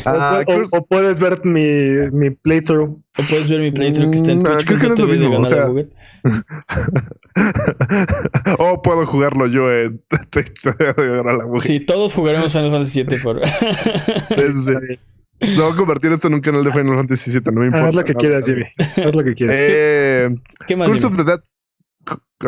Ah, 0.05 0.43
o, 0.47 0.51
o- 0.53 0.64
o 0.80 0.86
puedes 0.86 1.20
ver 1.20 1.43
mi, 1.45 2.09
mi 2.12 2.32
playthrough. 2.32 2.89
O 3.18 3.24
puedes 3.30 3.49
ver 3.49 3.59
mi 3.59 3.72
playthrough 3.72 4.12
que 4.12 4.18
está 4.18 4.32
en 4.32 4.39
Mm, 4.39 4.43
Twitch. 4.43 4.66
creo 4.66 4.80
que 4.80 4.88
no 4.88 4.93
es 4.95 4.99
lo 4.99 5.07
mismo, 5.07 5.38
o 5.39 5.45
sea- 5.45 5.70
o 5.70 5.76
Oh, 8.59 8.82
puedo 8.82 9.05
jugarlo 9.05 9.47
yo 9.47 9.72
en 9.72 10.01
Twitch. 10.32 10.62
Sí, 11.62 11.80
todos 11.82 12.14
jugaremos 12.14 12.51
Final 12.51 12.72
Fantasy 12.72 13.03
VII 13.03 13.18
por. 13.20 13.41
Sí. 13.47 14.74
Se 15.55 15.62
va 15.62 15.72
a 15.72 15.76
convertir 15.76 16.12
esto 16.12 16.28
en 16.28 16.36
un 16.36 16.41
canal 16.41 16.64
de 16.64 16.72
Final 16.72 16.95
Fantasy 16.97 17.32
VII, 17.32 17.41
no 17.53 17.62
me 17.62 17.66
importa. 17.68 17.88
Haz 17.89 17.95
lo 17.95 18.03
que 18.03 18.14
No, 18.14 18.20
quieras. 18.20 18.45
Jimmy. 18.45 18.64
Haz 19.05 19.16
lo 19.16 19.24
que 19.24 19.34
quieras. 19.34 19.55
Eh, 19.59 20.30
¿Qué 20.68 20.76
más? 20.76 20.88
Curse 20.88 21.07
Jimmy? 21.07 21.20
of 21.20 21.26
the 21.26 21.32
Dead. 21.32 21.39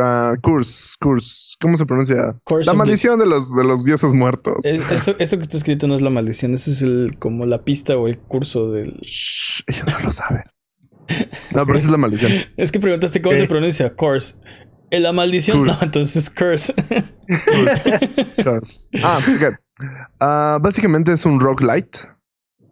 Ah, 0.02 0.34
curse, 0.42 0.96
Curse. 1.00 1.56
¿Cómo 1.62 1.78
se 1.78 1.86
pronuncia? 1.86 2.36
Curse 2.46 2.66
La 2.68 2.72
the- 2.74 2.78
maldición 2.78 3.20
de 3.20 3.26
los, 3.26 3.56
de 3.56 3.64
los 3.64 3.86
dioses 3.86 4.14
muertos. 4.14 4.66
Es- 4.66 4.90
eso, 4.90 5.16
eso 5.20 5.38
que 5.38 5.44
está 5.44 5.58
escrito 5.58 5.88
no 5.88 5.96
es 5.96 6.02
la 6.02 6.10
maldición, 6.10 6.54
ese 6.54 6.72
es 6.72 6.82
el 6.82 7.16
como 7.20 7.46
la 7.46 7.64
pista 7.64 7.96
o 7.98 8.08
el 8.08 8.18
curso 8.20 8.72
del. 8.72 8.98
Shh, 9.02 9.64
ellos 9.68 9.88
no 9.88 10.00
lo 10.00 10.12
saben. 10.12 10.44
No, 11.54 11.66
pero 11.66 11.78
esa 11.78 11.88
es 11.88 11.92
la 11.92 11.98
maldición. 11.98 12.32
Es 12.58 12.72
que 12.72 12.80
preguntaste 12.80 13.22
cómo 13.22 13.36
se 13.36 13.46
pronuncia, 13.48 13.94
curse. 13.94 14.36
¿En 14.90 15.04
la 15.04 15.12
maldición? 15.12 15.60
Curse. 15.60 15.76
No, 15.82 15.86
entonces 15.88 16.30
curse. 16.30 16.74
Curse. 17.46 18.00
Curse. 18.44 18.90
Ah, 19.04 19.20
ok. 19.20 19.56
Ah, 20.20 20.60
básicamente 20.62 21.12
es 21.14 21.26
un 21.26 21.40
roguelite. 21.40 22.00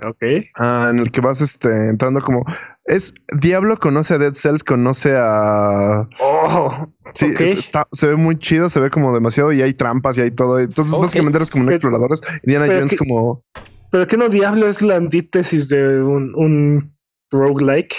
Ok. 0.03 0.23
ah, 0.57 0.87
en 0.89 0.97
el 0.99 1.11
que 1.11 1.21
vas 1.21 1.41
este, 1.41 1.89
entrando 1.89 2.21
como. 2.21 2.43
Es 2.85 3.13
Diablo 3.39 3.77
conoce 3.77 4.15
a 4.15 4.17
Dead 4.17 4.33
Cells, 4.33 4.63
conoce 4.63 5.13
a. 5.15 6.07
Oh, 6.19 6.87
Sí, 7.13 7.27
es- 7.39 7.57
está, 7.57 7.87
se 7.91 8.07
ve 8.07 8.15
muy 8.15 8.37
chido, 8.37 8.69
se 8.69 8.79
ve 8.79 8.89
como 8.89 9.13
demasiado 9.13 9.51
y 9.53 9.61
hay 9.61 9.73
trampas 9.73 10.17
y 10.17 10.21
hay 10.21 10.31
todo. 10.31 10.59
Entonces, 10.59 10.93
Ok. 10.93 11.01
básicamente 11.03 11.37
eres 11.37 11.51
como 11.51 11.61
un 11.63 11.65
Pero- 11.67 11.75
explorador. 11.75 12.09
Indiana 12.43 12.65
pero 12.67 12.79
Jones, 12.79 12.91
que- 12.91 12.97
como. 12.97 13.43
Pero 13.91 14.07
que 14.07 14.17
no 14.17 14.29
diablo 14.29 14.67
es 14.67 14.81
la 14.81 14.95
antítesis 14.95 15.67
de 15.69 16.01
un, 16.01 16.33
un 16.35 16.93
roguelike. 17.31 17.95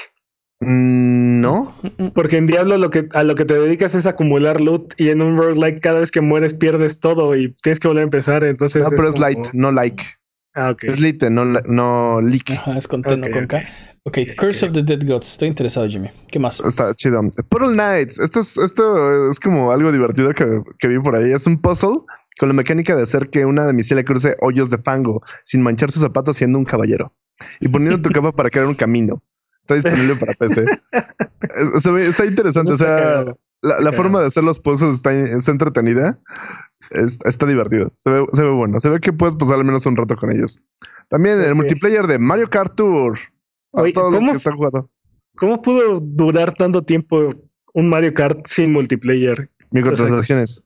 mm, 0.60 1.40
No, 1.40 1.74
Porque 2.14 2.36
en 2.36 2.46
Diablo 2.46 2.78
lo 2.78 2.88
que, 2.90 3.08
a 3.14 3.24
lo 3.24 3.34
que 3.34 3.44
te 3.44 3.54
dedicas 3.54 3.94
es 3.96 4.06
acumular 4.06 4.60
loot 4.60 4.94
y 4.96 5.10
en 5.10 5.20
un 5.20 5.36
roguelike 5.36 5.80
cada 5.80 5.98
vez 6.00 6.10
que 6.12 6.20
mueres 6.20 6.54
pierdes 6.54 7.00
todo 7.00 7.34
y 7.36 7.52
tienes 7.62 7.80
que 7.80 7.88
volver 7.88 8.02
a 8.02 8.04
empezar. 8.04 8.44
Entonces 8.44 8.84
no, 8.84 8.90
pero 8.90 9.08
es 9.08 9.18
light, 9.18 9.48
no 9.52 9.72
like. 9.72 10.04
Ah, 10.54 10.70
ok. 10.70 10.84
Es 10.84 11.00
lite, 11.00 11.30
no, 11.30 11.44
no 11.44 12.20
leak. 12.20 12.50
Ajá, 12.52 12.78
es 12.78 12.86
con 12.86 13.02
T, 13.02 13.16
no 13.16 13.28
con. 13.30 13.46
K. 13.48 13.64
Ok, 14.04 14.18
Curse 14.36 14.66
of 14.66 14.72
the 14.72 14.82
Dead 14.82 15.06
Gods. 15.06 15.30
Estoy 15.32 15.48
interesado, 15.48 15.88
Jimmy. 15.88 16.08
¿Qué 16.30 16.38
más? 16.40 16.60
Está 16.60 16.92
chido. 16.94 17.20
Portal 17.48 17.72
Knights. 17.74 18.18
Esto 18.18 18.40
es, 18.40 18.58
esto 18.58 19.28
es 19.28 19.38
como 19.38 19.70
algo 19.70 19.92
divertido 19.92 20.32
que, 20.34 20.60
que 20.80 20.88
vi 20.88 20.98
por 20.98 21.14
ahí. 21.14 21.30
Es 21.30 21.46
un 21.46 21.60
puzzle 21.60 22.00
con 22.38 22.48
la 22.48 22.54
mecánica 22.54 22.96
de 22.96 23.02
hacer 23.02 23.30
que 23.30 23.44
una 23.44 23.64
de 23.64 23.72
mis 23.72 23.90
le 23.92 24.04
cruce 24.04 24.36
hoyos 24.40 24.70
de 24.70 24.78
fango 24.78 25.22
sin 25.44 25.62
manchar 25.62 25.90
sus 25.92 26.02
zapatos 26.02 26.36
siendo 26.36 26.58
un 26.58 26.64
caballero 26.64 27.14
y 27.60 27.68
poniendo 27.68 28.00
tu 28.02 28.10
capa 28.10 28.32
para 28.32 28.50
crear 28.50 28.66
un 28.66 28.74
camino. 28.74 29.22
Está 29.60 29.74
disponible 29.76 30.16
para 30.16 30.32
PC. 30.34 30.64
Está 32.08 32.24
interesante. 32.26 32.72
O 32.72 32.76
sea, 32.76 33.24
la, 33.60 33.80
la 33.80 33.92
forma 33.92 34.20
de 34.20 34.26
hacer 34.26 34.42
los 34.42 34.58
puzzles 34.58 34.94
está, 34.96 35.12
está 35.12 35.52
entretenida. 35.52 36.18
Es- 36.90 37.20
está 37.24 37.46
divertido. 37.46 37.92
Se 37.96 38.10
ve, 38.10 38.26
se 38.32 38.42
ve 38.42 38.50
bueno. 38.50 38.80
Se 38.80 38.88
ve 38.90 38.98
que 38.98 39.12
puedes 39.12 39.36
pasar 39.36 39.58
al 39.58 39.64
menos 39.64 39.86
un 39.86 39.96
rato 39.96 40.16
con 40.16 40.32
ellos. 40.32 40.58
También 41.08 41.40
el 41.40 41.54
multiplayer 41.54 42.06
de 42.08 42.18
Mario 42.18 42.50
Kart 42.50 42.74
Tour. 42.74 43.18
Para 43.72 43.84
Oye, 43.84 43.92
todos 43.92 44.12
los 44.12 44.20
¿cómo? 44.20 44.32
que 44.32 44.36
están 44.36 44.56
jugando. 44.56 44.90
¿Cómo 45.36 45.62
pudo 45.62 45.98
durar 45.98 46.54
tanto 46.54 46.82
tiempo 46.82 47.30
un 47.74 47.88
Mario 47.88 48.12
Kart 48.14 48.46
sin 48.46 48.72
multiplayer? 48.72 49.50
Microtransacciones. 49.70 50.62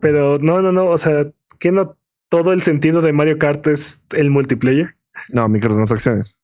Pero 0.00 0.38
no, 0.38 0.60
no, 0.60 0.72
no. 0.72 0.86
O 0.86 0.98
sea, 0.98 1.26
que 1.58 1.72
no 1.72 1.96
todo 2.28 2.52
el 2.52 2.62
sentido 2.62 3.00
de 3.00 3.12
Mario 3.12 3.38
Kart 3.38 3.66
es 3.66 4.04
el 4.10 4.30
multiplayer. 4.30 4.94
No, 5.30 5.48
microtransacciones. 5.48 6.40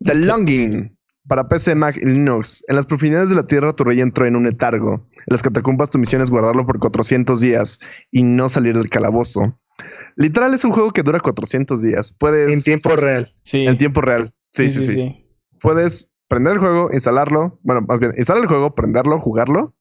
The 0.00 0.14
Longing. 0.14 0.96
Para 1.28 1.48
PC, 1.48 1.74
Mac 1.74 1.96
y 1.96 2.06
Linux. 2.06 2.64
En 2.68 2.76
las 2.76 2.86
profundidades 2.86 3.30
de 3.30 3.36
la 3.36 3.46
Tierra, 3.46 3.72
tu 3.72 3.84
rey 3.84 4.00
entró 4.00 4.26
en 4.26 4.34
un 4.34 4.44
letargo. 4.44 5.06
En 5.12 5.26
las 5.26 5.42
catacumbas, 5.42 5.90
tu 5.90 5.98
misión 5.98 6.22
es 6.22 6.30
guardarlo 6.30 6.66
por 6.66 6.78
400 6.78 7.40
días 7.40 7.78
y 8.10 8.22
no 8.22 8.48
salir 8.48 8.76
del 8.76 8.88
calabozo. 8.88 9.59
Literal, 10.16 10.54
es 10.54 10.64
un 10.64 10.72
juego 10.72 10.92
que 10.92 11.02
dura 11.02 11.20
400 11.20 11.82
días. 11.82 12.12
Puedes. 12.18 12.52
En 12.54 12.62
tiempo 12.62 12.96
real. 12.96 13.34
Sí. 13.42 13.66
En 13.66 13.78
tiempo 13.78 14.00
real. 14.00 14.32
Sí, 14.52 14.68
sí, 14.68 14.82
sí. 14.84 15.26
Puedes 15.60 16.10
prender 16.28 16.54
el 16.54 16.58
juego, 16.58 16.90
instalarlo. 16.92 17.58
Bueno, 17.62 17.82
más 17.88 17.98
bien, 18.00 18.12
instalar 18.16 18.42
el 18.42 18.48
juego, 18.48 18.74
prenderlo, 18.74 19.18
jugarlo. 19.18 19.74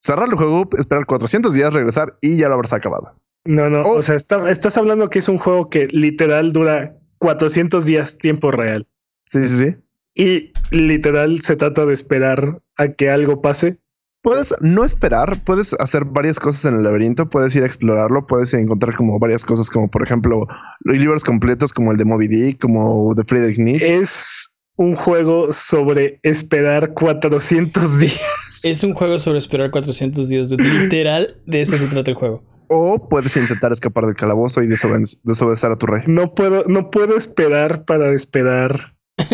Cerrar 0.00 0.28
el 0.28 0.34
juego, 0.34 0.68
esperar 0.76 1.06
400 1.06 1.54
días, 1.54 1.72
regresar 1.72 2.18
y 2.20 2.36
ya 2.36 2.48
lo 2.48 2.54
habrás 2.54 2.72
acabado. 2.74 3.20
No, 3.46 3.68
no. 3.70 3.82
Oh. 3.82 3.98
O 3.98 4.02
sea, 4.02 4.14
está- 4.16 4.50
estás 4.50 4.76
hablando 4.76 5.08
que 5.10 5.18
es 5.18 5.28
un 5.28 5.38
juego 5.38 5.68
que 5.70 5.86
literal 5.88 6.52
dura 6.52 6.96
400 7.18 7.86
días 7.86 8.18
tiempo 8.18 8.50
real. 8.50 8.86
Sí, 9.26 9.46
sí, 9.46 9.56
sí. 9.58 9.76
Y 10.14 10.52
literal 10.70 11.40
se 11.40 11.56
trata 11.56 11.86
de 11.86 11.94
esperar 11.94 12.62
a 12.76 12.88
que 12.88 13.10
algo 13.10 13.40
pase. 13.42 13.78
Puedes 14.24 14.54
no 14.62 14.84
esperar, 14.84 15.38
puedes 15.44 15.74
hacer 15.78 16.06
varias 16.06 16.40
cosas 16.40 16.64
en 16.64 16.78
el 16.78 16.82
laberinto, 16.82 17.28
puedes 17.28 17.54
ir 17.56 17.62
a 17.62 17.66
explorarlo, 17.66 18.26
puedes 18.26 18.54
encontrar 18.54 18.96
como 18.96 19.18
varias 19.18 19.44
cosas, 19.44 19.68
como 19.68 19.88
por 19.90 20.02
ejemplo 20.02 20.46
libros 20.84 21.22
completos 21.22 21.72
como 21.74 21.92
el 21.92 21.98
de 21.98 22.06
Moby 22.06 22.26
Dick, 22.28 22.58
como 22.60 23.12
de 23.14 23.22
Friedrich 23.24 23.58
Nietzsche. 23.58 23.98
Es 23.98 24.48
un 24.76 24.94
juego 24.96 25.52
sobre 25.52 26.20
esperar 26.22 26.94
400 26.94 27.98
días. 28.00 28.24
Es 28.64 28.82
un 28.82 28.94
juego 28.94 29.18
sobre 29.18 29.38
esperar 29.38 29.70
400 29.70 30.26
días. 30.28 30.48
de- 30.48 30.56
Literal, 30.56 31.40
de 31.46 31.60
eso 31.60 31.76
se 31.76 31.86
trata 31.88 32.10
el 32.10 32.16
juego. 32.16 32.42
O 32.68 33.08
puedes 33.10 33.36
intentar 33.36 33.72
escapar 33.72 34.06
del 34.06 34.16
calabozo 34.16 34.62
y 34.62 34.66
desobe- 34.66 35.18
desobedecer 35.22 35.70
a 35.70 35.76
tu 35.76 35.84
rey. 35.86 36.02
No 36.06 36.34
puedo, 36.34 36.64
no 36.66 36.90
puedo 36.90 37.14
esperar 37.18 37.84
para 37.84 38.10
esperar 38.14 38.94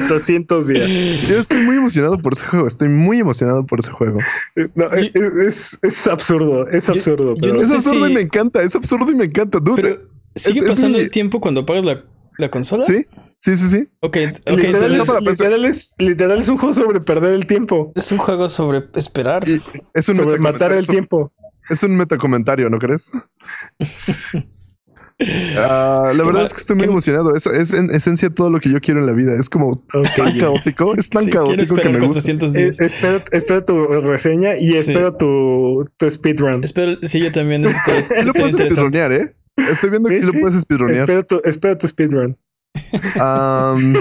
400 0.00 0.66
días. 0.68 0.88
Yo 1.28 1.38
estoy 1.38 1.62
muy 1.62 1.76
emocionado 1.76 2.18
por 2.18 2.32
ese 2.32 2.44
juego, 2.46 2.66
estoy 2.66 2.88
muy 2.88 3.20
emocionado 3.20 3.64
por 3.64 3.78
ese 3.78 3.92
juego. 3.92 4.18
No, 4.74 4.86
Yo- 4.96 5.42
es, 5.46 5.78
es 5.82 6.06
absurdo, 6.06 6.68
es 6.68 6.88
absurdo. 6.88 7.34
yo 7.34 7.40
pero- 7.40 7.54
no 7.54 7.60
es 7.62 7.72
absurdo 7.72 8.06
si- 8.06 8.12
y 8.12 8.14
me 8.14 8.20
encanta, 8.20 8.62
es 8.62 8.74
absurdo 8.74 9.10
y 9.10 9.14
me 9.14 9.24
encanta. 9.24 9.58
Dude, 9.60 9.82
Pero, 9.82 9.98
¿sigue 10.34 10.58
es- 10.58 10.62
es 10.64 10.68
pasando 10.70 10.98
mi- 10.98 11.04
el 11.04 11.10
tiempo 11.10 11.40
cuando 11.40 11.60
apagas 11.62 11.84
la, 11.84 12.04
la 12.38 12.50
consola? 12.50 12.84
sí, 12.84 13.06
sí, 13.36 13.56
sí, 13.56 13.66
sí. 13.68 13.88
Ok, 14.00 14.16
ent- 14.16 14.40
ok, 14.40 14.56
literal, 14.58 14.90
entonces 14.92 15.14
es, 15.16 15.24
PC. 15.24 15.44
literal 15.44 15.64
es- 15.64 15.94
literal 15.98 16.38
es 16.40 16.48
un 16.48 16.56
juego 16.58 16.74
sobre 16.74 17.00
perder 17.00 17.32
el 17.34 17.46
tiempo, 17.46 17.92
es 17.94 18.10
un 18.12 18.18
juego 18.18 18.48
sobre 18.48 18.84
esperar. 18.96 19.48
Y 19.48 19.60
es 19.94 20.08
un 20.08 20.16
sobre 20.16 20.38
matar 20.38 20.72
el 20.72 20.86
tiempo. 20.86 21.32
Es 21.70 21.82
un 21.82 21.96
metacomentario, 21.96 22.68
¿no 22.68 22.78
crees? 22.78 23.12
Ah, 25.56 26.10
la 26.12 26.22
¿Qué 26.22 26.26
verdad 26.26 26.42
es 26.42 26.52
que 26.54 26.60
estoy 26.60 26.76
muy 26.76 26.86
¿Qué- 26.86 26.90
emocionado. 26.90 27.36
Es, 27.36 27.46
es 27.46 27.72
en 27.72 27.90
esencia 27.90 28.30
todo 28.30 28.50
lo 28.50 28.58
que 28.58 28.68
yo 28.68 28.80
quiero 28.80 28.98
en 29.00 29.06
la 29.06 29.12
vida. 29.12 29.34
Es 29.38 29.48
como 29.48 29.68
Ok. 29.68 30.08
tan 30.16 30.38
caótico, 30.38 30.94
es 30.96 31.08
tan 31.08 31.24
Sí, 31.24 31.30
caótico 31.30 31.76
que 31.76 31.88
me 31.88 32.00
gusta. 32.00 32.20
400 32.32 32.56
Eh, 32.56 32.70
espero, 32.80 33.22
espero 33.30 33.64
tu 33.64 33.84
reseña 34.00 34.56
y 34.56 34.68
Sí. 34.68 34.76
espero 34.78 35.14
tu, 35.16 35.88
tu 35.96 36.10
speedrun. 36.10 36.64
Espero, 36.64 36.98
sí, 37.02 37.20
yo 37.20 37.30
también 37.30 37.64
estoy, 37.64 37.94
Sí 37.94 38.02
lo 38.08 38.26
estoy 38.26 38.32
puedes 38.42 38.54
speedronear, 38.56 39.12
¿eh? 39.12 39.36
Estoy 39.56 39.90
viendo 39.90 40.08
que 40.08 40.16
Sí, 40.16 40.24
sí, 40.24 40.30
sí. 40.30 40.34
lo 40.36 40.40
puedes 40.40 40.62
speedronear. 40.62 41.00
Espero 41.02 41.24
tu, 41.24 41.40
espero 41.44 41.78
tu 41.78 41.86
speedrun. 41.88 42.36
Um, 42.92 43.94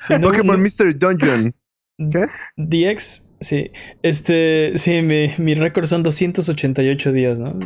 Sí, 0.00 0.14
no- 0.20 0.20
Pokémon 0.28 0.56
no- 0.56 0.62
Mystery 0.62 0.94
Dungeon. 0.94 1.54
¿Qué? 1.98 2.26
DX, 2.56 3.26
sí. 3.40 3.70
Este, 4.02 4.72
sí, 4.76 5.02
mi, 5.02 5.28
mi 5.38 5.54
récord 5.54 5.86
son 5.86 6.02
288 6.02 7.12
días, 7.12 7.38
¿no? 7.38 7.54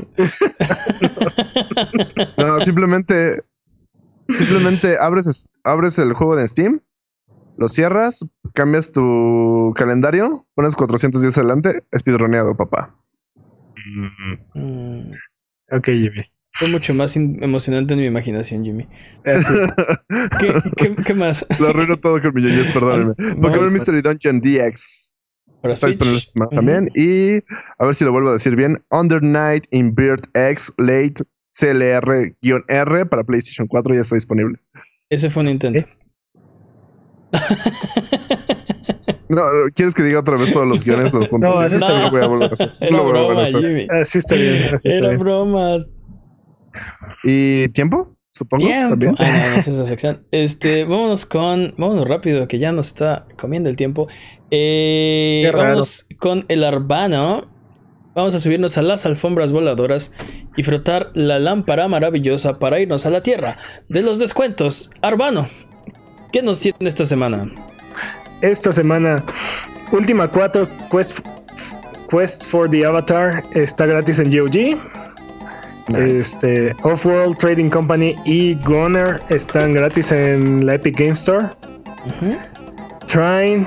No, 2.39 2.61
simplemente, 2.61 3.43
simplemente 4.31 4.99
abres, 4.99 5.27
es- 5.27 5.49
abres 5.65 5.99
el 5.99 6.13
juego 6.15 6.37
de 6.37 6.47
Steam, 6.47 6.81
lo 7.57 7.69
cierras, 7.69 8.25
cambias 8.55 8.93
tu 8.93 9.73
calendario, 9.77 10.47
pones 10.55 10.77
400 10.77 11.23
días 11.23 11.37
adelante, 11.39 11.83
speedroneado, 11.97 12.57
papá. 12.57 12.95
Mm, 14.55 15.13
Ok, 15.73 15.85
Jimmy. 15.87 16.25
Fue 16.55 16.69
mucho 16.69 16.95
más 16.95 17.17
emocionante 17.17 17.95
en 17.95 18.01
mi 18.01 18.07
imaginación, 18.07 18.65
Jimmy. 18.65 18.87
Así. 19.25 19.55
¿Qué, 20.39 20.55
qué, 20.77 20.97
qué 20.97 21.15
más? 21.15 21.47
Lo 21.59 21.69
arruino 21.69 21.97
todo 21.99 22.21
con 22.21 22.35
mi 22.35 22.43
ñoñez, 22.43 22.69
perdónenme. 22.71 23.15
Pokémon 23.41 23.73
Mystery 23.73 24.03
Dungeon 24.03 24.41
DX. 24.41 25.15
para 25.63 25.73
Está 25.75 25.87
Switch. 25.87 25.97
disponible 25.97 26.19
esta 26.19 26.31
semana 26.33 26.49
Ujú. 26.49 26.57
también. 26.57 26.91
Y 26.95 27.37
a 27.79 27.85
ver 27.87 27.95
si 27.95 28.05
lo 28.05 28.13
vuelvo 28.13 28.31
a 28.31 28.33
decir 28.33 28.57
bien. 28.57 28.83
Under 28.91 29.23
Night 29.23 29.65
in 29.71 29.95
Bird 29.95 30.23
X 30.35 30.73
Late 30.79 31.23
CLR-R 31.53 33.07
para 33.07 33.25
PlayStation 33.25 33.67
4 33.67 33.95
ya 33.95 34.01
está 34.03 34.15
disponible. 34.15 34.59
Ese 35.09 35.31
fue 35.31 35.43
un 35.43 35.49
intento. 35.51 35.85
No, 39.29 39.43
¿quieres 39.77 39.95
que 39.95 40.03
diga 40.03 40.19
otra 40.19 40.37
vez 40.37 40.51
todos 40.53 40.67
los 40.67 40.85
guiones, 40.85 41.13
los 41.15 41.29
puntos? 41.29 41.55
No, 41.55 41.65
eso 41.65 41.77
Sí, 41.79 41.85
está 41.85 41.93
no 41.93 41.99
bien. 42.01 42.11
voy 42.11 42.21
a 42.21 42.27
volver 42.27 42.51
a 42.51 42.55
hacer. 42.55 42.73
No 42.81 42.87
Era 42.87 42.97
lo 42.97 43.09
broma. 43.09 43.45
Jimmy. 43.47 43.87
Así 43.89 44.19
está 44.19 44.35
bien. 44.35 44.75
Así 44.75 44.89
está 44.89 44.97
Era 44.97 45.09
bien. 45.11 45.21
broma. 45.21 45.87
¿Y 47.25 47.69
tiempo? 47.69 48.17
supongo. 48.33 48.65
Tiempo. 48.65 48.91
también. 48.91 49.15
Ah, 49.19 49.25
no, 49.25 49.51
no 49.51 49.57
es 49.57 49.69
esa 49.69 49.85
sección. 49.85 50.27
Este, 50.31 50.85
vámonos 50.85 51.27
con. 51.27 51.75
Vámonos 51.77 52.09
rápido, 52.09 52.47
que 52.49 52.59
ya 52.59 52.73
nos 52.73 52.89
está 52.89 53.27
comiendo 53.37 53.69
el 53.69 53.77
tiempo. 53.77 54.09
Eh, 54.51 55.43
Qué 55.45 55.53
raro. 55.53 55.69
vamos 55.71 56.07
con 56.19 56.45
el 56.49 56.65
Arbano. 56.65 57.49
Vamos 58.15 58.35
a 58.35 58.39
subirnos 58.41 58.77
a 58.77 58.83
las 58.83 59.07
alfombras 59.07 59.53
voladoras 59.53 60.13
y 60.57 60.63
frotar 60.65 61.11
la 61.15 61.39
lámpara 61.39 61.87
maravillosa 61.87 62.59
para 62.59 62.81
irnos 62.81 63.07
a 63.07 63.11
la 63.11 63.23
tierra 63.23 63.57
de 63.89 64.03
los 64.03 64.19
descuentos. 64.19 64.91
Arbano, 65.01 65.47
¿qué 66.33 66.43
nos 66.43 66.59
tiene 66.59 66.77
esta 66.81 67.05
semana? 67.05 67.49
Esta 68.43 68.73
semana, 68.73 69.25
última 69.93 70.29
4, 70.29 70.69
Quest, 70.91 71.21
Quest 72.11 72.45
for 72.47 72.69
the 72.69 72.85
Avatar 72.85 73.45
está 73.55 73.87
gratis 73.87 74.19
en 74.19 74.31
GOG. 74.37 74.77
Este, 75.97 76.73
Off-World 76.83 77.37
Trading 77.39 77.71
Company 77.71 78.15
y 78.25 78.55
Goner 78.65 79.21
están 79.29 79.73
gratis 79.73 80.13
en 80.13 80.65
la 80.67 80.75
Epic 80.75 80.99
Game 80.99 81.13
Store. 81.13 81.47
Ujú, 82.07 82.37
Trine 83.07 83.67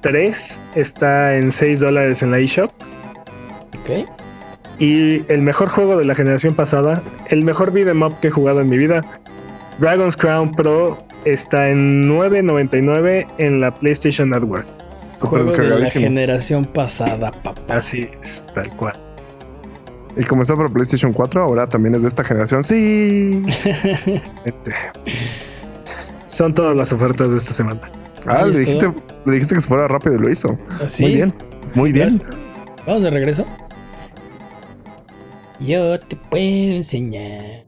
3 0.00 0.60
está 0.74 1.36
en 1.36 1.50
6 1.50 1.80
dólares 1.80 2.22
en 2.22 2.30
la 2.32 2.38
eShop. 2.38 2.70
Ok. 3.80 4.08
Y 4.78 5.24
el 5.32 5.42
mejor 5.42 5.68
juego 5.68 5.96
de 5.96 6.04
la 6.04 6.14
generación 6.14 6.54
pasada, 6.54 7.02
el 7.30 7.42
mejor 7.42 7.70
beat'em 7.70 8.02
up 8.02 8.18
que 8.20 8.28
he 8.28 8.30
jugado 8.30 8.60
en 8.60 8.68
mi 8.68 8.76
vida, 8.76 9.00
Dragon's 9.78 10.16
Crown 10.16 10.52
Pro 10.52 10.98
está 11.24 11.70
en 11.70 12.08
9.99 12.08 13.26
en 13.38 13.60
la 13.60 13.72
PlayStation 13.72 14.30
Network. 14.30 14.66
Juego 15.20 15.50
de 15.52 15.78
la 15.78 15.86
generación 15.88 16.64
pasada, 16.64 17.30
papá. 17.30 17.62
Así 17.68 18.08
es, 18.20 18.46
tal 18.52 18.74
cual. 18.76 18.98
Y 20.16 20.24
como 20.24 20.42
está 20.42 20.56
para 20.56 20.68
PlayStation 20.68 21.12
4, 21.12 21.42
ahora 21.42 21.68
también 21.68 21.94
es 21.94 22.02
de 22.02 22.08
esta 22.08 22.22
generación. 22.22 22.62
Sí. 22.62 23.42
Son 26.26 26.54
todas 26.54 26.76
las 26.76 26.92
ofertas 26.92 27.32
de 27.32 27.38
esta 27.38 27.52
semana. 27.52 27.80
Ah, 28.26 28.46
le 28.46 28.58
dijiste, 28.58 28.92
le 29.26 29.32
dijiste 29.32 29.54
que 29.56 29.60
se 29.60 29.68
fuera 29.68 29.88
rápido 29.88 30.14
y 30.14 30.18
lo 30.18 30.30
hizo. 30.30 30.58
¿Sí? 30.86 31.02
Muy 31.02 31.14
bien. 31.14 31.34
Muy 31.74 31.92
bien. 31.92 32.08
Vamos 32.86 33.02
de 33.02 33.10
regreso. 33.10 33.44
Yo 35.60 35.98
te 36.00 36.16
puedo 36.16 36.76
enseñar. 36.76 37.63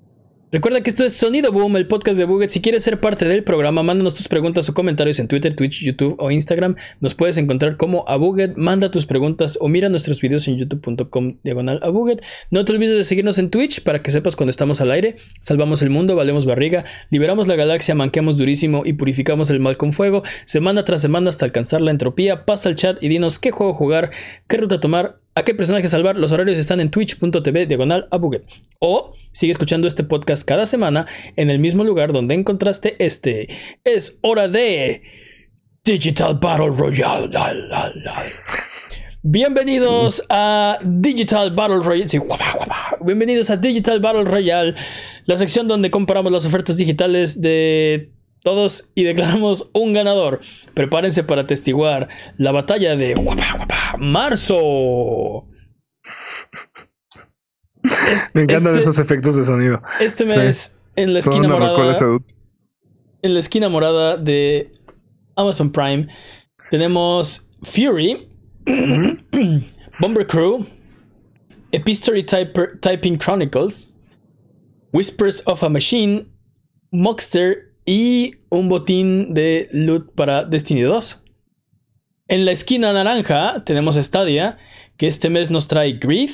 Recuerda 0.53 0.80
que 0.80 0.90
esto 0.90 1.05
es 1.05 1.12
Sonido 1.12 1.51
Boom, 1.51 1.76
el 1.76 1.88
podcast 1.88 2.16
de 2.18 2.24
Buget. 2.24 2.51
Si 2.51 2.61
quieres 2.61 2.84
ser 2.84 3.01
parte 3.01 3.26
del 3.26 3.42
programa, 3.42 3.82
mándanos 3.82 4.14
tus 4.14 4.28
preguntas 4.28 4.68
o 4.68 4.74
comentarios 4.74 5.18
en 5.18 5.26
Twitter, 5.26 5.55
Twitch, 5.55 5.82
YouTube 5.82 6.14
o 6.20 6.30
Instagram. 6.30 6.76
Nos 7.01 7.16
puedes 7.16 7.36
encontrar 7.36 7.76
como 7.76 8.05
a 8.07 8.14
Buget. 8.16 8.55
Manda 8.57 8.92
tus 8.92 9.07
preguntas 9.07 9.59
o 9.61 9.66
mira 9.66 9.88
nuestros 9.88 10.20
videos 10.20 10.47
en 10.47 10.57
youtube.com 10.57 11.38
diagonal. 11.42 11.80
No 12.53 12.64
te 12.64 12.72
olvides 12.72 12.97
de 12.97 13.03
seguirnos 13.03 13.40
en 13.40 13.51
Twitch 13.51 13.82
para 13.82 14.05
que 14.05 14.12
sepas 14.12 14.36
cuando 14.36 14.53
estamos 14.53 14.80
al 14.80 14.92
aire. 14.92 15.16
Salvamos 15.40 15.82
el 15.82 15.90
mundo, 15.90 16.14
valemos 16.14 16.47
barriga, 16.47 16.84
liberamos 17.11 17.49
la 17.49 17.57
galaxia, 17.57 17.97
manqueamos 17.97 18.38
durísimo 18.38 18.82
y 18.86 18.92
purificamos 18.92 19.51
el 19.51 19.59
mal 19.59 19.76
con 19.76 19.92
fuego. 19.92 20.22
Semana 20.44 20.84
tras 20.84 21.03
semana 21.03 21.28
hasta 21.28 21.44
alcanzar 21.44 21.80
la 21.80 21.90
entropía. 21.90 22.47
Pasa 22.47 22.68
al 22.68 22.76
chat 22.76 23.03
y 23.03 23.09
dinos 23.09 23.40
qué 23.40 23.51
juego 23.51 23.74
jugar, 23.74 24.11
qué 24.47 24.59
ruta 24.59 24.78
tomar, 24.78 25.18
a 25.37 25.45
qué 25.45 25.55
personaje 25.55 25.89
salvar. 25.89 26.16
Los 26.16 26.32
horarios 26.32 26.59
están 26.59 26.80
en 26.80 26.91
twitch.tv 26.91 27.66
diagonal 27.66 28.09
a 28.11 28.16
Buget. 28.16 28.43
O 28.80 29.12
sigue 29.32 29.53
escuchando 29.53 29.87
este 29.87 30.03
podcast 30.03 30.45
cada 30.45 30.66
semana 30.66 31.07
en 31.37 31.51
el 31.51 31.61
mismo 31.61 31.84
lugar 31.84 32.12
donde 32.12 32.34
encontraste 32.34 32.97
este. 32.99 33.47
Es 33.84 34.18
hora 34.22 34.49
de 34.49 35.03
Digital 35.84 36.39
Battle 36.41 36.70
Royale. 36.70 37.30
Bienvenidos 39.22 40.24
a 40.30 40.78
Digital 40.82 41.51
Battle 41.51 41.80
Royale. 41.80 42.09
Sí, 42.09 42.16
guapa, 42.16 42.53
guapa. 42.57 42.97
Bienvenidos 43.05 43.51
a 43.51 43.59
Digital 43.59 44.01
Battle 44.01 44.24
Royale, 44.24 44.74
la 45.26 45.37
sección 45.37 45.68
donde 45.68 45.91
comparamos 45.91 46.32
las 46.32 46.47
ofertas 46.47 46.78
digitales 46.78 47.43
de 47.43 48.11
todos 48.47 48.92
y 48.94 49.03
declaramos 49.03 49.70
un 49.74 49.92
ganador. 49.92 50.38
Prepárense 50.72 51.24
para 51.24 51.42
atestiguar 51.42 52.09
la 52.38 52.53
batalla 52.53 52.94
de 52.94 53.14
guapa, 53.14 53.55
guapa, 53.57 53.97
marzo. 53.99 55.49
Me 58.34 58.42
encantan 58.42 58.68
este- 58.68 58.78
esos 58.82 59.01
efectos 59.01 59.34
de 59.34 59.44
sonido. 59.44 59.82
este 60.01 60.30
Sí. 60.30 60.38
mes, 60.38 60.76
en 60.94 61.12
la 61.12 61.18
esquina 61.18 61.49
morada, 61.49 62.09
en 63.22 63.34
la 63.34 63.40
esquina 63.40 63.68
morada 63.68 64.16
de 64.16 64.72
Amazon 65.34 65.72
Prime, 65.72 66.07
tenemos 66.70 67.51
Fury, 67.64 68.28
Bomber 69.99 70.24
Crew, 70.28 70.64
Epistory 71.72 72.22
Typer- 72.22 72.80
Typing 72.80 73.18
Chronicles, 73.18 73.97
Whispers 74.92 75.42
of 75.47 75.64
a 75.64 75.68
Machine, 75.68 76.28
Moxter 76.92 77.65
y 77.87 78.34
un 78.51 78.68
botín 78.68 79.32
de 79.32 79.68
loot 79.72 80.12
para 80.14 80.45
Destiny 80.45 80.82
2. 80.82 81.22
En 82.28 82.45
la 82.45 82.51
esquina 82.51 82.93
naranja 82.93 83.62
tenemos 83.64 83.95
Stadia, 83.95 84.59
que 84.97 85.07
este 85.07 85.30
mes 85.30 85.51
nos 85.51 85.68
trae 85.68 85.93
Greed, 85.93 86.30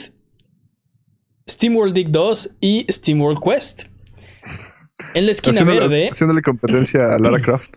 SteamWorld 1.48 1.94
Dig 1.94 2.08
2 2.10 2.56
y 2.60 2.86
SteamWorld 2.90 3.40
Quest. 3.42 3.84
En 5.14 5.26
la 5.26 5.32
esquina 5.32 5.52
Haciéndole, 5.52 5.80
verde, 5.80 6.08
haciéndole 6.10 6.42
competencia 6.42 7.14
a 7.14 7.18
Lara 7.18 7.40
Croft. 7.42 7.74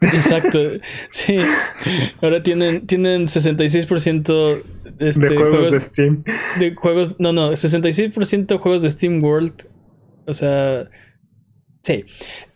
exacto, 0.00 0.58
sí. 1.10 1.38
Ahora 2.22 2.42
tienen, 2.42 2.86
tienen 2.86 3.26
66% 3.26 4.62
este, 4.98 5.28
de 5.28 5.36
juegos, 5.36 5.72
de 5.72 5.80
Steam. 5.80 6.24
de 6.58 6.74
juegos, 6.74 7.16
no, 7.18 7.32
no, 7.32 7.50
66% 7.50 8.58
juegos 8.58 8.82
de 8.82 8.90
Steam 8.90 9.22
World. 9.22 9.66
O 10.26 10.32
sea, 10.32 10.88
sí. 11.82 12.04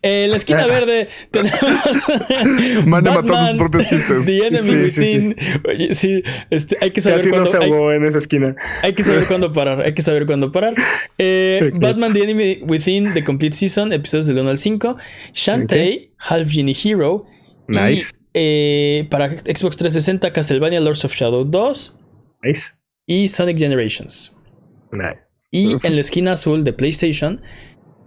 En 0.01 0.31
la 0.31 0.37
esquina 0.37 0.65
verde 0.67 1.09
tenemos. 1.31 1.59
Mane 2.85 3.11
mató 3.11 3.35
sus 3.47 3.57
propios 3.57 3.85
chistes. 3.85 4.25
The 4.25 4.47
Enemy 4.47 4.67
Sí, 4.67 4.89
sí, 4.89 5.01
Within. 5.01 5.35
Oye, 5.67 5.93
sí, 5.93 6.23
este, 6.49 6.77
hay 6.81 6.91
que 6.91 7.01
saber 7.01 7.19
Casi 7.19 7.29
no 7.29 7.35
cuándo. 7.35 7.51
se 7.51 7.57
hay, 7.57 7.71
ahogó 7.71 7.91
en 7.91 8.05
esa 8.05 8.17
esquina. 8.19 8.55
hay 8.83 8.93
que 8.93 9.03
saber 9.03 9.25
cuándo 9.25 9.51
parar. 9.51 9.81
Hay 9.81 9.93
que 9.93 10.01
saber 10.01 10.25
cuándo 10.25 10.51
parar. 10.51 10.73
Eh. 11.17 11.71
Batman 11.75 12.13
The 12.13 12.23
Enemy 12.23 12.59
Within, 12.67 13.13
The 13.13 13.23
Complete 13.23 13.55
Season, 13.55 13.93
episodios 13.93 14.27
del 14.27 14.39
1 14.39 14.49
al 14.49 14.57
5. 14.57 14.97
Shantae, 15.33 16.11
Half 16.17 16.49
Genie 16.49 16.75
Hero. 16.83 17.25
Nice. 17.67 18.11
Y, 18.11 18.19
eh, 18.33 19.07
para 19.09 19.29
Xbox 19.29 19.77
360, 19.77 20.33
Castlevania 20.33 20.79
Lords 20.81 21.05
of 21.05 21.15
Shadow 21.15 21.45
2 21.45 21.97
Nice. 22.43 22.73
y 23.07 23.27
Sonic 23.29 23.57
Generations. 23.57 24.33
Nice. 24.91 25.19
Y 25.51 25.77
en 25.83 25.95
la 25.95 26.01
esquina 26.01 26.33
azul 26.33 26.65
de 26.65 26.73
PlayStation, 26.73 27.41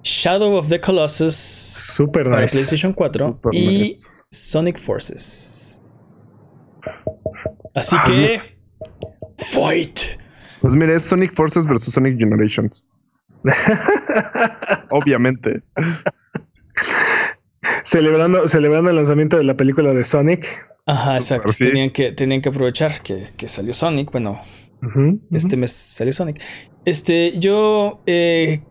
Shadow 0.02 0.56
of 0.56 0.68
the 0.68 0.80
Colossus 0.80 1.34
Super 1.36 2.24
para 2.24 2.40
nice. 2.42 2.56
PlayStation 2.56 2.92
4 2.92 3.26
Super 3.26 3.54
y 3.54 3.78
nice. 3.82 4.06
Sonic 4.30 4.78
Forces. 4.78 5.80
Así 7.74 7.96
que. 8.06 8.40
Fight. 9.38 10.00
Pues 10.60 10.74
mira, 10.74 10.94
es 10.94 11.02
Sonic 11.04 11.32
Forces 11.32 11.66
versus 11.66 11.94
Sonic 11.94 12.18
Generations. 12.18 12.86
Obviamente. 14.90 15.62
Celebrando, 17.84 18.48
celebrando 18.48 18.90
el 18.90 18.96
lanzamiento 18.96 19.36
de 19.36 19.44
la 19.44 19.56
película 19.56 19.92
de 19.94 20.04
Sonic. 20.04 20.46
Ajá, 20.86 21.20
Super, 21.20 21.22
exacto. 21.22 21.52
sí. 21.52 21.68
Tenían, 21.68 21.90
que, 21.90 22.12
tenían 22.12 22.40
que 22.40 22.48
aprovechar 22.48 23.02
que, 23.02 23.28
que 23.36 23.48
salió 23.48 23.74
Sonic. 23.74 24.10
Bueno, 24.10 24.40
este 25.30 25.56
mes 25.56 25.72
salió 25.72 26.12
Sonic. 26.12 26.42
Este, 26.84 27.38
yo. 27.38 28.00
eh, 28.06 28.62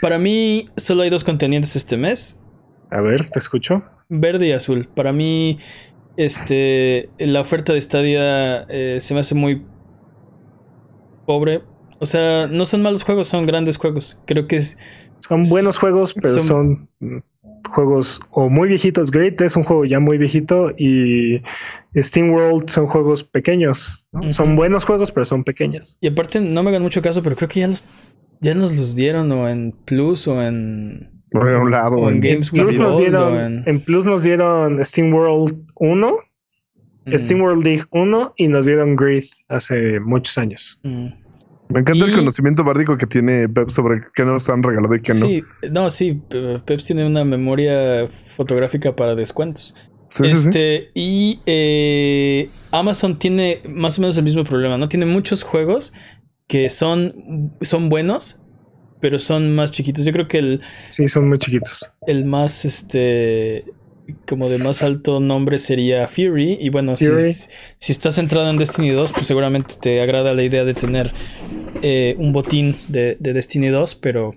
para 0.00 0.18
mí, 0.18 0.68
solo 0.76 1.02
hay 1.02 1.10
dos 1.10 1.24
contendientes 1.24 1.76
este 1.76 1.96
mes: 1.96 2.38
A 2.90 3.00
ver, 3.00 3.28
te 3.28 3.38
escucho. 3.38 3.82
verde 4.08 4.48
y 4.48 4.52
azul. 4.52 4.88
Para 4.94 5.12
mí, 5.12 5.58
este, 6.16 7.10
la 7.18 7.40
oferta 7.40 7.72
de 7.72 7.80
Stadia 7.80 8.62
eh, 8.68 8.98
se 9.00 9.14
me 9.14 9.20
hace 9.20 9.34
muy 9.34 9.62
pobre. 11.26 11.62
O 11.98 12.06
sea, 12.06 12.46
no 12.46 12.64
son 12.64 12.82
malos 12.82 13.04
juegos, 13.04 13.28
son 13.28 13.46
grandes 13.46 13.78
juegos. 13.78 14.18
Creo 14.26 14.46
que 14.46 14.56
es. 14.56 14.76
Son 15.20 15.42
buenos 15.48 15.78
juegos, 15.78 16.14
pero 16.14 16.28
Son- 16.28 16.88
son, 17.00 17.24
juegos 17.70 18.20
o 18.30 18.48
muy 18.48 18.68
viejitos. 18.68 19.10
Great 19.10 19.40
es 19.40 19.56
un 19.56 19.64
juego 19.64 19.84
ya 19.84 19.98
muy 19.98 20.18
viejito 20.18 20.70
y 20.78 21.42
Steam 21.96 22.30
World 22.30 22.68
son 22.70 22.86
juegos 22.86 23.24
pequeños. 23.24 24.06
Son 24.30 24.56
buenos 24.56 24.84
juegos, 24.84 25.10
pero 25.10 25.24
son 25.24 25.42
pequeños. 25.42 25.98
Y 26.00 26.08
aparte, 26.08 26.40
no 26.40 26.62
me 26.62 26.70
hagan 26.70 26.82
mucho 26.82 27.02
caso, 27.02 27.22
pero 27.22 27.34
creo 27.34 27.48
que 27.48 27.60
ya 27.60 27.68
los. 27.68 27.84
Ya 28.40 28.54
nos 28.54 28.76
los 28.78 28.94
dieron 28.96 29.30
o 29.32 29.48
en 29.48 29.72
Plus 29.84 30.26
o 30.28 30.42
en. 30.42 31.10
Por 31.30 31.46
un 31.46 31.70
lado. 31.70 31.96
O 31.98 32.08
en 32.08 32.16
en- 32.16 32.20
Games 32.20 32.50
Plus 32.50 32.78
nos 32.78 32.98
dieron, 32.98 33.32
o 33.34 33.40
en- 33.40 33.62
en 33.66 33.80
Plus 33.80 34.06
nos 34.06 34.22
dieron 34.22 34.84
Steam 34.84 35.12
World 35.12 35.56
1, 35.76 36.16
Mm, 37.06 37.14
Steam 37.18 37.40
World 37.40 37.62
League 37.64 37.82
1 37.92 38.34
y 38.36 38.48
nos 38.48 38.66
dieron 38.66 38.96
Great 38.96 39.24
hace 39.48 40.00
muchos 40.00 40.36
años. 40.38 40.80
mm. 40.82 41.06
Me 41.68 41.80
encanta 41.80 42.04
el 42.04 42.12
conocimiento 42.14 42.62
bárdico 42.62 42.96
que 42.96 43.06
tiene 43.06 43.48
Pep 43.48 43.68
sobre 43.70 44.00
qué 44.14 44.24
nos 44.24 44.48
han 44.48 44.62
regalado 44.62 44.94
y 44.94 45.00
qué 45.02 45.12
no. 45.14 45.26
Sí, 45.26 45.42
no, 45.72 45.90
sí, 45.90 46.20
Pe- 46.28 46.60
Peps 46.64 46.84
tiene 46.84 47.04
una 47.04 47.24
memoria 47.24 48.06
fotográfica 48.08 48.94
para 48.94 49.16
descuentos. 49.16 49.74
Sí, 50.08 50.28
sí, 50.28 50.30
sí. 50.36 50.48
este, 50.48 50.90
y 50.94 51.40
eh, 51.46 52.48
Amazon 52.70 53.18
tiene 53.18 53.62
más 53.68 53.98
o 53.98 54.02
menos 54.02 54.16
el 54.16 54.22
mismo 54.22 54.44
problema, 54.44 54.78
¿no? 54.78 54.88
Tiene 54.88 55.06
muchos 55.06 55.42
juegos 55.42 55.92
que 56.46 56.70
son, 56.70 57.52
son 57.60 57.88
buenos, 57.88 58.40
pero 59.00 59.18
son 59.18 59.54
más 59.54 59.70
chiquitos. 59.72 60.04
Yo 60.04 60.12
creo 60.12 60.28
que 60.28 60.38
el, 60.38 60.60
Sí, 60.90 61.08
son 61.08 61.28
muy 61.28 61.38
chiquitos. 61.38 61.92
el 62.06 62.24
más, 62.24 62.64
este, 62.64 63.64
como 64.26 64.48
de 64.48 64.58
más 64.58 64.82
alto 64.82 65.20
nombre 65.20 65.58
sería 65.58 66.06
Fury. 66.08 66.58
Y 66.60 66.70
bueno, 66.70 66.96
si, 66.96 67.06
Fury. 67.06 67.32
si 67.78 67.92
estás 67.92 68.14
centrado 68.16 68.48
en 68.50 68.58
Destiny 68.58 68.90
2, 68.90 69.12
pues 69.12 69.26
seguramente 69.26 69.74
te 69.80 70.00
agrada 70.00 70.34
la 70.34 70.42
idea 70.42 70.64
de 70.64 70.74
tener 70.74 71.12
eh, 71.82 72.14
un 72.18 72.32
botín 72.32 72.76
de, 72.88 73.16
de 73.20 73.32
Destiny 73.32 73.68
2, 73.68 73.94
pero... 73.96 74.34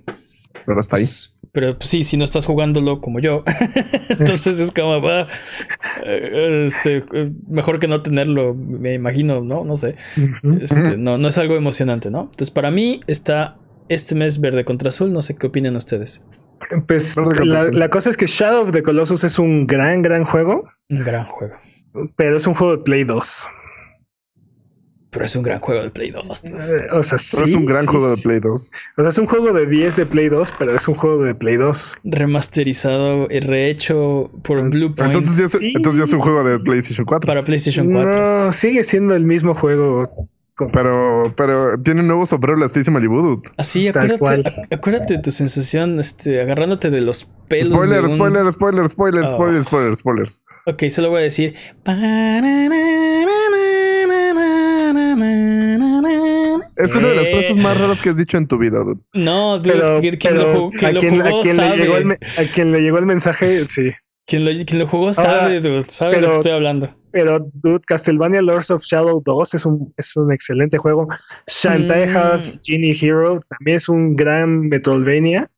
Pero 0.65 0.79
está 0.79 0.97
ahí. 0.97 1.03
pues, 1.03 1.33
pero 1.51 1.77
pues, 1.77 1.89
sí, 1.89 2.03
si 2.03 2.17
no 2.17 2.23
estás 2.23 2.45
jugándolo 2.45 3.01
como 3.01 3.19
yo, 3.19 3.43
entonces 4.09 4.59
es 4.59 4.71
como, 4.71 4.93
ah, 5.07 5.27
eh, 6.05 6.65
este, 6.67 7.03
eh, 7.13 7.31
mejor 7.47 7.79
que 7.79 7.87
no 7.87 8.01
tenerlo, 8.01 8.53
me 8.53 8.93
imagino, 8.93 9.41
¿no? 9.41 9.63
No 9.63 9.75
sé. 9.75 9.95
Este, 10.61 10.97
no, 10.97 11.17
no 11.17 11.27
es 11.27 11.37
algo 11.37 11.55
emocionante, 11.55 12.11
¿no? 12.11 12.21
Entonces, 12.21 12.51
para 12.51 12.71
mí 12.71 12.99
está 13.07 13.57
este 13.89 14.15
mes 14.15 14.39
verde 14.39 14.63
contra 14.65 14.89
azul. 14.89 15.11
No 15.11 15.21
sé 15.21 15.35
qué 15.35 15.47
opinan 15.47 15.75
ustedes. 15.75 16.23
Pues 16.87 17.17
la, 17.17 17.65
la 17.65 17.89
cosa 17.89 18.09
es 18.09 18.17
que 18.17 18.27
Shadow 18.27 18.63
of 18.63 18.71
the 18.71 18.83
Colossus 18.83 19.23
es 19.23 19.39
un 19.39 19.65
gran, 19.65 20.01
gran 20.01 20.23
juego, 20.23 20.69
Un 20.89 21.03
gran 21.03 21.25
juego. 21.25 21.55
pero 22.15 22.37
es 22.37 22.45
un 22.45 22.53
juego 22.53 22.75
de 22.77 22.83
Play 22.83 23.03
2. 23.05 23.47
Pero 25.11 25.25
es 25.25 25.35
un 25.35 25.41
gran 25.41 25.59
juego 25.59 25.81
de 25.81 25.89
Play 25.89 26.11
2. 26.11 26.43
¿no? 26.45 26.57
Eh, 26.59 26.87
O 26.93 27.01
sea, 27.01 27.17
sí. 27.17 27.31
Pero 27.37 27.45
es 27.47 27.53
un 27.55 27.65
gran 27.65 27.81
sí, 27.81 27.87
juego 27.87 28.09
de. 28.15 28.21
Play 28.21 28.39
2. 28.39 28.71
O 28.97 29.01
sea, 29.01 29.09
es 29.09 29.17
un 29.17 29.25
juego 29.25 29.53
de 29.53 29.65
10 29.65 29.95
de 29.95 30.05
Play 30.05 30.29
2, 30.29 30.53
pero 30.59 30.75
es 30.75 30.87
un 30.87 30.93
juego 30.95 31.23
de 31.23 31.33
Play 31.33 31.57
2. 31.57 31.97
Remasterizado 32.03 33.27
y 33.31 33.39
rehecho 33.39 34.29
por 34.43 34.59
Entonces 34.59 35.37
ya, 35.37 35.45
es, 35.45 35.51
Sí. 35.53 35.73
entonces 35.75 35.97
ya 35.99 36.03
es 36.05 36.13
un 36.13 36.19
juego 36.19 36.43
de 36.43 36.59
PlayStation 36.59 37.05
4. 37.05 37.27
para 37.27 37.43
PlayStation 37.43 37.91
4. 37.91 38.45
No, 38.45 38.51
sigue 38.51 38.83
siendo 38.83 39.15
el 39.15 39.25
mismo 39.25 39.55
juego. 39.55 40.29
Pero, 40.73 41.33
pero 41.37 41.79
tiene 41.81 42.01
un 42.01 42.07
nuevo 42.07 42.25
sombrero 42.25 42.57
la 42.57 42.65
Stacy 42.65 42.91
Malibu. 42.91 43.41
Así, 43.55 43.89
cual. 43.93 44.11
acuérdate, 44.11 44.49
ac- 44.49 44.75
acuérdate 44.75 45.13
de 45.13 45.19
tu 45.23 45.31
sensación, 45.31 46.01
este, 46.01 46.41
agarrándote 46.41 46.89
de 46.89 46.99
los 46.99 47.29
pelos. 47.47 47.67
Spoiler, 47.67 47.99
de 48.01 48.03
un- 48.03 48.11
spoiler, 48.11 48.51
spoiler, 48.51 48.89
spoiler, 48.89 49.23
Oh. 49.23 49.29
spoiler, 49.29 49.61
spoiler, 49.63 49.95
spoilers. 49.95 50.43
Ok, 50.65 50.83
solo 50.89 51.09
voy 51.11 51.19
a 51.21 51.23
decir. 51.23 51.55
Es 56.79 56.95
una 56.95 57.09
de 57.09 57.15
las 57.15 57.27
Eh. 57.27 57.31
cosas 57.35 57.57
más 57.57 57.79
raras 57.79 58.01
que 58.01 58.09
has 58.09 58.17
dicho 58.17 58.37
en 58.37 58.47
tu 58.47 58.57
vida, 58.57 58.79
dude. 58.79 58.99
No, 59.13 59.59
dude, 59.59 59.71
pero, 59.73 59.99
quien, 60.01 60.17
pero 60.21 60.35
lo, 60.35 60.53
jugó, 60.53 60.69
quien 60.71 60.85
a 60.85 60.91
lo 60.93 60.99
quien, 61.01 61.21
a 61.21 61.29
quien 61.41 61.57
le 61.57 61.63
sabe. 61.63 61.77
llegó 61.77 61.97
el, 61.97 62.11
a 62.13 62.51
quien 62.53 62.71
le 62.71 62.79
llegó 62.81 62.97
el 62.99 63.05
mensaje, 63.05 63.67
sí. 63.67 63.91
Quien 64.25 64.45
lo, 64.45 64.51
quien 64.65 64.79
lo 64.79 64.87
jugó 64.87 65.07
Ahora, 65.07 65.13
sabe, 65.13 65.59
dude, 65.59 65.85
sabe 65.89 66.15
de 66.15 66.21
lo 66.21 66.27
pero- 66.27 66.31
que 66.33 66.37
estoy 66.39 66.51
hablando. 66.53 66.95
Pero, 67.11 67.39
dude, 67.53 67.81
Castlevania 67.87 68.41
Lords 68.43 68.69
of 68.69 68.83
Shadow 68.83 69.21
2 69.25 69.53
es 69.55 69.65
un, 69.65 69.91
es 69.97 70.15
un 70.15 70.31
excelente 70.31 70.77
juego. 70.77 71.07
Shantae 71.47 72.05
Mm. 72.07 72.15
Half 72.17 72.51
Genie 72.63 72.95
Hero 73.01 73.39
también 73.49 73.77
es 73.77 73.89
un 73.89 74.15
gran 74.15 74.67
Metroidvania. 74.69 75.49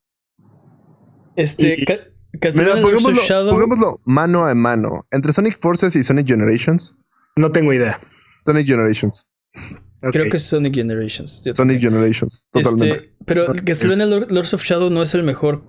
Este, 1.35 1.76
y- 1.80 1.85
Ca- 1.85 1.93
Mira, 2.34 2.39
Castlevania 2.39 2.81
Lords 2.81 3.06
of 3.06 3.19
Shadow. 3.22 3.52
pongámoslo 3.53 3.99
mano 4.06 4.45
a 4.45 4.56
mano. 4.56 5.06
Entre 5.11 5.34
Sonic 5.34 5.57
Forces 5.60 5.95
y 5.95 6.03
Sonic 6.03 6.27
Generations. 6.27 6.95
No 7.35 7.52
tengo 7.52 7.73
idea. 7.73 7.99
Sonic 8.45 8.65
Generations. 8.68 9.27
Creo 10.11 10.30
que 10.30 10.38
es 10.38 10.44
Sonic 10.44 10.73
Generations. 10.76 11.44
Sonic 11.53 11.80
Generations. 11.80 12.48
Totalmente. 12.52 12.91
Este, 13.02 13.14
pero 13.26 13.45
Ok. 13.52 13.61
Castlevania 13.65 14.06
Lord- 14.07 14.32
Lords 14.32 14.53
of 14.53 14.64
Shadow 14.64 14.90
no 14.90 15.03
es 15.03 15.14
el 15.14 15.23
mejor 15.23 15.64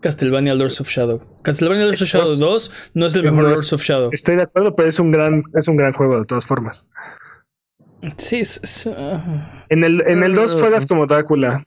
Castlevania 0.00 0.54
Lords 0.54 0.80
of 0.80 0.88
Shadow. 0.88 1.20
Castlevania 1.42 1.84
Lords 1.86 2.00
of 2.02 2.08
Shadow 2.08 2.26
Dos. 2.28 2.38
2 2.38 2.72
no 2.94 3.06
es 3.06 3.14
el 3.16 3.24
mejor 3.24 3.42
No 3.44 3.48
Lords 3.50 3.72
of 3.72 3.82
Shadow. 3.82 4.10
Estoy 4.12 4.36
de 4.36 4.42
acuerdo, 4.42 4.76
pero 4.76 4.88
es 4.88 4.98
un 5.00 5.10
gran, 5.10 5.42
es 5.58 5.66
un 5.68 5.76
gran 5.76 5.92
juego 5.92 6.20
de 6.20 6.26
todas 6.26 6.46
formas. 6.46 6.86
Sí, 8.16 8.36
es- 8.40 8.60
es, 8.62 8.86
ah. 8.96 9.64
En 9.68 9.84
el, 9.84 10.00
en 10.06 10.22
el 10.22 10.34
2 10.34 10.54
Ah. 10.54 10.60
juegas 10.60 10.86
como 10.86 11.06
Drácula. 11.06 11.66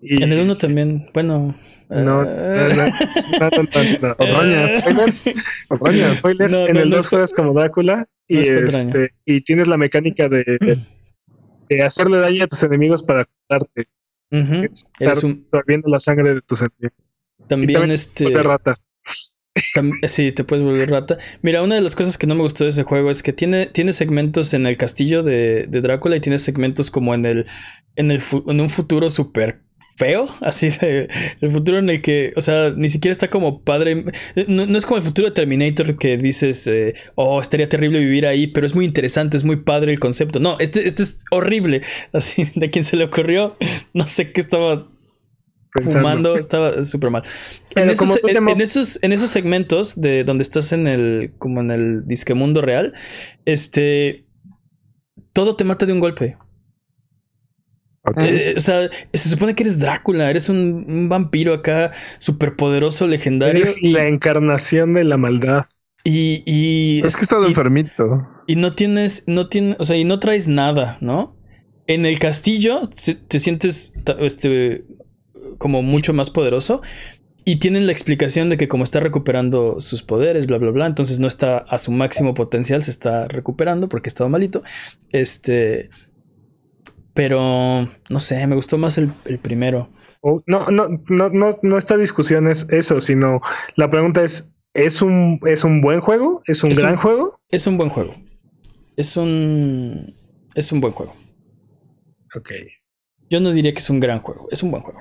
Y- 0.00 0.22
en 0.22 0.30
el 0.32 0.40
1 0.40 0.56
también. 0.58 1.08
Bueno. 1.14 1.56
No, 1.88 2.02
no, 2.02 2.24
no. 2.24 2.24
Otrañas. 4.18 4.80
Spoilers. 4.82 5.24
Otrañas. 5.68 6.18
Spoilers, 6.18 6.52
No, 6.52 6.66
en 6.68 6.76
el 6.76 6.90
no 6.90 6.96
2 6.96 7.04
es- 7.04 7.08
juegas 7.10 7.34
como 7.34 7.52
Drácula 7.54 8.06
y, 8.28 8.38
este, 8.38 9.14
y 9.24 9.40
tienes 9.42 9.68
la 9.68 9.76
mecánica 9.76 10.28
de, 10.28 10.44
de 11.76 11.82
hacerle 11.82 12.18
daño 12.18 12.44
a 12.44 12.46
tus 12.46 12.62
enemigos 12.62 13.02
para 13.02 13.24
curarte. 13.24 13.88
Estar 14.30 14.84
Eres 15.00 15.24
un, 15.24 15.46
absorbiendo 15.46 15.88
la 15.88 16.00
sangre 16.00 16.34
de 16.34 16.40
tus 16.42 16.60
enemigos. 16.60 16.98
también 17.46 17.72
también 17.72 17.92
este. 17.92 18.30
De 18.30 18.42
rata. 18.42 18.80
Sí, 20.08 20.32
te 20.32 20.42
puedes 20.42 20.64
volver 20.64 20.90
rata. 20.90 21.18
Mira, 21.42 21.62
una 21.62 21.76
de 21.76 21.80
las 21.80 21.94
cosas 21.94 22.18
que 22.18 22.26
no 22.26 22.34
me 22.34 22.42
gustó 22.42 22.64
de 22.64 22.70
ese 22.70 22.82
juego 22.82 23.10
es 23.10 23.22
que 23.22 23.32
tiene, 23.32 23.66
tiene 23.66 23.92
segmentos 23.92 24.52
en 24.52 24.66
el 24.66 24.76
castillo 24.76 25.22
de, 25.22 25.66
de 25.68 25.80
Drácula 25.80 26.16
y 26.16 26.20
tiene 26.20 26.38
segmentos 26.38 26.90
como 26.90 27.14
en 27.14 27.24
el. 27.24 27.46
en 27.96 28.10
el 28.10 28.20
en 28.46 28.60
un 28.60 28.70
futuro 28.70 29.10
súper 29.10 29.63
feo. 29.96 30.28
Así 30.40 30.70
de. 30.70 31.08
El 31.40 31.50
futuro 31.50 31.78
en 31.78 31.90
el 31.90 32.02
que. 32.02 32.32
O 32.36 32.40
sea, 32.40 32.72
ni 32.76 32.88
siquiera 32.88 33.12
está 33.12 33.30
como 33.30 33.62
padre. 33.62 34.04
No, 34.48 34.66
no 34.66 34.78
es 34.78 34.86
como 34.86 34.98
el 34.98 35.04
futuro 35.04 35.28
de 35.28 35.34
Terminator 35.34 35.96
que 35.98 36.16
dices. 36.16 36.66
eh, 36.66 36.94
oh, 37.14 37.40
estaría 37.40 37.68
terrible 37.68 37.98
vivir 37.98 38.26
ahí. 38.26 38.46
Pero 38.46 38.66
es 38.66 38.74
muy 38.74 38.84
interesante, 38.84 39.36
es 39.36 39.44
muy 39.44 39.56
padre 39.56 39.92
el 39.92 40.00
concepto. 40.00 40.40
No, 40.40 40.58
este, 40.58 40.86
este 40.86 41.02
es 41.02 41.24
horrible. 41.30 41.82
Así, 42.12 42.44
de 42.54 42.70
quien 42.70 42.84
se 42.84 42.96
le 42.96 43.04
ocurrió. 43.04 43.56
No 43.92 44.06
sé 44.06 44.32
qué 44.32 44.40
estaba 44.40 44.88
Pensando. 45.74 45.98
fumando, 45.98 46.36
estaba 46.36 46.84
súper 46.84 47.10
mal. 47.10 47.24
En 47.74 47.90
esos, 47.90 48.20
en 48.22 48.60
esos, 48.60 48.98
en 49.02 49.12
esos 49.12 49.30
segmentos 49.30 50.00
de 50.00 50.22
donde 50.22 50.42
estás 50.42 50.72
en 50.72 50.86
el, 50.86 51.32
como 51.38 51.60
en 51.60 51.72
el 51.72 52.06
disque 52.06 52.34
mundo 52.34 52.62
real, 52.62 52.94
este, 53.44 54.24
todo 55.32 55.56
te 55.56 55.64
mata 55.64 55.84
de 55.84 55.92
un 55.92 55.98
golpe. 56.00 56.36
Eh, 58.18 58.54
o 58.56 58.60
sea, 58.60 58.90
se 59.12 59.28
supone 59.28 59.54
que 59.54 59.62
eres 59.62 59.78
Drácula, 59.78 60.28
eres 60.28 60.48
un, 60.48 60.84
un 60.86 61.08
vampiro 61.08 61.54
acá, 61.54 61.92
súper 62.18 62.54
poderoso, 62.56 63.06
legendario, 63.06 63.62
Eres 63.62 63.78
y, 63.80 63.92
la 63.92 64.06
encarnación 64.08 64.94
de 64.94 65.04
la 65.04 65.16
maldad. 65.16 65.64
y, 66.04 66.42
y, 66.46 67.00
es 67.06 67.14
que 67.16 67.22
he 67.22 67.24
estado 67.24 67.44
y- 67.46 67.48
enfermito. 67.48 68.26
y 68.46 68.56
no 68.56 68.74
tienes, 68.74 69.24
no 69.26 69.48
tienes, 69.48 69.76
o 69.78 69.84
sea, 69.84 69.96
y 69.96 70.04
no 70.04 70.18
traes 70.18 70.48
nada, 70.48 70.98
¿no? 71.00 71.36
En 71.86 72.04
el 72.06 72.18
castillo 72.18 72.90
se- 72.92 73.14
te 73.14 73.38
sientes 73.38 73.92
este, 74.18 74.84
como 75.58 75.82
mucho 75.82 76.12
más 76.12 76.30
poderoso 76.30 76.82
y 77.46 77.58
tienen 77.58 77.86
la 77.86 77.92
explicación 77.92 78.48
de 78.50 78.56
que 78.56 78.68
como 78.68 78.84
está 78.84 79.00
recuperando 79.00 79.80
sus 79.80 80.02
poderes, 80.02 80.46
bla, 80.46 80.58
bla, 80.58 80.70
bla, 80.70 80.86
entonces 80.86 81.20
no 81.20 81.28
está 81.28 81.58
a 81.58 81.78
su 81.78 81.92
máximo 81.92 82.34
potencial, 82.34 82.82
se 82.84 82.90
está 82.90 83.28
recuperando 83.28 83.88
porque 83.88 84.08
estaba 84.08 84.30
malito. 84.30 84.62
Este, 85.12 85.90
pero 87.14 87.88
no 88.10 88.20
sé, 88.20 88.46
me 88.46 88.56
gustó 88.56 88.76
más 88.78 88.98
el, 88.98 89.10
el 89.26 89.38
primero. 89.38 89.88
No, 90.46 90.66
no, 90.70 90.88
no, 91.08 91.28
no, 91.30 91.50
no 91.62 91.78
esta 91.78 91.96
discusión 91.96 92.48
es 92.48 92.66
eso, 92.70 93.00
sino 93.00 93.40
la 93.76 93.90
pregunta 93.90 94.22
es: 94.24 94.54
¿es 94.72 95.02
un, 95.02 95.38
¿es 95.46 95.64
un 95.64 95.80
buen 95.80 96.00
juego? 96.00 96.42
¿Es 96.46 96.64
un 96.64 96.72
Es 96.72 96.78
gran 96.80 96.92
un- 96.92 96.98
juego? 96.98 97.40
Es 97.50 97.66
un 97.66 97.76
buen 97.76 97.90
juego. 97.90 98.14
Es 98.96 99.16
un, 99.16 100.14
es 100.54 100.72
un 100.72 100.80
buen 100.80 100.92
juego. 100.92 101.14
Ok. 102.36 102.50
Yo 103.30 103.40
no 103.40 103.52
diría 103.52 103.72
que 103.72 103.78
es 103.80 103.90
un 103.90 104.00
gran 104.00 104.20
juego, 104.20 104.48
es 104.50 104.62
un 104.62 104.70
buen 104.70 104.82
juego. 104.82 105.00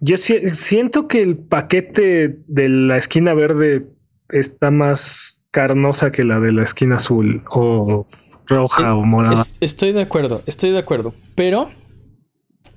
Yo 0.00 0.16
si- 0.16 0.50
siento 0.54 1.08
que 1.08 1.20
el 1.22 1.36
paquete 1.38 2.38
de 2.46 2.68
la 2.68 2.96
esquina 2.96 3.34
verde 3.34 3.86
está 4.28 4.70
más 4.70 5.44
carnosa 5.50 6.10
que 6.10 6.22
la 6.24 6.40
de 6.40 6.52
la 6.52 6.62
esquina 6.62 6.96
azul 6.96 7.42
o 7.50 8.06
roja 8.48 8.82
Eh, 8.82 8.90
o 8.90 9.04
morada. 9.04 9.34
Es- 9.34 9.54
estoy 9.60 9.92
de 9.92 10.02
acuerdo, 10.02 10.42
estoy 10.46 10.70
de 10.70 10.78
acuerdo, 10.78 11.14
pero 11.34 11.70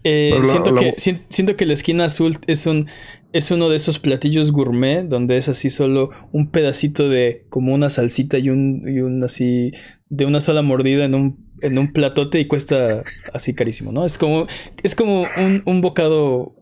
eh, 0.03 0.31
Pero 0.33 0.43
la- 0.43 0.51
siento, 0.51 0.71
la- 0.71 0.81
que, 0.81 0.95
sien- 0.97 1.21
siento 1.29 1.55
que 1.55 1.65
la 1.65 1.73
esquina 1.73 2.05
azul 2.05 2.37
es 2.47 2.65
un 2.65 2.87
es 3.33 3.49
uno 3.49 3.69
de 3.69 3.77
esos 3.77 3.97
platillos 3.99 4.51
gourmet 4.51 5.03
donde 5.07 5.37
es 5.37 5.47
así 5.47 5.69
solo 5.69 6.09
un 6.33 6.51
pedacito 6.51 7.07
de 7.07 7.45
como 7.49 7.73
una 7.73 7.89
salsita 7.89 8.37
y 8.39 8.49
un, 8.49 8.83
y 8.85 8.99
un 8.99 9.23
así 9.23 9.71
de 10.09 10.25
una 10.25 10.41
sola 10.41 10.61
mordida 10.63 11.05
en 11.05 11.15
un, 11.15 11.37
en 11.61 11.77
un 11.79 11.93
platote 11.93 12.41
y 12.41 12.47
cuesta 12.47 13.01
así 13.33 13.53
carísimo, 13.53 13.93
¿no? 13.93 14.05
Es 14.05 14.17
como, 14.17 14.47
es 14.83 14.95
como 14.95 15.27
un, 15.37 15.63
un 15.65 15.79
bocado 15.81 16.53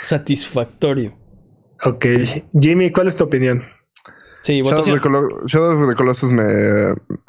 satisfactorio. 0.00 1.16
Ok. 1.84 2.04
Jimmy, 2.60 2.90
¿cuál 2.90 3.08
es 3.08 3.16
tu 3.16 3.24
opinión? 3.24 3.62
Sí, 4.44 4.58
Shadow 4.62 4.70
votación. 4.76 4.96
of 4.98 5.02
the 5.02 5.08
Colo- 5.08 5.46
Shadow 5.46 5.82
of 5.82 5.88
the 5.88 5.94
Colossus 5.96 6.30
me, 6.30 6.44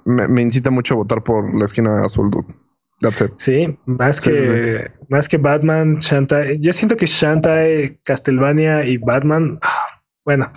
me, 0.06 0.28
me 0.28 0.42
incita 0.44 0.70
mucho 0.70 0.94
a 0.94 0.98
votar 0.98 1.24
por 1.24 1.58
la 1.58 1.66
esquina 1.66 2.04
azul, 2.06 2.30
dude. 2.30 2.54
That's 3.02 3.20
it. 3.22 3.32
Sí, 3.36 3.78
más 3.86 4.18
Sí, 4.18 4.30
que 4.32 4.36
sí, 4.36 5.06
más 5.10 5.28
que 5.28 5.38
Batman, 5.38 5.96
Shantae. 6.00 6.60
Yo 6.60 6.72
siento 6.74 6.96
que 6.96 7.06
Shantae, 7.08 8.00
Castlevania 8.04 8.86
y 8.86 8.98
Batman. 8.98 9.58
ah, 9.64 10.02
Bueno, 10.26 10.52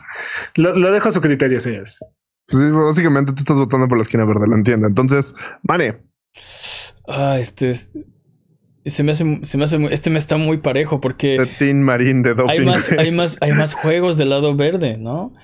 lo, 0.57 0.77
lo 0.77 0.91
dejo 0.93 1.09
a 1.09 1.13
su 1.13 1.21
criterio, 1.21 1.59
señores. 1.61 1.99
Pues 2.49 2.63
sí, 2.63 2.71
básicamente 2.71 3.33
tú 3.33 3.39
estás 3.41 3.59
votando 3.59 3.87
por 3.89 3.99
la 3.99 4.03
esquina 4.03 4.25
verde, 4.25 4.47
lo 4.47 4.55
entiendo. 4.57 4.87
Entonces, 4.87 5.35
Mane, 5.63 5.99
Ah, 7.07 7.39
este 7.39 7.71
es- 7.71 7.91
se 8.87 9.03
me 9.05 9.13
hace, 9.13 9.41
se 9.43 9.59
me 9.59 9.65
hace, 9.65 9.79
muy- 9.79 9.93
este 9.93 10.09
me 10.11 10.19
está 10.19 10.37
muy 10.39 10.59
parejo 10.59 11.01
porque 11.01 11.39
de 11.39 11.47
Team 11.47 11.79
Marín 11.81 12.23
de 12.23 12.35
hay 12.49 12.65
más, 12.65 12.91
hay 12.93 13.13
más, 13.13 13.37
hay 13.41 13.53
más 13.53 13.75
juegos 13.75 14.17
del 14.17 14.31
lado 14.31 14.55
verde, 14.57 14.97
¿no? 14.99 15.35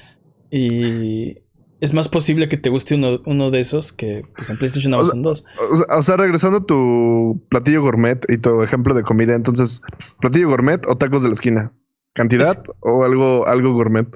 Y 0.51 1.39
es 1.81 1.93
más 1.93 2.09
posible 2.09 2.49
que 2.49 2.57
te 2.57 2.71
guste 2.71 2.95
uno, 2.95 3.21
uno 3.27 3.51
de 3.51 3.61
esos 3.61 3.93
que 3.93 4.25
pues 4.37 4.49
en 4.51 4.57
PlayStation 4.57 4.95
O 4.95 5.05
son 5.05 5.23
dos. 5.23 5.45
O 5.71 5.77
sea, 5.77 5.99
o 5.99 6.03
sea, 6.03 6.17
regresando 6.17 6.59
a 6.59 6.65
tu 6.67 7.43
platillo 7.49 7.83
gourmet 7.83 8.25
y 8.29 8.39
tu 8.39 8.63
ejemplo 8.63 8.95
de 8.95 9.03
comida, 9.03 9.35
entonces, 9.35 9.83
platillo 10.21 10.49
gourmet 10.49 10.87
o 10.87 10.97
tacos 10.97 11.23
de 11.23 11.29
la 11.29 11.35
esquina. 11.35 11.73
¿Cantidad 12.15 12.63
o 12.81 13.05
algo, 13.05 13.47
algo 13.47 13.73
gourmet? 13.73 14.07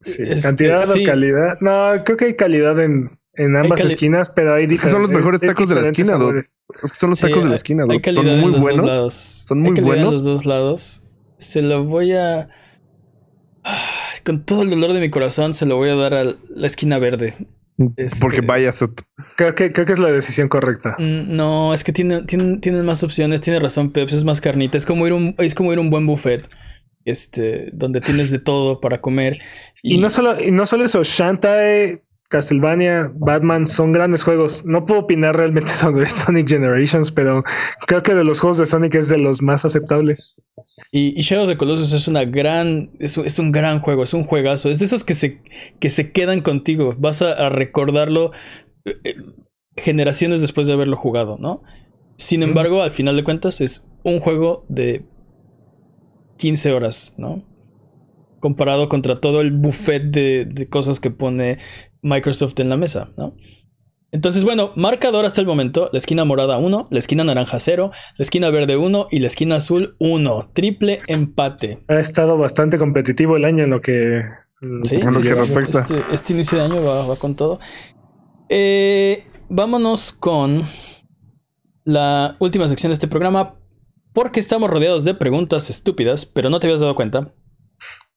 Sí, 0.00 0.22
Este, 0.22 0.40
¿Cantidad 0.40 0.82
sí. 0.84 1.02
o 1.02 1.06
calidad? 1.06 1.58
No, 1.60 2.02
creo 2.04 2.16
que 2.16 2.24
hay 2.26 2.34
calidad 2.36 2.80
en, 2.80 3.10
en 3.34 3.56
ambas 3.56 3.80
esquinas, 3.80 4.30
pero 4.30 4.54
hay 4.54 4.66
diferentes. 4.66 4.90
son 4.90 5.02
los 5.02 5.10
mejores 5.10 5.42
es- 5.42 5.48
es 5.50 5.54
tacos 5.54 5.68
de 5.68 5.74
la 5.74 5.82
esquina, 5.82 6.08
sabores. 6.12 6.52
Es 6.82 6.92
que 6.92 6.98
son 6.98 7.10
los 7.10 7.18
Sí, 7.18 7.26
tacos 7.26 7.44
de 7.44 7.50
la 7.50 7.54
esquina, 7.56 7.86
calidad 7.86 8.12
Son 8.12 8.26
en 8.26 8.40
muy 8.40 8.52
buenos. 8.52 8.86
lados. 8.86 9.14
Son 9.46 9.60
muy 9.60 9.72
buenos. 9.80 9.96
En 9.98 10.04
los 10.04 10.24
dos 10.24 10.46
lados. 10.46 11.02
Se 11.38 11.60
lo 11.62 11.84
voy 11.84 12.12
a. 12.12 12.48
Con 14.24 14.44
todo 14.44 14.62
el 14.62 14.70
dolor 14.70 14.92
de 14.92 15.00
mi 15.00 15.10
corazón, 15.10 15.54
se 15.54 15.66
lo 15.66 15.76
voy 15.76 15.90
a 15.90 15.94
dar 15.94 16.14
a 16.14 16.24
la 16.24 16.66
esquina 16.66 16.98
verde. 16.98 17.34
Este- 17.96 18.20
Porque 18.20 18.40
vaya, 18.40 18.72
set. 18.72 19.02
Creo 19.36 19.54
que, 19.54 19.72
creo 19.72 19.84
que 19.86 19.92
es 19.92 19.98
la 19.98 20.10
decisión 20.10 20.48
correcta. 20.48 20.96
Mm, 20.98 21.36
No, 21.36 21.74
es 21.74 21.84
que 21.84 21.92
tiene, 21.92 22.22
tienen, 22.22 22.60
tienen 22.60 22.84
más 22.84 23.02
opciones, 23.02 23.40
tiene 23.42 23.60
razón, 23.60 23.90
Peps, 23.92 24.14
es 24.14 24.24
más 24.24 24.40
carnita. 24.40 24.78
Es 24.78 24.86
como 24.86 25.06
ir 25.06 25.12
un, 25.12 25.34
es 25.38 25.54
como 25.54 25.72
ir 25.72 25.78
a 25.78 25.82
un 25.82 25.90
buen 25.90 26.06
buffet. 26.06 26.48
Este, 27.04 27.70
donde 27.72 28.00
tienes 28.00 28.32
de 28.32 28.40
todo 28.40 28.80
para 28.80 29.00
comer. 29.00 29.38
Y, 29.80 29.98
no 29.98 30.10
solo, 30.10 30.42
y 30.42 30.50
no 30.50 30.66
solo 30.66 30.84
eso, 30.84 31.04
Shantae, 31.04 32.02
Castlevania, 32.28 33.12
Batman 33.14 33.66
son 33.66 33.92
grandes 33.92 34.22
juegos. 34.22 34.64
No 34.64 34.84
puedo 34.84 35.00
opinar 35.00 35.36
realmente 35.36 35.70
sobre 35.72 36.06
Sonic 36.06 36.48
Generations, 36.48 37.12
pero 37.12 37.44
creo 37.86 38.02
que 38.02 38.14
de 38.14 38.24
los 38.24 38.40
juegos 38.40 38.58
de 38.58 38.66
Sonic 38.66 38.94
es 38.96 39.08
de 39.08 39.18
los 39.18 39.42
más 39.42 39.64
aceptables. 39.64 40.40
Y, 40.92 41.18
y 41.18 41.22
Shadow 41.22 41.44
of 41.44 41.50
the 41.50 41.56
Colossus 41.56 41.92
es 41.92 42.08
una 42.08 42.24
gran, 42.24 42.90
es, 42.98 43.18
es 43.18 43.38
un 43.38 43.52
gran 43.52 43.80
juego, 43.80 44.02
es 44.02 44.14
un 44.14 44.24
juegazo. 44.24 44.70
Es 44.70 44.78
de 44.78 44.86
esos 44.86 45.04
que 45.04 45.14
se, 45.14 45.42
que 45.80 45.90
se 45.90 46.12
quedan 46.12 46.40
contigo. 46.40 46.94
Vas 46.98 47.22
a, 47.22 47.32
a 47.32 47.48
recordarlo 47.48 48.32
eh, 48.84 48.96
eh, 49.04 49.14
generaciones 49.76 50.40
después 50.40 50.66
de 50.66 50.72
haberlo 50.72 50.96
jugado, 50.96 51.38
¿no? 51.38 51.62
Sin 52.16 52.42
embargo, 52.42 52.82
al 52.82 52.90
final 52.90 53.16
de 53.16 53.24
cuentas, 53.24 53.60
es 53.60 53.86
un 54.02 54.20
juego 54.20 54.64
de 54.68 55.04
15 56.38 56.72
horas, 56.72 57.14
¿no? 57.18 57.44
Comparado 58.40 58.88
contra 58.88 59.16
todo 59.16 59.40
el 59.40 59.52
buffet 59.52 60.04
de, 60.04 60.46
de 60.46 60.68
cosas 60.68 61.00
que 61.00 61.10
pone 61.10 61.58
Microsoft 62.06 62.58
en 62.60 62.68
la 62.68 62.76
mesa, 62.76 63.10
¿no? 63.16 63.34
Entonces, 64.12 64.44
bueno, 64.44 64.72
marcador 64.76 65.24
hasta 65.24 65.40
el 65.40 65.46
momento, 65.46 65.90
la 65.92 65.98
esquina 65.98 66.24
morada 66.24 66.56
1, 66.58 66.88
la 66.90 66.98
esquina 66.98 67.24
naranja 67.24 67.58
0, 67.58 67.90
la 68.16 68.22
esquina 68.22 68.50
verde 68.50 68.76
1 68.76 69.08
y 69.10 69.18
la 69.18 69.26
esquina 69.26 69.56
azul 69.56 69.96
1. 69.98 70.50
Triple 70.54 71.00
empate. 71.08 71.82
Ha 71.88 71.98
estado 71.98 72.38
bastante 72.38 72.78
competitivo 72.78 73.36
el 73.36 73.44
año 73.44 73.64
en 73.64 73.70
lo 73.70 73.80
que. 73.80 74.22
Sí, 74.84 74.96
En 74.96 75.06
lo 75.06 75.12
sí, 75.12 75.22
que 75.22 75.34
respecta. 75.34 75.80
Este, 75.80 76.04
este 76.12 76.32
inicio 76.32 76.58
de 76.58 76.64
año 76.64 76.82
va, 76.84 77.06
va 77.06 77.16
con 77.16 77.34
todo. 77.34 77.58
Eh, 78.48 79.26
vámonos 79.48 80.12
con 80.12 80.62
la 81.84 82.36
última 82.38 82.68
sección 82.68 82.90
de 82.90 82.94
este 82.94 83.08
programa, 83.08 83.58
porque 84.14 84.40
estamos 84.40 84.70
rodeados 84.70 85.04
de 85.04 85.14
preguntas 85.14 85.68
estúpidas, 85.68 86.24
pero 86.24 86.48
no 86.48 86.58
te 86.60 86.68
habías 86.68 86.80
dado 86.80 86.94
cuenta. 86.94 87.34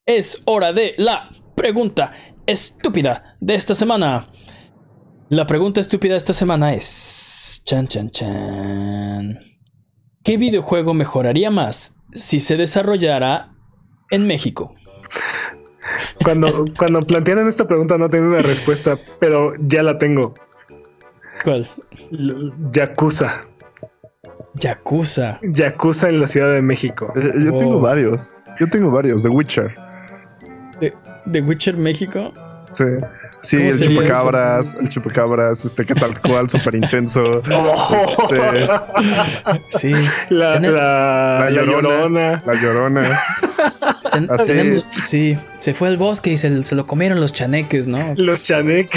Es 0.06 0.42
hora 0.46 0.72
de 0.72 0.94
la 0.96 1.30
pregunta 1.56 2.12
estúpida 2.50 3.36
de 3.40 3.54
esta 3.54 3.74
semana. 3.74 4.26
La 5.28 5.46
pregunta 5.46 5.80
estúpida 5.80 6.14
de 6.14 6.18
esta 6.18 6.32
semana 6.32 6.74
es... 6.74 7.62
Chan, 7.64 7.86
chan, 7.88 8.10
chan. 8.10 9.38
¿Qué 10.24 10.36
videojuego 10.36 10.92
mejoraría 10.94 11.50
más 11.50 11.94
si 12.14 12.40
se 12.40 12.56
desarrollara 12.56 13.52
en 14.10 14.26
México? 14.26 14.74
Cuando, 16.24 16.64
cuando 16.78 17.00
plantearon 17.06 17.48
esta 17.48 17.66
pregunta 17.66 17.96
no 17.98 18.08
tenía 18.08 18.28
una 18.28 18.42
respuesta, 18.42 18.98
pero 19.18 19.52
ya 19.60 19.82
la 19.82 19.98
tengo. 19.98 20.34
¿Cuál? 21.44 21.68
L- 22.12 22.52
Yakuza. 22.72 23.42
Yakuza. 24.54 25.38
Yakuza 25.42 26.08
en 26.08 26.20
la 26.20 26.26
Ciudad 26.26 26.52
de 26.52 26.62
México. 26.62 27.12
Eh, 27.16 27.32
Yo 27.44 27.56
tengo 27.56 27.80
varios. 27.80 28.32
Yo 28.58 28.68
tengo 28.68 28.90
varios. 28.90 29.22
The 29.22 29.28
Witcher. 29.28 29.74
¿The 31.26 31.40
Witcher 31.42 31.76
México? 31.76 32.32
Sí. 32.72 32.84
Sí, 33.42 33.56
¿Cómo 33.56 33.70
el 33.70 33.80
chupacabras, 33.80 34.74
el 34.74 34.88
chupacabras, 34.90 35.64
este 35.64 35.86
Quetzalcoatl 35.86 36.48
súper 36.50 36.74
intenso. 36.74 37.42
Este, 38.20 38.68
Sí. 39.70 39.92
La, 40.28 40.60
la, 40.60 40.70
La 40.70 41.38
la 41.40 41.50
Llorona. 41.50 41.88
llorona. 41.88 42.42
la 42.46 42.54
llorona. 42.54 43.20
Ten- 44.12 44.28
Así. 44.30 44.46
tenemos- 44.46 44.86
sí. 45.06 45.38
Se 45.56 45.72
fue 45.72 45.88
al 45.88 45.96
bosque 45.96 46.30
y 46.32 46.36
se, 46.36 46.62
se 46.64 46.74
lo 46.74 46.86
comieron 46.86 47.18
los 47.20 47.32
chaneques, 47.32 47.88
¿no? 47.88 47.98
Los 48.16 48.42
chanek, 48.42 48.90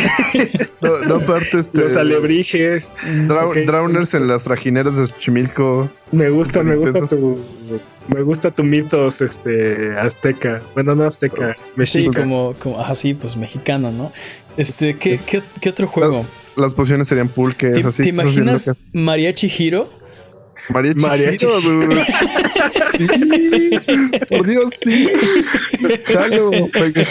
No, 0.82 1.00
no 1.00 1.16
aparte, 1.16 1.60
este. 1.60 1.82
los 1.82 1.96
alebrijes. 1.96 2.92
Drau- 3.06 3.48
Ok. 3.52 3.58
Drowners 3.66 4.14
en 4.14 4.28
las 4.28 4.44
trajineras 4.44 4.98
de 4.98 5.08
Chimilco. 5.20 5.90
Me 6.12 6.30
gusta, 6.30 6.64
me 6.64 6.76
gusta 6.76 7.00
Intensos. 7.00 7.18
tu, 7.20 7.40
me 8.08 8.22
gusta 8.22 8.52
tu 8.52 8.64
mitos, 8.64 9.22
este, 9.22 9.98
azteca. 9.98 10.62
Bueno, 10.74 10.96
no 10.96 11.06
azteca, 11.06 11.56
Sí, 11.62 11.72
mexica. 11.76 12.22
como, 12.22 12.54
como, 12.60 12.80
ajá, 12.80 12.96
sí, 12.96 13.14
pues 13.14 13.36
mexicano, 13.38 13.92
¿no? 13.92 14.12
Este, 14.58 14.96
¿qué, 14.96 15.20
qué, 15.26 15.42
qué 15.62 15.70
otro 15.70 15.88
juego? 15.88 16.26
Las 16.56 16.74
pociones 16.74 17.08
serían 17.08 17.28
¿Te, 17.30 17.34
pulques, 17.34 17.86
así. 17.86 18.04
te 18.04 18.10
imaginas 18.10 18.68
locas. 18.68 18.86
Mariachi 18.94 19.52
Hiro? 19.58 19.90
Mariachi. 20.70 21.02
Mariachi. 21.02 21.46
Hiro, 21.46 21.62
dude. 21.62 22.06
Sí, 22.98 23.72
por 24.30 24.48
Dios, 24.48 24.72
sí. 24.82 25.10
Jalo, 26.06 26.52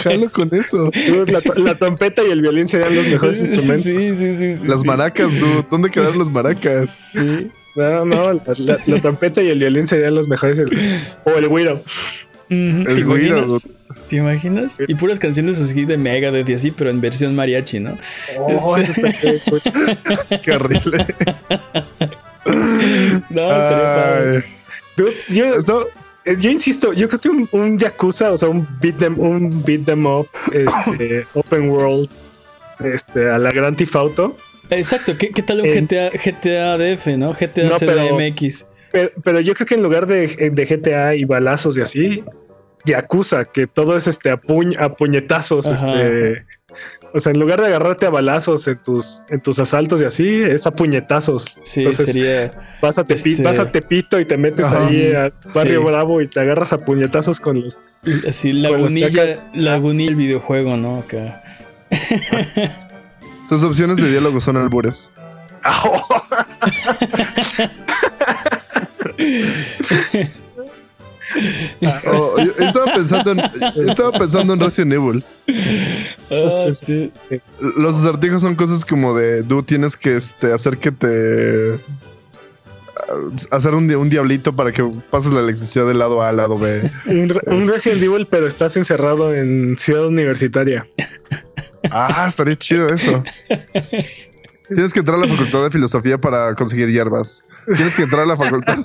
jalo 0.03 0.31
con 0.31 0.49
eso. 0.55 0.89
La, 1.27 1.41
la 1.57 1.75
trompeta 1.75 2.23
y 2.23 2.31
el 2.31 2.41
violín 2.41 2.67
serían 2.67 2.95
los 2.95 3.07
mejores 3.07 3.39
instrumentos. 3.41 3.83
Sí, 3.83 4.15
sí, 4.15 4.33
sí. 4.33 4.55
sí, 4.57 4.67
Las 4.67 4.81
sí. 4.81 4.87
maracas, 4.87 5.37
dude. 5.39 5.65
¿Dónde 5.69 5.91
quedaron 5.91 6.17
las 6.19 6.29
maracas? 6.31 6.89
Sí. 6.89 7.51
No, 7.75 8.05
no, 8.05 8.33
la, 8.33 8.41
la- 8.57 8.79
la 8.85 9.01
trompeta 9.01 9.41
y 9.41 9.49
el 9.49 9.59
violín 9.59 9.87
serían 9.87 10.13
los 10.15 10.27
mejores. 10.27 10.59
el- 10.59 10.69
o 11.23 11.31
el 11.31 11.47
güiro. 11.47 11.81
¿Te 12.49 12.55
El 12.55 13.05
güiro, 13.05 13.37
imaginas? 13.39 13.67
¿Te 14.09 14.15
imaginas? 14.17 14.77
Y 14.87 14.93
puras 14.95 15.17
canciones 15.17 15.59
así 15.59 15.85
de 15.85 15.97
Megadeth 15.97 16.47
y 16.49 16.53
así, 16.53 16.71
pero 16.71 16.89
en 16.91 17.01
versión 17.01 17.33
mariachi, 17.35 17.79
¿no? 17.79 17.97
Oh, 18.39 18.77
Este- 18.77 19.35
eso 19.35 19.55
está. 19.57 20.39
Qué 20.43 20.51
horrible. 20.51 21.05
No, 23.29 23.51
estaría 23.51 23.95
padre. 23.95 24.43
Dude, 24.97 25.13
yo, 25.29 25.45
eh, 26.25 26.37
yo 26.39 26.49
insisto, 26.51 26.93
yo 26.93 27.07
creo 27.07 27.19
que 27.21 27.29
un, 27.29 27.49
un 27.51 27.79
Yakuza, 27.79 28.31
o 28.31 28.37
sea, 28.37 28.49
un 28.49 28.67
beat 28.81 28.97
them, 28.99 29.19
un 29.19 29.63
beat 29.63 29.85
them 29.85 30.05
up, 30.05 30.27
este, 30.51 31.25
open 31.33 31.69
world, 31.69 32.07
este, 32.83 33.29
a 33.29 33.37
la 33.39 33.51
Gran 33.51 33.75
Theft 33.75 33.95
Auto. 33.95 34.37
Exacto, 34.69 35.17
¿qué, 35.17 35.29
qué 35.29 35.41
tal 35.43 35.61
un 35.61 35.67
En- 35.67 35.85
GTA, 35.87 36.09
GTA 36.11 36.77
DF, 36.77 37.17
¿no? 37.17 37.33
GTA 37.33 37.69
No, 37.69 37.75
pero- 37.79 38.17
CDMX. 38.17 38.67
Pero, 38.91 39.11
pero 39.23 39.39
yo 39.39 39.55
creo 39.55 39.65
que 39.67 39.75
en 39.75 39.81
lugar 39.83 40.05
de, 40.07 40.27
de 40.51 40.65
GTA 40.65 41.15
y 41.15 41.25
balazos 41.25 41.77
y 41.77 41.81
así, 41.81 42.23
Yakuza, 42.85 43.45
que 43.45 43.65
todo 43.65 43.97
es 43.97 44.07
este 44.07 44.29
a, 44.29 44.39
puñ- 44.39 44.75
a 44.79 44.93
puñetazos, 44.95 45.67
Ajá. 45.69 46.01
este. 46.01 46.45
O 47.15 47.19
sea, 47.19 47.31
en 47.31 47.39
lugar 47.39 47.59
de 47.61 47.67
agarrarte 47.67 48.05
a 48.07 48.09
balazos 48.09 48.67
en 48.67 48.81
tus, 48.83 49.21
en 49.29 49.39
tus 49.41 49.59
asaltos 49.59 50.01
y 50.01 50.05
así, 50.05 50.41
es 50.43 50.65
a 50.65 50.71
puñetazos. 50.71 51.57
Sí, 51.63 51.81
Entonces, 51.81 52.05
sería. 52.07 52.51
Vas 52.81 52.97
a, 52.97 53.05
Tepi- 53.05 53.31
este- 53.33 53.43
vas 53.43 53.59
a 53.59 53.71
Tepito 53.71 54.19
y 54.19 54.25
te 54.25 54.37
metes 54.37 54.65
Ajá. 54.65 54.87
ahí 54.87 55.11
a 55.13 55.31
Barrio 55.53 55.81
Sí. 55.81 55.85
Bravo 55.87 56.21
y 56.21 56.27
te 56.27 56.39
agarras 56.39 56.73
a 56.73 56.79
puñetazos 56.79 57.39
con 57.39 57.61
los. 57.61 57.77
Así, 58.27 58.51
Con 58.51 58.61
los 58.63 58.71
lagunilla, 58.71 59.49
lagunilla 59.53 60.09
el 60.09 60.15
videojuego, 60.15 60.75
¿no? 60.77 60.97
Acá. 60.99 61.41
tus 63.53 63.63
opciones 63.63 63.97
de 63.97 64.09
diálogo 64.09 64.41
son 64.41 64.57
albures. 64.57 65.11
Oh, 72.05 72.35
yo 72.37 72.51
estaba 72.65 72.93
pensando 72.93 73.31
en, 73.31 73.37
yo 73.75 73.81
estaba 73.89 74.11
pensando 74.19 74.53
en 74.53 74.59
Resident 74.59 74.93
Evil. 74.93 75.23
Ah, 76.29 76.69
sí. 76.73 77.11
Los 77.59 77.97
acertijos 77.97 78.41
son 78.43 78.55
cosas 78.55 78.85
como 78.85 79.17
de 79.17 79.41
tú 79.43 79.63
tienes 79.63 79.97
que 79.97 80.15
este, 80.15 80.53
hacer 80.53 80.77
que 80.77 80.91
te 80.91 81.79
hacer 83.51 83.73
un, 83.73 83.87
di- 83.87 83.95
un 83.95 84.09
diablito 84.09 84.55
para 84.55 84.71
que 84.71 84.83
pases 85.09 85.33
la 85.33 85.39
electricidad 85.39 85.87
del 85.87 85.97
lado 85.99 86.21
A 86.21 86.29
al 86.29 86.37
lado 86.37 86.59
B. 86.59 86.89
un, 87.07 87.33
un 87.47 87.67
Resident 87.67 88.03
Evil, 88.03 88.27
pero 88.29 88.45
estás 88.45 88.77
encerrado 88.77 89.33
en 89.33 89.75
Ciudad 89.79 90.05
Universitaria. 90.07 90.87
Ah, 91.91 92.25
estaría 92.27 92.55
chido 92.55 92.89
eso. 92.89 93.23
Tienes 94.73 94.93
que 94.93 94.99
entrar 94.99 95.17
a 95.17 95.21
la 95.21 95.27
facultad 95.27 95.63
de 95.63 95.69
filosofía 95.71 96.17
para 96.17 96.55
conseguir 96.55 96.89
hierbas. 96.89 97.43
Tienes 97.75 97.95
que 97.95 98.03
entrar 98.03 98.21
a 98.21 98.25
la 98.25 98.37
facultad 98.37 98.77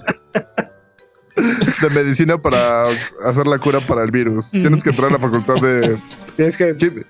de 1.37 1.91
medicina 1.91 2.37
para 2.41 2.87
hacer 3.25 3.47
la 3.47 3.59
cura 3.59 3.81
para 3.81 4.03
el 4.03 4.11
virus. 4.11 4.51
Tienes 4.51 4.83
que 4.83 4.91
entrar 4.91 5.11
a 5.11 5.13
la 5.13 5.19
facultad 5.19 5.55
de 5.57 5.97
Tienes 6.37 6.57
que. 6.57 6.77
quim- 6.77 7.05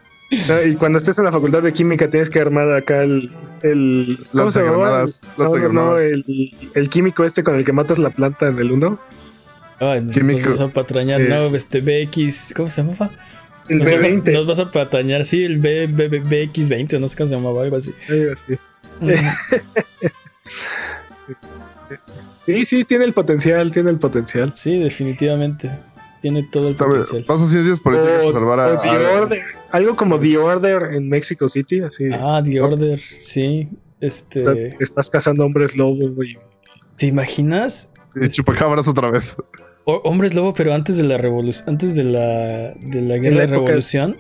no, 0.47 0.63
Y 0.63 0.75
cuando 0.75 0.99
estés 0.99 1.19
en 1.19 1.25
la 1.25 1.33
facultad 1.33 1.63
de 1.63 1.73
química, 1.73 2.11
tienes 2.11 2.29
que 2.29 2.39
armar 2.39 2.71
acá 2.75 3.03
el. 3.03 3.31
el 3.63 4.19
¿cómo 4.33 4.51
se 4.51 4.61
llamaba? 4.63 5.01
Lanzagranadas, 5.39 5.73
No, 5.73 5.93
no, 5.93 5.97
el, 5.97 6.51
el 6.75 6.91
químico 6.91 7.25
este 7.25 7.43
con 7.43 7.55
el 7.57 7.65
que 7.65 7.73
matas 7.73 7.99
la 7.99 8.11
planta 8.11 8.47
en 8.49 8.59
el 8.59 8.71
1. 8.73 9.01
Ay, 9.81 10.07
Químico. 10.09 10.51
nos 10.51 10.71
patrañar, 10.73 11.23
Eh. 11.23 11.29
no, 11.31 11.55
este 11.57 11.81
BX, 11.81 12.53
¿cómo 12.55 12.69
se 12.69 12.83
llamaba? 12.83 13.11
El 13.69 13.79
Nos 13.79 13.91
vas, 13.93 14.03
a, 14.05 14.07
B20. 14.09 14.33
nos 14.33 14.47
vas 14.47 14.59
a 14.61 14.71
patañar, 14.71 15.25
sí, 15.25 15.45
el 15.45 15.59
B, 15.59 15.87
B- 15.89 16.09
B- 16.09 16.23
BX20, 16.23 16.99
no 16.99 17.07
sé 17.09 17.17
cómo 17.17 17.29
se 17.29 17.35
llamaba, 17.35 17.63
algo 17.63 17.77
así. 17.77 17.93
algo 18.09 18.33
así. 18.33 18.59
Ujú. 19.01 19.13
Sí, 22.47 22.65
sí, 22.65 22.85
tiene 22.85 23.05
el 23.05 23.13
potencial, 23.13 23.71
tiene 23.73 23.91
el 23.91 23.99
potencial. 23.99 24.53
Sí, 24.55 24.79
definitivamente. 24.79 25.71
Tiene 26.23 26.43
todo 26.51 26.69
el 26.69 26.77
potencial. 26.77 27.25
Paso 27.25 27.47
ciencias 27.47 27.81
políticas 27.81 28.25
O- 28.25 28.31
a 28.31 28.33
salvar 28.33 28.61
a. 28.61 28.67
o 28.75 28.81
The 28.81 28.89
a- 28.89 29.21
Order, 29.21 29.43
algo 29.71 29.95
como 29.97 30.19
The 30.19 30.39
Order 30.39 30.95
en 30.95 31.09
Mexico 31.09 31.47
City, 31.47 31.81
así. 31.81 32.05
Ah, 32.13 32.41
The 32.45 32.61
Order, 32.61 32.99
sí. 32.99 33.69
Este. 34.01 34.41
Estás- 34.41 34.81
Estás 34.81 35.11
cazando 35.11 35.45
hombres 35.45 35.77
lobo, 35.77 36.09
güey. 36.11 36.39
¿Te 36.97 37.07
imaginas? 37.07 37.91
y 38.21 38.29
chupacabras 38.29 38.89
otra 38.89 39.11
vez. 39.11 39.37
Hombres 40.05 40.35
lobo, 40.35 40.53
pero 40.53 40.75
antes 40.75 40.97
de 40.99 41.05
la 41.05 41.17
revolución, 41.19 41.69
antes 41.71 41.95
de 41.95 42.05
la, 42.05 42.75
de 42.75 43.01
la 43.01 43.17
guerra 43.17 43.37
la 43.37 43.41
de 43.47 43.47
época- 43.55 43.67
revolución, 43.69 44.17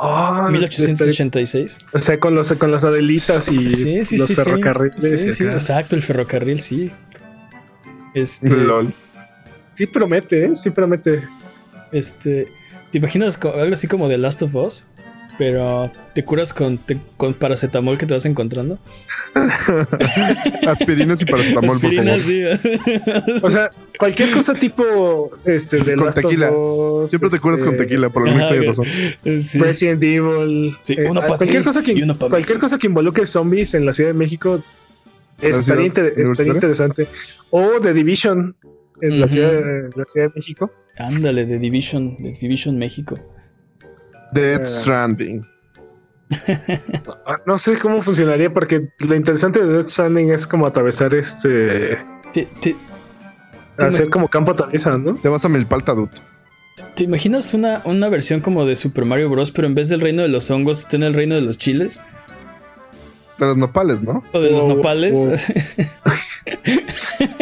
Ah, 0.00 0.46
1886. 0.52 1.78
O 1.92 1.98
sea, 1.98 2.20
con 2.20 2.32
los 2.36 2.52
con 2.52 2.70
las 2.70 2.84
adelitas 2.84 3.50
y 3.50 3.68
Sí, 3.68 4.04
sí, 4.04 4.16
los 4.16 4.28
sí. 4.28 4.36
ferrocarriles. 4.36 5.20
Sí, 5.22 5.32
sí, 5.32 5.44
exacto, 5.44 5.96
el 5.96 6.02
ferrocarril, 6.02 6.60
sí. 6.60 6.92
Este, 8.14 8.48
LOL. 8.48 8.92
Sí 9.74 9.86
promete, 9.86 10.44
¿eh? 10.44 10.50
Sí 10.54 10.70
promete. 10.70 11.22
este, 11.90 12.46
¿te 12.92 12.98
imaginas 12.98 13.40
algo 13.42 13.72
así 13.72 13.88
como 13.88 14.06
The 14.08 14.18
Last 14.18 14.42
of 14.42 14.54
Us? 14.54 14.84
Pero 15.38 15.90
te 16.14 16.24
curas 16.24 16.52
con, 16.52 16.78
te- 16.78 16.98
con 17.16 17.32
paracetamol 17.32 17.96
que 17.96 18.06
te 18.06 18.14
vas 18.14 18.26
encontrando. 18.26 18.78
Aspirinas 20.66 21.22
y 21.22 21.24
paracetamol, 21.26 21.78
por 21.80 21.90
Aspirina, 21.90 22.04
favor. 22.16 22.20
sí. 22.22 22.42
O 23.42 23.50
sea, 23.50 23.70
cualquier 23.98 24.30
cosa 24.32 24.54
tipo 24.54 25.30
este 25.44 25.78
de 25.78 25.94
Con 25.96 26.12
tequila. 26.12 26.50
Us, 26.50 27.10
Siempre 27.10 27.30
te 27.30 27.38
curas 27.38 27.62
con 27.62 27.74
este, 27.74 27.84
tequila, 27.84 28.10
por 28.10 28.22
alguna 28.26 28.42
extraña 28.42 28.66
razón. 28.66 28.86
sí. 29.40 29.58
Resident 29.58 30.02
Evil. 30.02 30.76
Sí, 30.82 30.94
eh, 30.94 31.04
cualquier 31.04 31.62
cosa 31.64 31.82
que 31.82 32.06
cualquier 32.30 32.58
cosa 32.58 32.78
que 32.78 32.86
involucre 32.88 33.26
zombies 33.26 33.74
en 33.74 33.86
la 33.86 33.92
Ciudad 33.92 34.10
de 34.10 34.14
México 34.14 34.62
¿La 35.40 35.48
estaría, 35.50 35.86
inter- 35.86 36.14
estaría 36.16 36.54
interesante. 36.54 37.06
O 37.50 37.80
The 37.80 37.92
Division 37.94 38.56
en 39.00 39.20
la, 39.20 39.28
ciudad, 39.28 39.52
de- 39.52 39.90
la 39.94 40.04
Ciudad 40.04 40.26
de 40.28 40.32
México. 40.34 40.72
Ándale, 40.98 41.46
de 41.46 41.58
Division, 41.60 42.16
de 42.20 42.32
Division 42.32 42.76
México. 42.76 43.14
Dead 44.32 44.60
Eh. 44.62 44.66
Stranding. 44.66 45.46
Ah, 47.26 47.38
No 47.46 47.56
sé 47.56 47.78
cómo 47.78 48.02
funcionaría 48.02 48.52
porque 48.52 48.90
lo 48.98 49.14
interesante 49.14 49.62
de 49.64 49.72
Death 49.72 49.88
Stranding 49.88 50.30
es 50.30 50.46
como 50.46 50.66
atravesar 50.66 51.14
este 51.14 51.96
¿Te, 52.34 52.46
te, 52.60 52.76
hacer 53.78 54.10
como 54.10 54.28
campo 54.28 54.50
atraviesa, 54.52 54.98
¿no? 54.98 55.14
Te 55.14 55.28
vas 55.30 55.46
a 55.46 55.48
Milpalta, 55.48 55.94
dude. 55.94 56.10
te 56.94 57.04
imaginas 57.04 57.54
una, 57.54 57.80
una 57.84 58.10
versión 58.10 58.40
como 58.40 58.66
de 58.66 58.76
Super 58.76 59.06
Mario 59.06 59.30
Bros. 59.30 59.50
pero 59.52 59.66
en 59.68 59.74
vez 59.74 59.88
del 59.88 60.02
reino 60.02 60.20
de 60.22 60.28
los 60.28 60.50
hongos 60.50 60.80
está 60.80 60.96
en 60.96 61.04
el 61.04 61.14
reino 61.14 61.34
de 61.34 61.40
los 61.40 61.56
chiles? 61.56 62.02
De 63.38 63.46
los 63.46 63.56
nopales, 63.56 64.02
¿no? 64.02 64.22
O 64.32 64.40
de 64.40 64.50
los 64.50 64.64
O- 64.64 64.68
nopales. 64.76 65.18
o- 65.18 65.30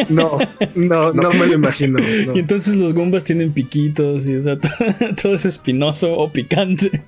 No, 0.09 0.37
no, 0.75 1.13
no, 1.13 1.29
me 1.31 1.47
lo 1.47 1.53
imagino. 1.53 1.97
no. 2.27 2.35
Y 2.35 2.39
entonces 2.39 2.75
los 2.75 2.93
Goombas 2.93 3.23
tienen 3.23 3.51
piquitos 3.53 4.25
y, 4.27 4.35
o 4.35 4.41
sea, 4.41 4.57
todo 5.21 5.33
es 5.35 5.45
espinoso 5.45 6.13
o 6.17 6.31
picante. 6.31 7.03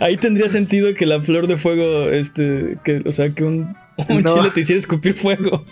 Ahí 0.00 0.16
tendría 0.16 0.48
sentido 0.48 0.94
que 0.94 1.04
la 1.06 1.20
flor 1.20 1.46
de 1.48 1.56
fuego, 1.56 2.10
este, 2.10 2.78
que, 2.84 3.02
o 3.04 3.12
sea, 3.12 3.30
que 3.30 3.44
un, 3.44 3.74
un 4.08 4.22
No. 4.22 4.34
chile 4.34 4.50
te 4.54 4.60
hiciera 4.60 4.78
escupir 4.80 5.14
fuego. 5.14 5.64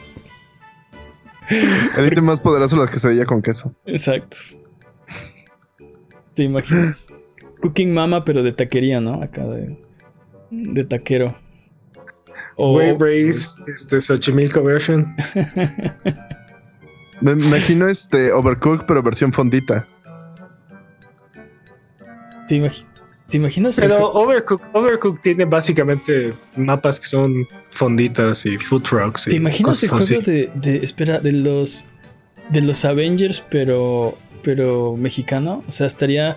El 1.96 2.06
ítem 2.06 2.24
más 2.24 2.40
poderoso 2.40 2.76
las 2.76 2.90
quesadilla 2.90 3.24
con 3.24 3.40
queso. 3.42 3.74
Exacto. 3.86 4.36
¿Te 6.34 6.42
imaginas? 6.42 7.06
Cooking 7.62 7.94
Mama, 7.94 8.24
pero 8.24 8.42
de 8.42 8.52
taquería, 8.52 9.00
¿no? 9.00 9.22
Acá 9.22 9.46
de, 9.46 9.76
de 10.50 10.84
taquero. 10.84 11.34
O, 12.56 12.74
Wave 12.76 12.96
Race, 12.98 13.56
este 13.66 14.00
Xochimilco 14.00 14.62
version. 14.62 15.14
Me 17.22 17.34
me 17.34 17.46
imagino 17.46 17.88
este 17.88 18.30
Overcooked, 18.32 18.84
pero 18.86 19.02
versión 19.02 19.32
fondita. 19.32 19.86
¿te, 22.48 22.56
imagi- 22.56 22.84
te 23.28 23.38
imaginas? 23.38 23.78
el 23.78 23.88
Pero 23.88 24.12
Overcook, 24.12 24.60
Overcook 24.72 25.22
tiene 25.22 25.44
básicamente 25.46 26.34
mapas 26.56 27.00
que 27.00 27.06
son 27.06 27.46
fonditas 27.70 28.44
y 28.46 28.56
food 28.58 28.82
trucks. 28.82 29.26
y 29.26 29.30
¿Te 29.30 29.36
imaginas 29.36 29.82
el 29.82 29.88
juego 29.90 30.04
de, 30.20 30.50
de- 30.54 30.76
espera, 30.84 31.18
de 31.20 31.32
los 31.32 31.84
de 32.50 32.60
los 32.60 32.84
Avengers, 32.84 33.42
pero 33.50 34.16
pero 34.42 34.94
mexicano? 34.96 35.62
O 35.66 35.70
sea, 35.72 35.86
estaría 35.86 36.36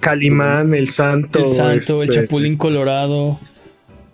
Calimán, 0.00 0.74
el 0.74 0.90
Santo, 0.90 1.38
el 1.38 1.46
Santo, 1.46 2.02
el 2.02 2.08
este, 2.10 2.22
Chapulín 2.22 2.56
Colorado. 2.56 3.38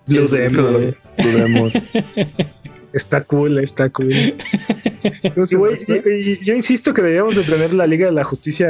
Blue 0.07 0.25
este. 0.25 0.97
Está 2.93 3.23
cool, 3.25 3.59
está 3.59 3.89
cool. 3.89 4.13
Y, 4.13 5.57
güey, 5.57 5.75
y- 5.89 6.11
y 6.43 6.45
yo 6.45 6.55
insisto 6.55 6.93
que 6.93 7.01
deberíamos 7.01 7.35
de 7.37 7.43
tener 7.43 7.73
la 7.73 7.87
Liga 7.87 8.05
de 8.05 8.13
la 8.13 8.23
Justicia 8.23 8.69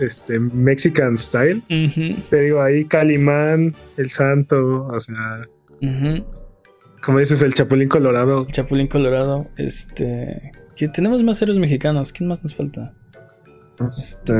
este, 0.00 0.40
Mexican 0.40 1.16
Style. 1.16 1.62
Te 2.28 2.40
digo, 2.40 2.60
ahí 2.60 2.84
Calimán, 2.86 3.72
el 3.98 4.10
Santo, 4.10 4.86
o 4.86 4.98
sea, 4.98 5.46
ujú. 5.80 6.24
como 7.04 7.20
dices, 7.20 7.40
el 7.42 7.54
Chapulín 7.54 7.88
Colorado. 7.88 8.48
Chapulín 8.50 8.88
Colorado. 8.88 9.46
Este. 9.56 10.50
Que 10.74 10.88
tenemos 10.88 11.22
más 11.22 11.40
héroes 11.40 11.58
mexicanos. 11.60 12.12
¿Quién 12.12 12.28
más 12.28 12.42
nos 12.42 12.56
falta? 12.56 12.92
Este, 13.86 14.32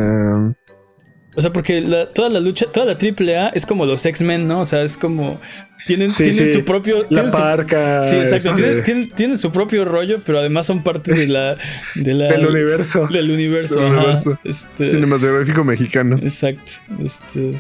O 1.37 1.41
sea, 1.41 1.53
porque 1.53 1.81
la- 1.81 2.07
toda 2.07 2.29
la 2.29 2.41
lucha, 2.41 2.67
toda 2.73 2.87
la 2.87 2.99
triple 2.99 3.37
A 3.39 3.49
es 3.49 3.65
como 3.67 3.87
los 3.87 4.05
X-Men, 4.05 4.49
¿no? 4.49 4.61
O 4.63 4.67
sea, 4.67 4.83
es 4.83 4.97
como. 4.97 5.41
Tienen, 5.87 6.11
Sí, 6.11 6.25
tienen 6.25 6.49
sí. 6.49 6.55
su 6.55 6.65
propio. 6.65 7.03
La 7.05 7.09
tienen 7.09 7.31
su- 7.33 7.39
Parca. 7.39 8.03
sí, 8.03 8.17
exacto. 8.17 8.51
este, 8.51 8.63
Tienen, 8.63 8.85
tienen- 8.85 9.09
tienen 9.15 9.39
su 9.39 9.51
propio 9.51 9.85
rollo, 9.85 10.21
pero 10.27 10.39
además 10.41 10.67
son 10.67 10.83
parte 10.83 11.15
de 11.15 11.27
la. 11.29 11.57
De 11.95 12.15
la 12.15 12.27
del 12.29 12.47
universo. 12.47 13.07
del 13.07 13.31
universo. 13.31 13.77
Del 13.81 13.87
ajá. 13.89 13.97
universo. 13.99 14.39
Este, 14.45 14.89
cinematográfico 14.89 15.65
mexicano. 15.65 16.17
exacto. 16.19 16.73
Este, 17.03 17.59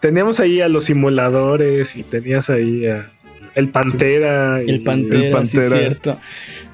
Teníamos 0.00 0.40
ahí 0.40 0.60
a 0.62 0.68
los 0.68 0.84
simuladores 0.84 1.94
y 1.96 2.02
tenías 2.02 2.48
ahí 2.48 2.86
a 2.86 3.12
el 3.54 3.68
Pantera. 3.68 4.62
y- 4.62 4.70
el 4.70 4.82
Pantera, 4.82 5.44
sí, 5.44 5.58
Pantera. 5.58 5.80
cierto. 5.80 6.18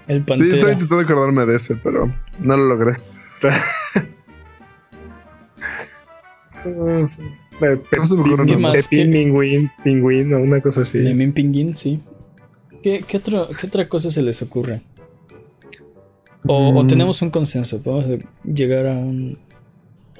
El 0.07 0.19
Sí, 0.19 0.25
Pantera. 0.27 0.55
estoy 0.55 0.73
intentando 0.73 1.01
acordarme 1.01 1.45
de 1.47 1.57
ese, 1.57 1.75
pero 1.75 2.11
no 2.39 2.57
lo 2.57 2.65
logré. 2.67 2.95
Pingüín, 9.13 9.71
Pingüín 9.83 10.35
o 10.35 10.39
una 10.41 10.61
cosa 10.61 10.83
así. 10.83 10.99
Sí. 11.75 12.01
¿Qué, 12.83 13.03
qué, 13.07 13.17
otro- 13.17 13.49
qué 13.59 13.67
otra 13.67 13.89
cosa 13.89 14.11
se 14.11 14.23
les 14.23 14.43
ocurre? 14.43 14.83
O, 16.47 16.69
o 16.79 16.83
Mm. 16.83 16.87
tenemos 16.87 17.23
un 17.23 17.31
consenso, 17.31 17.83
podemos 17.83 18.25
llegar 18.45 18.87
a 18.87 18.93
un, 18.93 19.37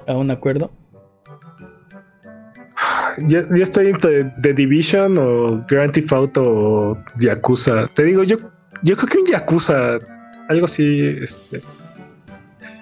a 0.07 0.15
un 0.17 0.31
acuerdo. 0.31 0.71
Yo, 3.29 3.41
yo 3.55 3.63
estoy 3.63 3.87
entre 3.89 4.25
The 4.43 4.53
Division 4.53 5.17
o 5.19 5.65
Grand 5.69 5.93
Theft 5.93 6.13
Auto 6.13 6.43
o 6.45 6.99
Yakuza. 7.21 7.89
Te 7.95 8.03
digo, 8.05 8.23
yo, 8.25 8.37
yo 8.83 8.95
creo 8.97 9.09
que 9.09 9.19
un 9.19 9.27
Yakuza, 9.27 9.99
algo 10.49 10.65
así, 10.67 11.01
este, 11.23 11.61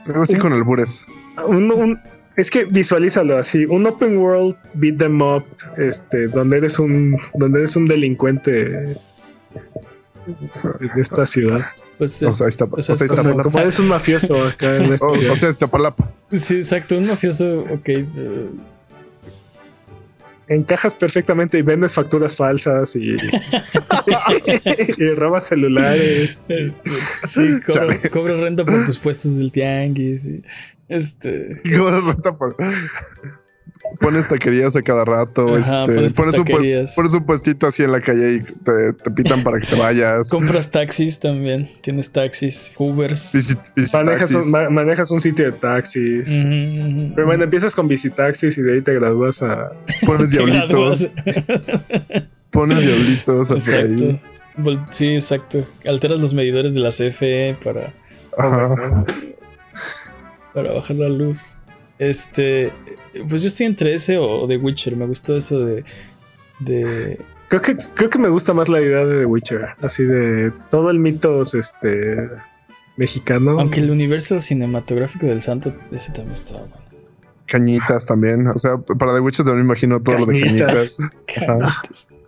Algo 0.06 0.22
así 0.22 0.36
con 0.36 0.52
albures. 0.52 1.06
un, 1.46 1.70
un- 1.70 2.00
es 2.36 2.50
que 2.50 2.64
visualízalo 2.64 3.38
así, 3.38 3.64
un 3.66 3.86
open 3.86 4.16
world 4.18 4.56
beat 4.74 4.98
them 4.98 5.20
up, 5.22 5.44
este, 5.78 6.26
donde 6.28 6.58
eres 6.58 6.78
un, 6.78 7.16
donde 7.34 7.60
eres 7.60 7.76
un 7.76 7.86
delincuente 7.86 8.50
de 8.52 8.96
esta 11.00 11.26
ciudad. 11.26 11.60
Pues 11.98 12.20
O 12.22 12.28
es- 12.28 12.36
sea, 12.36 12.46
ahí 12.46 12.48
está- 12.48 12.64
o 12.64 12.68
sea, 12.68 12.76
o 12.78 12.82
sea, 12.82 12.94
es 12.94 13.00
O 13.02 13.04
está 13.04 13.22
sea, 13.22 13.32
como- 13.32 13.42
como 13.44 13.58
eres 13.60 13.78
un 13.78 13.88
mafioso 13.88 14.42
acá 14.42 14.76
en 14.76 14.92
esta 14.94 15.06
O, 15.06 15.14
ciudad. 15.14 15.32
o 15.32 15.36
sea, 15.36 15.48
Iztapalapa. 15.50 16.10
Sí, 16.32 16.56
exacto, 16.56 16.98
un 16.98 17.06
mafioso, 17.06 17.60
ok. 17.60 17.88
eh, 17.88 18.46
encajas 20.48 20.94
perfectamente 20.94 21.58
y 21.58 21.62
vendes 21.62 21.94
facturas 21.94 22.36
falsas 22.36 22.94
y, 22.96 23.14
y 24.98 25.14
robas 25.14 25.46
celulares. 25.46 26.38
este, 26.48 26.90
sí, 27.26 27.60
cobra 28.10 28.36
renta 28.36 28.64
por 28.64 28.84
tus 28.84 28.98
puestos 28.98 29.36
del 29.36 29.50
tianguis. 29.52 30.24
y, 30.24 30.42
este, 30.88 31.60
Y 31.64 31.72
cobras 31.76 32.04
renta 32.04 32.36
por- 32.36 32.56
Pones 34.00 34.26
taquerías 34.28 34.74
a 34.76 34.82
cada 34.82 35.04
rato. 35.04 35.54
Ajá, 35.56 35.82
este, 35.82 36.10
pones 36.14 36.38
un 36.38 36.44
pues- 36.46 36.94
pones 36.94 37.14
un 37.14 37.24
puestito 37.26 37.66
así 37.66 37.82
en 37.82 37.92
la 37.92 38.00
calle 38.00 38.34
y 38.34 38.40
te, 38.40 38.92
te 38.94 39.10
pitan 39.10 39.42
para 39.44 39.58
que 39.60 39.66
te 39.66 39.76
vayas. 39.76 40.28
compras 40.30 40.70
taxis 40.70 41.18
también, 41.20 41.68
tienes 41.82 42.10
taxis, 42.10 42.72
Ubers. 42.78 43.34
Visit- 43.34 43.92
Manejas 43.92 44.34
un, 44.34 44.50
ma- 44.50 44.70
manejas 44.70 45.10
un 45.10 45.20
sitio 45.20 45.44
de 45.46 45.52
taxis. 45.52 46.28
Pero 47.14 47.26
bueno, 47.26 47.44
empiezas 47.44 47.74
con 47.76 47.86
visitaxis 47.86 48.56
y 48.58 48.62
de 48.62 48.74
ahí 48.74 48.82
te 48.82 48.94
gradúas 48.94 49.42
a. 49.42 49.68
Pones 50.06 50.30
diablitos. 50.30 51.10
Pones 52.50 52.80
diablitos 52.86 53.50
ahí. 53.68 54.20
Vol- 54.56 54.86
Sí, 54.92 55.08
exacto. 55.14 55.64
Alteras 55.86 56.20
los 56.20 56.32
medidores 56.32 56.74
de 56.74 56.80
la 56.80 56.90
CFE 56.90 57.56
para, 57.62 57.92
Ajá. 58.38 59.04
para 60.54 60.72
bajar 60.72 60.96
la 60.96 61.08
luz. 61.08 61.58
Este, 61.98 62.72
pues 63.28 63.42
yo 63.42 63.48
estoy 63.48 63.66
entre 63.66 63.94
ese 63.94 64.18
o 64.18 64.46
The 64.48 64.56
Witcher. 64.56 64.96
Me 64.96 65.06
gustó 65.06 65.36
eso 65.36 65.60
de. 65.64 65.84
de 66.60 67.20
Creo 67.48 67.60
que, 67.62 67.76
creo 67.94 68.10
que 68.10 68.18
me 68.18 68.28
gusta 68.28 68.52
más 68.54 68.68
la 68.68 68.80
idea 68.80 69.04
de 69.04 69.20
The 69.20 69.26
Witcher. 69.26 69.68
Así 69.82 70.02
de 70.04 70.50
todo 70.70 70.90
el 70.90 70.98
mitos 70.98 71.54
este 71.54 72.28
mexicano. 72.96 73.58
aunque 73.60 73.80
el 73.80 73.90
universo 73.90 74.40
cinematográfico 74.40 75.26
del 75.26 75.42
santo, 75.42 75.74
ese 75.92 76.12
también 76.12 76.34
estaba 76.36 76.60
bueno. 76.60 76.76
Cañitas 77.46 78.06
también. 78.06 78.46
O 78.48 78.58
sea, 78.58 78.78
para 78.78 79.14
The 79.14 79.20
Witcher 79.20 79.44
también 79.44 79.66
me 79.66 79.72
imagino 79.72 80.00
todo 80.02 80.18
lo 80.20 80.26
de 80.26 80.40
Cañitas. 80.40 80.98
cañitas. 81.26 82.08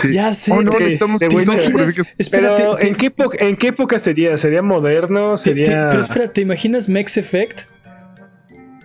Sí. 0.00 0.12
Ya 0.12 0.32
sé. 0.32 0.50
Oh, 0.52 0.60
no, 0.60 0.72
Sí, 0.72 0.78
necesitamos, 0.80 1.22
purificas- 1.22 2.16
Espérate, 2.18 2.56
Pero 2.62 2.76
te- 2.76 2.88
¿en 2.88 2.94
qué, 2.96 3.06
época, 3.06 3.36
¿en 3.46 3.56
qué 3.56 3.68
época 3.68 3.98
sería? 4.00 4.36
¿Sería 4.36 4.60
moderno? 4.60 5.36
te- 5.36 5.54
te- 5.54 5.64
¿Sería 5.64 5.88
pero 5.88 6.00
espera, 6.00 6.32
¿te 6.32 6.40
imaginas 6.40 6.88
Max 6.88 7.16
Effect? 7.16 7.60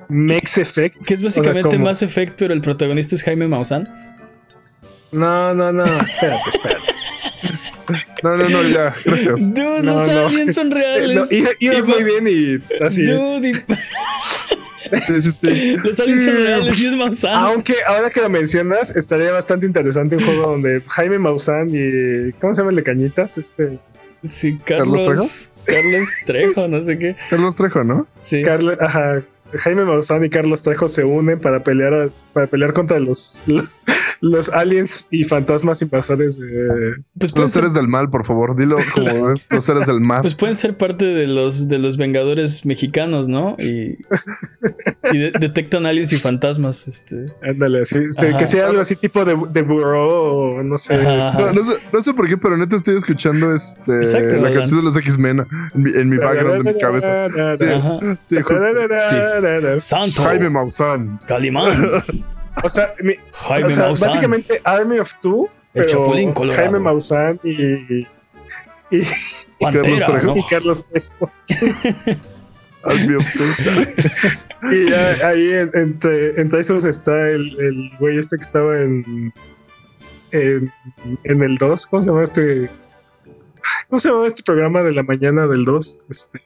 Max 0.10 0.58
Effect? 0.58 1.06
Que 1.06 1.14
es 1.14 1.22
básicamente 1.24 1.76
¿cómo? 1.76 1.86
Mass 1.86 2.02
Effect, 2.04 2.36
pero 2.38 2.54
el 2.54 2.62
protagonista 2.62 3.16
es 3.16 3.24
Jaime 3.24 3.48
Maussan. 3.48 3.88
No, 5.12 5.54
no, 5.54 5.72
no, 5.72 5.86
espérate, 5.86 6.50
espérate. 6.50 6.84
No, 8.24 8.36
no, 8.36 8.50
no, 8.50 8.64
ya, 8.64 8.94
gracias. 9.06 9.54
Dude, 9.54 9.84
No, 9.84 9.94
los 9.96 10.08
no. 10.10 10.28
aliens 10.28 10.56
son 10.56 10.70
No, 10.70 10.76
reales. 10.76 11.32
iba- 11.32 11.50
ibas 11.60 11.88
muy 11.88 12.04
bien 12.04 12.28
y 12.28 12.84
así. 12.84 13.04
Dude, 13.06 13.50
y- 13.50 13.54
Sí, 15.32 15.76
los 15.84 16.00
aliens 16.00 16.24
son 16.26 16.36
reales 16.36 16.80
y 16.80 16.86
es 16.88 16.94
Maussan. 16.94 17.34
Aunque 17.34 17.76
ahora 17.88 18.10
que 18.10 18.22
lo 18.22 18.30
mencionas, 18.30 18.92
estaría 18.96 19.32
bastante 19.34 19.66
interesante 19.66 20.16
un 20.16 20.24
juego 20.24 20.52
donde 20.52 20.82
Jaime 20.88 21.20
Maussan 21.20 21.70
y. 21.74 22.32
¿Cómo 22.40 22.54
se 22.54 22.62
llama 22.62 22.70
el 22.72 22.78
de 22.78 22.84
Cañitas? 22.84 23.38
Este. 23.38 23.80
Sí, 24.24 24.58
¿Carlos 24.66 25.06
Carlos. 25.06 25.50
Carlos 25.66 26.08
Trejo, 26.26 26.68
no 26.70 26.82
sé 26.82 26.98
qué. 26.98 27.16
Carlos 27.30 27.56
Trejo, 27.56 27.84
¿no? 27.84 28.08
Sí. 28.22 28.42
Carlos, 28.42 28.78
ajá, 28.80 29.22
Jaime 29.54 29.86
Maussan 29.86 30.26
y 30.26 30.30
Carlos 30.30 30.62
Trejo 30.62 30.88
se 30.90 31.04
unen 31.04 31.40
para 31.40 31.64
pelear 31.64 31.94
a- 31.94 32.10
para 32.34 32.46
pelear 32.48 32.72
contra 32.74 33.00
los, 33.00 33.42
los, 33.48 33.76
los 34.22 34.50
aliens 34.50 35.08
y 35.10 35.24
fantasmas 35.24 35.82
invasores 35.82 36.38
de. 36.38 36.96
Pues 37.18 37.36
Los 37.36 37.52
ser, 37.52 37.62
seres 37.64 37.74
del 37.74 37.88
mal, 37.88 38.10
por 38.10 38.24
favor, 38.24 38.56
dilo 38.56 38.78
como 38.94 39.32
es, 39.32 39.48
los 39.50 39.66
seres 39.66 39.88
del 39.88 40.02
mal. 40.02 40.22
pues 40.22 40.36
pueden 40.36 40.54
ser 40.56 40.78
parte 40.78 41.06
de 41.06 41.26
los, 41.28 41.68
de 41.68 41.80
los 41.80 41.98
Vengadores 41.98 42.64
mexicanos, 42.66 43.28
¿no? 43.28 43.56
Y, 43.60 43.98
y 45.12 45.18
de- 45.18 45.32
detectan 45.40 45.86
aliens 45.88 46.14
y 46.14 46.18
fantasmas. 46.18 46.88
Este. 46.88 47.26
Ándale, 47.42 47.82
Ajá. 47.82 48.38
que 48.38 48.46
sea 48.48 48.68
algo 48.68 48.82
así 48.82 48.96
tipo 48.96 49.26
de, 49.26 49.36
de 49.52 49.62
Burrow 49.64 50.58
o 50.60 50.64
no 50.64 50.78
sé. 50.78 50.94
Ajá, 50.94 51.30
ajá. 51.30 51.40
No, 51.40 51.54
no 51.54 51.64
sé, 51.64 51.82
no 51.92 52.04
sé 52.04 52.14
por 52.14 52.28
qué, 52.28 52.38
pero 52.38 52.56
neta 52.58 52.76
estoy 52.76 52.98
escuchando 52.98 53.52
este, 53.54 53.98
Exacto, 53.98 54.36
la 54.36 54.42
Alan. 54.50 54.54
canción 54.54 54.80
de 54.80 54.86
los 54.86 54.98
X-Men 54.98 55.40
en 55.74 55.84
mi, 55.84 55.92
en 55.92 56.10
mi 56.10 56.18
background, 56.18 56.68
en 56.68 56.74
mi 56.76 56.80
cabeza. 56.80 57.28
Sí, 57.56 57.66
sí, 58.26 58.36
justo. 58.42 58.66
Santo. 59.80 60.24
Jaime 60.24 60.50
Maussan. 60.50 61.20
Calimán. 61.28 61.92
O 62.64 62.70
sea, 62.72 62.92
mi- 63.04 63.14
Jaime 63.34 63.68
o 63.68 63.70
sea, 63.70 63.84
Maussan. 63.86 64.10
básicamente 64.10 64.60
Army 64.64 64.98
of 64.98 65.14
Two, 65.22 65.44
El 65.44 65.50
pero 65.74 65.88
Chapulín 65.90 66.34
Colorado. 66.34 66.60
Jaime 66.64 66.80
Maussan 66.80 67.40
y, 67.44 68.00
y, 68.00 68.08
Pantera, 69.62 70.08
Trejo. 70.08 70.26
¿no? 70.34 70.38
y 70.38 70.44
Carlos 70.50 70.84
Trejo. 70.90 71.32
Al 72.84 73.08
mío, 73.08 73.20
puta. 73.20 74.74
Y 74.76 74.90
ya 74.90 75.28
ahí 75.28 75.52
en- 75.52 75.70
entre, 75.76 76.42
entre 76.42 76.60
esos 76.62 76.84
está 76.86 77.12
el, 77.30 77.60
el 77.60 77.92
güey 78.00 78.18
este 78.18 78.38
que 78.38 78.44
estaba 78.44 78.76
en, 78.82 79.32
en, 80.32 80.72
en 81.26 81.44
el 81.44 81.58
2. 81.60 81.88
¿Cómo 81.88 82.02
se 82.02 82.10
llama 82.10 82.24
este? 82.24 82.70
¿Cómo 83.88 84.00
se 84.00 84.10
llama 84.10 84.26
este 84.26 84.42
programa 84.42 84.82
de 84.82 84.94
la 84.94 85.04
mañana 85.04 85.46
del 85.46 85.64
2? 85.64 86.00
Este, 86.10 86.42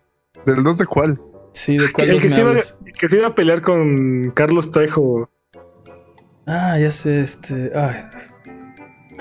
¿Del 0.45 0.61
2 0.61 0.77
de 0.79 0.85
cuál? 0.87 1.21
Sí, 1.53 1.77
¿de 1.77 1.91
cuál 1.93 2.09
el 2.09 2.19
que 2.21 2.27
me 2.29 2.33
se, 2.35 2.41
iba, 2.41 2.49
hablas? 2.51 2.77
que 2.97 3.07
se 3.07 3.17
iba 3.17 3.27
a 3.27 3.35
pelear 3.35 3.61
con 3.61 4.31
Carlos 4.35 4.71
Trejo. 4.71 5.29
Ah, 6.47 6.77
ya 6.79 6.91
sé, 6.91 7.21
este. 7.21 7.71
Ay. 7.75 7.95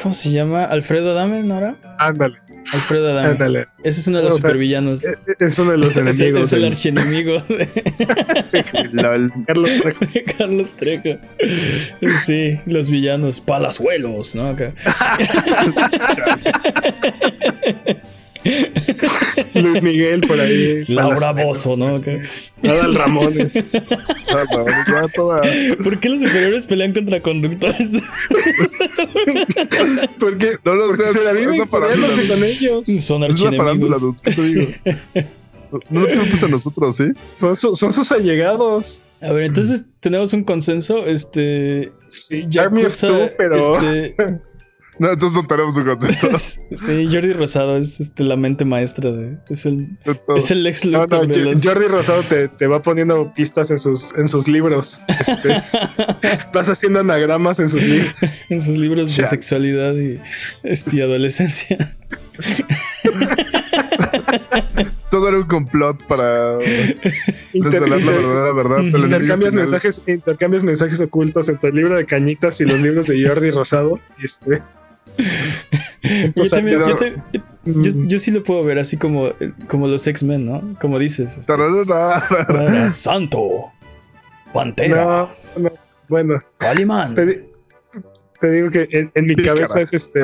¿Cómo 0.03 0.15
se 0.15 0.31
llama? 0.31 0.65
¿Alfredo 0.65 1.11
Adame, 1.11 1.43
no 1.43 1.59
era? 1.59 1.77
Ándale, 1.99 2.39
Alfredo 2.73 3.11
Adame. 3.13 3.31
ándale. 3.33 3.67
Ese 3.85 4.01
es 4.01 4.09
uno 4.09 4.17
de 4.19 4.25
los 4.25 4.33
O 4.35 4.37
sea, 4.39 4.49
supervillanos. 4.49 5.05
E- 5.05 5.11
e- 5.13 5.45
Es 5.45 5.59
uno 5.59 5.73
de 5.73 5.77
los 5.77 5.89
Es 5.97 5.97
el, 5.99 6.09
enemigos 6.09 6.47
es 6.47 6.53
el 6.55 6.61
del- 6.63 6.73
archienemigo 6.73 7.33
de 7.49 8.89
Lol. 8.93 9.31
Carlos 9.47 9.71
Trejo. 9.83 10.01
Carlos 10.39 10.75
Trejo. 10.75 11.19
Sí, 12.25 12.59
los 12.65 12.91
villanos. 12.91 13.41
Palazuelos, 13.41 14.35
¿no? 14.35 14.47
Acá. 14.49 14.73
Luis 19.55 19.83
Miguel 19.83 20.21
por 20.23 20.41
ahí. 20.41 20.83
Laura 20.89 21.33
Bozo, 21.33 21.77
¿no? 21.77 21.97
Acá. 21.97 22.13
Adal 22.65 22.95
Ramones. 22.95 23.55
Ya 24.31 24.47
¿Por 25.83 25.99
qué 25.99 26.09
los 26.09 26.21
superiores 26.21 26.65
pelean 26.65 26.93
contra 26.93 27.21
conductores? 27.21 27.91
Porque, 30.19 30.57
No 30.65 30.75
lo 30.75 30.97
sé, 30.97 31.03
la 31.25 31.31
es 31.33 31.37
viven 31.47 31.67
con 31.67 31.85
ellos. 32.45 32.87
Son 33.03 33.25
Es 33.25 33.31
archienemigos. 33.43 34.01
dude, 34.01 34.19
¿qué 34.23 34.31
te 34.33 34.43
digo? 34.43 34.63
No 35.73 35.81
no 35.91 36.01
nos 36.01 36.15
culpes 36.15 36.43
a 36.43 36.49
nosotros, 36.49 36.97
¿sí? 36.97 37.05
Son, 37.37 37.55
su- 37.57 37.75
son 37.77 37.93
sus 37.93 38.11
allegados. 38.13 39.01
A 39.21 39.33
ver, 39.33 39.45
entonces 39.45 39.85
tenemos 40.01 40.33
un 40.33 40.43
consenso. 40.45 41.07
Este. 41.07 41.93
Sí, 42.09 42.47
Yakuza, 42.49 42.63
Army 42.67 42.85
of 42.85 43.01
Two, 43.01 43.31
pero 43.37 43.79
este, 43.79 44.41
No, 45.01 45.11
entonces 45.11 45.35
no 45.35 45.47
tenemos 45.47 45.75
un 45.79 45.85
consenso. 45.85 46.29
sí, 46.77 47.09
Jordi 47.11 47.33
Rosado 47.33 47.79
es 47.79 48.01
este, 48.01 48.23
la 48.23 48.37
mente 48.37 48.67
maestra 48.67 49.11
de. 49.11 49.39
Es 49.49 49.65
el, 49.65 49.97
de 50.05 50.21
es 50.37 50.51
el 50.51 50.67
ex 50.67 50.85
No, 50.85 51.07
no, 51.07 51.25
de 51.25 51.39
los. 51.39 51.65
Jordi 51.65 51.87
Rosado 51.87 52.23
te, 52.23 52.49
te 52.49 52.67
va 52.67 52.83
poniendo 52.83 53.33
pistas 53.33 53.71
en 53.71 53.79
sus, 53.79 54.13
en 54.17 54.29
sus 54.29 54.47
libros. 54.47 55.01
Este, 55.09 55.57
vas 56.53 56.69
haciendo 56.69 57.01
anagramas 57.01 57.61
en 57.61 57.71
sus 57.71 57.83
libros. 57.83 58.15
en 58.51 58.61
sus 58.61 58.77
libros 58.77 59.17
de 59.17 59.25
sexualidad 59.25 59.95
y, 59.95 60.21
este, 60.65 60.99
y 60.99 61.01
adolescencia. 61.01 61.79
Todo 65.11 65.29
era 65.29 65.39
un 65.39 65.45
complot 65.45 66.07
para 66.09 66.59
desvelar 66.59 67.89
la 67.89 67.97
verdadera 67.97 68.53
verdad. 68.53 68.83
intercambias 68.83 69.55
mensajes, 69.55 70.03
intercambias 70.07 70.63
mensajes 70.63 71.01
ocultos 71.01 71.49
entre 71.49 71.71
el 71.71 71.77
libro 71.77 71.97
de 71.97 72.05
cañitas 72.05 72.61
y 72.61 72.67
los 72.67 72.79
libros 72.83 73.07
de 73.07 73.27
Jordi 73.27 73.51
Rosado. 73.51 73.99
Y 74.19 74.27
este, 74.27 74.61
Yo, 76.35 76.45
también- 76.49 76.81
sí 78.19 78.31
lo 78.31 78.43
puedo 78.43 78.65
ver 78.65 78.79
así 78.79 78.97
como, 78.97 79.33
como 79.69 79.87
los 79.89 80.07
X-Men, 80.07 80.47
¿no? 80.47 80.77
Como 80.81 80.99
dices. 80.99 81.37
este, 81.39 81.53
Santo, 82.91 83.71
Pantera, 84.53 85.05
no, 85.05 85.31
no, 85.63 85.71
bueno, 86.09 86.39
Calimán. 86.59 87.15
te, 87.15 87.27
di- 87.27 87.39
te 88.41 88.51
digo 88.51 88.71
que 88.71 88.89
en, 88.91 89.13
en 89.15 89.27
mi 89.27 89.37
cabeza 89.37 89.81
es 89.83 89.93
este. 89.93 90.21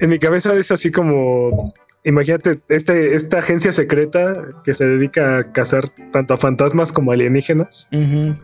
En 0.00 0.08
mi 0.10 0.18
cabeza 0.18 0.54
es 0.56 0.70
así 0.70 0.90
como. 0.90 1.74
Imagínate, 2.04 2.60
este, 2.68 3.14
esta 3.14 3.38
agencia 3.38 3.72
secreta 3.72 4.34
que 4.64 4.74
se 4.74 4.84
dedica 4.84 5.38
a 5.38 5.52
cazar 5.52 5.88
tanto 6.12 6.34
a 6.34 6.36
fantasmas 6.36 6.92
como 6.92 7.12
alienígenas. 7.12 7.88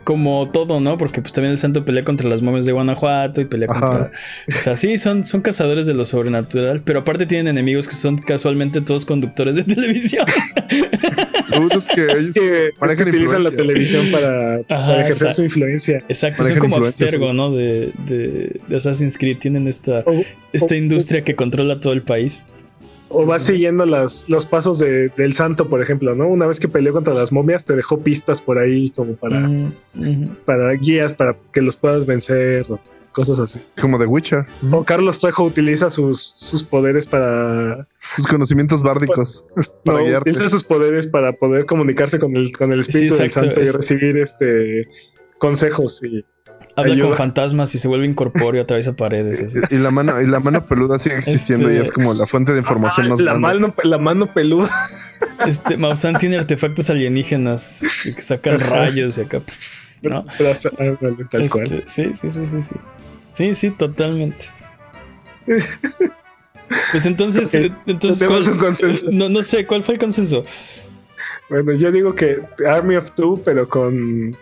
Como 0.05 0.49
todo, 0.51 0.79
¿no? 0.79 0.97
Porque 0.97 1.21
pues 1.21 1.33
también 1.33 1.53
el 1.53 1.59
santo 1.59 1.85
pelea 1.85 2.05
contra 2.05 2.29
las 2.29 2.41
momias 2.41 2.67
de 2.67 2.73
Guanajuato 2.73 3.41
y 3.41 3.47
pelea 3.47 3.69
Ajá. 3.69 3.81
contra... 3.81 4.13
O 4.49 4.61
sea, 4.61 4.77
sí, 4.77 4.97
son, 4.97 5.25
son 5.25 5.41
cazadores 5.41 5.87
de 5.87 5.95
lo 5.95 6.05
sobrenatural, 6.05 6.83
pero 6.85 7.01
aparte 7.01 7.27
tienen 7.27 7.49
enemigos 7.49 7.89
que 7.89 7.95
son 7.95 8.17
casualmente 8.19 8.81
todos 8.81 9.05
conductores 9.05 9.57
de 9.57 9.65
televisión. 9.75 10.25
Es 10.29 11.87
que 11.89 12.03
ellos 12.03 12.29
Es 12.29 12.35
que, 12.35 12.71
es 12.81 12.97
que 12.97 13.03
utilizan 13.03 13.43
la 13.43 13.51
televisión 13.51 14.07
para, 14.13 14.57
Ajá, 14.69 14.87
para 14.87 15.03
ejercer 15.03 15.35
su 15.35 15.43
influencia. 15.43 15.99
Exacto, 16.09 16.45
son 16.45 16.59
como 16.59 16.77
Abstergo, 16.77 17.31
sí. 17.31 17.37
¿no? 17.37 17.51
De, 17.51 17.93
de, 18.07 18.61
de 18.69 18.77
Assassin's 18.77 19.19
Creed, 19.19 19.39
tienen 19.39 19.67
esta, 19.67 20.05
esta 20.53 20.77
industria 20.77 21.25
que 21.25 21.35
controla 21.35 21.81
todo 21.81 21.93
el 21.93 22.03
país. 22.03 22.45
O 23.11 23.25
vas 23.27 23.43
siguiendo 23.45 23.87
las, 23.87 24.29
los 24.29 24.45
pasos 24.47 24.79
de- 24.79 25.09
del 25.17 25.33
santo, 25.35 25.69
por 25.69 25.81
ejemplo, 25.83 26.15
¿no? 26.15 26.29
Una 26.29 26.47
vez 26.47 26.61
que 26.61 26.69
peleó 26.69 26.93
contra 26.93 27.15
las 27.15 27.33
momias, 27.33 27.65
te 27.65 27.75
dejó 27.77 27.99
pistas 28.01 28.41
por 28.41 28.59
ahí 28.59 28.91
como 28.91 29.15
para, 29.15 29.41
Mm, 29.95 30.37
para 30.45 30.73
guías 30.75 31.13
para 31.15 31.35
que 31.53 31.61
los 31.63 31.77
puedas 31.77 32.07
vencer 32.07 32.67
o 32.71 32.79
cosas 33.13 33.39
así. 33.41 33.61
como 33.81 33.99
The 33.99 34.07
Witcher. 34.07 34.47
O 34.71 34.85
Carlos 34.85 35.19
Trejo 35.19 35.43
utiliza 35.45 35.91
sus, 35.91 36.21
sus 36.37 36.63
poderes 36.63 37.07
para 37.07 37.87
Sus 37.99 38.27
conocimientos 38.27 38.83
bárdicos. 38.83 39.45
Para 39.85 39.99
no, 39.99 40.05
guiarte. 40.05 40.31
utiliza 40.31 40.49
sus 40.51 40.63
poderes 40.63 41.07
para 41.09 41.33
poder 41.33 41.67
comunicarse 41.67 42.19
con 42.19 42.37
el, 42.37 42.53
con 42.57 42.73
el 42.73 42.81
espíritu 42.81 43.15
Sí, 43.15 43.23
del 43.23 43.31
santo 43.33 43.61
y 43.61 43.65
recibir 43.65 44.19
este 44.19 44.87
consejos 45.39 46.03
y 46.05 46.25
Habla 46.79 46.99
con 47.01 47.15
fantasmas 47.17 47.75
y 47.75 47.79
se 47.79 47.89
vuelve 47.89 48.07
incorpóreo, 48.07 48.63
atraviesa 48.65 48.93
paredes. 48.95 49.43
Así. 49.43 49.59
Y, 49.71 49.75
y 49.75 49.79
la 49.79 49.91
mano, 49.91 50.21
y 50.21 50.27
la 50.27 50.41
mano 50.41 50.65
peluda 50.67 50.99
sigue 50.99 51.17
existiendo 51.19 51.69
Este- 51.69 51.79
y 51.79 51.81
es 51.83 51.93
como 51.93 52.15
la 52.15 52.27
fuente 52.27 52.53
de 52.53 52.59
información 52.61 53.07
Ah, 53.07 53.09
más 53.11 53.21
la, 53.21 53.33
grande. 53.33 53.41
mano, 53.61 53.75
la 53.85 53.99
mano 53.99 54.33
peluda. 54.33 54.69
Este, 55.47 55.77
Maussan 55.77 56.17
tiene 56.19 56.37
artefactos 56.37 56.91
alienígenas 56.91 57.83
que 58.05 58.23
sacan 58.23 58.59
rayos 58.61 59.19
y 59.19 59.23
acá. 59.23 59.41
¿no? 60.03 60.25
Ándale, 60.79 61.25
Tal 61.31 61.51
cual. 61.51 61.65
Este, 61.65 61.83
sí, 61.87 62.11
sí, 62.15 62.31
sí, 62.31 62.47
sí, 62.47 62.61
sí. 62.61 62.75
Sí, 63.33 63.55
sí, 63.55 63.71
totalmente. 63.73 64.47
Pues 66.93 67.07
entonces, 67.07 67.49
Ok, 67.49 67.55
eh, 67.55 67.73
entonces 67.87 68.19
tenemos 68.21 68.45
¿cuál- 68.45 68.55
un 68.57 68.61
consenso. 68.61 69.09
No, 69.13 69.29
no 69.29 69.43
sé, 69.43 69.67
¿cuál 69.67 69.83
fue 69.83 69.95
el 69.95 70.01
consenso? 70.01 70.45
Bueno, 71.49 71.73
yo 71.73 71.91
digo 71.91 72.15
que 72.15 72.39
Army 72.69 72.97
of 72.97 73.11
Two, 73.13 73.41
pero 73.45 73.69
con 73.69 74.37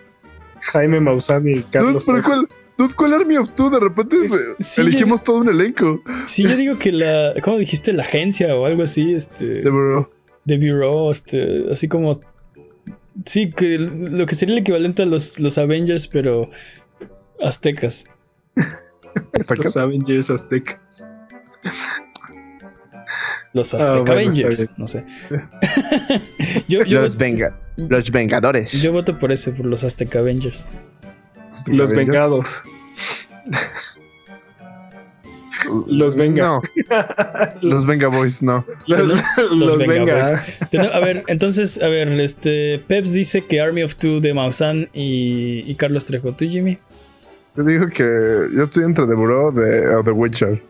Jaime 0.60 1.00
Maussan 1.00 1.46
y 1.48 1.54
Dude, 1.54 1.64
Carlos. 1.70 2.04
pero 2.06 2.18
Trejo. 2.22 2.28
¿cuál, 2.28 2.48
dude, 2.78 2.94
¿cuál 2.94 3.12
Army 3.14 3.36
of 3.36 3.50
Two? 3.50 3.70
De 3.70 3.80
repente 3.80 4.16
se- 4.28 4.62
Sí, 4.62 4.80
elegimos 4.82 5.22
todo 5.22 5.38
un 5.40 5.48
elenco. 5.48 6.02
Sí, 6.26 6.42
yo 6.44 6.56
digo 6.56 6.78
que 6.78 6.92
la. 6.92 7.34
¿Cómo 7.42 7.58
dijiste? 7.58 7.92
La 7.92 8.02
agencia 8.02 8.54
o 8.54 8.66
algo 8.66 8.82
así. 8.82 9.14
Este. 9.14 9.44
De 9.62 9.70
bro. 9.70 10.10
de 10.44 10.56
Bureau, 10.58 11.10
este, 11.10 11.66
así 11.72 11.88
como. 11.88 12.20
Sí, 13.24 13.48
que 13.50 13.78
lo 13.78 14.26
que 14.26 14.34
sería 14.34 14.54
el 14.56 14.60
equivalente 14.60 15.02
a 15.02 15.06
los, 15.06 15.40
los 15.40 15.56
Avengers, 15.58 16.06
pero 16.06 16.50
aztecas. 17.42 18.10
¿Sacas? 19.42 19.64
Los 19.64 19.76
Avengers 19.78 20.28
Aztecas. 20.30 21.04
Los 23.56 23.72
Ah, 23.74 23.78
Azteca 23.78 23.98
bueno, 24.12 24.12
Avengers, 24.12 24.68
no 24.76 24.86
sé. 24.86 25.02
yo, 26.68 26.82
yo, 26.84 27.00
Los, 27.00 27.16
venga, 27.16 27.58
los 27.76 28.10
Vengadores. 28.12 28.70
yo 28.82 28.92
voto 28.92 29.18
por 29.18 29.32
ese, 29.32 29.50
por 29.52 29.64
los 29.66 29.82
Azteca 29.82 30.18
Avengers. 30.20 30.66
Los 31.68 31.92
Vengados. 31.94 32.62
Los 35.88 36.14
Venga. 36.16 36.44
No, 36.44 36.62
los 37.62 37.86
Venga 37.86 38.08
Boys, 38.08 38.42
no. 38.42 38.64
Los, 38.86 39.20
los 39.52 39.76
Venga 39.78 40.04
Venga. 40.04 40.14
Boys. 40.70 40.92
A 40.92 41.00
ver, 41.00 41.24
entonces, 41.28 41.82
a 41.82 41.88
ver, 41.88 42.08
este. 42.20 42.78
Peps 42.86 43.12
dice 43.12 43.44
que 43.44 43.60
Army 43.60 43.82
of 43.82 43.96
Two 43.96 44.20
de 44.20 44.32
Maussan 44.34 44.88
y, 44.92 45.64
y 45.66 45.74
Carlos 45.74 46.04
Trejo. 46.04 46.32
¿Tú, 46.32 46.44
Jimmy? 46.46 46.78
Yo 47.56 47.64
digo 47.64 47.86
que 47.86 48.04
yo 48.54 48.62
estoy 48.62 48.84
entre 48.84 49.06
The 49.06 49.14
Bro 49.14 49.52
de, 49.52 49.88
o 49.96 50.04
The 50.04 50.10
Witcher. 50.10 50.62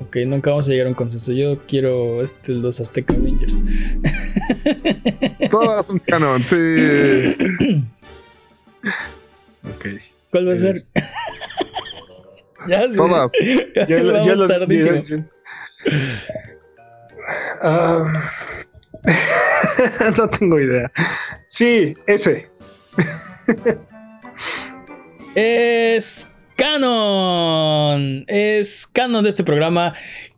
Ok, 0.00 0.16
nunca 0.26 0.50
vamos 0.50 0.66
a 0.68 0.72
llegar 0.72 0.86
a 0.86 0.90
un 0.90 0.94
consenso. 0.94 1.32
Yo 1.32 1.58
quiero 1.66 2.22
este, 2.22 2.52
los 2.52 2.80
Azteca 2.80 3.14
Avengers. 3.14 3.60
Todas 5.50 5.86
son 5.86 5.98
canon, 6.00 6.42
sí. 6.44 6.56
Ok. 9.64 9.86
¿Cuál 10.30 10.48
va 10.48 10.52
a 10.52 10.56
ser? 10.56 10.76
Ya. 12.66 12.90
Todas. 12.96 13.30
Ya 13.74 13.86
Yo, 13.86 14.02
lo- 14.04 14.12
vamos 14.14 14.26
yo 14.26 14.34
los- 14.36 14.48
tardísimo. 14.50 14.96
yo- 15.04 15.16
yo- 15.16 15.22
Ah, 17.62 18.30
no 20.16 20.28
tengo 20.28 20.58
idea. 20.60 20.90
Sí, 21.46 21.94
ese. 22.06 22.48
Es 25.34 26.28
canon. 26.56 28.24
Es 28.28 28.86
canon 28.86 29.24
de 29.24 29.30
este 29.30 29.44
programa 29.44 29.94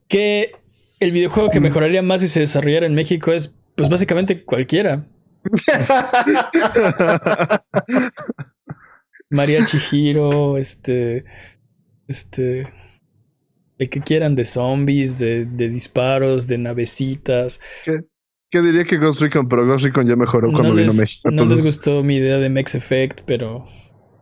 que 0.08 0.52
el 1.00 1.12
videojuego 1.12 1.50
que 1.50 1.60
mejoraría 1.60 2.02
más 2.02 2.20
si 2.20 2.28
se 2.28 2.40
desarrollara 2.40 2.86
en 2.86 2.94
México 2.94 3.32
es, 3.32 3.54
pues 3.74 3.88
básicamente 3.88 4.44
cualquiera. 4.44 5.06
María 9.30 9.64
Chihiro, 9.64 10.58
este, 10.58 11.24
este, 12.06 12.72
el 13.78 13.88
que 13.88 14.00
quieran 14.00 14.34
de 14.34 14.44
zombies, 14.44 15.18
de, 15.18 15.46
de 15.46 15.68
disparos, 15.68 16.46
de 16.46 16.58
navecitas. 16.58 17.60
¿Qué 18.50 18.62
diría 18.62 18.84
que 18.84 18.96
Ghost 18.96 19.20
Recon? 19.20 19.46
Pero 19.46 19.66
Ghost 19.66 19.84
Recon 19.84 20.06
ya 20.06 20.16
mejoró 20.16 20.52
cuando 20.52 20.70
no 20.70 20.74
vino 20.76 20.92
a 20.92 20.94
México. 20.94 21.30
no 21.30 21.44
les 21.44 21.64
gustó 21.64 22.02
mi 22.04 22.16
idea 22.16 22.38
de 22.38 22.48
Max 22.48 22.74
Effect, 22.74 23.22
pero 23.26 23.66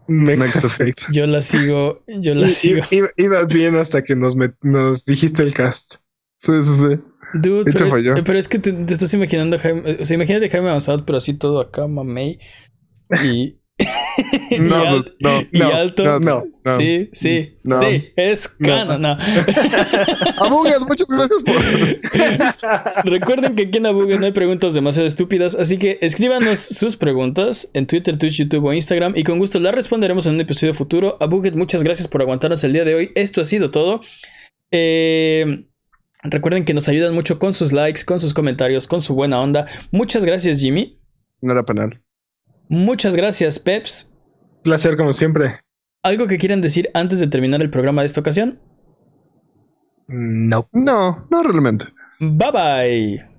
Max 0.07 0.39
Max 0.39 0.65
Effect. 0.65 1.01
yo 1.11 1.27
la 1.27 1.43
sigo, 1.43 2.05
yo 2.07 2.35
la 2.35 2.49
I- 2.49 2.51
sigo. 2.51 2.83
iba- 2.91 3.11
Ibas 3.17 3.53
bien 3.53 3.77
hasta 3.77 4.03
que 4.03 4.15
nos, 4.17 4.37
met- 4.37 4.57
nos 4.63 5.05
dijiste 5.05 5.43
el 5.43 5.55
cast. 5.55 5.97
sí, 6.37 6.53
sí, 6.63 6.81
sí. 6.83 7.03
Dude, 7.37 7.73
pero 7.73 7.87
es, 7.87 7.91
falló. 7.91 8.15
pero 8.25 8.39
es 8.39 8.47
que 8.49 8.59
te, 8.61 8.73
te 8.73 8.93
estás 8.93 9.13
imaginando 9.15 9.59
Jaime, 9.59 9.97
o 10.01 10.05
sea, 10.05 10.15
imagínate 10.15 10.49
Jaime 10.51 10.69
Avanzado, 10.69 11.05
pero 11.05 11.19
así 11.19 11.35
todo 11.35 11.61
acá, 11.61 11.89
mamey. 11.89 12.39
Y, 13.25 13.59
No, 14.61 14.77
al- 14.77 15.15
no, 15.21 15.43
no, 15.53 15.75
alto. 15.75 16.05
no, 16.21 16.45
no, 16.65 16.77
sí, 16.77 17.11
sí, 17.13 17.57
No. 17.65 17.81
sí, 17.81 18.13
es 18.17 18.47
canon. 18.49 19.03
no. 19.03 19.17
Abugas, 20.39 20.81
muchas 20.87 21.09
gracias 21.09 21.43
por. 21.43 23.05
Recuerden 23.05 23.57
que 23.57 23.65
aquí 23.65 23.79
en 23.79 23.87
Abuget 23.87 24.21
no 24.21 24.27
hay 24.27 24.33
preguntas 24.33 24.75
demasiado 24.75 25.07
estúpidas, 25.09 25.55
así 25.57 25.77
que 25.79 25.99
escríbanos 26.03 26.61
sus 26.61 26.97
preguntas 26.97 27.69
en 27.75 27.87
Twitter, 27.89 28.17
Twitch, 28.17 28.35
YouTube 28.39 28.65
o 28.65 28.73
Instagram 28.73 29.15
y 29.17 29.25
con 29.25 29.39
gusto 29.41 29.59
las 29.59 29.75
responderemos 29.75 30.27
en 30.27 30.35
un 30.35 30.41
episodio 30.41 30.73
futuro. 30.73 31.17
Abuget, 31.21 31.55
muchas 31.55 31.83
gracias 31.83 32.07
por 32.07 32.23
aguantarnos 32.23 32.63
el 32.65 32.73
día 32.73 32.85
de 32.85 32.95
hoy. 32.95 33.11
Esto 33.17 33.41
ha 33.41 33.45
sido 33.45 33.71
todo. 33.73 33.99
Eh, 34.71 35.67
recuerden 36.23 36.65
que 36.65 36.75
nos 36.75 36.89
ayudan 36.89 37.13
mucho 37.15 37.39
con 37.41 37.53
sus 37.55 37.73
likes, 37.73 38.05
con 38.05 38.21
sus 38.21 38.35
comentarios, 38.35 38.87
con 38.87 39.01
su 39.01 39.15
buena 39.15 39.41
onda. 39.41 39.67
Muchas 39.91 40.25
gracias, 40.25 40.61
Jimmy. 40.61 41.01
No 41.41 41.53
era 41.53 41.65
penal. 41.65 42.01
Muchas 42.69 43.17
gracias, 43.17 43.59
Peps. 43.59 44.17
Placer 44.63 44.97
como 44.97 45.13
siempre. 45.13 45.61
¿Algo 46.03 46.27
que 46.27 46.39
quieran 46.39 46.61
decir 46.61 46.91
antes 46.95 47.19
de 47.21 47.27
terminar 47.27 47.63
el 47.63 47.71
programa 47.71 48.03
de 48.03 48.07
esta 48.07 48.21
ocasión? 48.21 48.59
No. 50.07 50.69
No, 50.73 51.27
no 51.31 51.43
realmente. 51.43 51.87
Bye 52.21 52.53
bye. 52.53 53.34